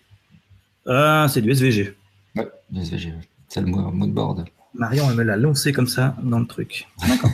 Ah, 0.86 1.26
c'est 1.28 1.42
du 1.42 1.50
SVG. 1.50 1.94
Ouais, 2.36 2.48
du 2.70 2.80
SVG. 2.80 3.14
C'est 3.48 3.60
le 3.60 3.66
mood 3.66 4.12
board. 4.12 4.44
Marion, 4.74 5.10
elle 5.10 5.16
me 5.16 5.22
l'a 5.22 5.36
lancé 5.36 5.72
comme 5.72 5.86
ça 5.86 6.16
dans 6.22 6.38
le 6.38 6.46
truc. 6.46 6.88
D'accord. 7.06 7.30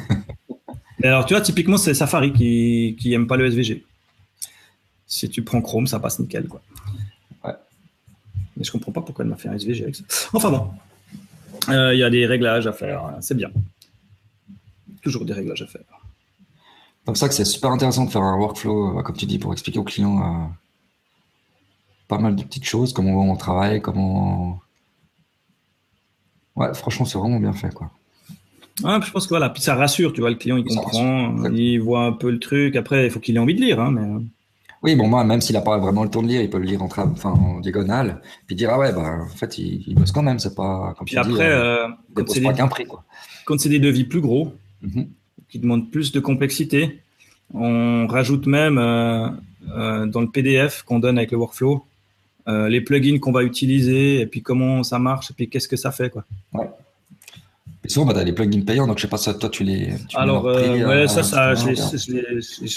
alors, 1.03 1.27
tu 1.27 1.35
vois, 1.35 1.41
typiquement, 1.41 1.77
c'est 1.77 1.95
Safari 1.95 2.33
qui, 2.33 2.97
qui 3.01 3.13
aime 3.13 3.27
pas 3.27 3.37
le 3.37 3.47
SVG. 3.47 3.85
Si 5.07 5.29
tu 5.31 5.43
prends 5.43 5.63
Chrome, 5.63 5.87
ça 5.87 6.01
passe 6.01 6.19
nickel, 6.19 6.49
quoi. 6.49 6.61
Ouais. 7.45 7.55
Mais 8.57 8.65
je 8.65 8.73
comprends 8.73 8.93
pas 8.93 9.01
pourquoi 9.01 9.25
elle 9.25 9.31
m'a 9.31 9.37
fait 9.37 9.49
un 9.49 9.55
SVG 9.55 9.85
avec 9.85 9.97
ça. 9.97 10.05
Enfin 10.33 10.51
bon, 10.51 10.71
il 11.69 11.75
euh, 11.75 11.95
y 11.95 12.03
a 12.03 12.11
des 12.11 12.27
réglages 12.27 12.67
à 12.67 12.73
faire, 12.73 13.05
hein, 13.05 13.17
c'est 13.21 13.37
bien. 13.37 13.51
Toujours 15.03 15.25
des 15.25 15.33
réglages 15.33 15.63
à 15.63 15.67
faire. 15.67 15.83
C'est 15.91 17.05
pour 17.05 17.17
ça 17.17 17.29
que 17.29 17.35
c'est 17.35 17.45
super 17.45 17.71
intéressant 17.71 18.05
de 18.05 18.11
faire 18.11 18.23
un 18.23 18.37
workflow, 18.37 18.99
euh, 18.99 19.03
comme 19.03 19.17
tu 19.17 19.27
dis, 19.27 19.39
pour 19.39 19.53
expliquer 19.53 19.79
aux 19.79 19.85
clients 19.85 20.21
euh, 20.21 20.47
pas 22.07 22.19
mal 22.19 22.37
de 22.37 22.43
petites 22.43 22.65
choses, 22.65 22.93
comment 22.93 23.31
on 23.31 23.37
travaille, 23.37 23.81
comment 23.81 24.61
Ouais, 26.59 26.75
franchement, 26.75 27.07
c'est 27.07 27.19
vraiment 27.19 27.39
bien 27.39 27.53
fait, 27.53 27.73
quoi. 27.73 27.91
je 28.83 29.11
pense 29.13 29.27
que 29.27 29.31
voilà, 29.31 29.49
puis 29.49 29.63
ça 29.63 29.77
rassure, 29.77 30.13
tu 30.13 30.21
vois, 30.21 30.31
le 30.31 30.37
client 30.37 30.57
il 30.57 30.65
comprend, 30.65 31.45
il 31.53 31.79
voit 31.79 32.05
un 32.05 32.13
peu 32.13 32.31
le 32.31 32.41
truc. 32.41 32.75
Après, 32.75 33.07
il 33.07 33.11
faut 33.11 33.21
qu'il 33.21 33.37
ait 33.37 33.39
envie 33.39 33.55
de 33.55 33.61
lire, 33.61 33.81
hein, 33.81 33.93
mais. 33.93 34.03
Euh. 34.03 34.19
Oui, 34.83 34.95
bon, 34.95 35.09
moi, 35.09 35.25
même 35.25 35.41
s'il 35.41 35.55
n'a 35.55 35.61
pas 35.61 35.77
vraiment 35.79 36.05
le 36.05 36.11
temps 36.11 36.23
de 36.23 36.29
lire, 36.29 36.41
il 36.41 36.51
peut 36.51 36.59
le 36.59 36.65
lire 36.65 36.83
en, 36.83 36.87
enfin, 36.87 37.31
en 37.31 37.59
diagonale, 37.61 38.21
puis 38.47 38.55
dire 38.55 38.71
ah 38.73 38.79
ouais, 38.79 38.93
bah 38.93 39.19
en 39.25 39.27
fait, 39.27 39.59
il, 39.59 39.95
bosse 39.97 40.13
quand 40.13 40.23
même, 40.23 40.39
c'est 40.39 40.55
pas 40.55 40.95
comme 40.97 41.05
puis 41.05 41.17
après, 41.17 41.49
euh, 41.51 41.89
quand 42.15 42.29
c'est 42.29 42.41
prix, 42.69 42.87
quoi. 42.87 43.05
Quand 43.45 43.59
c'est 43.59 43.69
des 43.69 43.81
devis 43.81 44.05
plus 44.05 44.21
gros, 44.21 44.53
mm-hmm. 44.85 45.07
qui 45.49 45.59
demandent 45.59 45.91
plus 45.91 46.13
de 46.13 46.21
complexité, 46.21 47.01
on 47.55 48.07
rajoute 48.07 48.47
même 48.47 48.79
euh, 48.79 50.07
dans 50.07 50.21
le 50.21 50.29
PDF 50.29 50.83
qu'on 50.83 51.01
donne 51.01 51.19
avec 51.19 51.33
le 51.33 51.39
workflow 51.39 51.85
euh, 52.49 52.69
les 52.69 52.81
plugins 52.81 53.19
qu'on 53.19 53.33
va 53.33 53.43
utiliser, 53.43 54.21
et 54.21 54.27
puis 54.27 54.41
comment 54.41 54.83
ça 54.83 54.99
marche, 54.99 55.31
et 55.31 55.35
puis 55.35 55.51
qu'est-ce 55.51 55.69
que 55.69 55.77
ça 55.77 55.91
fait. 55.91 56.09
Quoi. 56.09 56.25
Ouais. 56.55 56.71
Et 57.85 57.91
souvent, 57.91 58.07
bah, 58.07 58.15
tu 58.15 58.21
as 58.21 58.25
les 58.25 58.33
plugins 58.33 58.63
payants, 58.63 58.87
donc 58.87 58.97
je 58.97 59.03
sais 59.03 59.09
pas 59.09 59.19
si 59.19 59.37
toi 59.39 59.51
tu 59.51 59.65
les. 59.65 59.91
Alors, 60.15 60.47
euh, 60.47 60.87
ouais, 60.87 61.09
ça, 61.09 61.23
ça 61.23 61.55
je, 61.55 61.69
les, 61.69 61.75
je, 61.77 62.13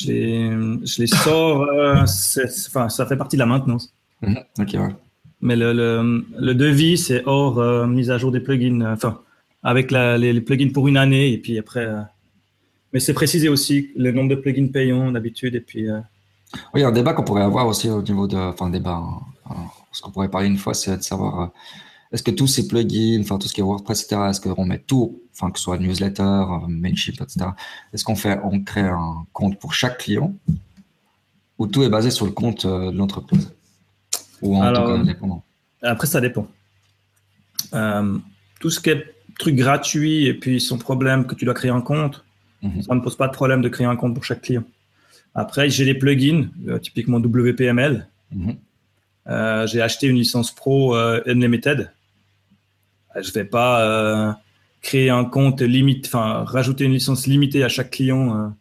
les, 0.07 0.86
je, 0.86 1.01
les, 1.01 1.07
sors, 1.07 1.63
euh, 1.63 1.95
enfin, 2.03 2.89
ça 2.89 3.05
fait 3.05 3.15
partie 3.15 3.38
de 3.38 3.39
la 3.39 3.45
maintenance. 3.45 3.93
Mhm. 4.22 4.38
ok, 4.59 4.74
ouais. 4.74 4.95
Mais 5.39 5.55
le, 5.55 5.72
le, 5.74 6.26
le 6.38 6.53
devis, 6.53 6.97
c'est 6.97 7.24
hors 7.26 7.88
mise 7.88 8.11
à 8.11 8.17
jour 8.17 8.32
des 8.32 8.41
plugins, 8.41 8.82
enfin, 8.91 9.22
avec 9.63 9.89
la, 9.89 10.17
les, 10.17 10.39
plugins 10.41 10.72
pour 10.74 10.89
une 10.89 10.97
année, 10.97 11.32
et 11.32 11.38
puis 11.38 11.57
après. 11.57 11.88
mais 12.91 12.99
c'est 12.99 13.13
précisé 13.13 13.47
aussi 13.47 13.89
le 13.95 14.11
nombre 14.11 14.30
de 14.30 14.36
plugins 14.36 14.67
payants 14.67 15.13
d'habitude, 15.13 15.55
et 15.55 15.61
puis. 15.61 15.88
Oui, 16.74 16.84
un 16.84 16.91
débat 16.91 17.13
qu'on 17.13 17.24
pourrait 17.24 17.41
avoir 17.43 17.67
aussi 17.67 17.89
au 17.89 18.01
niveau 18.01 18.28
de. 18.28 18.36
Enfin, 18.36 18.69
débat 18.69 19.01
ce 19.91 20.02
qu'on 20.02 20.12
pourrait 20.12 20.30
parler 20.30 20.47
une 20.47 20.58
fois, 20.58 20.74
c'est 20.74 20.97
de 20.97 21.02
savoir 21.02 21.41
euh, 21.41 21.47
est-ce 22.12 22.24
que 22.24 22.32
tous 22.32 22.47
ces 22.47 22.68
plugins, 22.68 23.22
enfin 23.22 23.38
tout 23.38 23.47
ce 23.47 23.54
qui 23.54 23.62
est 23.62 23.64
WordPress, 23.64 24.04
etc., 24.04 24.22
est-ce 24.30 24.41
qu'on 24.41 24.66
met 24.66 24.80
tout, 24.80 25.22
enfin 25.34 25.52
que 25.52 25.58
ce 25.58 25.64
soit 25.64 25.78
newsletter, 25.78 26.24
euh, 26.24 26.68
Mailchimp, 26.68 27.22
etc., 27.22 27.47
est-ce 27.93 28.04
qu'on 28.04 28.16
fait, 28.16 28.39
on 28.43 28.62
crée 28.62 28.82
un 28.82 29.26
compte 29.34 29.60
pour 29.60 29.74
chaque 29.74 29.99
client 29.99 30.34
ou 31.58 31.68
tout 31.68 31.84
est 31.84 31.89
basé 31.89 32.12
sur 32.12 32.26
le 32.26 32.32
compte 32.32 32.66
de 32.66 32.91
l'entreprise? 32.91 33.54
Ou 34.41 34.58
en 34.58 34.74
tout 34.74 34.82
cas 34.82 34.93
indépendant 34.93 35.43
Après, 35.84 36.08
ça 36.08 36.20
dépend. 36.20 36.47
tout 37.72 38.70
ce 38.70 38.80
qui 38.80 38.89
est 38.89 39.06
truc 39.38 39.56
gratuit 39.56 40.26
et 40.28 40.34
puis 40.34 40.62
son 40.62 40.78
problème 40.78 41.26
que 41.26 41.36
tu 41.36 41.45
dois 41.45 41.54
créer 41.54 41.72
un 41.72 41.82
compte, 41.82 42.24
mhm. 42.62 42.82
ça 42.82 42.95
ne 42.95 42.99
pose 42.99 43.16
pas 43.16 43.28
de 43.28 43.34
problème 43.34 43.62
de 43.62 43.70
créer 43.70 43.88
un 43.88 43.95
compte 43.95 44.14
pour 44.14 44.24
chaque 44.24 44.41
client. 44.41 44.64
Après, 45.34 45.70
j'ai 45.70 45.86
des 45.86 45.95
plugins, 45.95 46.49
euh, 46.68 46.80
typiquement 46.80 47.18
WPML. 47.18 48.08
Mhm. 48.32 48.56
Euh, 49.28 49.67
j'ai 49.67 49.82
acheté 49.82 50.07
une 50.07 50.17
licence 50.17 50.51
pro 50.51 50.95
euh, 50.95 51.22
Unlimited. 51.26 51.91
Je 53.15 53.28
ne 53.28 53.34
vais 53.34 53.43
pas 53.43 54.38
créer 54.82 55.09
un 55.09 55.26
compte 55.26 55.61
limite, 55.61 56.07
enfin 56.07 56.43
rajouter 56.45 56.86
une 56.86 56.93
licence 56.93 57.28
limitée 57.28 57.63
à 57.63 57.69
chaque 57.69 57.91
client. 57.91 58.53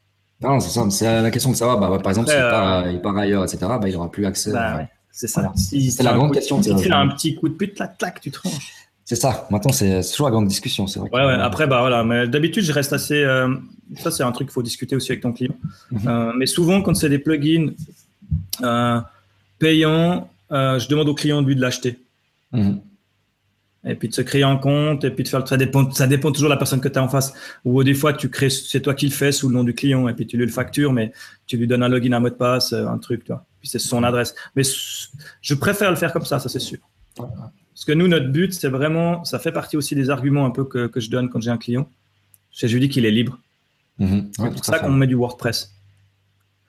Non, 0.42 0.58
c'est 0.58 0.70
ça. 0.70 0.88
C'est 0.90 1.22
la 1.22 1.30
question 1.30 1.50
de 1.50 1.56
savoir. 1.56 1.78
Bah, 1.78 1.98
par 2.02 2.10
exemple, 2.10 2.30
s'il 2.30 3.00
part, 3.02 3.16
ailleurs, 3.16 3.44
etc., 3.44 3.58
bah, 3.60 3.80
il 3.86 3.92
n'aura 3.92 4.10
plus 4.10 4.26
accès. 4.26 4.52
Bah, 4.52 4.88
c'est 5.12 5.28
ça. 5.28 5.52
c'est 5.56 6.02
la 6.02 6.14
grande 6.14 6.34
question. 6.34 6.62
Si 6.62 6.74
tu 6.74 6.82
fais 6.82 6.92
un 6.92 7.08
petit 7.08 7.36
coup 7.36 7.48
de 7.48 7.54
pute, 7.54 7.74
clac, 7.74 7.96
clac, 7.98 8.20
tu 8.20 8.30
tranches. 8.30 8.72
C'est 9.10 9.16
ça. 9.16 9.48
Maintenant, 9.50 9.72
c'est 9.72 10.02
toujours 10.08 10.28
la 10.28 10.30
grande 10.30 10.46
discussion. 10.46 10.86
C'est 10.86 11.00
vrai. 11.00 11.10
Ouais, 11.12 11.26
ouais. 11.26 11.34
Après, 11.34 11.66
bah 11.66 11.80
voilà. 11.80 12.04
Mais 12.04 12.28
d'habitude, 12.28 12.62
je 12.62 12.72
reste 12.72 12.92
assez. 12.92 13.24
Euh, 13.24 13.56
ça, 13.96 14.12
c'est 14.12 14.22
un 14.22 14.30
truc 14.30 14.46
qu'il 14.46 14.52
faut 14.52 14.62
discuter 14.62 14.94
aussi 14.94 15.10
avec 15.10 15.20
ton 15.20 15.32
client. 15.32 15.56
Mhm. 15.90 16.00
Euh, 16.06 16.32
mais 16.36 16.46
souvent, 16.46 16.80
quand 16.80 16.94
c'est 16.94 17.08
des 17.08 17.18
plugins 17.18 17.72
euh, 18.62 19.00
payants, 19.58 20.29
je 20.50 20.88
demande 20.88 21.08
au 21.08 21.14
client 21.14 21.42
de 21.42 21.46
lui 21.46 21.56
de 21.56 21.60
l'acheter. 21.60 21.98
Mhm. 22.52 22.80
Et 23.86 23.94
puis 23.94 24.08
de 24.08 24.14
se 24.14 24.20
créer 24.20 24.42
un 24.42 24.56
compte, 24.56 25.04
et 25.04 25.10
puis 25.10 25.24
de 25.24 25.28
faire 25.28 25.40
le. 25.40 25.46
Ça 25.46 25.56
dépend, 25.56 25.90
ça 25.90 26.06
dépend 26.06 26.32
toujours 26.32 26.48
de 26.48 26.54
la 26.54 26.58
personne 26.58 26.80
que 26.82 26.88
tu 26.88 26.98
as 26.98 27.02
en 27.02 27.08
face. 27.08 27.32
Ou 27.64 27.82
des 27.82 27.94
fois, 27.94 28.12
tu 28.12 28.28
crées, 28.28 28.50
c'est 28.50 28.80
toi 28.80 28.92
qui 28.92 29.06
le 29.06 29.12
fais 29.12 29.32
sous 29.32 29.48
le 29.48 29.54
nom 29.54 29.64
du 29.64 29.72
client, 29.72 30.06
et 30.08 30.12
puis 30.12 30.26
tu 30.26 30.36
lui 30.36 30.44
le 30.44 30.52
factures, 30.52 30.92
mais 30.92 31.12
tu 31.46 31.56
lui 31.56 31.66
donnes 31.66 31.82
un 31.82 31.88
login, 31.88 32.12
un 32.12 32.20
mot 32.20 32.28
de 32.28 32.34
passe, 32.34 32.74
un 32.74 32.98
truc, 32.98 33.24
toi. 33.24 33.46
Puis 33.58 33.68
c'est 33.68 33.78
son 33.78 34.02
adresse. 34.04 34.34
Mais 34.54 34.62
je 35.40 35.54
préfère 35.54 35.90
le 35.90 35.96
faire 35.96 36.12
comme 36.12 36.24
ça, 36.26 36.38
ça 36.38 36.48
c'est 36.48 36.58
sûr. 36.58 36.78
Parce 37.14 37.84
que 37.86 37.92
nous, 37.92 38.08
notre 38.08 38.28
but, 38.28 38.52
c'est 38.52 38.68
vraiment, 38.68 39.24
ça 39.24 39.38
fait 39.38 39.52
partie 39.52 39.76
aussi 39.76 39.94
des 39.94 40.10
arguments 40.10 40.44
un 40.44 40.50
peu 40.50 40.64
que, 40.64 40.86
que 40.86 41.00
je 41.00 41.10
donne 41.10 41.30
quand 41.30 41.40
j'ai 41.40 41.50
un 41.50 41.56
client. 41.56 41.88
C'est 42.52 42.68
je 42.68 42.74
lui 42.74 42.80
dis 42.80 42.88
qu'il 42.88 43.06
est 43.06 43.10
libre. 43.10 43.38
Mhm. 43.98 44.30
c'est 44.34 44.50
pour 44.50 44.64
ça 44.64 44.78
qu'on 44.78 44.92
met 44.92 45.06
du 45.06 45.14
WordPress. 45.14 45.74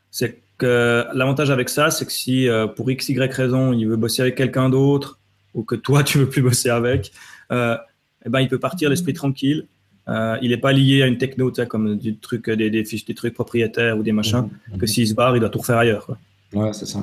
C'est 0.09 0.41
que 0.61 1.05
l'avantage 1.13 1.51
avec 1.51 1.69
ça, 1.69 1.91
c'est 1.91 2.05
que 2.05 2.11
si 2.11 2.47
euh, 2.47 2.67
pour 2.67 2.89
x, 2.89 3.09
y 3.09 3.17
raison, 3.31 3.73
il 3.73 3.85
veut 3.85 3.95
bosser 3.95 4.21
avec 4.21 4.35
quelqu'un 4.35 4.69
d'autre 4.69 5.19
ou 5.53 5.63
que 5.63 5.75
toi, 5.75 6.03
tu 6.09 6.17
veux 6.19 6.29
plus 6.29 6.41
bosser 6.41 6.69
avec, 6.69 7.11
euh, 7.51 7.77
eh 8.25 8.29
ben, 8.29 8.39
il 8.39 8.47
peut 8.47 8.59
partir 8.59 8.89
l'esprit 8.89 9.13
tranquille. 9.13 9.67
Euh, 10.07 10.37
il 10.41 10.49
n'est 10.49 10.57
pas 10.57 10.71
lié 10.71 11.03
à 11.03 11.07
une 11.07 11.17
techno, 11.17 11.51
comme 11.69 11.97
du 11.97 12.17
truc, 12.17 12.49
des, 12.49 12.69
des, 12.69 12.83
fiches, 12.85 13.05
des 13.05 13.13
trucs 13.13 13.33
propriétaires 13.33 13.97
ou 13.97 14.03
des 14.03 14.11
machins, 14.11 14.49
mhm. 14.71 14.77
que 14.77 14.85
s'il 14.85 15.07
se 15.07 15.13
barre, 15.13 15.35
il 15.35 15.39
doit 15.39 15.49
tout 15.49 15.59
refaire 15.59 15.77
ailleurs. 15.77 16.05
Quoi. 16.05 16.17
Ouais, 16.53 16.73
c'est 16.73 16.85
ça. 16.85 16.99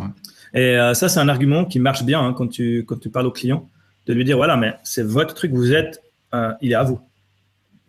Et 0.55 0.77
ça, 0.95 1.09
c'est 1.09 1.21
un 1.21 1.29
argument 1.29 1.65
qui 1.67 1.79
marche 1.79 2.05
bien 2.05 2.21
hein, 2.21 2.33
quand, 2.33 2.49
tu, 2.49 2.85
quand 2.87 2.99
tu 2.99 3.11
parles 3.11 3.27
au 3.27 3.31
client 3.31 3.69
de 4.09 4.15
lui 4.15 4.25
dire 4.25 4.37
voilà, 4.37 4.57
mais 4.57 4.75
c'est 4.83 5.07
votre 5.07 5.35
truc, 5.35 5.53
vous 5.53 5.73
êtes, 5.73 6.03
euh, 6.35 6.53
il 6.63 6.73
est 6.73 6.75
à 6.75 6.83
vous. 6.83 6.99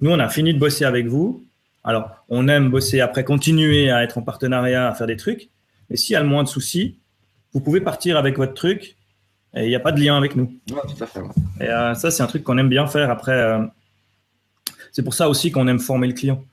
Nous, 0.02 0.12
on 0.12 0.20
a 0.20 0.30
fini 0.30 0.54
de 0.54 0.60
bosser 0.60 0.86
avec 0.86 1.08
vous. 1.08 1.46
Alors, 1.84 2.10
on 2.28 2.48
aime 2.48 2.70
bosser 2.70 3.00
après, 3.00 3.24
continuer 3.24 3.90
à 3.90 4.04
être 4.04 4.18
en 4.18 4.22
partenariat, 4.22 4.90
à 4.90 4.94
faire 4.94 5.08
des 5.08 5.16
trucs. 5.16 5.50
Mais 5.90 5.98
s'il 5.98 6.14
y 6.14 6.16
a 6.16 6.22
le 6.22 6.28
moins 6.28 6.44
de 6.44 6.48
soucis, 6.48 7.00
vous 7.54 7.62
pouvez 7.62 7.82
partir 7.82 8.18
avec 8.18 8.38
votre 8.38 8.54
truc 8.54 8.96
et 9.56 9.66
il 9.66 9.70
n'y 9.70 9.76
a 9.76 9.80
pas 9.80 9.92
de 9.92 10.00
lien 10.00 10.18
avec 10.18 10.36
nous. 10.36 10.54
tout 10.68 11.04
à 11.04 11.08
fait, 11.08 11.22
Et 11.60 11.68
euh, 11.70 11.96
ça, 11.96 12.12
c'est 12.12 12.22
un 12.22 12.28
truc 12.28 12.44
qu'on 12.44 12.58
aime 12.58 12.70
bien 12.70 12.86
faire. 12.86 13.10
Après, 13.10 13.34
euh, 13.34 13.66
c'est 14.92 15.04
pour 15.04 15.14
ça 15.14 15.28
aussi 15.28 15.52
qu'on 15.52 15.68
aime 15.68 15.80
former 15.80 16.08
le 16.08 16.14
client. 16.14 16.44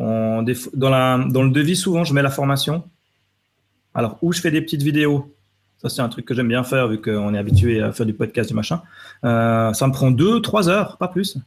On, 0.00 0.44
dans, 0.74 0.90
la, 0.90 1.24
dans 1.28 1.42
le 1.42 1.50
devis, 1.50 1.76
souvent, 1.76 2.04
je 2.04 2.14
mets 2.14 2.22
la 2.22 2.30
formation. 2.30 2.84
Alors, 3.94 4.18
où 4.22 4.32
je 4.32 4.40
fais 4.40 4.50
des 4.50 4.60
petites 4.60 4.82
vidéos 4.82 5.34
ça, 5.78 5.88
c'est 5.88 6.02
un 6.02 6.08
truc 6.08 6.24
que 6.24 6.34
j'aime 6.34 6.48
bien 6.48 6.64
faire 6.64 6.88
vu 6.88 7.00
qu'on 7.00 7.32
est 7.34 7.38
habitué 7.38 7.80
à 7.80 7.92
faire 7.92 8.04
du 8.04 8.14
podcast, 8.14 8.50
du 8.50 8.54
machin. 8.54 8.82
Euh, 9.24 9.72
ça 9.72 9.86
me 9.86 9.92
prend 9.92 10.10
deux, 10.10 10.40
trois 10.40 10.68
heures, 10.68 10.96
pas 10.98 11.06
plus. 11.06 11.38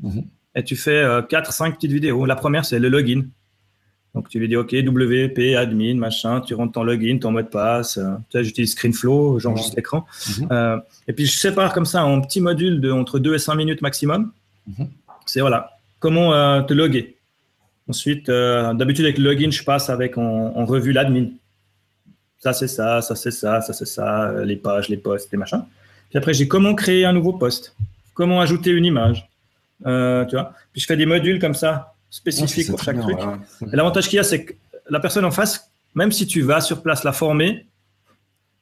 Mhm. 0.00 0.24
Et 0.54 0.62
tu 0.62 0.76
fais 0.76 1.02
euh, 1.02 1.22
quatre, 1.22 1.52
cinq 1.52 1.76
petites 1.76 1.92
vidéos. 1.92 2.26
La 2.26 2.36
première, 2.36 2.66
c'est 2.66 2.78
le 2.78 2.90
login. 2.90 3.24
Donc, 4.14 4.28
tu 4.28 4.38
lui 4.38 4.48
dis, 4.48 4.56
OK, 4.56 4.72
WP, 4.72 5.54
admin, 5.56 5.96
machin, 5.96 6.40
tu 6.40 6.54
rentres 6.54 6.72
ton 6.72 6.82
login, 6.82 7.18
ton 7.18 7.30
mot 7.30 7.42
de 7.42 7.46
passe. 7.46 7.98
Euh, 7.98 8.14
tu 8.30 8.38
sais, 8.38 8.44
j'utilise 8.44 8.72
ScreenFlow, 8.72 9.38
j'enregistre 9.38 9.76
l'écran. 9.76 10.06
Mhm. 10.40 10.80
et 11.06 11.12
puis, 11.12 11.26
je 11.26 11.38
sépare 11.38 11.72
comme 11.72 11.86
ça 11.86 12.04
en 12.04 12.20
petits 12.20 12.40
modules 12.40 12.80
de 12.80 12.90
entre 12.90 13.18
2 13.18 13.34
et 13.34 13.38
5 13.38 13.54
minutes 13.54 13.82
maximum. 13.82 14.32
Mhm. 14.66 14.88
C'est 15.26 15.40
voilà, 15.40 15.70
comment 16.00 16.62
te 16.62 16.72
loguer? 16.72 17.16
Ensuite, 17.88 18.26
d'habitude, 18.26 19.04
avec 19.04 19.18
le 19.18 19.24
login, 19.24 19.50
je 19.50 19.62
passe 19.62 19.90
avec 19.90 20.16
en 20.18 20.64
revue 20.64 20.92
l'admin 20.92 21.28
ça 22.38 22.52
c'est 22.52 22.68
ça, 22.68 23.02
ça 23.02 23.14
c'est 23.14 23.30
ça, 23.30 23.60
ça 23.60 23.72
c'est 23.72 23.86
ça, 23.86 24.30
euh, 24.30 24.44
les 24.44 24.56
pages, 24.56 24.88
les 24.88 24.96
posts, 24.96 25.30
les 25.32 25.38
machins. 25.38 25.64
Puis 26.08 26.18
après, 26.18 26.32
j'ai 26.32 26.48
comment 26.48 26.74
créer 26.74 27.04
un 27.04 27.12
nouveau 27.12 27.32
post, 27.32 27.74
comment 28.14 28.40
ajouter 28.40 28.70
une 28.70 28.84
image, 28.84 29.28
euh, 29.86 30.24
tu 30.24 30.36
vois. 30.36 30.52
Puis 30.72 30.80
je 30.80 30.86
fais 30.86 30.96
des 30.96 31.06
modules 31.06 31.40
comme 31.40 31.54
ça, 31.54 31.94
spécifiques 32.10 32.70
pour 32.70 32.82
chaque 32.82 33.00
truc. 33.00 33.18
L'avantage 33.72 34.08
qu'il 34.08 34.16
y 34.16 34.20
a, 34.20 34.24
c'est 34.24 34.44
que 34.44 34.54
la 34.88 35.00
personne 35.00 35.24
en 35.24 35.30
face, 35.30 35.70
même 35.94 36.12
si 36.12 36.26
tu 36.26 36.42
vas 36.42 36.60
sur 36.60 36.82
place 36.82 37.04
la 37.04 37.12
former, 37.12 37.66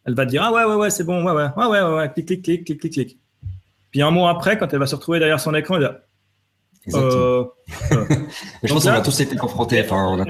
elle 0.04 0.14
va 0.14 0.24
te 0.24 0.30
dire 0.30 0.42
ah 0.42 0.52
ouais 0.52 0.64
ouais 0.64 0.74
ouais 0.74 0.90
c'est 0.90 1.04
bon 1.04 1.24
ouais 1.24 1.32
ouais 1.32 1.48
ouais 1.56 1.66
ouais 1.66 1.96
ouais 1.96 2.12
clic 2.12 2.26
clic 2.26 2.42
clic 2.42 2.64
clic 2.64 2.80
clic 2.80 2.92
clic. 2.92 3.18
Puis 3.90 4.02
un 4.02 4.10
mois 4.10 4.30
après, 4.30 4.58
quand 4.58 4.72
elle 4.72 4.78
va 4.78 4.86
se 4.86 4.94
retrouver 4.94 5.18
derrière 5.18 5.40
son 5.40 5.54
écran, 5.54 5.76
elle 5.76 5.82
va 5.82 6.00
euh, 6.94 7.44
je 8.62 8.72
pense 8.72 8.84
qu'on 8.84 8.90
a 8.90 9.00
tous 9.00 9.20
été 9.20 9.34
confrontés. 9.34 9.82
Enfin, 9.82 10.24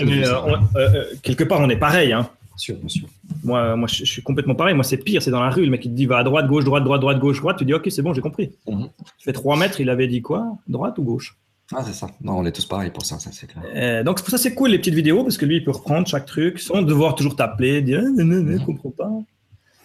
quelque 1.22 1.44
part, 1.44 1.60
on 1.60 1.68
est 1.68 1.76
pareil. 1.76 2.14
Hein 2.14 2.30
sûr, 2.56 2.76
bien 2.76 2.88
sûr. 2.88 3.08
Moi, 3.44 3.76
moi 3.76 3.88
je, 3.88 4.04
suis 4.04 4.22
complètement 4.22 4.54
pareil. 4.54 4.74
Moi, 4.74 4.84
c'est 4.84 4.96
pire, 4.96 5.22
c'est 5.22 5.30
dans 5.30 5.42
la 5.42 5.50
rue. 5.50 5.64
Le 5.64 5.70
mec, 5.70 5.84
il 5.84 5.90
te 5.90 5.94
dit 5.94 6.06
va 6.06 6.18
à 6.18 6.24
droite, 6.24 6.46
gauche, 6.46 6.64
droite, 6.64 6.84
droite, 6.84 7.00
droite, 7.00 7.18
gauche, 7.18 7.40
droite. 7.40 7.58
Tu 7.58 7.64
dis 7.64 7.74
ok, 7.74 7.86
c'est 7.90 8.02
bon, 8.02 8.14
j'ai 8.14 8.20
compris. 8.20 8.52
Mhm. 8.66 8.88
Tu 9.18 9.24
fais 9.24 9.32
3 9.32 9.56
mètres, 9.56 9.80
il 9.80 9.90
avait 9.90 10.08
dit 10.08 10.22
quoi? 10.22 10.46
Droite 10.66 10.98
ou 10.98 11.04
gauche? 11.04 11.36
Ah, 11.74 11.82
c'est 11.84 11.94
ça. 11.94 12.08
Non, 12.20 12.38
on 12.38 12.44
est 12.44 12.52
tous 12.52 12.66
pareils 12.66 12.90
pour 12.90 13.04
ça, 13.04 13.18
ça 13.18 13.30
c'est 13.32 13.48
clair. 13.48 13.64
Euh, 13.74 14.04
donc, 14.04 14.20
pour 14.20 14.28
ça, 14.28 14.38
c'est 14.38 14.54
cool 14.54 14.70
les 14.70 14.78
petites 14.78 14.94
vidéos 14.94 15.24
parce 15.24 15.36
que 15.36 15.44
lui, 15.44 15.56
il 15.56 15.64
peut 15.64 15.72
reprendre 15.72 16.06
chaque 16.06 16.26
truc 16.26 16.60
sans 16.60 16.82
devoir 16.82 17.16
toujours 17.16 17.34
t'appeler, 17.34 17.82
dire 17.82 18.02
non, 18.02 18.24
non, 18.24 18.42
non, 18.42 18.58
je 18.58 18.64
comprends 18.64 18.90
pas. 18.90 19.10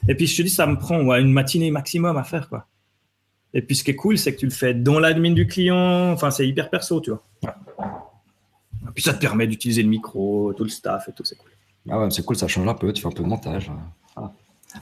Et 0.07 0.15
puis, 0.15 0.27
je 0.27 0.37
te 0.37 0.41
dis, 0.43 0.49
ça 0.49 0.67
me 0.67 0.77
prend 0.77 0.99
une 1.15 1.31
matinée 1.31 1.71
maximum 1.71 2.17
à 2.17 2.23
faire, 2.23 2.49
quoi. 2.49 2.67
Et 3.53 3.61
puis, 3.61 3.75
ce 3.75 3.83
qui 3.83 3.91
est 3.91 3.95
cool, 3.95 4.17
c'est 4.17 4.33
que 4.33 4.39
tu 4.39 4.45
le 4.45 4.51
fais 4.51 4.73
dans 4.73 4.99
l'admin 4.99 5.31
du 5.31 5.47
client. 5.47 6.11
Enfin, 6.11 6.31
c'est 6.31 6.47
hyper 6.47 6.69
perso, 6.69 7.01
tu 7.01 7.11
vois. 7.11 7.23
Et 7.43 8.91
puis, 8.93 9.03
ça 9.03 9.13
te 9.13 9.19
permet 9.19 9.47
d'utiliser 9.47 9.81
le 9.83 9.89
micro, 9.89 10.53
tout 10.53 10.63
le 10.63 10.69
staff 10.69 11.09
et 11.09 11.11
tout, 11.13 11.23
c'est 11.23 11.35
cool. 11.35 11.49
Ah 11.89 11.99
ouais, 11.99 12.11
c'est 12.11 12.23
cool, 12.23 12.35
ça 12.35 12.47
change 12.47 12.67
un 12.67 12.73
peu, 12.75 12.93
tu 12.93 13.01
fais 13.01 13.07
un 13.07 13.11
peu 13.11 13.23
de 13.23 13.27
montage. 13.27 13.71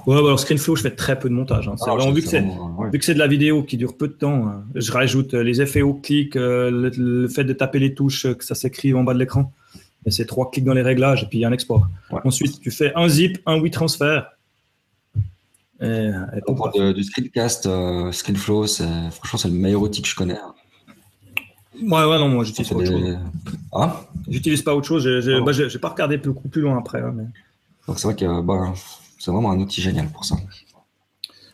Ouais, 0.06 0.18
alors 0.18 0.40
ScreenFlow, 0.40 0.76
je 0.76 0.84
fais 0.84 0.96
très 0.96 1.18
peu 1.18 1.30
de 1.30 1.34
montage. 1.34 1.68
Hein. 1.68 1.76
Ah, 1.86 1.96
vu, 2.12 2.22
que 2.22 2.28
c'est, 3.06 3.14
de 3.14 3.20
la 3.20 3.28
vidéo 3.28 3.64
qui 3.64 3.78
dure 3.78 3.98
peu 3.98 4.08
de 4.08 4.14
temps, 4.14 4.48
hein, 4.48 4.64
je 4.76 4.92
rajoute 4.92 5.34
euh, 5.34 5.44
les 5.44 5.62
effets 5.62 5.82
au 5.82 5.94
clic, 5.94 6.36
euh, 6.36 6.92
le, 6.96 7.28
fait 7.28 7.44
de 7.44 7.54
taper 7.54 7.80
les 7.80 7.94
touches, 7.94 8.26
euh, 8.26 8.34
que 8.34 8.46
ça 8.46 8.56
s'écrive 8.56 8.96
en 8.98 9.04
bas 9.04 9.14
de 9.14 9.20
l'écran. 9.20 9.52
Et 10.06 10.12
c'est 10.12 10.26
trois 10.26 10.50
clics 10.52 10.64
dans 10.64 10.74
les 10.74 10.82
réglages 10.82 11.24
et 11.24 11.26
puis 11.26 11.40
il 11.40 11.42
y 11.42 11.46
a 11.46 11.50
un 11.50 11.52
export. 11.52 11.88
Ensuite, 12.24 12.60
tu 12.62 12.72
fais 12.72 12.94
un 12.96 13.10
zip, 13.10 13.40
un 13.46 13.60
WeTransfer. 13.60 14.22
Et, 15.82 16.10
On 16.48 16.56
parle 16.56 16.94
du 16.94 17.04
screencast, 17.04 17.68
ScreenFlow, 18.12 18.68
franchement, 18.68 19.38
c'est 19.38 19.48
le 19.48 19.54
meilleur 19.56 19.82
outil 19.82 20.02
que 20.02 20.08
je 20.08 20.16
connais. 20.16 20.38
Hein. 20.38 20.54
Ouais, 21.82 22.04
ouais, 22.04 22.18
non, 22.18 22.28
moi 22.30 22.44
j'utilise 22.44 22.70
pas 22.70 22.76
autre 22.76 22.88
chose. 22.88 23.18
J'utilise 24.28 24.62
pas 24.62 24.76
autre 24.76 24.88
chose. 24.88 25.04
J'ai 25.04 25.36
ah 25.36 25.42
bah, 25.42 25.52
pas 25.82 25.90
regardé 25.90 26.18
beaucoup 26.18 26.48
plus 26.48 26.62
loin 26.62 26.78
après. 26.78 27.02
Hein, 27.02 27.16
Donc 27.88 28.00
c'est 28.00 28.08
vrai 28.08 28.16
que 28.16 28.42
bah, 28.42 28.74
c'est 29.20 29.32
vraiment 29.32 29.52
un 29.52 29.60
outil 29.60 29.82
génial 29.82 30.08
pour 30.08 30.26
ça. 30.26 30.36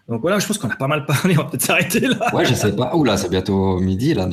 Donc 0.07 0.21
voilà, 0.21 0.37
je 0.37 0.45
pense 0.45 0.59
qu'on 0.59 0.69
a 0.69 0.75
pas 0.75 0.87
mal 0.87 1.05
parlé. 1.05 1.35
On 1.37 1.41
va 1.41 1.49
peut-être 1.49 1.63
s'arrêter 1.63 2.01
là. 2.01 2.33
Ouais, 2.33 2.45
je 2.45 2.53
sais 2.53 2.75
pas. 2.75 2.95
Oula, 2.95 3.17
c'est 3.17 3.29
bientôt 3.29 3.79
midi 3.79 4.13
là. 4.13 4.27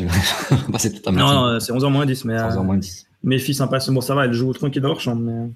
bah, 0.69 0.79
c'est 0.79 0.93
tout 1.03 1.09
à 1.09 1.13
Non, 1.13 1.53
non 1.53 1.61
c'est 1.61 1.73
11h 1.73 1.91
moins 1.91 2.05
10. 2.07 2.27
Mais, 2.27 2.37
11h 2.37 2.63
moins 2.63 2.77
10. 2.77 3.07
mes 3.25 3.39
filles 3.39 3.55
sont 3.55 3.69
pas 3.69 3.79
bon, 3.89 4.01
ça 4.03 4.15
va, 4.15 4.27
elles 4.27 4.35
jouent 4.35 4.53
tranquille 4.53 4.83
dans 4.83 4.89
leur 4.89 5.01
chambre. 5.01 5.23
Mais 5.23 5.51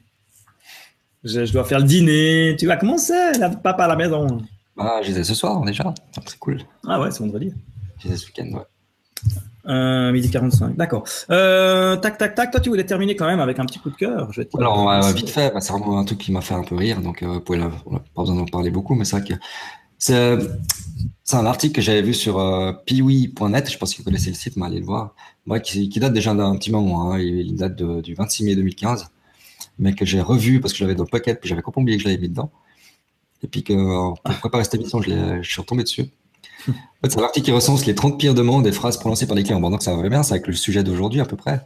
je, 1.22 1.52
dois 1.52 1.64
faire 1.64 1.80
le 1.80 1.84
dîner. 1.84 2.56
Tu 2.58 2.66
vas 2.66 2.76
commencer, 2.76 3.12
la 3.38 3.50
papa 3.50 3.84
à 3.84 3.88
la 3.88 3.96
maison. 3.96 4.38
Ah, 4.78 5.00
je 5.02 5.22
ce 5.22 5.34
soir 5.34 5.62
déjà. 5.62 5.92
C'est 6.26 6.38
cool. 6.38 6.62
Ah 6.86 7.00
ouais, 7.00 7.10
c'est 7.10 7.20
vendredi. 7.20 7.52
Je 7.98 8.14
ce 8.14 8.26
week-end, 8.26 8.50
ouais. 8.52 8.64
Euh, 9.68 10.12
midi 10.12 10.30
45, 10.30 10.76
d'accord. 10.76 11.04
Euh, 11.30 11.96
tac, 11.96 12.18
tac, 12.18 12.34
tac. 12.34 12.50
Toi, 12.50 12.60
tu 12.60 12.68
voulais 12.68 12.84
terminer 12.84 13.16
quand 13.16 13.26
même 13.26 13.40
avec 13.40 13.58
un 13.58 13.64
petit 13.64 13.78
coup 13.78 13.90
de 13.90 13.96
cœur. 13.96 14.30
Alors, 14.58 14.90
euh, 14.90 15.12
vite 15.12 15.30
fait, 15.30 15.52
c'est 15.60 15.72
vraiment 15.72 15.98
un 15.98 16.04
truc 16.04 16.18
qui 16.18 16.32
m'a 16.32 16.40
fait 16.40 16.54
un 16.54 16.62
peu 16.62 16.76
rire. 16.76 17.00
Donc, 17.00 17.22
euh, 17.22 17.40
on 17.48 17.56
n'a 17.56 17.68
pas 18.14 18.22
besoin 18.22 18.36
d'en 18.36 18.44
parler 18.44 18.70
beaucoup, 18.70 18.94
mais 18.94 19.04
c'est 19.04 19.18
vrai 19.18 19.26
que 19.26 19.34
c'est, 19.98 20.38
un 21.32 21.46
article 21.46 21.74
que 21.74 21.80
j'avais 21.80 22.02
vu 22.02 22.14
sur 22.14 22.38
euh, 22.38 22.72
piwi.net. 22.72 23.70
Je 23.70 23.78
pense 23.78 23.92
que 23.92 23.98
vous 23.98 24.04
connaissez 24.04 24.30
le 24.30 24.36
site, 24.36 24.56
mais 24.56 24.66
allez 24.66 24.80
le 24.80 24.86
voir. 24.86 25.14
qui, 25.64 25.88
date 25.88 26.12
déjà 26.12 26.32
d'un 26.34 26.56
petit 26.56 26.70
moment. 26.70 27.12
Hein. 27.12 27.18
Il, 27.18 27.56
date 27.56 27.76
du 27.76 28.14
26 28.14 28.44
mai 28.44 28.54
2015, 28.54 29.08
mais 29.78 29.94
que 29.94 30.04
j'ai 30.04 30.20
revu 30.20 30.60
parce 30.60 30.72
que 30.72 30.78
j'avais 30.78 30.94
dans 30.94 31.04
le 31.04 31.08
pocket, 31.08 31.40
puis 31.40 31.48
j'avais 31.48 31.62
complètement 31.62 31.82
oublié 31.82 31.98
que 31.98 32.04
je 32.04 32.08
l'avais 32.08 32.20
mis 32.20 32.28
dedans. 32.28 32.52
Et 33.42 33.48
puis 33.48 33.64
que 33.64 33.74
pour 33.74 34.38
préparer 34.38 34.64
cette 34.64 34.76
émission, 34.76 35.02
je, 35.02 35.42
je 35.42 35.50
suis 35.50 35.60
retombé 35.60 35.82
dessus. 35.82 36.08
En 36.68 36.72
fait, 37.02 37.10
c'est 37.10 37.20
l'article 37.20 37.44
qui 37.46 37.52
recense 37.52 37.86
les 37.86 37.94
30 37.94 38.18
pires 38.18 38.34
demandes 38.34 38.66
et 38.66 38.72
phrases 38.72 38.96
prononcées 38.96 39.26
par 39.26 39.36
les 39.36 39.42
clients. 39.42 39.60
Bon, 39.60 39.70
donc 39.70 39.82
ça 39.82 39.94
va 39.94 40.08
bien, 40.08 40.22
c'est 40.22 40.34
avec 40.34 40.46
le 40.46 40.54
sujet 40.54 40.82
d'aujourd'hui 40.82 41.20
à 41.20 41.24
peu 41.24 41.36
près. 41.36 41.64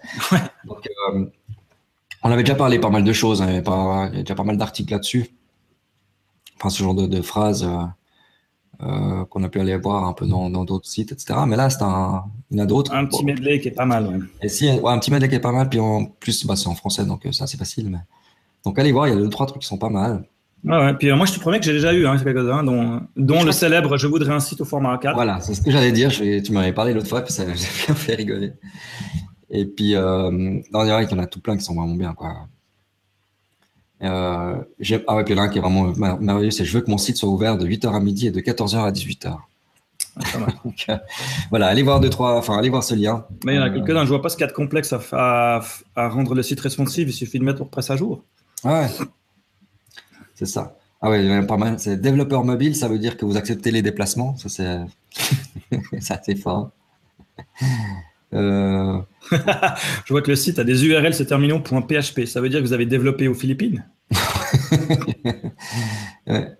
Donc, 0.65 0.89
euh, 1.15 1.25
on 2.23 2.31
avait 2.31 2.43
déjà 2.43 2.55
parlé 2.55 2.79
pas 2.79 2.91
mal 2.91 3.05
de 3.05 3.13
choses, 3.13 3.41
hein, 3.41 3.49
il, 3.49 3.55
y 3.55 3.59
a 3.59 4.09
déjà 4.11 4.35
pas 4.35 4.45
mal 4.45 4.59
d'articles 4.59 4.93
là-dessus. 4.93 5.31
Enfin, 6.57 6.69
ce 6.69 6.83
genre 6.83 6.95
de, 6.95 7.23
phrases 7.23 7.65
euh, 7.65 8.87
euh, 8.87 9.25
qu'on 9.27 9.43
a 9.43 9.49
pu 9.49 9.61
aller 9.61 9.77
voir 9.77 10.05
un 10.05 10.13
peu 10.13 10.27
dans 10.27 10.51
d'autres 10.65 10.87
sites, 10.87 11.13
etc. 11.13 11.41
Mais 11.47 11.57
là, 11.57 11.71
c'est 11.71 11.83
un, 11.83 12.25
il 12.51 12.59
y 12.59 12.61
en 12.61 12.65
a 12.65 12.67
d'autres. 12.67 12.93
Un 12.93 13.07
petit 13.07 13.25
medley 13.25 13.61
qui 13.61 13.69
est 13.69 13.73
pas 13.73 13.87
mal. 13.87 14.29
Et 14.43 14.49
si, 14.49 14.69
un 14.69 14.99
petit 14.99 15.11
medley 15.11 15.29
qui 15.29 15.37
est 15.37 15.41
pas 15.41 15.53
mal, 15.53 15.71
puis 15.71 15.81
en 15.81 16.05
plus, 16.05 16.45
bah, 16.45 16.57
c'est 16.57 16.69
en 16.69 16.75
français, 16.75 17.07
donc 17.07 17.27
ça, 17.33 17.47
c'est 17.47 17.57
facile. 17.57 17.89
Mais... 17.89 18.01
Donc, 18.65 18.79
allez 18.79 18.93
voir, 18.93 19.09
il 19.09 19.15
y 19.15 19.17
a 19.17 19.19
deux, 19.19 19.31
trois 19.31 19.47
trucs 19.47 19.63
qui 19.63 19.69
sont 19.69 19.79
pas 19.79 19.89
mal. 19.89 20.27
Ouais. 20.65 20.95
Puis 20.95 21.11
moi, 21.13 21.27
je 21.27 21.33
te 21.33 21.41
promets 21.41 21.59
que 21.59 21.65
j'ai 21.65 21.73
déjà 21.73 21.93
eu 21.93 22.07
hein, 22.07 22.19
quelques-uns, 22.19 22.63
dont, 22.63 23.01
dont 23.17 23.45
le 23.45 23.53
célèbre 23.53 23.97
Je 23.97 24.07
voudrais 24.07 24.33
un 24.33 24.41
site 24.41 24.61
au 24.61 24.65
format 24.65 24.97
A4. 24.97 25.15
Voilà, 25.15 25.41
c'est 25.41 25.55
ce 25.55 25.63
que 25.63 25.71
j'allais 25.71 25.93
dire. 25.93 26.11
Je, 26.11 26.41
tu 26.41 26.53
m'avais 26.53 26.73
parlé 26.73 26.93
l'autre 26.93 27.09
fois, 27.09 27.23
puis 27.23 27.33
ça 27.33 27.45
m'a 27.47 27.53
bien 27.53 27.95
fait 27.95 28.15
rigoler. 28.15 28.53
Et 29.51 29.65
puis, 29.65 29.97
euh, 29.97 30.31
non, 30.31 30.85
il 30.85 30.89
y 30.89 31.15
en 31.15 31.19
a 31.19 31.27
tout 31.27 31.41
plein 31.41 31.57
qui 31.57 31.65
sont 31.65 31.75
vraiment 31.75 31.95
bien, 31.95 32.15
quoi. 32.15 32.47
Euh, 34.03 34.57
ah 35.07 35.17
ouais, 35.17 35.25
puis 35.25 35.35
là, 35.35 35.49
qui 35.49 35.59
est 35.59 35.61
vraiment 35.61 35.93
merveilleux, 36.21 36.51
c'est 36.51 36.65
je 36.65 36.73
veux 36.73 36.81
que 36.81 36.91
mon 36.91 36.99
site 36.99 37.17
soit 37.17 37.29
ouvert 37.29 37.59
de 37.59 37.67
8h 37.67 37.95
à 37.95 38.01
midi 38.01 38.29
et 38.29 38.31
de 38.31 38.41
14h 38.41 38.79
à 38.79 38.91
18h. 38.91 39.37
Ah, 40.17 40.23
euh, 40.89 40.97
voilà, 41.51 41.67
allez 41.67 41.83
voir 41.83 42.01
deux, 42.01 42.09
trois, 42.09 42.37
enfin, 42.37 42.57
allez 42.57 42.71
voir 42.71 42.83
ce 42.83 42.95
lien. 42.95 43.27
Mais 43.45 43.55
il 43.55 43.57
y 43.57 43.59
en 43.59 43.63
a 43.63 43.71
quelques-uns, 43.71 44.05
je 44.05 44.09
vois 44.09 44.23
pas 44.23 44.29
ce 44.29 44.37
qu'il 44.37 44.45
y 44.45 44.49
a 44.49 44.51
de 44.51 44.55
complexe 44.57 44.95
à, 45.13 45.61
à, 45.97 46.09
rendre 46.09 46.35
le 46.35 46.43
site 46.43 46.61
responsive, 46.61 47.09
il 47.09 47.13
suffit 47.13 47.39
de 47.39 47.45
mettre 47.45 47.59
WordPress 47.59 47.91
à 47.91 47.97
jour. 47.97 48.23
Ah 48.65 48.81
ouais. 48.81 48.89
C'est 50.41 50.47
ça. 50.47 50.79
Ah 51.03 51.11
ouais, 51.11 51.47
pas 51.47 51.59
mal. 51.59 51.79
C'est 51.79 51.99
développeur 51.99 52.45
mobile, 52.45 52.75
ça 52.75 52.89
veut 52.89 52.99
dire 52.99 53.19
que 53.19 53.27
vous 53.27 53.37
acceptez 53.37 53.71
les 53.71 53.83
déplacements. 53.83 54.39
Ça, 54.39 54.49
c'est 54.49 54.81
assez 56.15 56.35
fort. 56.35 56.71
Euh... 58.33 58.99
Je 59.31 60.15
vois 60.15 60.23
que 60.23 60.31
le 60.31 60.37
site 60.37 60.59
a 60.59 60.65
des 60.65 60.87
URL 60.87 61.13
se 61.13 61.25
terminant 61.25 61.61
.php. 61.61 62.25
Ça 62.25 62.41
veut 62.41 62.49
dire 62.49 62.61
que 62.61 62.65
vous 62.65 62.73
avez 62.73 62.87
développé 62.87 63.29
aux 63.29 63.35
Philippines? 63.35 63.85
Ouais. 66.27 66.57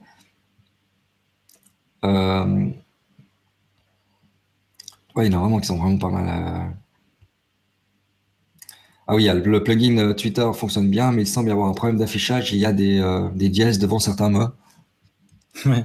Euh... 2.05 2.71
ouais. 5.15 5.27
il 5.27 5.33
y 5.33 5.35
en 5.35 5.39
a 5.39 5.41
vraiment 5.41 5.61
qui 5.61 5.67
sont 5.67 5.79
vraiment 5.79 5.99
pas 5.99 6.11
mal. 6.11 6.75
Euh. 9.11 9.13
Ah 9.13 9.17
oui, 9.17 9.29
le 9.45 9.63
plugin 9.65 9.99
euh, 9.99 10.15
Twitter 10.15 10.49
fonctionne 10.55 10.89
bien, 10.89 11.13
mais 11.13 11.23
il 11.23 11.27
semble 11.27 11.49
y 11.49 11.53
avoir 11.53 11.69
un 11.69 11.75
problème 11.75 11.99
d'affichage. 11.99 12.53
Il 12.53 12.59
y 12.59 12.67
a 12.67 12.73
des, 12.73 13.01
euh, 13.01 13.29
des 13.35 13.49
dièses 13.49 13.79
devant 13.79 13.99
certains 13.99 14.31
mots. 14.31 14.49
Ouais. 15.67 15.85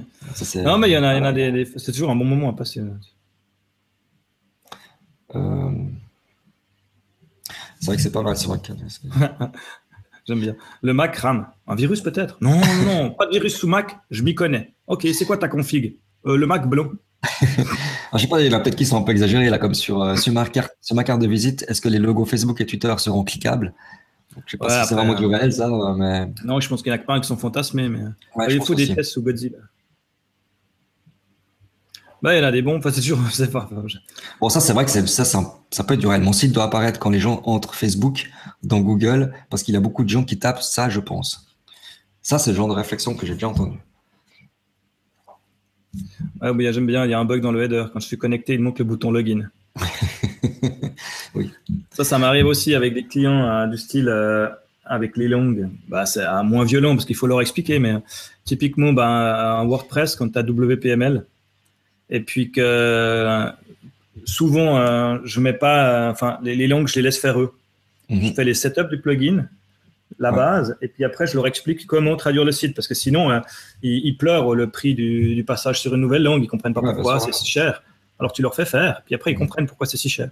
non, 0.62 0.78
mais 0.78 0.88
il 0.88 0.92
y 0.92 0.96
en 0.96 1.02
a, 1.02 1.14
il 1.14 1.18
y 1.18 1.20
en 1.20 1.24
a 1.24 1.32
des, 1.32 1.66
c'est 1.76 1.90
toujours 1.90 2.10
un 2.10 2.16
bon 2.16 2.24
moment 2.24 2.48
à 2.48 2.52
passer. 2.52 2.80
Euh... 5.34 5.70
C'est 7.80 7.86
vrai 7.86 7.96
que 7.96 8.02
c'est 8.02 8.12
pas 8.12 8.22
mal, 8.22 8.36
vrai 8.36 8.58
que... 8.60 8.72
J'aime 10.26 10.40
bien. 10.40 10.56
Le 10.82 10.92
Mac 10.94 11.16
RAM. 11.16 11.48
Un 11.66 11.74
virus 11.74 12.00
peut-être? 12.00 12.38
Non, 12.40 12.60
non, 12.60 12.84
non, 12.84 13.10
pas 13.10 13.26
de 13.26 13.32
virus 13.32 13.56
sous 13.56 13.68
Mac, 13.68 13.98
je 14.10 14.22
m'y 14.22 14.34
connais. 14.34 14.72
Ok, 14.86 15.06
c'est 15.12 15.24
quoi 15.24 15.36
ta 15.36 15.48
config? 15.48 15.96
Euh, 16.26 16.36
Le 16.36 16.46
Mac 16.46 16.68
blanc. 16.68 16.90
je 18.14 18.18
sais 18.18 18.28
pas, 18.28 18.40
il 18.40 18.50
y 18.50 18.54
en 18.54 18.58
a 18.58 18.60
peut-être 18.60 18.76
qui 18.76 18.86
sont 18.86 18.96
un 18.96 19.02
peu 19.02 19.12
exagérés 19.12 19.50
là, 19.50 19.58
comme 19.58 19.74
sur, 19.74 20.02
euh, 20.02 20.16
sur, 20.16 20.32
ma 20.32 20.44
carte, 20.46 20.72
sur 20.80 20.94
ma 20.94 21.04
carte 21.04 21.20
de 21.20 21.26
visite. 21.26 21.64
Est-ce 21.68 21.80
que 21.80 21.88
les 21.88 21.98
logos 21.98 22.24
Facebook 22.24 22.60
et 22.60 22.66
Twitter 22.66 22.94
seront 22.98 23.24
cliquables? 23.24 23.74
Je 24.46 24.52
sais 24.52 24.56
pas 24.58 24.82
si 24.82 24.88
c'est 24.88 24.94
vraiment 24.94 25.14
du 25.14 25.26
réel 25.26 25.52
ça, 25.52 25.68
mais. 25.96 26.28
Non, 26.44 26.60
je 26.60 26.68
pense 26.68 26.82
qu'il 26.82 26.90
y 26.90 26.92
en 26.92 26.96
a 26.96 26.98
que 26.98 27.06
pas 27.06 27.18
qui 27.20 27.26
sont 27.26 27.36
fantasmés, 27.36 27.88
mais. 27.88 28.00
il 28.50 28.62
faut 28.62 28.74
des 28.74 28.94
tests 28.94 29.12
sous 29.12 29.22
Godzilla. 29.22 29.58
Bah, 32.22 32.34
il 32.34 32.38
y 32.38 32.40
en 32.44 32.48
a 32.48 32.52
des 32.52 32.62
bons, 32.62 32.76
enfin, 32.78 32.90
c'est 32.90 33.00
sûr, 33.00 33.18
c'est 33.30 33.50
pas. 33.50 33.68
Bon, 34.40 34.48
ça, 34.48 34.60
c'est 34.60 34.72
vrai 34.72 34.84
que 34.84 34.90
ça, 34.90 35.06
ça, 35.06 35.24
ça, 35.70 35.84
peut 35.84 35.94
être 35.94 36.00
du 36.00 36.06
réel. 36.06 36.22
Mon 36.22 36.32
site 36.32 36.52
doit 36.52 36.64
apparaître 36.64 36.98
quand 36.98 37.10
les 37.10 37.20
gens 37.20 37.42
entrent 37.44 37.74
Facebook 37.74 38.30
dans 38.62 38.80
Google, 38.80 39.32
parce 39.50 39.62
qu'il 39.62 39.74
y 39.74 39.76
a 39.76 39.80
beaucoup 39.80 40.04
de 40.04 40.08
gens 40.08 40.24
qui 40.24 40.38
tapent 40.38 40.62
ça, 40.62 40.88
je 40.88 41.00
pense. 41.00 41.46
Ça, 42.22 42.38
c'est 42.38 42.50
le 42.50 42.56
genre 42.56 42.68
de 42.68 42.72
réflexion 42.72 43.14
que 43.14 43.26
j'ai 43.26 43.34
déjà 43.34 43.48
entendu. 43.48 43.78
Ah 46.40 46.52
oui, 46.52 46.68
j'aime 46.72 46.86
bien, 46.86 47.04
il 47.04 47.10
y 47.10 47.14
a 47.14 47.18
un 47.18 47.24
bug 47.24 47.40
dans 47.40 47.52
le 47.52 47.62
header. 47.62 47.84
Quand 47.92 48.00
je 48.00 48.06
suis 48.06 48.18
connecté, 48.18 48.54
il 48.54 48.60
manque 48.60 48.78
le 48.78 48.84
bouton 48.84 49.10
login. 49.10 49.48
oui. 51.34 51.50
Ça, 51.90 52.04
ça 52.04 52.18
m'arrive 52.18 52.46
aussi 52.46 52.74
avec 52.74 52.94
des 52.94 53.04
clients 53.04 53.44
hein, 53.44 53.68
du 53.68 53.76
style 53.76 54.08
euh, 54.08 54.48
avec 54.84 55.16
les 55.16 55.28
langues. 55.28 55.68
Bah, 55.88 56.06
c'est 56.06 56.24
moins 56.44 56.64
violent 56.64 56.94
parce 56.94 57.04
qu'il 57.04 57.16
faut 57.16 57.26
leur 57.26 57.40
expliquer, 57.40 57.78
mais 57.78 57.94
typiquement, 58.44 58.92
bah, 58.92 59.58
un 59.60 59.64
WordPress, 59.64 60.16
quand 60.16 60.28
tu 60.28 60.38
as 60.38 60.42
WPML, 60.42 61.24
et 62.10 62.20
puis 62.20 62.50
que 62.52 63.48
souvent, 64.24 64.78
euh, 64.78 65.18
je 65.24 65.40
mets 65.40 65.52
pas, 65.52 66.10
enfin, 66.10 66.38
les, 66.42 66.66
langues, 66.66 66.88
je 66.88 66.96
les 66.96 67.02
laisse 67.02 67.18
faire 67.18 67.40
eux. 67.40 67.52
Mhm. 68.08 68.22
Je 68.22 68.32
fais 68.32 68.44
les 68.44 68.54
setups 68.54 68.88
du 68.88 69.00
plugin 69.00 69.48
la 70.18 70.32
base, 70.32 70.76
et 70.80 70.88
puis 70.88 71.04
après, 71.04 71.26
je 71.26 71.34
leur 71.34 71.46
explique 71.46 71.86
comment 71.86 72.16
traduire 72.16 72.44
le 72.44 72.52
site, 72.52 72.74
parce 72.74 72.88
que 72.88 72.94
sinon, 72.94 73.30
hein, 73.30 73.42
ils, 73.82 74.16
pleurent 74.16 74.54
le 74.54 74.70
prix 74.70 74.94
du, 74.94 75.44
passage 75.46 75.80
sur 75.80 75.94
une 75.94 76.00
nouvelle 76.00 76.22
langue, 76.22 76.42
ils 76.42 76.48
comprennent 76.48 76.74
pas 76.74 76.80
pourquoi 76.80 77.20
c'est 77.20 77.34
si 77.34 77.46
cher. 77.46 77.82
Alors 78.18 78.32
tu 78.32 78.40
leur 78.40 78.54
fais 78.54 78.64
faire, 78.64 79.02
puis 79.04 79.14
après, 79.14 79.32
ils 79.32 79.36
comprennent 79.36 79.66
pourquoi 79.66 79.86
c'est 79.86 79.98
si 79.98 80.08
cher. 80.08 80.30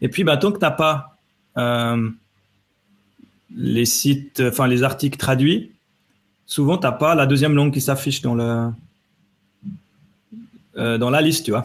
Et 0.00 0.08
puis, 0.08 0.24
bah, 0.24 0.36
tant 0.36 0.50
que 0.50 0.58
tu 0.58 0.64
n'as 0.64 0.72
pas 0.72 1.16
euh, 1.56 2.10
les 3.54 3.84
sites, 3.84 4.42
enfin 4.44 4.66
les 4.66 4.82
articles 4.82 5.18
traduits, 5.18 5.72
souvent, 6.46 6.78
tu 6.78 6.86
n'as 6.86 6.92
pas 6.92 7.14
la 7.14 7.26
deuxième 7.26 7.54
langue 7.54 7.72
qui 7.72 7.80
s'affiche 7.80 8.22
dans, 8.22 8.34
le, 8.34 8.70
euh, 10.76 10.98
dans 10.98 11.10
la 11.10 11.20
liste, 11.20 11.44
tu 11.44 11.52
vois. 11.52 11.64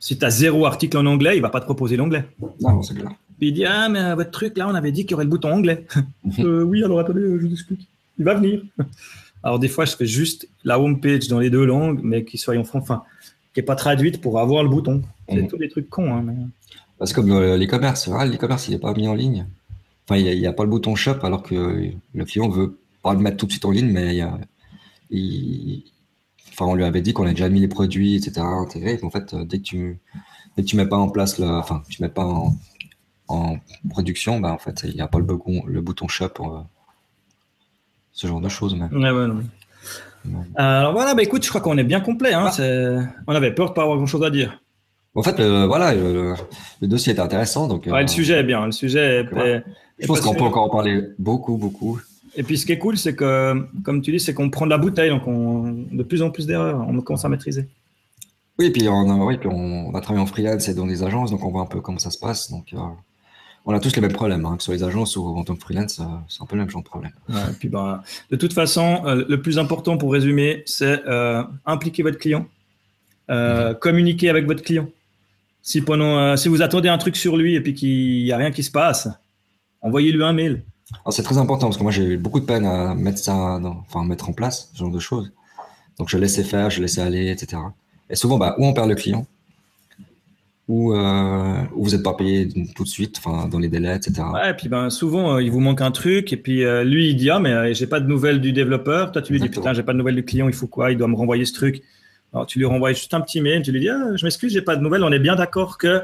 Si 0.00 0.18
tu 0.18 0.24
as 0.24 0.30
zéro 0.30 0.66
article 0.66 0.96
en 0.98 1.06
anglais, 1.06 1.36
il 1.36 1.42
va 1.42 1.50
pas 1.50 1.60
te 1.60 1.64
proposer 1.64 1.96
l'anglais. 1.96 2.24
Non, 2.60 2.82
c'est 2.82 2.94
clair. 2.94 3.10
Puis 3.38 3.48
il 3.48 3.52
dit 3.52 3.64
Ah, 3.64 3.88
mais 3.88 4.14
votre 4.14 4.30
truc, 4.30 4.56
là, 4.58 4.68
on 4.68 4.74
avait 4.74 4.92
dit 4.92 5.02
qu'il 5.02 5.12
y 5.12 5.14
aurait 5.14 5.24
le 5.24 5.30
bouton 5.30 5.52
anglais. 5.52 5.86
Euh, 6.40 6.62
oui, 6.62 6.84
alors 6.84 7.00
attendez, 7.00 7.22
je 7.22 7.46
vous 7.46 7.52
explique. 7.52 7.88
Il 8.18 8.24
va 8.24 8.34
venir. 8.34 8.60
alors, 9.42 9.58
des 9.58 9.68
fois, 9.68 9.86
je 9.86 9.96
fais 9.96 10.06
juste 10.06 10.46
la 10.62 10.78
home 10.78 11.00
page 11.00 11.26
dans 11.28 11.38
les 11.38 11.48
deux 11.48 11.64
langues, 11.64 12.00
mais 12.02 12.22
qui 12.22 12.36
soit 12.36 12.56
en 12.56 12.64
français, 12.64 12.82
enfin, 12.82 13.02
qui 13.54 13.60
n'est 13.60 13.64
pas 13.64 13.76
traduite 13.76 14.20
pour 14.20 14.38
avoir 14.38 14.62
le 14.62 14.68
bouton. 14.68 15.02
C'est 15.28 15.42
mhm. 15.42 15.48
tous 15.48 15.56
des 15.56 15.70
trucs 15.70 15.88
cons. 15.88 16.14
Hein, 16.14 16.24
Parce 16.98 17.12
que 17.12 17.20
comme 17.20 17.32
euh, 17.32 17.56
l'e-commerce, 17.56 18.08
l'e-commerce, 18.08 18.68
il 18.68 18.72
n'est 18.72 18.78
pas 18.78 18.92
mis 18.92 19.08
en 19.08 19.14
ligne. 19.14 19.46
Enfin, 20.06 20.20
il 20.20 20.38
n'y 20.38 20.46
a, 20.46 20.52
pas 20.52 20.64
le 20.64 20.70
bouton 20.70 20.94
shop, 20.94 21.18
alors 21.22 21.42
que 21.42 21.90
le 22.14 22.24
client 22.24 22.48
veut 22.48 22.78
pas 23.02 23.14
le 23.14 23.20
mettre 23.20 23.38
tout 23.38 23.46
de 23.46 23.52
suite 23.52 23.64
en 23.64 23.70
ligne, 23.70 23.90
mais 23.90 24.14
il, 24.14 24.18
y 24.18 24.22
a, 24.22 24.38
il, 25.10 25.82
enfin, 26.52 26.66
on 26.66 26.74
lui 26.74 26.84
avait 26.84 27.00
dit 27.00 27.14
qu'on 27.14 27.26
a 27.26 27.30
déjà 27.30 27.48
mis 27.48 27.60
les 27.60 27.68
produits, 27.68 28.16
etc., 28.16 28.40
intégrés. 28.40 28.98
en 29.02 29.10
fait, 29.10 29.34
dès 29.34 29.58
que 29.58 29.64
tu, 29.64 29.98
dès 30.56 30.62
que 30.62 30.68
tu 30.68 30.76
mets 30.76 30.86
pas 30.86 30.96
en 30.98 31.08
place, 31.08 31.38
le, 31.38 31.46
enfin, 31.46 31.82
tu 31.88 32.02
mets 32.02 32.08
pas 32.08 32.24
en, 32.24 32.56
en 33.28 33.58
production, 33.88 34.40
bah, 34.40 34.52
en 34.52 34.58
fait, 34.58 34.82
il 34.84 34.94
n'y 34.94 35.00
a 35.00 35.08
pas 35.08 35.18
le 35.18 35.24
bouton, 35.24 35.62
le 35.66 35.80
bouton 35.80 36.08
shop, 36.08 36.30
euh, 36.40 36.60
ce 38.12 38.26
genre 38.26 38.40
de 38.40 38.48
choses. 38.48 38.76
Mais... 38.76 38.86
Alors 40.56 40.92
voilà, 40.92 41.14
bah, 41.14 41.22
écoute, 41.22 41.44
je 41.44 41.48
crois 41.48 41.60
qu'on 41.60 41.78
est 41.78 41.84
bien 41.84 42.00
complet. 42.00 42.32
Hein, 42.32 42.50
ah. 42.58 43.22
On 43.26 43.34
avait 43.34 43.54
peur 43.54 43.70
de 43.70 43.74
pas 43.74 43.82
avoir 43.82 43.96
grand 43.96 44.06
chose 44.06 44.24
à 44.24 44.30
dire. 44.30 44.60
En 45.14 45.22
fait, 45.22 45.40
voilà, 45.66 45.94
le, 45.94 46.34
dossier 46.82 47.14
est 47.14 47.20
intéressant. 47.20 47.66
Donc, 47.66 47.86
le 47.86 48.06
sujet 48.06 48.34
est 48.34 48.44
bien. 48.44 48.66
Le 48.66 48.72
sujet 48.72 49.26
je 49.98 50.06
pense 50.06 50.20
qu'on 50.20 50.34
peut 50.34 50.44
encore 50.44 50.64
en 50.64 50.68
parler 50.68 51.02
beaucoup, 51.18 51.56
beaucoup. 51.56 52.00
Et 52.36 52.42
puis 52.42 52.56
ce 52.56 52.66
qui 52.66 52.72
est 52.72 52.78
cool, 52.78 52.96
c'est 52.96 53.14
que, 53.16 53.66
comme 53.82 54.00
tu 54.00 54.12
dis, 54.12 54.20
c'est 54.20 54.34
qu'on 54.34 54.50
prend 54.50 54.64
de 54.64 54.70
la 54.70 54.78
bouteille, 54.78 55.10
donc 55.10 55.26
on, 55.26 55.72
de 55.90 56.02
plus 56.02 56.22
en 56.22 56.30
plus 56.30 56.46
d'erreurs, 56.46 56.86
on 56.88 57.00
commence 57.00 57.24
à 57.24 57.28
maîtriser. 57.28 57.68
Oui, 58.58 58.66
et 58.66 58.70
puis 58.70 58.88
on 58.88 59.26
oui, 59.26 59.38
puis 59.38 59.48
on, 59.50 59.94
a 59.94 60.00
travaillé 60.00 60.22
en 60.22 60.26
freelance 60.26 60.68
et 60.68 60.74
dans 60.74 60.86
des 60.86 61.02
agences, 61.02 61.30
donc 61.30 61.44
on 61.44 61.50
voit 61.50 61.62
un 61.62 61.66
peu 61.66 61.80
comment 61.80 61.98
ça 61.98 62.10
se 62.10 62.18
passe. 62.18 62.50
Donc, 62.50 62.72
euh, 62.74 62.78
on 63.68 63.74
a 63.74 63.80
tous 63.80 63.94
les 63.94 64.00
mêmes 64.00 64.12
problèmes, 64.12 64.46
hein, 64.46 64.56
que 64.56 64.62
ce 64.62 64.66
soit 64.66 64.76
les 64.76 64.82
agences 64.82 65.14
ou 65.16 65.26
en 65.26 65.44
tant 65.44 65.54
que 65.54 65.60
freelance, 65.60 66.00
euh, 66.00 66.04
c'est 66.26 66.42
un 66.42 66.46
peu 66.46 66.56
le 66.56 66.62
même 66.62 66.70
genre 66.70 66.82
de 66.82 66.88
problème. 66.88 67.12
et 67.28 67.52
puis, 67.58 67.68
ben, 67.68 68.02
de 68.30 68.36
toute 68.36 68.54
façon, 68.54 69.02
euh, 69.04 69.26
le 69.28 69.42
plus 69.42 69.58
important 69.58 69.98
pour 69.98 70.10
résumer, 70.10 70.62
c'est 70.64 71.02
impliquer 71.66 72.02
votre 72.02 72.18
client, 72.18 72.46
mhm. 73.28 73.74
communiquer 73.74 74.30
avec 74.30 74.46
votre 74.46 74.62
client. 74.62 74.88
Si, 75.62 75.82
pendant, 75.82 76.34
si 76.38 76.48
vous 76.48 76.62
attendez 76.62 76.88
un 76.88 76.96
truc 76.96 77.14
sur 77.14 77.36
lui 77.36 77.56
et 77.56 77.60
puis 77.60 77.74
qu'il 77.74 78.24
n'y 78.24 78.32
a 78.32 78.38
rien 78.38 78.50
qui 78.50 78.62
se 78.62 78.70
passe, 78.70 79.06
envoyez-lui 79.82 80.24
un 80.24 80.32
mail. 80.32 80.62
C'est 81.10 81.22
très 81.22 81.36
important 81.36 81.66
parce 81.66 81.76
que 81.76 81.82
moi 81.82 81.92
j'ai 81.92 82.04
eu 82.04 82.16
beaucoup 82.16 82.40
de 82.40 82.46
peine 82.46 82.64
à 82.64 82.94
mettre 82.94 83.18
ça, 83.18 83.34
enfin 83.34 84.02
mettre 84.04 84.30
en 84.30 84.32
place 84.32 84.70
ce 84.72 84.78
genre 84.78 84.90
de 84.90 84.98
choses. 84.98 85.30
Donc 85.98 86.08
je 86.08 86.16
laissais 86.16 86.44
faire, 86.44 86.70
je 86.70 86.80
laissais 86.80 87.02
aller, 87.02 87.28
etc. 87.30 87.60
Et 88.08 88.16
souvent, 88.16 88.38
bah, 88.38 88.54
ou 88.56 88.64
on 88.64 88.72
perd 88.72 88.88
le 88.88 88.94
client, 88.94 89.26
ou, 90.68 90.94
euh, 90.94 91.62
vous 91.74 91.90
n'êtes 91.90 92.02
pas 92.02 92.12
payé 92.12 92.46
tout 92.76 92.84
de 92.84 92.88
suite, 92.88 93.16
enfin 93.18 93.48
dans 93.48 93.58
les 93.58 93.68
délais, 93.68 93.96
etc. 93.96 94.22
Ouais, 94.34 94.50
et 94.50 94.54
puis 94.54 94.68
ben 94.68 94.90
souvent 94.90 95.36
euh, 95.36 95.42
il 95.42 95.50
vous 95.50 95.60
manque 95.60 95.80
un 95.80 95.90
truc, 95.90 96.30
et 96.32 96.36
puis 96.36 96.62
euh, 96.62 96.84
lui 96.84 97.08
il 97.08 97.16
dit 97.16 97.30
ah 97.30 97.40
mais 97.40 97.72
j'ai 97.74 97.86
pas 97.86 98.00
de 98.00 98.06
nouvelles 98.06 98.40
du 98.40 98.52
développeur. 98.52 99.10
Toi 99.10 99.22
tu 99.22 99.32
lui 99.32 99.40
dis 99.40 99.48
putain 99.48 99.72
j'ai 99.72 99.82
pas 99.82 99.94
de 99.94 99.98
nouvelles 99.98 100.16
du 100.16 100.24
client, 100.24 100.46
il 100.46 100.54
faut 100.54 100.66
quoi? 100.66 100.92
Il 100.92 100.98
doit 100.98 101.08
me 101.08 101.16
renvoyer 101.16 101.46
ce 101.46 101.54
truc. 101.54 101.82
Alors 102.34 102.44
tu 102.44 102.58
lui 102.58 102.66
renvoies 102.66 102.92
juste 102.92 103.14
un 103.14 103.22
petit 103.22 103.40
mail, 103.40 103.62
tu 103.62 103.72
lui 103.72 103.80
dis 103.80 103.88
ah, 103.88 104.14
je 104.14 104.24
m'excuse, 104.26 104.52
j'ai 104.52 104.60
pas 104.60 104.76
de 104.76 104.82
nouvelles. 104.82 105.02
On 105.02 105.12
est 105.12 105.18
bien 105.18 105.36
d'accord 105.36 105.78
que 105.78 106.02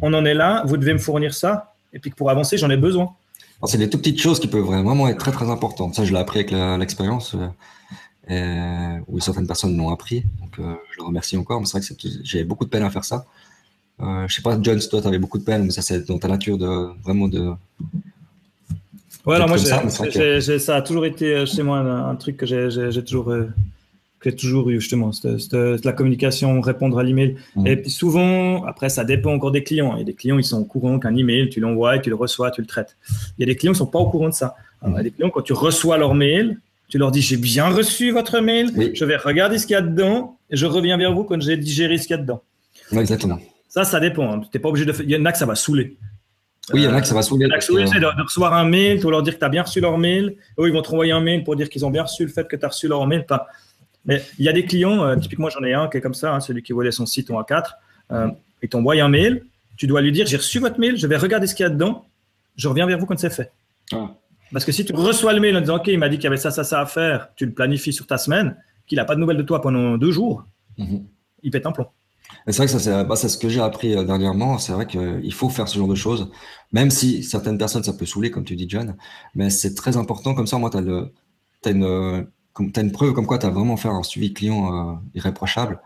on 0.00 0.14
en 0.14 0.24
est 0.24 0.34
là, 0.34 0.62
vous 0.64 0.76
devez 0.76 0.92
me 0.92 0.98
fournir 0.98 1.34
ça, 1.34 1.74
et 1.92 1.98
puis 1.98 2.12
que 2.12 2.16
pour 2.16 2.30
avancer 2.30 2.56
j'en 2.56 2.70
ai 2.70 2.76
besoin. 2.76 3.10
C'est 3.64 3.78
des 3.78 3.90
tout 3.90 3.98
petites 3.98 4.20
choses 4.20 4.38
qui 4.38 4.46
peuvent 4.46 4.62
vraiment 4.62 5.08
être 5.08 5.18
très 5.18 5.32
très 5.32 5.50
importantes. 5.50 5.96
Ça, 5.96 6.04
je 6.04 6.12
l'ai 6.12 6.20
appris 6.20 6.38
avec 6.38 6.52
l'expérience. 6.78 7.34
où 9.08 9.18
certaines 9.18 9.48
personnes 9.48 9.76
l'ont 9.76 9.90
appris. 9.90 10.22
Donc, 10.40 10.52
je 10.58 10.96
le 10.96 11.02
remercie 11.02 11.36
encore. 11.36 11.58
Mais 11.58 11.66
c'est 11.66 11.78
vrai 11.78 11.96
que 12.00 12.08
j'ai 12.22 12.44
beaucoup 12.44 12.64
de 12.64 12.70
peine 12.70 12.84
à 12.84 12.90
faire 12.90 13.02
ça. 13.02 13.26
Euh, 14.00 14.28
je 14.28 14.34
sais 14.36 14.42
pas, 14.42 14.58
John, 14.60 14.78
toi, 14.78 15.00
tu 15.00 15.08
avais 15.08 15.18
beaucoup 15.18 15.38
de 15.38 15.44
peine, 15.44 15.64
mais 15.64 15.70
ça, 15.70 15.82
c'est 15.82 16.06
dans 16.06 16.18
ta 16.18 16.28
nature 16.28 16.56
de 16.56 17.02
vraiment 17.02 17.28
de. 17.28 17.50
Ouais, 19.26 19.36
alors 19.36 19.48
moi, 19.48 19.58
ça, 19.58 19.88
ça, 20.58 20.76
a 20.76 20.82
toujours 20.82 21.04
été 21.04 21.34
euh, 21.34 21.46
chez 21.46 21.62
moi 21.62 21.78
un, 21.78 22.14
truc 22.16 22.36
que 22.36 22.46
j'ai 22.46 23.04
toujours. 23.04 23.30
Euh, 23.30 23.48
que 24.20 24.30
toujours 24.30 24.68
eu 24.68 24.80
justement, 24.80 25.12
c'est 25.12 25.84
la 25.84 25.92
communication, 25.92 26.60
répondre 26.60 26.98
à 26.98 27.04
l'email. 27.04 27.36
Mmh. 27.54 27.66
Et 27.68 27.76
puis 27.76 27.90
souvent, 27.90 28.64
après, 28.64 28.88
ça 28.88 29.04
dépend 29.04 29.32
encore 29.32 29.52
des 29.52 29.62
clients. 29.62 29.94
Il 29.94 30.00
y 30.00 30.02
a 30.02 30.04
des 30.04 30.14
clients, 30.14 30.38
ils 30.38 30.44
sont 30.44 30.58
au 30.58 30.64
courant 30.64 30.98
qu'un 30.98 31.14
email, 31.14 31.50
tu 31.50 31.60
l'envoies, 31.60 32.00
tu 32.00 32.10
le 32.10 32.16
reçois, 32.16 32.50
tu 32.50 32.60
le 32.60 32.66
traites. 32.66 32.96
Il 33.38 33.42
y 33.42 33.44
a 33.44 33.46
des 33.46 33.54
clients 33.54 33.70
qui 33.70 33.78
sont 33.78 33.86
pas 33.86 34.00
au 34.00 34.10
courant 34.10 34.28
de 34.28 34.34
ça. 34.34 34.56
il 34.84 34.92
y 34.92 34.96
a 34.96 35.02
des 35.04 35.12
clients, 35.12 35.30
quand 35.30 35.42
tu 35.42 35.52
reçois 35.52 35.98
leur 35.98 36.16
mail, 36.16 36.58
tu 36.88 36.98
leur 36.98 37.12
dis 37.12 37.20
j'ai 37.20 37.36
bien 37.36 37.68
reçu 37.68 38.10
votre 38.10 38.40
mail, 38.40 38.72
je 38.92 39.04
vais 39.04 39.16
regarder 39.16 39.56
ce 39.58 39.68
qu'il 39.68 39.74
y 39.74 39.76
a 39.76 39.82
dedans 39.82 40.36
et 40.50 40.56
je 40.56 40.66
reviens 40.66 40.96
vers 40.96 41.14
vous 41.14 41.22
quand 41.22 41.40
j'ai 41.40 41.56
digéré 41.56 41.96
ce 41.96 42.08
qu'il 42.08 42.16
y 42.16 42.18
a 42.18 42.22
dedans. 42.22 42.42
exactement. 42.92 43.38
Ça, 43.78 43.84
ça 43.84 44.00
dépend. 44.00 44.32
Hein. 44.32 44.40
pas 44.60 44.68
obligé 44.68 44.84
de 44.84 44.92
Il 45.04 45.10
y 45.10 45.16
en 45.16 45.24
a 45.24 45.30
que 45.30 45.38
ça 45.38 45.46
va 45.46 45.54
saouler. 45.54 45.96
Oui, 46.72 46.80
il 46.80 46.84
y 46.84 46.88
en 46.88 46.94
a 46.94 47.00
que 47.00 47.06
ça 47.06 47.14
va 47.14 47.22
saouler. 47.22 47.44
Il 47.44 47.48
y 47.48 47.52
en 47.52 47.56
a 47.56 47.58
que 47.60 48.00
de, 48.00 48.22
recevoir 48.22 48.54
un 48.54 48.64
mail, 48.64 48.98
tu 49.00 49.08
leur 49.08 49.22
dire 49.22 49.34
que 49.34 49.38
tu 49.38 49.44
as 49.44 49.48
bien 49.48 49.62
reçu 49.62 49.80
leur 49.80 49.96
mail. 49.98 50.34
Eux, 50.58 50.66
ils 50.66 50.72
vont 50.72 50.82
te 50.82 50.88
renvoyer 50.88 51.12
un 51.12 51.20
mail 51.20 51.44
pour 51.44 51.54
dire 51.54 51.68
qu'ils 51.68 51.86
ont 51.86 51.90
bien 51.90 52.02
reçu 52.02 52.24
le 52.24 52.28
fait 52.28 52.48
que 52.48 52.56
tu 52.56 52.64
as 52.64 52.68
reçu 52.68 52.88
leur 52.88 53.06
mail. 53.06 53.24
mais 54.04 54.20
il 54.36 54.44
y 54.44 54.48
a 54.48 54.52
des 54.52 54.64
clients, 54.64 55.04
euh, 55.04 55.14
typiquement 55.14 55.48
j'en 55.48 55.62
ai 55.62 55.74
un 55.74 55.86
qui 55.86 55.98
est 55.98 56.00
comme 56.00 56.14
ça, 56.14 56.34
hein, 56.34 56.40
celui 56.40 56.64
qui 56.64 56.72
volait 56.72 56.90
son 56.90 57.06
site 57.06 57.30
en 57.30 57.40
A4. 57.40 57.74
Euh, 58.10 58.28
il 58.64 58.68
t'envoie 58.68 58.94
un 58.94 59.08
mail, 59.08 59.44
tu 59.76 59.86
dois 59.86 60.02
lui 60.02 60.10
dire 60.10 60.26
j'ai 60.26 60.38
reçu 60.38 60.58
votre 60.58 60.80
mail, 60.80 60.96
je 60.96 61.06
vais 61.06 61.16
regarder 61.16 61.46
ce 61.46 61.54
qu'il 61.54 61.62
y 61.62 61.66
a 61.66 61.70
dedans, 61.70 62.04
je 62.56 62.66
reviens 62.66 62.86
vers 62.86 62.98
vous 62.98 63.06
quand 63.06 63.16
c'est 63.16 63.30
fait. 63.30 63.52
Ah. 63.92 64.10
Parce 64.52 64.64
que 64.64 64.72
si 64.72 64.84
tu 64.84 64.92
reçois 64.92 65.32
le 65.32 65.38
mail 65.38 65.56
en 65.56 65.60
disant 65.60 65.76
ok, 65.76 65.86
il 65.86 66.00
m'a 66.00 66.08
dit 66.08 66.16
qu'il 66.16 66.24
y 66.24 66.26
avait 66.26 66.36
ça, 66.36 66.50
ça, 66.50 66.64
ça 66.64 66.80
à 66.80 66.86
faire, 66.86 67.28
tu 67.36 67.46
le 67.46 67.52
planifies 67.52 67.92
sur 67.92 68.08
ta 68.08 68.18
semaine, 68.18 68.56
qu'il 68.88 68.96
n'a 68.96 69.04
pas 69.04 69.14
de 69.14 69.20
nouvelles 69.20 69.36
de 69.36 69.42
toi 69.44 69.60
pendant 69.60 69.96
deux 69.96 70.10
jours, 70.10 70.44
mhm. 70.78 71.04
il 71.44 71.52
pète 71.52 71.64
un 71.64 71.70
plomb. 71.70 71.86
C'est 72.50 72.56
vrai 72.56 72.66
que 72.66 73.16
c'est 73.16 73.28
ce 73.28 73.36
que 73.36 73.48
j'ai 73.48 73.60
appris 73.60 73.94
euh, 73.94 74.04
dernièrement. 74.04 74.58
C'est 74.58 74.72
vrai 74.72 74.86
qu'il 74.86 75.32
faut 75.34 75.50
faire 75.50 75.68
ce 75.68 75.78
genre 75.78 75.88
de 75.88 75.94
choses, 75.94 76.30
même 76.72 76.90
si 76.90 77.22
certaines 77.22 77.58
personnes, 77.58 77.84
ça 77.84 77.92
peut 77.92 78.06
saouler, 78.06 78.30
comme 78.30 78.44
tu 78.44 78.56
dis, 78.56 78.66
John. 78.68 78.96
Mais 79.34 79.50
c'est 79.50 79.74
très 79.74 79.96
important. 79.98 80.34
Comme 80.34 80.46
ça, 80.46 80.56
moi, 80.56 80.70
tu 80.70 80.78
as, 80.78 81.70
une, 81.70 82.92
preuve 82.92 83.12
comme 83.12 83.26
quoi 83.26 83.38
tu 83.38 83.46
as 83.46 83.50
vraiment 83.50 83.76
fait 83.76 83.88
un 83.88 84.02
suivi 84.02 84.32
client 84.32 84.92
euh, 84.92 84.94
irréprochable 85.14 85.80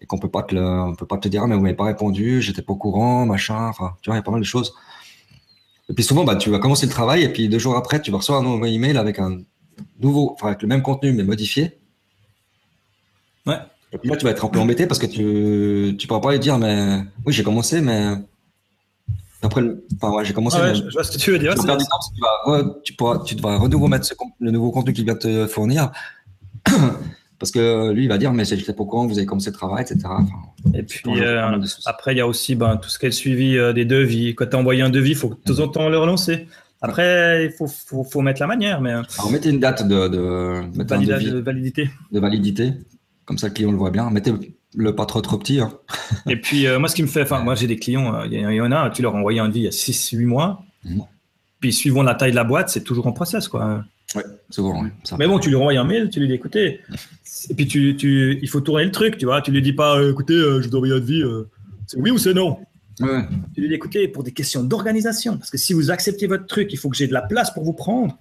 et 0.00 0.06
qu'on 0.06 0.18
peut 0.18 0.28
peut 0.28 1.06
pas 1.06 1.18
te 1.18 1.28
dire, 1.28 1.42
ah, 1.44 1.46
mais 1.46 1.54
vous 1.54 1.62
m'avez 1.62 1.76
pas 1.76 1.84
répondu, 1.84 2.42
j'étais 2.42 2.62
pas 2.62 2.72
au 2.72 2.76
courant, 2.76 3.26
machin. 3.26 3.68
Enfin, 3.68 3.96
tu 4.02 4.10
vois, 4.10 4.16
il 4.16 4.18
y 4.18 4.20
a 4.20 4.22
pas 4.22 4.32
mal 4.32 4.40
de 4.40 4.46
choses. 4.46 4.74
Et 5.90 5.94
puis 5.94 6.02
souvent, 6.02 6.24
bah, 6.24 6.36
tu 6.36 6.50
vas 6.50 6.58
commencer 6.58 6.86
le 6.86 6.92
travail 6.92 7.22
et 7.22 7.28
puis 7.28 7.48
deux 7.48 7.58
jours 7.58 7.76
après, 7.76 8.00
tu 8.00 8.10
vas 8.10 8.18
recevoir 8.18 8.42
un 8.42 8.44
nouveau 8.44 8.64
email 8.64 8.96
avec 8.96 9.18
un 9.18 9.40
nouveau, 10.00 10.32
enfin, 10.34 10.48
avec 10.48 10.62
le 10.62 10.68
même 10.68 10.82
contenu 10.82 11.12
mais 11.12 11.24
modifié. 11.24 11.78
Ouais. 13.46 13.58
Et 13.92 13.98
puis 13.98 14.08
là, 14.08 14.16
tu 14.16 14.24
vas 14.24 14.30
être 14.30 14.44
un 14.44 14.48
peu 14.48 14.58
embêté 14.60 14.86
parce 14.86 15.00
que 15.00 15.06
tu 15.06 15.22
ne 15.22 16.06
pourras 16.06 16.20
pas 16.20 16.32
lui 16.32 16.38
dire, 16.38 16.58
mais 16.58 17.02
oui, 17.26 17.32
j'ai 17.32 17.42
commencé, 17.42 17.80
mais 17.80 18.14
après, 19.42 19.62
enfin, 19.96 20.14
ouais, 20.14 20.24
j'ai 20.24 20.34
commencé. 20.34 20.58
Ah 20.60 20.74
je 20.74 20.82
vois 20.92 21.02
ce 21.02 21.12
que 21.12 21.18
tu 21.18 21.32
veux 21.32 21.38
dire. 21.38 21.54
Tu, 21.54 21.66
vas 21.66 21.76
temps 21.76 21.84
tu, 22.14 22.20
vas, 22.20 22.64
tu, 22.84 22.92
pourras, 22.92 23.18
tu 23.20 23.34
devras 23.34 23.56
renouveau 23.56 23.88
mettre 23.88 24.08
le 24.38 24.50
nouveau 24.50 24.70
contenu 24.70 24.92
qu'il 24.92 25.04
vient 25.04 25.14
te 25.14 25.46
fournir. 25.46 25.90
parce 27.38 27.50
que 27.50 27.90
lui, 27.90 28.04
il 28.04 28.08
va 28.08 28.18
dire, 28.18 28.32
mais 28.32 28.44
je 28.44 28.54
sais 28.54 28.74
pas 28.74 28.84
quand 28.84 29.06
vous 29.06 29.16
avez 29.16 29.26
commencé 29.26 29.50
le 29.50 29.56
travail, 29.56 29.82
etc. 29.82 30.08
et 30.74 30.82
puis, 30.82 31.02
euh, 31.22 31.58
après, 31.86 32.12
il 32.12 32.18
y 32.18 32.20
a 32.20 32.26
aussi 32.26 32.54
ben, 32.54 32.76
tout 32.76 32.90
ce 32.90 32.98
qui 32.98 33.06
est 33.06 33.08
le 33.08 33.14
suivi 33.14 33.56
euh, 33.56 33.72
des 33.72 33.86
devis. 33.86 34.34
Quand 34.34 34.46
tu 34.46 34.56
as 34.56 34.58
envoyé 34.58 34.82
un 34.82 34.90
devis, 34.90 35.10
il 35.10 35.16
faut 35.16 35.30
de 35.30 35.52
temps 35.54 35.62
en 35.62 35.68
temps 35.68 35.88
le 35.88 35.98
relancer. 35.98 36.46
Après, 36.82 37.46
il 37.46 37.52
faut, 37.52 37.66
faut, 37.66 38.04
faut, 38.04 38.20
mettre 38.20 38.40
la 38.40 38.46
manière. 38.46 38.80
Mais... 38.80 38.92
Alors, 38.92 39.30
mettez 39.30 39.50
une 39.50 39.60
date 39.60 39.86
de, 39.86 40.08
de, 40.08 40.62
de 40.76 41.40
validité. 41.40 41.90
De 42.12 42.20
validité 42.20 42.72
comme 43.30 43.38
ça, 43.38 43.46
le 43.46 43.52
client 43.52 43.70
le 43.70 43.76
voit 43.76 43.92
bien. 43.92 44.10
Mettez 44.10 44.32
le 44.74 44.96
pas 44.96 45.06
trop 45.06 45.20
trop 45.20 45.38
petit. 45.38 45.60
Hein. 45.60 45.72
Et 46.28 46.34
puis, 46.34 46.66
euh, 46.66 46.80
moi, 46.80 46.88
ce 46.88 46.96
qui 46.96 47.02
me 47.04 47.06
fait, 47.06 47.22
enfin, 47.22 47.38
moi, 47.44 47.54
j'ai 47.54 47.68
des 47.68 47.78
clients, 47.78 48.12
euh, 48.12 48.26
il 48.26 48.40
y, 48.40 48.60
en 48.60 48.72
a, 48.72 48.90
tu 48.90 49.02
leur 49.02 49.14
as 49.14 49.18
envoyé 49.18 49.38
un 49.38 49.46
devis 49.46 49.60
il 49.60 49.64
y 49.64 49.68
a 49.68 49.70
6-8 49.70 50.26
mois. 50.26 50.64
Mhm. 50.84 51.02
Puis, 51.60 51.72
suivant 51.72 52.02
la 52.02 52.16
taille 52.16 52.32
de 52.32 52.36
la 52.36 52.42
boîte, 52.42 52.70
c'est 52.70 52.82
toujours 52.82 53.06
en 53.06 53.12
process, 53.12 53.46
quoi. 53.46 53.84
Oui, 54.16 54.22
souvent. 54.48 54.84
Mais 55.16 55.28
bon, 55.28 55.38
tu 55.38 55.48
lui 55.48 55.54
envoies 55.54 55.78
un 55.78 55.84
mail, 55.84 56.10
tu 56.10 56.18
lui 56.18 56.26
dis, 56.26 56.34
écoutez, 56.34 56.80
et 57.50 57.54
puis 57.54 57.68
tu, 57.68 57.94
tu, 57.94 58.40
il 58.42 58.48
faut 58.48 58.60
tourner 58.60 58.84
le 58.84 58.90
truc, 58.90 59.16
tu 59.16 59.26
vois. 59.26 59.42
Tu 59.42 59.52
lui 59.52 59.62
dis 59.62 59.74
pas, 59.74 59.96
euh, 59.96 60.10
écoutez, 60.10 60.34
je 60.34 60.68
vous 60.68 60.74
envoie 60.74 60.88
un 60.88 60.98
devis, 60.98 61.22
c'est 61.86 61.98
oui 61.98 62.10
ou 62.10 62.18
c'est 62.18 62.34
non. 62.34 62.58
Ouais. 62.98 63.22
Tu 63.54 63.60
lui 63.60 63.68
dis, 63.68 63.74
écoutez, 63.74 64.08
pour 64.08 64.24
des 64.24 64.32
questions 64.32 64.64
d'organisation, 64.64 65.38
parce 65.38 65.50
que 65.50 65.58
si 65.58 65.72
vous 65.72 65.92
acceptez 65.92 66.26
votre 66.26 66.46
truc, 66.46 66.72
il 66.72 66.78
faut 66.78 66.88
que 66.88 66.96
j'ai 66.96 67.06
de 67.06 67.12
la 67.12 67.22
place 67.22 67.52
pour 67.52 67.62
vous 67.62 67.74
prendre. 67.74 68.18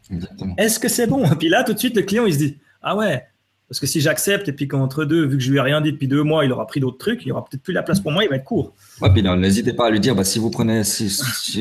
Est-ce 0.60 0.78
que 0.78 0.88
c'est 0.88 1.07
bon? 1.07 1.26
Et 1.32 1.36
puis 1.36 1.49
là, 1.49 1.64
tout 1.64 1.74
de 1.74 1.80
suite, 1.80 1.95
le 1.95 2.03
client, 2.03 2.28
il 2.28 2.34
se 2.34 2.38
dit, 2.38 2.57
ah 2.84 2.95
ouais, 2.95 3.24
parce 3.70 3.80
que 3.80 3.86
si 3.86 4.01
j'accepte 4.01 4.49
et 4.49 4.51
puis 4.51 4.67
qu'entre 4.67 5.05
deux, 5.05 5.28
vu 5.28 5.38
que 5.38 5.43
je 5.43 5.51
lui 5.51 5.59
ai 5.59 5.61
rien 5.61 5.80
dit 5.80 5.91
depuis 5.91 6.07
deux 6.07 6.24
mois, 6.24 6.43
il 6.43 6.51
aura 6.51 6.65
pris 6.65 6.80
d'autres 6.80 6.97
trucs, 6.97 7.24
il 7.24 7.32
aura 7.32 7.45
peut-être 7.45 7.61
plus 7.61 7.72
la 7.72 7.84
place 7.84 7.99
pour 7.99 8.11
moi, 8.11 8.24
il 8.24 8.30
va 8.30 8.38
être 8.38 8.43
court. 8.43 8.74
Ouais, 8.99 9.11
puis 9.13 9.22
n'hésitez 9.22 9.74
pas 9.74 9.86
à 9.86 9.89
lui 9.91 9.99
dire, 9.99 10.15
bah, 10.15 10.24
si 10.24 10.39
vous 10.39 10.49
prenez, 10.49 10.84
si, 10.84 11.07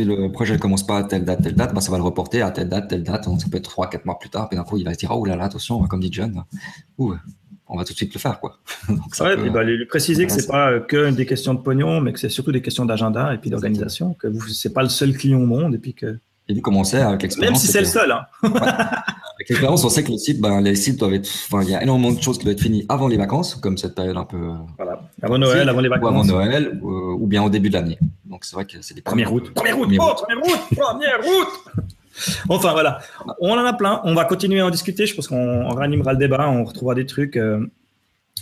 le 0.04 0.32
projet 0.32 0.54
ne 0.54 0.58
commence 0.58 0.86
pas 0.86 0.96
à 0.96 1.04
telle 1.04 1.26
date, 1.26 1.42
telle 1.42 1.54
date, 1.54 1.74
bah, 1.74 1.82
ça 1.82 1.90
va 1.90 1.98
le 1.98 2.02
reporter 2.02 2.40
à 2.40 2.50
telle 2.50 2.70
date, 2.70 2.88
telle 2.88 3.02
date. 3.02 3.26
Donc, 3.26 3.42
ça 3.42 3.48
peut 3.50 3.58
être 3.58 3.68
trois, 3.68 3.90
quatre 3.90 4.06
mois 4.06 4.18
plus 4.18 4.30
tard. 4.30 4.48
Puis 4.48 4.56
d'un 4.56 4.64
coup, 4.64 4.78
il 4.78 4.84
va 4.84 4.94
se 4.94 4.98
dire, 4.98 5.10
oh 5.14 5.22
là 5.26 5.36
là, 5.36 5.44
attention, 5.44 5.86
comme 5.86 6.00
dit 6.00 6.08
John, 6.10 6.44
on 6.96 7.76
va 7.76 7.84
tout 7.84 7.92
de 7.92 7.98
suite 7.98 8.14
le 8.14 8.20
faire, 8.20 8.40
quoi. 8.40 8.58
Donc, 8.88 9.14
ouais, 9.20 9.36
puis 9.36 9.50
bah, 9.50 9.62
lui, 9.62 9.84
préciser 9.84 10.26
que 10.26 10.32
c'est 10.32 10.46
pas 10.46 10.80
que 10.80 11.10
des 11.10 11.26
questions 11.26 11.52
de 11.52 11.60
pognon, 11.60 12.00
mais 12.00 12.14
que 12.14 12.20
c'est 12.20 12.30
surtout 12.30 12.52
des 12.52 12.62
questions 12.62 12.86
d'agenda 12.86 13.34
et 13.34 13.36
puis 13.36 13.50
d'organisation, 13.50 14.14
que 14.14 14.28
vous, 14.28 14.48
c'est 14.48 14.72
pas 14.72 14.82
le 14.82 14.88
seul 14.88 15.12
client 15.12 15.40
au 15.40 15.46
monde 15.46 15.74
et 15.74 15.78
puis 15.78 15.92
que. 15.92 16.18
Et 16.48 16.54
vous 16.54 16.62
commencez 16.62 16.96
avec 16.96 17.20
l'expérience. 17.20 17.58
Même 17.58 17.60
si 17.60 17.66
c'est 17.70 17.80
le 17.80 17.86
seul, 17.86 18.10
hein. 18.10 18.24
Avec 19.38 19.50
l'expérience, 19.50 19.84
on 19.84 19.88
sait 19.88 20.02
que 20.02 20.10
le 20.10 20.18
site, 20.18 20.40
ben, 20.40 20.60
les 20.60 20.74
sites 20.74 20.98
doivent 20.98 21.14
être, 21.14 21.28
enfin, 21.28 21.62
il 21.62 21.70
y 21.70 21.74
a 21.74 21.80
énormément 21.80 22.10
de 22.10 22.20
choses 22.20 22.38
qui 22.38 22.44
doivent 22.44 22.56
être 22.56 22.60
finies 22.60 22.84
avant 22.88 23.06
les 23.06 23.16
vacances, 23.16 23.54
comme 23.54 23.78
cette 23.78 23.94
période 23.94 24.16
un 24.16 24.24
peu. 24.24 24.36
Euh, 24.36 24.54
voilà. 24.76 25.00
Avant 25.22 25.38
Noël, 25.38 25.68
avant 25.68 25.80
les 25.80 25.88
vacances. 25.88 26.02
Ou 26.02 26.08
avant 26.08 26.24
Noël, 26.24 26.80
ou, 26.82 27.24
bien 27.28 27.44
au 27.44 27.48
début 27.48 27.68
de 27.68 27.74
l'année. 27.74 27.98
Donc 28.24 28.44
c'est 28.44 28.56
vrai 28.56 28.64
que 28.64 28.78
c'est 28.80 28.94
des 28.94 29.00
premières 29.00 29.30
routes. 29.30 29.54
Première 29.54 29.76
route, 29.76 29.86
première 29.86 30.04
route, 30.04 30.16
première 30.16 30.42
route, 30.42 30.76
première 30.76 31.18
route. 31.22 31.86
Enfin 32.48 32.72
voilà, 32.72 32.98
on 33.38 33.52
en 33.52 33.64
a 33.64 33.72
plein. 33.74 34.00
On 34.02 34.12
va 34.12 34.24
continuer 34.24 34.58
à 34.58 34.66
en 34.66 34.70
discuter. 34.70 35.06
Je 35.06 35.14
pense 35.14 35.28
qu'on 35.28 35.68
réanimera 35.72 36.14
le 36.14 36.18
débat. 36.18 36.50
On 36.50 36.64
retrouvera 36.64 36.96
des 36.96 37.06
trucs. 37.06 37.36
Euh, 37.36 37.64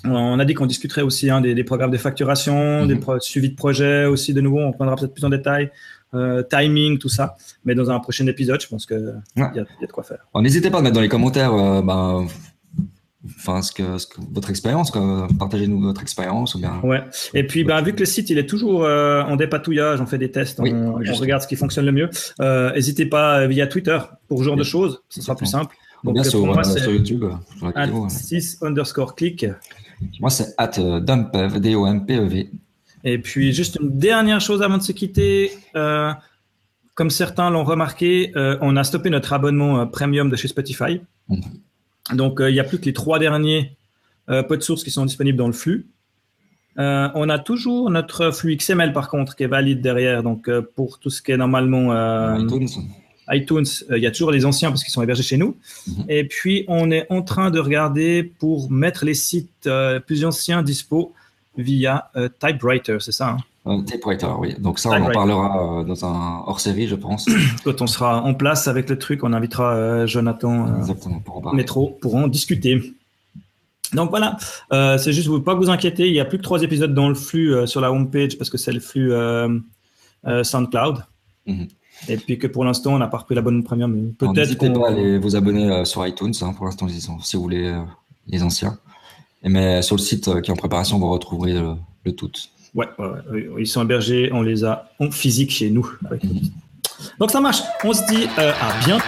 on 0.04 0.38
a 0.38 0.44
dit 0.46 0.54
qu'on 0.54 0.66
discuterait 0.66 1.02
aussi 1.02 1.28
hein, 1.28 1.42
des, 1.42 1.64
programmes 1.64 1.90
de 1.90 1.98
facturation, 1.98 2.86
des 2.86 2.94
mhm. 2.94 3.20
suivis 3.20 3.50
de 3.50 3.56
projet 3.56 4.06
aussi. 4.06 4.32
De 4.32 4.40
nouveau, 4.40 4.60
on 4.60 4.72
prendra 4.72 4.96
peut-être 4.96 5.12
plus 5.12 5.24
en 5.26 5.30
détail. 5.30 5.70
Euh, 6.16 6.42
timing, 6.42 6.98
tout 6.98 7.08
ça. 7.08 7.36
Mais 7.64 7.74
dans 7.74 7.90
un 7.90 8.00
prochain 8.00 8.26
épisode, 8.26 8.60
je 8.60 8.68
pense 8.68 8.86
qu'il 8.86 9.14
y, 9.36 9.40
a 9.40 9.50
de 9.50 9.92
quoi 9.92 10.02
faire. 10.02 10.26
N'hésitez 10.34 10.70
pas 10.70 10.78
à 10.78 10.82
mettre 10.82 10.94
dans 10.94 11.00
les 11.00 11.08
commentaires 11.08 11.52
euh, 11.52 11.82
ben, 11.82 12.26
enfin, 13.38 13.62
ce 13.62 13.72
que, 13.72 13.82
votre 14.32 14.50
expérience, 14.50 14.92
partagez-nous 15.38 15.80
votre 15.80 16.02
expérience. 16.02 16.54
Ou 16.54 16.58
bien, 16.58 16.80
ouais. 16.82 17.02
Et 17.34 17.46
puis, 17.46 17.64
ben, 17.64 17.82
vu 17.82 17.92
que 17.92 18.00
le 18.00 18.06
site 18.06 18.30
il 18.30 18.38
est 18.38 18.46
toujours 18.46 18.84
euh, 18.84 19.22
en 19.22 19.36
dépatouillage, 19.36 20.00
on 20.00 20.06
fait 20.06 20.18
des 20.18 20.30
tests, 20.30 20.60
on, 20.60 20.94
regarde 20.94 21.42
ce 21.42 21.48
qui 21.48 21.56
fonctionne 21.56 21.86
le 21.86 21.92
mieux. 21.92 22.10
N'hésitez 22.40 23.06
pas 23.06 23.46
via 23.46 23.66
Twitter 23.66 23.98
pour 24.28 24.38
ce 24.38 24.44
genre 24.44 24.56
de 24.56 24.64
choses, 24.64 25.02
ce 25.08 25.20
sera 25.20 25.36
plus 25.36 25.46
simple. 25.46 25.76
Donc, 26.04 26.14
bien 26.14 26.24
sur, 26.24 26.44
moi, 26.44 26.62
sur, 26.62 26.90
YouTube. 26.90 27.24
Sur 27.58 28.10
6 28.10 28.58
underscore 28.62 29.14
click. 29.16 29.46
Moi, 30.20 30.30
c'est 30.30 30.54
at 30.58 30.78
dumpev, 31.00 31.58
D-O-M-P-E-V. 31.58 32.50
Et 33.06 33.18
puis, 33.18 33.52
juste 33.52 33.78
une 33.80 33.96
dernière 33.96 34.40
chose 34.40 34.62
avant 34.62 34.78
de 34.78 34.82
se 34.82 34.90
quitter. 34.90 35.52
Euh, 35.76 36.12
comme 36.94 37.08
certains 37.08 37.50
l'ont 37.50 37.62
remarqué, 37.62 38.32
euh, 38.34 38.58
on 38.60 38.76
a 38.76 38.82
stoppé 38.82 39.10
notre 39.10 39.32
abonnement 39.32 39.80
euh, 39.80 39.86
premium 39.86 40.28
de 40.28 40.34
chez 40.34 40.48
Spotify. 40.48 41.00
Mhm. 41.28 42.16
Donc, 42.16 42.38
il 42.40 42.52
n'y 42.52 42.58
a 42.58 42.64
plus 42.64 42.80
que 42.80 42.84
les 42.84 42.92
trois 42.92 43.18
derniers 43.18 43.76
de 44.28 44.60
sources 44.60 44.82
qui 44.82 44.90
sont 44.90 45.06
disponibles 45.06 45.38
dans 45.38 45.46
le 45.46 45.52
flux. 45.52 45.86
on 46.76 47.28
a 47.28 47.38
toujours 47.38 47.90
notre 47.90 48.32
flux 48.32 48.56
XML, 48.56 48.92
par 48.92 49.08
contre, 49.08 49.36
qui 49.36 49.44
est 49.44 49.48
valide 49.48 49.80
derrière. 49.80 50.22
Donc, 50.24 50.50
pour 50.74 50.98
tout 50.98 51.10
ce 51.10 51.22
qui 51.22 51.30
est 51.32 51.36
normalement 51.36 52.36
iTunes, 52.38 52.68
iTunes 53.28 53.66
il 53.90 53.98
y 53.98 54.06
a 54.06 54.10
toujours 54.12 54.30
les 54.30 54.44
anciens 54.44 54.70
parce 54.70 54.84
qu'ils 54.84 54.92
sont 54.92 55.02
hébergés 55.02 55.24
chez 55.24 55.36
nous. 55.36 55.56
Mhm. 55.86 56.04
Et 56.08 56.24
puis, 56.24 56.64
on 56.68 56.92
est 56.92 57.06
en 57.10 57.22
train 57.22 57.50
de 57.50 57.58
regarder 57.58 58.22
pour 58.22 58.70
mettre 58.70 59.04
les 59.04 59.14
sites 59.14 59.68
plus 60.06 60.24
anciens 60.24 60.62
dispo 60.62 61.12
via 61.56 62.10
euh, 62.16 62.28
Typewriter, 62.40 62.98
c'est 63.00 63.12
ça 63.12 63.36
hein? 63.66 63.82
Typewriter, 63.84 64.28
oui. 64.38 64.54
Donc 64.58 64.78
ça, 64.78 64.90
on 64.90 65.02
en 65.02 65.10
parlera 65.10 65.80
euh, 65.80 65.84
dans 65.84 66.04
un 66.04 66.44
hors-série, 66.46 66.86
je 66.86 66.94
pense. 66.94 67.26
Quand 67.64 67.82
on 67.82 67.86
sera 67.86 68.22
en 68.22 68.34
place 68.34 68.68
avec 68.68 68.88
le 68.88 68.98
truc, 68.98 69.24
on 69.24 69.32
invitera 69.32 69.74
euh, 69.74 70.06
Jonathan 70.06 70.66
pour 71.24 71.54
Métro 71.54 71.98
pour 72.00 72.14
en 72.14 72.28
discuter. 72.28 72.94
Donc 73.92 74.10
voilà, 74.10 74.36
c'est 74.70 75.12
juste 75.12 75.28
vous 75.28 75.40
pas 75.40 75.54
vous 75.54 75.70
inquiéter, 75.70 76.06
il 76.06 76.12
n'y 76.12 76.20
a 76.20 76.24
plus 76.24 76.38
que 76.38 76.42
trois 76.42 76.62
épisodes 76.62 76.92
dans 76.92 77.08
le 77.08 77.14
flux 77.14 77.66
sur 77.66 77.80
la 77.80 77.92
homepage 77.92 78.36
parce 78.36 78.50
que 78.50 78.58
c'est 78.58 78.72
le 78.72 78.80
flux 78.80 79.12
SoundCloud. 80.42 81.04
Mhm. 81.46 81.68
Et 82.08 82.16
puis 82.18 82.38
que 82.38 82.46
pour 82.46 82.64
l'instant, 82.64 82.94
on 82.94 82.98
n'a 82.98 83.06
pas 83.06 83.18
repris 83.18 83.36
la 83.36 83.42
bonne 83.42 83.62
première, 83.62 83.88
mais 83.88 84.10
peut-être. 84.18 84.34
N'hésitez 84.34 84.70
pas 84.70 84.88
à 84.88 84.90
aller 84.90 85.18
vous 85.18 85.36
abonner 85.36 85.84
sur 85.84 86.06
iTunes, 86.06 86.34
hein, 86.42 86.52
pour 86.52 86.66
l'instant, 86.66 86.88
si 86.88 87.36
vous 87.36 87.42
voulez 87.42 87.74
les 88.26 88.42
anciens. 88.42 88.76
Mais 89.46 89.82
sur 89.82 89.96
le 89.96 90.00
site 90.00 90.24
qui 90.42 90.50
est 90.50 90.52
en 90.52 90.56
préparation, 90.56 90.98
vous 90.98 91.10
retrouverez 91.10 91.54
le, 92.04 92.12
tout. 92.12 92.30
Ouais, 92.74 92.86
ils 93.58 93.66
sont 93.66 93.82
hébergés, 93.82 94.30
on 94.32 94.42
les 94.42 94.64
a 94.64 94.90
en 94.98 95.10
physique 95.10 95.50
chez 95.50 95.70
nous. 95.70 95.90
Donc 97.18 97.30
ça 97.30 97.40
marche. 97.40 97.62
On 97.84 97.92
se 97.92 98.02
dit 98.12 98.26
euh, 98.38 98.52
à 98.52 98.84
bientôt. 98.84 99.04